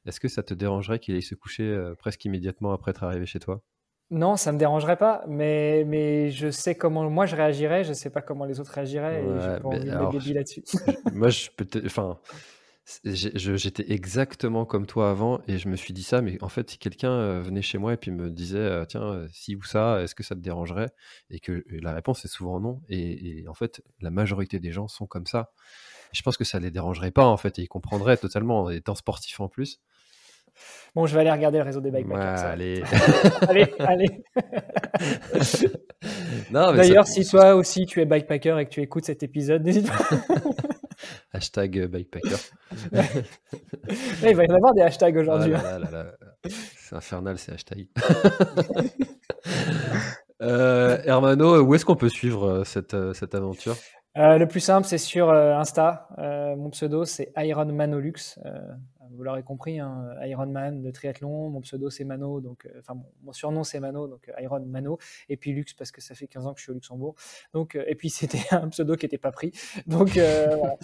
est-ce 0.05 0.19
que 0.19 0.27
ça 0.27 0.43
te 0.43 0.53
dérangerait 0.53 0.99
qu'il 0.99 1.15
aille 1.15 1.21
se 1.21 1.35
coucher 1.35 1.93
presque 1.97 2.25
immédiatement 2.25 2.73
après 2.73 2.91
être 2.91 3.03
arrivé 3.03 3.25
chez 3.25 3.39
toi? 3.39 3.61
Non, 4.11 4.35
ça 4.35 4.51
me 4.51 4.59
dérangerait 4.59 4.97
pas, 4.97 5.23
mais, 5.27 5.83
mais 5.87 6.29
je 6.29 6.51
sais 6.51 6.75
comment 6.75 7.09
moi 7.09 7.25
je 7.25 7.35
réagirais, 7.35 7.83
je 7.83 7.93
sais 7.93 8.11
pas 8.11 8.21
comment 8.21 8.45
les 8.45 8.59
autres 8.59 8.71
réagiraient 8.71 9.23
et 9.23 9.39
j'ai 9.39 9.59
pas 9.61 9.69
envie 10.05 10.29
de 10.29 10.35
là-dessus. 10.35 10.63
moi, 11.13 11.29
je 11.29 11.49
peux, 11.49 11.65
enfin, 11.85 12.19
J'étais 13.03 13.91
exactement 13.91 14.65
comme 14.65 14.85
toi 14.85 15.09
avant 15.09 15.41
et 15.47 15.57
je 15.57 15.69
me 15.69 15.75
suis 15.75 15.91
dit 15.91 16.03
ça, 16.03 16.21
mais 16.21 16.37
en 16.43 16.49
fait, 16.49 16.69
si 16.69 16.77
quelqu'un 16.77 17.11
euh, 17.11 17.41
venait 17.41 17.63
chez 17.63 17.79
moi 17.79 17.93
et 17.93 17.97
puis 17.97 18.11
me 18.11 18.29
disait, 18.29 18.59
euh, 18.59 18.85
tiens, 18.85 19.01
euh, 19.01 19.27
si 19.31 19.55
ou 19.55 19.63
ça, 19.63 20.03
est-ce 20.03 20.13
que 20.13 20.21
ça 20.21 20.35
te 20.35 20.39
dérangerait? 20.39 20.91
Et 21.31 21.39
que 21.39 21.65
la 21.69 21.93
réponse 21.93 22.23
est 22.25 22.27
souvent 22.27 22.59
non. 22.59 22.81
Et, 22.87 23.43
en 23.47 23.55
fait, 23.55 23.81
la 24.01 24.11
majorité 24.11 24.59
des 24.59 24.71
gens 24.71 24.87
sont 24.87 25.07
comme 25.07 25.25
ça. 25.25 25.51
je 26.11 26.21
pense 26.21 26.37
que 26.37 26.43
ça 26.43 26.59
les 26.59 26.69
dérangerait 26.69 27.11
pas, 27.11 27.25
en 27.25 27.37
fait, 27.37 27.57
et 27.57 27.63
ils 27.63 27.67
comprendraient 27.67 28.17
totalement, 28.17 28.61
en 28.61 28.69
étant 28.69 28.95
sportifs 28.95 29.39
en 29.39 29.49
plus. 29.49 29.81
Bon, 30.93 31.07
je 31.07 31.15
vais 31.15 31.21
aller 31.21 31.31
regarder 31.31 31.57
le 31.57 31.63
réseau 31.63 31.81
des 31.81 31.91
bikepackers. 31.91 32.45
allez. 32.45 32.83
allez, 33.47 33.73
allez. 33.79 34.23
D'ailleurs, 36.51 37.07
si 37.07 37.25
toi 37.29 37.55
aussi 37.55 37.85
tu 37.85 37.99
es 37.99 38.05
bikepacker 38.05 38.59
et 38.59 38.65
que 38.65 38.69
tu 38.69 38.81
écoutes 38.81 39.05
cet 39.05 39.23
épisode, 39.23 39.63
n'hésite 39.63 39.87
pas. 39.87 40.67
Hashtag 41.33 41.79
euh, 41.79 41.87
bikepacker. 41.87 42.37
il 44.23 44.35
va 44.35 44.45
y 44.45 44.51
en 44.51 44.55
avoir 44.55 44.73
des 44.73 44.81
hashtags 44.81 45.17
aujourd'hui. 45.17 45.53
Ah 45.55 45.77
hein. 45.93 46.05
c'est 46.77 46.95
infernal 46.95 47.37
ces 47.37 47.53
hashtags. 47.53 47.87
euh, 50.41 50.97
Hermano, 51.03 51.61
où 51.61 51.75
est-ce 51.75 51.85
qu'on 51.85 51.95
peut 51.95 52.09
suivre 52.09 52.47
euh, 52.47 52.63
cette, 52.63 52.95
cette 53.13 53.35
aventure? 53.35 53.75
Le 54.15 54.45
plus 54.45 54.61
simple, 54.61 54.87
c'est 54.87 54.97
sur 54.97 55.29
Insta. 55.29 56.07
mon 56.17 56.69
pseudo, 56.69 57.03
c'est 57.03 57.33
Iron 57.35 57.65
Manolux. 57.65 58.39
Vous 59.15 59.23
l'aurez 59.23 59.43
compris, 59.43 59.79
hein, 59.79 60.09
Ironman, 60.23 60.83
le 60.83 60.91
triathlon, 60.91 61.49
mon 61.49 61.61
pseudo 61.61 61.89
c'est 61.89 62.03
Mano, 62.03 62.41
donc, 62.41 62.67
enfin 62.79 62.95
mon, 63.21 63.33
surnom 63.33 63.63
c'est 63.63 63.79
Mano, 63.79 64.07
donc 64.07 64.31
Iron 64.39 64.59
Mano, 64.65 64.97
et 65.29 65.37
puis 65.37 65.53
Lux 65.53 65.73
parce 65.73 65.91
que 65.91 66.01
ça 66.01 66.15
fait 66.15 66.27
15 66.27 66.47
ans 66.47 66.53
que 66.53 66.59
je 66.59 66.63
suis 66.63 66.71
au 66.71 66.75
Luxembourg, 66.75 67.15
donc, 67.53 67.75
et 67.75 67.95
puis 67.95 68.09
c'était 68.09 68.43
un 68.51 68.69
pseudo 68.69 68.95
qui 68.95 69.05
n'était 69.05 69.17
pas 69.17 69.31
pris. 69.31 69.51
Donc 69.87 70.11
voilà. 70.11 70.77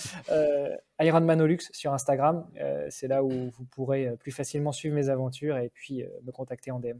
Iron 0.99 1.21
Manolux 1.21 1.59
sur 1.71 1.93
Instagram, 1.93 2.45
c'est 2.89 3.07
là 3.07 3.23
où 3.23 3.49
vous 3.49 3.65
pourrez 3.65 4.15
plus 4.19 4.31
facilement 4.31 4.71
suivre 4.71 4.95
mes 4.95 5.09
aventures 5.09 5.57
et 5.57 5.69
puis 5.69 6.03
me 6.23 6.31
contacter 6.31 6.71
en 6.71 6.79
DM. 6.79 6.99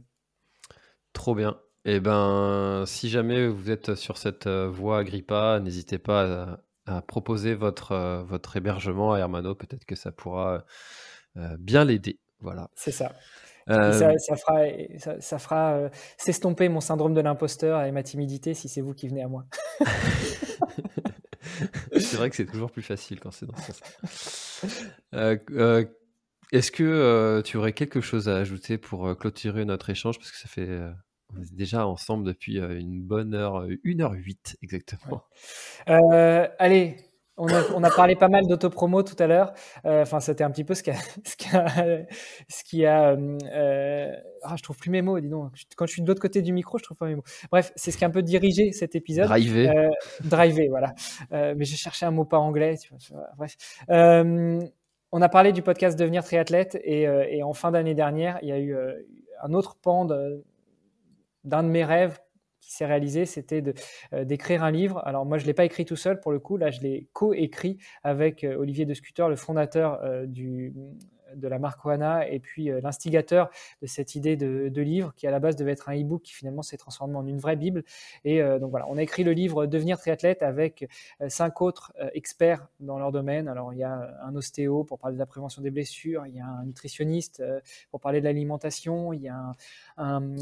Trop 1.12 1.34
bien. 1.34 1.58
Et 1.84 1.96
eh 1.96 2.00
ben, 2.00 2.84
si 2.86 3.08
jamais 3.08 3.48
vous 3.48 3.70
êtes 3.70 3.96
sur 3.96 4.16
cette 4.16 4.46
voie 4.46 4.98
Agrippa, 4.98 5.58
n'hésitez 5.60 5.98
pas 5.98 6.60
à, 6.86 7.02
proposer 7.02 7.54
votre, 7.54 8.22
votre 8.22 8.56
hébergement 8.56 9.14
à 9.14 9.18
Hermano. 9.18 9.56
Peut-être 9.56 9.84
que 9.84 9.96
ça 9.96 10.12
pourra 10.12 10.64
bien 11.58 11.84
l'aider. 11.84 12.18
Voilà. 12.40 12.70
C'est 12.74 12.92
ça. 12.92 13.12
Ça, 13.68 14.36
fera, 14.36 14.64
ça, 15.20 15.38
fera 15.38 15.90
s'estomper 16.16 16.68
mon 16.68 16.80
syndrome 16.80 17.14
de 17.14 17.20
l'imposteur 17.20 17.84
et 17.84 17.92
ma 17.92 18.02
timidité 18.02 18.54
si 18.54 18.68
c'est 18.68 18.80
vous 18.80 18.92
qui 18.92 19.06
venez 19.08 19.22
à 19.22 19.28
moi. 19.28 19.46
c'est 21.92 22.16
vrai 22.16 22.28
que 22.28 22.34
c'est 22.34 22.46
toujours 22.46 22.72
plus 22.72 22.82
facile 22.82 23.20
quand 23.20 23.30
c'est 23.30 23.46
dans 23.46 23.56
ce 23.56 23.72
sens. 23.72 24.66
Est-ce 26.52 26.72
que 26.72 27.40
tu 27.42 27.56
aurais 27.56 27.72
quelque 27.72 28.00
chose 28.00 28.28
à 28.28 28.36
ajouter 28.36 28.78
pour 28.78 29.16
clôturer 29.16 29.64
notre 29.64 29.90
échange? 29.90 30.18
Parce 30.18 30.32
que 30.32 30.38
ça 30.38 30.48
fait 30.48 30.80
on 31.34 31.40
est 31.40 31.54
déjà 31.54 31.86
ensemble 31.86 32.24
depuis 32.24 32.58
une 32.58 33.02
bonne 33.02 33.34
heure, 33.34 33.66
1h08 33.66 34.56
exactement. 34.62 35.22
allez, 35.86 36.96
on 37.36 37.82
a, 37.82 37.90
parlé 37.90 38.14
pas 38.14 38.28
mal 38.28 38.46
d'autopromo 38.46 39.02
tout 39.02 39.16
à 39.18 39.26
l'heure. 39.26 39.52
Enfin, 39.84 40.20
c'était 40.20 40.44
un 40.44 40.50
petit 40.50 40.64
peu 40.64 40.74
ce, 40.74 40.82
qui 42.64 42.86
a. 42.86 43.16
ah, 44.42 44.54
je 44.56 44.62
trouve 44.62 44.76
plus 44.76 44.90
mes 44.90 45.02
mots, 45.02 45.18
dis 45.20 45.28
donc. 45.28 45.52
Quand 45.76 45.86
je 45.86 45.92
suis 45.92 46.02
de 46.02 46.08
l'autre 46.08 46.20
côté 46.20 46.42
du 46.42 46.52
micro, 46.52 46.78
je 46.78 46.84
trouve 46.84 46.96
pas 46.96 47.06
mes 47.06 47.16
mots. 47.16 47.24
Bref, 47.50 47.72
c'est 47.76 47.90
ce 47.90 47.98
qui 47.98 48.04
a 48.04 48.08
un 48.08 48.10
peu 48.10 48.22
dirigé 48.22 48.72
cet 48.72 48.94
épisode. 48.94 49.26
Driver. 49.26 49.90
driver, 50.24 50.68
voilà. 50.68 50.94
mais 51.30 51.64
j'ai 51.64 51.76
cherché 51.76 52.06
un 52.06 52.10
mot 52.10 52.24
pas 52.24 52.38
anglais. 52.38 52.76
Tu 52.78 52.92
vois, 52.92 53.28
bref. 53.36 53.56
on 53.88 55.22
a 55.22 55.28
parlé 55.28 55.52
du 55.52 55.62
podcast 55.62 55.98
Devenir 55.98 56.24
triathlète 56.24 56.78
et, 56.84 57.02
et 57.02 57.42
en 57.42 57.52
fin 57.54 57.70
d'année 57.70 57.94
dernière, 57.94 58.38
il 58.42 58.48
y 58.48 58.52
a 58.52 58.58
eu 58.58 58.76
un 59.42 59.52
autre 59.54 59.76
pan 59.76 60.04
de, 60.04 60.44
d'un 61.44 61.62
de 61.62 61.68
mes 61.68 61.84
rêves 61.84 62.20
qui 62.62 62.72
s'est 62.72 62.86
réalisé, 62.86 63.26
c'était 63.26 63.62
euh, 64.14 64.24
d'écrire 64.24 64.62
un 64.62 64.70
livre. 64.70 65.02
Alors 65.04 65.26
moi, 65.26 65.36
je 65.36 65.42
ne 65.42 65.48
l'ai 65.48 65.54
pas 65.54 65.64
écrit 65.64 65.84
tout 65.84 65.96
seul 65.96 66.20
pour 66.20 66.32
le 66.32 66.38
coup, 66.38 66.56
là, 66.56 66.70
je 66.70 66.80
l'ai 66.80 67.08
co-écrit 67.12 67.76
avec 68.04 68.44
euh, 68.44 68.56
Olivier 68.56 68.86
de 68.86 68.94
Scuter, 68.94 69.26
le 69.28 69.36
fondateur 69.36 70.00
euh, 70.02 70.26
du, 70.26 70.72
de 71.34 71.48
la 71.48 71.58
marque 71.58 71.84
Oana 71.84 72.28
et 72.28 72.38
puis 72.38 72.70
l'instigateur 72.82 73.50
de 73.80 73.86
cette 73.86 74.14
idée 74.14 74.36
de, 74.36 74.80
livre 74.82 75.14
qui 75.14 75.26
à 75.26 75.30
la 75.30 75.40
base 75.40 75.56
devait 75.56 75.72
être 75.72 75.88
un 75.88 75.98
e-book 75.98 76.22
qui 76.22 76.34
finalement 76.34 76.60
s'est 76.60 76.76
transformé 76.76 77.16
en 77.16 77.26
une 77.26 77.38
vraie 77.38 77.56
Bible. 77.56 77.84
Et 78.24 78.42
donc 78.60 78.70
voilà, 78.70 78.84
on 78.90 78.98
a 78.98 79.02
écrit 79.02 79.24
le 79.24 79.32
livre 79.32 79.64
Devenir 79.64 79.98
triathlète 79.98 80.42
avec 80.42 80.86
cinq 81.28 81.62
autres 81.62 81.94
experts 82.12 82.68
dans 82.80 82.98
leur 82.98 83.12
domaine. 83.12 83.48
Alors 83.48 83.72
il 83.72 83.78
y 83.78 83.82
a 83.82 84.14
un 84.22 84.36
ostéo 84.36 84.84
pour 84.84 84.98
parler 84.98 85.14
de 85.14 85.20
la 85.20 85.24
prévention 85.24 85.62
des 85.62 85.70
blessures, 85.70 86.26
il 86.26 86.34
y 86.34 86.40
a 86.40 86.44
un 86.44 86.66
nutritionniste 86.66 87.42
pour 87.90 88.00
parler 88.00 88.20
de 88.20 88.26
l'alimentation, 88.26 89.14
il 89.14 89.22
y 89.22 89.28
a 89.30 89.52
un 89.96 90.34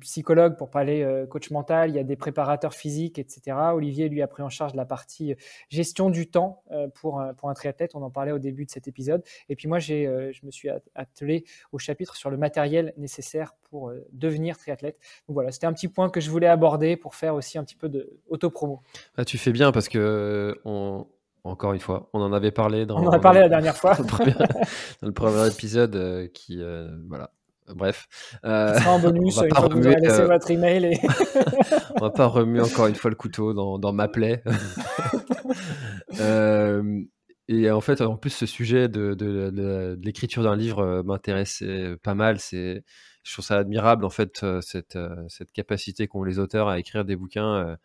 psychologue 0.00 0.56
pour 0.56 0.70
parler 0.70 1.02
euh, 1.02 1.26
coach 1.26 1.50
mental, 1.50 1.90
il 1.90 1.96
y 1.96 1.98
a 1.98 2.04
des 2.04 2.16
préparateurs 2.16 2.74
physiques, 2.74 3.18
etc. 3.18 3.56
Olivier, 3.72 4.08
lui, 4.08 4.22
a 4.22 4.26
pris 4.26 4.42
en 4.42 4.48
charge 4.48 4.74
la 4.74 4.84
partie 4.84 5.32
euh, 5.32 5.36
gestion 5.68 6.10
du 6.10 6.28
temps 6.28 6.62
euh, 6.70 6.88
pour, 6.88 7.22
pour 7.36 7.48
un 7.48 7.54
triathlète. 7.54 7.94
On 7.94 8.02
en 8.02 8.10
parlait 8.10 8.32
au 8.32 8.38
début 8.38 8.66
de 8.66 8.70
cet 8.70 8.88
épisode. 8.88 9.22
Et 9.48 9.56
puis 9.56 9.68
moi, 9.68 9.78
j'ai, 9.78 10.30
je 10.32 10.44
me 10.44 10.50
suis 10.50 10.68
attelé 10.94 11.44
au 11.72 11.78
chapitre 11.78 12.16
sur 12.16 12.30
le 12.30 12.36
matériel 12.36 12.92
nécessaire 12.96 13.54
pour 13.70 13.92
devenir 14.12 14.58
triathlète. 14.58 14.98
Donc 15.28 15.34
voilà, 15.34 15.50
c'était 15.50 15.66
un 15.66 15.72
petit 15.72 15.88
point 15.88 16.10
que 16.10 16.20
je 16.20 16.30
voulais 16.30 16.46
aborder 16.46 16.96
pour 16.96 17.14
faire 17.14 17.34
aussi 17.34 17.58
un 17.58 17.64
petit 17.64 17.76
peu 17.76 17.88
de 17.88 18.18
auto-promo. 18.28 18.80
Ah, 19.16 19.24
tu 19.24 19.38
fais 19.38 19.52
bien 19.52 19.72
parce 19.72 19.88
que 19.88 20.60
on, 20.64 21.06
encore 21.44 21.72
une 21.72 21.80
fois, 21.80 22.10
on 22.12 22.20
en 22.20 22.32
avait 22.32 22.50
parlé 22.50 22.86
dans. 22.86 23.02
On 23.02 23.06
en 23.06 23.12
a 23.12 23.18
parlé 23.18 23.40
la 23.40 23.48
dernière 23.48 23.76
fois. 23.76 23.94
dans 25.00 25.06
le 25.06 25.12
premier 25.12 25.46
épisode 25.48 26.30
qui, 26.32 26.62
voilà, 27.08 27.32
Bref. 27.74 28.08
Euh, 28.44 28.74
sera 28.78 28.92
en 28.92 28.98
bonus 28.98 29.36
on 29.38 29.42
va 29.42 29.48
pas 29.48 29.60
remuer, 29.60 29.96
euh, 30.04 30.26
votre 30.26 30.50
email. 30.50 30.84
Et... 30.86 31.00
on 31.96 32.00
va 32.00 32.10
pas 32.10 32.26
remuer 32.26 32.60
encore 32.60 32.86
une 32.86 32.94
fois 32.94 33.10
le 33.10 33.16
couteau 33.16 33.52
dans, 33.52 33.78
dans 33.78 33.92
ma 33.92 34.08
plaie. 34.08 34.42
euh, 36.20 37.02
et 37.48 37.70
en 37.70 37.80
fait, 37.80 38.00
en 38.00 38.16
plus, 38.16 38.30
ce 38.30 38.46
sujet 38.46 38.88
de, 38.88 39.14
de, 39.14 39.50
de, 39.50 39.98
l'écriture 40.02 40.42
d'un 40.42 40.56
livre 40.56 41.02
m'intéressait 41.04 41.96
pas 42.02 42.14
mal. 42.14 42.38
C'est, 42.38 42.84
je 43.24 43.32
trouve 43.32 43.44
ça 43.44 43.58
admirable, 43.58 44.04
en 44.04 44.10
fait, 44.10 44.44
cette, 44.60 44.96
cette 45.28 45.52
capacité 45.52 46.06
qu'ont 46.06 46.22
les 46.22 46.38
auteurs 46.38 46.68
à 46.68 46.78
écrire 46.78 47.04
des 47.04 47.16
bouquins. 47.16 47.76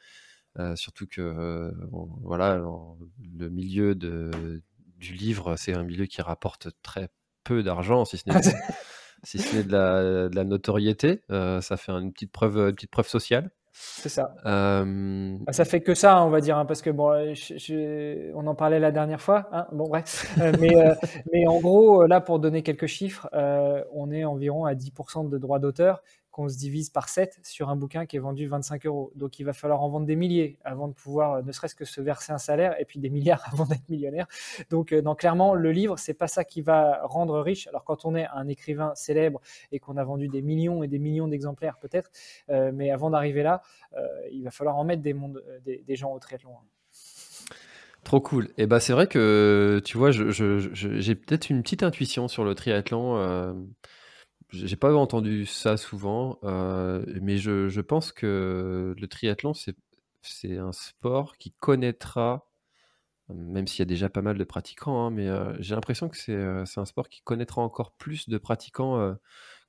Surtout 0.76 1.08
que, 1.08 1.74
voilà, 2.22 2.62
le 3.38 3.50
milieu 3.50 3.96
de, 3.96 4.62
du 4.98 5.14
livre, 5.14 5.56
c'est 5.58 5.74
un 5.74 5.84
milieu 5.84 6.06
qui 6.06 6.22
rapporte 6.22 6.68
très 6.84 7.10
peu 7.44 7.64
d'argent, 7.64 8.06
si 8.06 8.18
ce 8.18 8.30
n'est 8.30 8.36
si 9.26 9.40
ce 9.40 9.58
n'est 9.58 9.64
de 9.64 10.30
la, 10.34 10.44
notoriété. 10.44 11.22
Euh, 11.32 11.60
ça 11.62 11.78
fait 11.78 11.92
une 11.92 12.14
petite 12.14 12.32
preuve, 12.32 12.58
une 12.58 12.76
petite 12.76 12.92
preuve 12.92 13.08
sociale. 13.08 13.50
C'est 13.74 14.08
ça. 14.08 14.34
Euh... 14.46 15.36
Bah, 15.42 15.52
ça 15.52 15.66
fait 15.66 15.82
que 15.82 15.94
ça, 15.94 16.24
on 16.24 16.30
va 16.30 16.40
dire, 16.40 16.58
hein, 16.58 16.66
parce 16.66 16.82
que 16.82 16.90
bon, 16.90 17.12
on 18.36 18.48
en 18.48 18.56
parlait 18.56 18.80
la 18.80 18.92
dernière 18.92 19.22
fois. 19.22 19.50
Hein, 19.52 19.68
bon, 19.74 19.90
bref. 19.90 20.34
Euh, 20.40 20.54
mais, 20.60 20.76
euh, 20.78 20.96
mais 21.34 21.46
en 21.48 21.60
gros, 21.60 22.06
là, 22.06 22.22
pour 22.22 22.40
donner 22.40 22.64
quelques 22.64 22.88
chiffres, 22.88 23.28
on 23.92 24.12
est 24.12 24.24
environ 24.24 24.66
à 24.66 24.74
10% 24.76 25.30
de 25.30 25.38
droits 25.38 25.60
d'auteur 25.60 26.04
qu'on 26.36 26.50
se 26.50 26.58
divise 26.58 26.90
par 26.90 27.08
7 27.08 27.40
sur 27.44 27.70
un 27.70 27.78
bouquin 27.78 28.06
qui 28.06 28.18
est 28.18 28.20
vendu 28.20 28.46
25 28.46 28.86
euros. 28.88 29.10
Donc 29.16 29.40
il 29.40 29.44
va 29.44 29.54
falloir 29.54 29.82
en 29.82 29.88
vendre 29.88 30.06
des 30.06 30.18
milliers 30.18 30.60
avant 30.66 30.90
de 30.90 30.94
pouvoir 30.94 31.36
euh, 31.36 31.42
ne 31.44 31.52
serait-ce 31.54 31.76
que 31.76 31.86
se 31.86 32.02
verser 32.02 32.34
un 32.34 32.38
salaire 32.38 32.76
et 32.78 32.84
puis 32.84 33.00
des 33.00 33.10
milliards 33.10 33.42
avant 33.54 33.64
d'être 33.64 33.88
millionnaire. 33.88 34.28
Donc, 34.70 34.92
euh, 34.92 35.02
clairement, 35.14 35.54
le 35.54 35.72
livre, 35.72 35.98
c'est 35.98 36.14
pas 36.14 36.28
ça 36.28 36.44
qui 36.44 36.62
va 36.62 37.00
rendre 37.06 37.40
riche. 37.40 37.68
Alors 37.68 37.86
quand 37.86 38.04
on 38.04 38.16
est 38.16 38.28
un 38.34 38.50
écrivain 38.50 38.92
célèbre 38.96 39.40
et 39.72 39.80
qu'on 39.80 39.96
a 39.96 40.04
vendu 40.04 40.28
des 40.28 40.42
millions 40.42 40.84
et 40.84 40.90
des 40.90 41.00
millions 41.00 41.30
d'exemplaires 41.30 41.78
peut-être, 41.78 42.12
euh, 42.50 42.72
mais 42.74 42.92
avant 42.92 43.10
d'arriver 43.10 43.42
là, 43.42 43.62
il 44.30 44.44
va 44.44 44.52
falloir 44.52 44.76
en 44.76 44.84
mettre 44.84 45.02
des, 45.02 45.14
mondes, 45.14 45.42
des, 45.64 45.96
gens 45.96 46.12
au 46.12 46.20
triathlon. 46.20 46.52
Trop 48.04 48.20
cool. 48.20 48.50
Et 48.58 48.66
bah 48.66 48.82
c'est 48.82 48.92
vrai 48.92 49.08
que 49.08 49.82
tu 49.86 49.98
vois, 49.98 50.12
j'ai 50.12 51.16
peut-être 51.16 51.50
une 51.50 51.64
petite 51.64 51.82
intuition 51.82 52.28
sur 52.28 52.44
le 52.44 52.56
triathlon. 52.56 53.56
J'ai 54.52 54.76
pas 54.76 54.94
entendu 54.96 55.46
ça 55.46 55.76
souvent, 55.76 56.40
euh, 56.44 57.04
mais 57.22 57.38
je, 57.38 57.82
pense 57.82 58.12
que 58.12 58.96
le 58.98 59.08
triathlon, 59.08 59.54
c'est 59.54 60.58
un 60.58 60.72
sport 60.72 61.38
qui 61.38 61.52
connaîtra, 61.52 62.48
même 63.30 63.68
s'il 63.68 63.80
y 63.80 63.82
a 63.82 63.86
déjà 63.86 64.08
pas 64.10 64.22
mal 64.22 64.38
de 64.38 64.44
pratiquants, 64.44 65.06
hein, 65.06 65.10
mais 65.10 65.28
euh, 65.28 65.56
j'ai 65.60 65.76
l'impression 65.76 66.10
que 66.10 66.18
euh, 66.32 66.64
c'est 66.66 66.80
un 66.80 66.86
sport 66.86 67.10
qui 67.10 67.22
connaîtra 67.22 67.62
encore 67.62 67.96
plus 67.98 68.30
de 68.30 68.38
pratiquants 68.38 69.16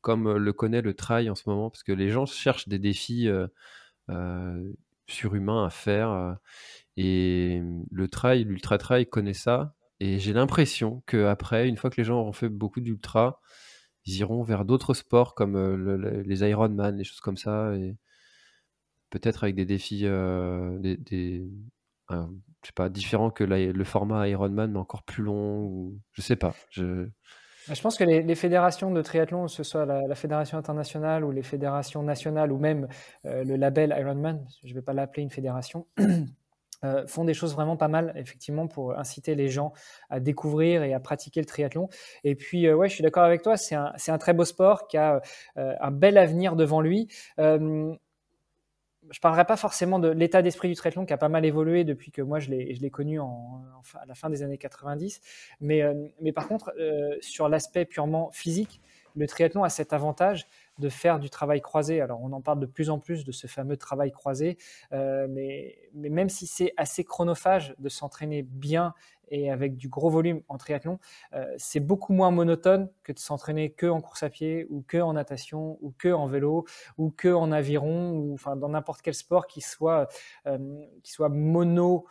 comme 0.02 0.36
le 0.36 0.52
connaît 0.52 0.82
le 0.82 0.94
trail 0.94 1.30
en 1.30 1.34
ce 1.34 1.48
moment, 1.48 1.70
parce 1.70 1.82
que 1.82 1.92
les 1.92 2.10
gens 2.10 2.26
cherchent 2.26 2.68
des 2.68 2.78
défis 2.78 3.28
surhumains 5.08 5.64
à 5.64 5.70
faire, 5.70 6.36
et 6.96 7.62
le 7.90 8.08
trail, 8.08 8.44
l'ultra 8.44 8.78
trail 8.78 9.06
connaît 9.06 9.34
ça, 9.34 9.74
et 10.00 10.18
j'ai 10.18 10.32
l'impression 10.32 11.02
qu'après, 11.06 11.68
une 11.68 11.76
fois 11.76 11.90
que 11.90 12.00
les 12.00 12.04
gens 12.04 12.20
ont 12.20 12.32
fait 12.32 12.50
beaucoup 12.50 12.80
d'ultra, 12.80 13.40
ils 14.06 14.16
iront 14.18 14.42
vers 14.42 14.64
d'autres 14.64 14.94
sports 14.94 15.34
comme 15.34 15.56
euh, 15.56 16.22
les 16.24 16.48
Ironman, 16.48 16.96
les 16.96 17.04
choses 17.04 17.20
comme 17.20 17.36
ça, 17.36 17.74
et 17.74 17.96
peut-être 19.10 19.44
avec 19.44 19.56
des 19.56 19.64
défis, 19.64 20.02
euh, 20.04 20.78
des, 20.78 21.48
je 22.10 22.16
sais 22.66 22.72
pas, 22.74 22.88
différents 22.88 23.30
que 23.30 23.44
le 23.44 23.84
format 23.84 24.28
Ironman, 24.28 24.72
mais 24.72 24.78
encore 24.78 25.02
plus 25.02 25.22
long, 25.22 25.64
ou 25.64 25.98
je 26.12 26.22
sais 26.22 26.36
pas. 26.36 26.54
Je, 26.70 27.08
bah, 27.68 27.74
je 27.74 27.82
pense 27.82 27.98
que 27.98 28.04
les, 28.04 28.34
fédérations 28.36 28.92
de 28.92 29.02
triathlon, 29.02 29.46
que 29.46 29.50
ce 29.50 29.64
soit 29.64 29.86
la, 29.86 30.14
fédération 30.14 30.56
internationale 30.56 31.24
ou 31.24 31.32
les 31.32 31.42
fédérations 31.42 32.02
nationales 32.02 32.52
ou 32.52 32.58
même 32.58 32.86
euh, 33.24 33.42
le 33.42 33.56
label 33.56 33.94
Ironman, 33.98 34.46
je 34.62 34.68
ne 34.68 34.74
vais 34.74 34.82
pas 34.82 34.92
l'appeler 34.92 35.24
une 35.24 35.30
fédération, 35.30 35.86
Euh, 36.84 37.06
font 37.06 37.24
des 37.24 37.34
choses 37.34 37.54
vraiment 37.54 37.76
pas 37.76 37.88
mal, 37.88 38.12
effectivement, 38.16 38.66
pour 38.66 38.98
inciter 38.98 39.34
les 39.34 39.48
gens 39.48 39.72
à 40.10 40.20
découvrir 40.20 40.82
et 40.82 40.92
à 40.94 41.00
pratiquer 41.00 41.40
le 41.40 41.46
triathlon. 41.46 41.88
Et 42.24 42.34
puis, 42.34 42.66
euh, 42.66 42.74
ouais, 42.74 42.88
je 42.88 42.94
suis 42.94 43.02
d'accord 43.02 43.24
avec 43.24 43.42
toi, 43.42 43.56
c'est 43.56 43.74
un, 43.74 43.92
un, 44.08 44.18
très 44.18 44.34
beau 44.34 44.44
sport 44.44 44.86
qui 44.88 44.96
a 44.96 45.20
euh, 45.56 45.74
un 45.80 45.90
bel 45.90 46.18
avenir 46.18 46.56
devant 46.56 46.80
lui. 46.80 47.08
je 47.38 49.20
parlerai 49.20 49.44
pas 49.44 49.56
forcément 49.56 50.00
de 50.00 50.08
l'état 50.08 50.42
d'esprit 50.42 50.68
du 50.68 50.74
triathlon 50.74 51.06
qui 51.06 51.12
a 51.12 51.16
pas 51.16 51.28
mal 51.28 51.44
évolué 51.44 51.84
depuis 51.84 52.10
que 52.10 52.22
moi 52.22 52.40
je 52.40 52.50
l'ai 52.50 52.90
connu 52.90 53.20
en, 53.20 53.62
à 53.94 54.04
la 54.04 54.14
fin 54.14 54.28
des 54.30 54.42
années 54.42 54.58
90. 54.58 55.20
Mais, 55.60 55.82
mais 56.20 56.32
par 56.32 56.48
contre, 56.48 56.74
sur 57.20 57.48
l'aspect 57.48 57.84
purement 57.84 58.30
physique, 58.32 58.80
le 59.14 59.26
triathlon 59.28 59.62
a 59.62 59.68
cet 59.68 59.92
avantage 59.92 60.48
de 60.78 60.88
faire 60.88 61.18
du 61.18 61.30
travail 61.30 61.60
croisé. 61.60 62.00
Alors 62.00 62.20
on 62.22 62.32
en 62.32 62.40
parle 62.40 62.60
de 62.60 62.66
plus 62.66 62.90
en 62.90 62.98
plus 62.98 63.24
de 63.24 63.32
ce 63.32 63.46
fameux 63.46 63.76
travail 63.76 64.12
croisé, 64.12 64.58
euh, 64.92 65.26
mais, 65.28 65.78
mais, 65.94 66.08
même 66.08 66.28
si 66.28 66.46
c'est 66.46 66.72
assez 66.76 67.04
chronophage 67.04 67.74
de 67.78 67.88
s'entraîner 67.88 68.42
bien 68.42 68.94
et 69.28 69.50
avec 69.50 69.76
du 69.76 69.88
gros 69.88 70.10
volume 70.10 70.42
en 70.48 70.58
triathlon, 70.58 70.98
c'est 71.56 71.80
beaucoup 71.80 72.12
moins 72.12 72.30
monotone 72.30 72.88
que 73.02 73.12
de 73.12 73.18
s'entraîner 73.18 73.70
que 73.70 73.86
en 73.86 74.00
course 74.00 74.22
à 74.22 74.30
pied 74.30 74.66
ou 74.70 74.82
que 74.86 74.98
en 74.98 75.12
natation 75.14 75.78
ou 75.80 75.92
que 75.96 76.12
en 76.12 76.26
vélo 76.26 76.64
ou 76.98 77.10
que 77.10 77.28
en 77.28 77.52
aviron 77.52 78.12
ou 78.12 78.34
enfin 78.34 78.56
dans 78.56 78.68
n'importe 78.68 79.02
quel 79.02 79.14
sport 79.14 79.46
qui 79.46 79.60
soit 79.60 80.08
qui 81.02 81.12
soit 81.12 81.28
mono 81.28 82.06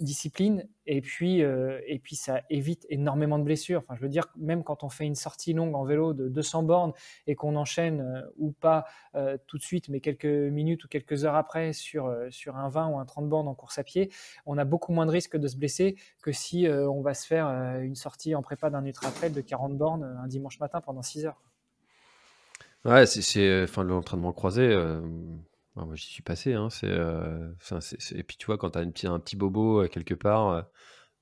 discipline 0.00 0.68
et 0.86 1.00
puis, 1.00 1.42
euh, 1.42 1.80
et 1.86 1.98
puis 1.98 2.14
ça 2.14 2.42
évite 2.48 2.86
énormément 2.88 3.38
de 3.38 3.44
blessures. 3.44 3.80
Enfin, 3.80 3.96
je 3.96 4.02
veux 4.02 4.08
dire, 4.08 4.28
même 4.36 4.62
quand 4.62 4.84
on 4.84 4.88
fait 4.88 5.04
une 5.04 5.16
sortie 5.16 5.52
longue 5.52 5.74
en 5.74 5.84
vélo 5.84 6.14
de 6.14 6.28
200 6.28 6.62
bornes 6.62 6.92
et 7.26 7.34
qu'on 7.34 7.56
enchaîne 7.56 8.00
euh, 8.00 8.30
ou 8.38 8.52
pas 8.52 8.84
euh, 9.16 9.36
tout 9.46 9.58
de 9.58 9.62
suite, 9.62 9.88
mais 9.88 10.00
quelques 10.00 10.24
minutes 10.24 10.84
ou 10.84 10.88
quelques 10.88 11.24
heures 11.24 11.34
après 11.34 11.72
sur, 11.72 12.14
sur 12.30 12.56
un 12.56 12.68
20 12.68 12.88
ou 12.88 12.98
un 12.98 13.04
30 13.04 13.28
bornes 13.28 13.48
en 13.48 13.54
course 13.54 13.78
à 13.78 13.84
pied, 13.84 14.10
on 14.46 14.58
a 14.58 14.64
beaucoup 14.64 14.92
moins 14.92 15.06
de 15.06 15.10
risques 15.10 15.36
de 15.36 15.48
se 15.48 15.56
blesser 15.56 15.96
que 16.26 16.32
si 16.32 16.66
on 16.68 17.02
va 17.02 17.14
se 17.14 17.24
faire 17.24 17.46
une 17.80 17.94
sortie 17.94 18.34
en 18.34 18.42
prépa 18.42 18.68
d'un 18.68 18.84
ultra 18.84 19.12
trail 19.12 19.30
de 19.30 19.40
40 19.40 19.78
bornes 19.78 20.02
un 20.02 20.26
dimanche 20.26 20.58
matin 20.58 20.80
pendant 20.80 21.02
6 21.02 21.26
heures. 21.26 21.40
Ouais, 22.84 23.06
c'est 23.06 23.62
enfin 23.62 23.84
l'entraînement 23.84 24.32
croisé. 24.32 24.76
moi, 25.76 25.94
j'y 25.94 26.06
suis 26.06 26.24
passé. 26.24 26.54
Hein, 26.54 26.68
c'est, 26.68 26.90
et 28.12 28.22
puis, 28.24 28.36
tu 28.36 28.46
vois, 28.46 28.58
quand 28.58 28.70
tu 28.70 28.78
as 28.78 28.80
un 28.80 28.90
petit, 28.90 29.06
un 29.06 29.20
petit 29.20 29.36
bobo 29.36 29.86
quelque 29.86 30.14
part, 30.14 30.66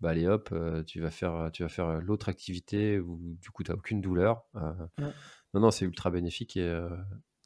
bah 0.01 0.09
allez 0.09 0.27
hop, 0.27 0.55
tu 0.87 1.01
vas 1.01 1.11
faire, 1.11 1.51
tu 1.53 1.63
vas 1.63 1.69
faire 1.69 2.01
l'autre 2.01 2.31
activité 2.31 2.99
où 2.99 3.37
du 3.43 3.51
coup 3.51 3.63
tu 3.63 3.71
n'as 3.71 3.77
aucune 3.77 4.01
douleur. 4.01 4.47
Non, 4.55 5.61
non, 5.61 5.71
c'est 5.71 5.85
ultra 5.85 6.11
bénéfique. 6.11 6.57
Et, 6.57 6.81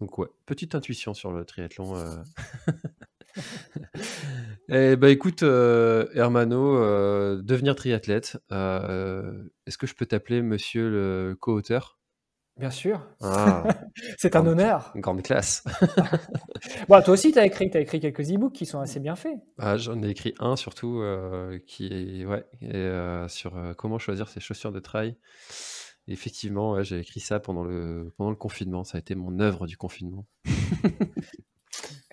donc, 0.00 0.16
ouais, 0.18 0.28
petite 0.46 0.76
intuition 0.76 1.12
sur 1.12 1.32
le 1.32 1.44
triathlon. 1.44 1.94
eh 4.68 4.96
bah 4.96 5.10
écoute, 5.10 5.42
Hermano, 5.42 6.76
devenir 7.42 7.74
triathlète, 7.76 8.38
est-ce 8.50 9.78
que 9.78 9.86
je 9.86 9.94
peux 9.94 10.06
t'appeler 10.06 10.42
monsieur 10.42 10.88
le 10.88 11.36
co-auteur? 11.38 11.98
Bien 12.58 12.70
sûr. 12.70 13.06
Ah. 13.22 13.62
c'est 14.18 14.34
un 14.34 14.44
honneur. 14.44 14.90
Une 14.96 15.00
grande 15.00 15.22
classe. 15.22 15.62
bon, 16.88 17.00
toi 17.02 17.14
aussi, 17.14 17.30
tu 17.30 17.38
as 17.38 17.46
écrit, 17.46 17.70
as 17.72 17.80
écrit 17.80 18.00
quelques 18.00 18.32
e-books 18.32 18.52
qui 18.52 18.66
sont 18.66 18.80
assez 18.80 18.98
bien 18.98 19.14
faits. 19.14 19.36
Ah, 19.58 19.76
J'en 19.76 20.02
ai 20.02 20.10
écrit 20.10 20.34
un 20.40 20.56
surtout 20.56 20.98
euh, 21.00 21.60
qui 21.68 21.86
est 21.86 22.26
ouais, 22.26 22.44
et, 22.60 22.74
euh, 22.74 23.28
sur 23.28 23.56
euh, 23.56 23.74
comment 23.74 23.98
choisir 23.98 24.28
ses 24.28 24.40
chaussures 24.40 24.72
de 24.72 24.80
trail. 24.80 25.16
effectivement, 26.08 26.82
j'ai 26.82 26.98
écrit 26.98 27.20
ça 27.20 27.38
pendant 27.38 27.62
le, 27.62 28.12
pendant 28.16 28.30
le 28.30 28.36
confinement. 28.36 28.82
Ça 28.82 28.98
a 28.98 29.00
été 29.00 29.14
mon 29.14 29.38
œuvre 29.38 29.68
du 29.68 29.76
confinement. 29.76 30.26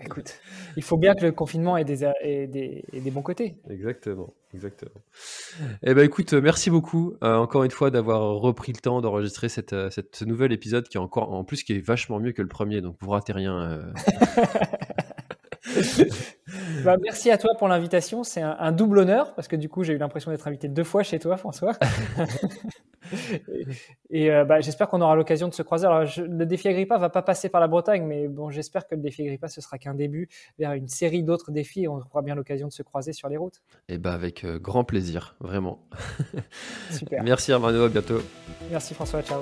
Écoute, 0.05 0.39
il 0.77 0.83
faut 0.83 0.97
bien 0.97 1.15
que 1.15 1.25
le 1.25 1.31
confinement 1.31 1.77
ait 1.77 1.83
des, 1.83 1.97
des, 2.91 3.11
bons 3.11 3.21
côtés. 3.21 3.57
Exactement, 3.69 4.33
exactement. 4.53 5.01
Eh 5.83 5.93
ben, 5.93 6.05
écoute, 6.05 6.33
merci 6.33 6.69
beaucoup 6.69 7.15
euh, 7.23 7.35
encore 7.35 7.63
une 7.63 7.71
fois 7.71 7.89
d'avoir 7.89 8.35
repris 8.35 8.71
le 8.71 8.79
temps 8.79 9.01
d'enregistrer 9.01 9.49
cette, 9.49 9.73
euh, 9.73 9.89
cette, 9.89 10.15
ce 10.15 10.25
nouvel 10.25 10.51
épisode 10.51 10.87
qui 10.87 10.97
est 10.97 10.99
encore, 10.99 11.33
en 11.33 11.43
plus, 11.43 11.63
qui 11.63 11.73
est 11.73 11.79
vachement 11.79 12.19
mieux 12.19 12.33
que 12.33 12.41
le 12.41 12.47
premier, 12.47 12.81
donc 12.81 12.97
vous 12.99 13.09
ratez 13.09 13.33
rien. 13.33 13.57
Euh. 13.57 13.83
Bah, 16.83 16.95
merci 17.01 17.31
à 17.31 17.37
toi 17.37 17.51
pour 17.57 17.67
l'invitation. 17.67 18.23
C'est 18.23 18.41
un, 18.41 18.71
double 18.71 18.99
honneur 18.99 19.33
parce 19.33 19.47
que 19.47 19.55
du 19.55 19.67
coup, 19.67 19.83
j'ai 19.83 19.93
eu 19.93 19.97
l'impression 19.97 20.31
d'être 20.31 20.47
invité 20.47 20.67
deux 20.67 20.83
fois 20.83 21.03
chez 21.03 21.19
toi, 21.19 21.37
François. 21.37 21.73
et, 24.09 24.31
euh, 24.31 24.45
bah, 24.45 24.61
j'espère 24.61 24.87
qu'on 24.87 25.01
aura 25.01 25.15
l'occasion 25.15 25.47
de 25.47 25.53
se 25.53 25.61
croiser. 25.61 25.85
Alors, 25.85 26.03
le 26.17 26.45
défi 26.45 26.67
Agrippa 26.67 26.97
va 26.97 27.09
pas 27.09 27.21
passer 27.21 27.49
par 27.49 27.61
la 27.61 27.67
Bretagne, 27.67 28.03
mais 28.05 28.27
bon, 28.27 28.49
j'espère 28.49 28.87
que 28.87 28.95
le 28.95 29.01
défi 29.01 29.23
Agrippa 29.23 29.47
ce 29.47 29.61
sera 29.61 29.77
qu'un 29.77 29.93
début 29.93 30.29
vers 30.59 30.73
une 30.73 30.87
série 30.87 31.23
d'autres 31.23 31.51
défis 31.51 31.83
et 31.83 31.87
on 31.87 31.97
aura 31.97 32.21
bien 32.21 32.35
l'occasion 32.35 32.67
de 32.67 32.73
se 32.73 32.83
croiser 32.83 33.13
sur 33.13 33.29
les 33.29 33.37
routes. 33.37 33.61
Et 33.89 33.95
eh 33.95 33.97
bah, 33.97 34.13
avec 34.13 34.43
euh, 34.43 34.59
grand 34.59 34.83
plaisir, 34.83 35.35
vraiment. 35.39 35.79
Super. 36.91 37.23
Merci 37.23 37.51
Armando, 37.51 37.85
à 37.85 37.89
bientôt. 37.89 38.21
Merci 38.71 38.93
François, 38.93 39.21
ciao. 39.21 39.41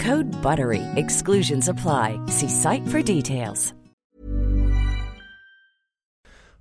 Code 0.03 0.31
BUTTERY. 0.41 0.81
Exclusions 0.95 1.69
apply. 1.69 2.19
See 2.27 2.49
site 2.49 2.87
for 2.87 3.03
details. 3.03 3.75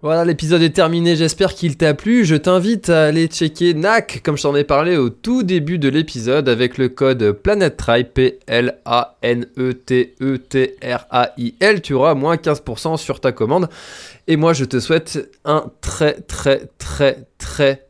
Voilà, 0.02 0.26
l'épisode 0.26 0.60
est 0.62 0.74
terminé, 0.74 1.16
j'espère 1.16 1.54
qu'il 1.54 1.78
t'a 1.78 1.94
plu. 1.94 2.24
Je 2.26 2.34
t'invite 2.36 2.90
à 2.90 3.04
aller 3.04 3.28
checker 3.28 3.72
NAC, 3.74 4.20
comme 4.22 4.36
je 4.36 4.42
t'en 4.42 4.54
ai 4.54 4.64
parlé 4.64 4.96
au 4.96 5.08
tout 5.10 5.42
début 5.42 5.78
de 5.78 5.88
l'épisode, 5.88 6.50
avec 6.50 6.76
le 6.76 6.90
code 6.90 7.32
PlanetTrail, 7.32 8.04
P-L-A-N-E-T-E-T-R-A-I-L. 8.12 8.72
Tu 11.82 11.92
auras 11.94 12.14
moins 12.14 12.36
15% 12.36 12.96
sur 12.98 13.20
ta 13.20 13.32
commande. 13.32 13.68
Et 14.26 14.36
moi, 14.36 14.52
je 14.52 14.66
te 14.66 14.80
souhaite 14.80 15.30
un 15.44 15.64
très, 15.80 16.14
très, 16.20 16.68
très, 16.78 17.26
très, 17.38 17.89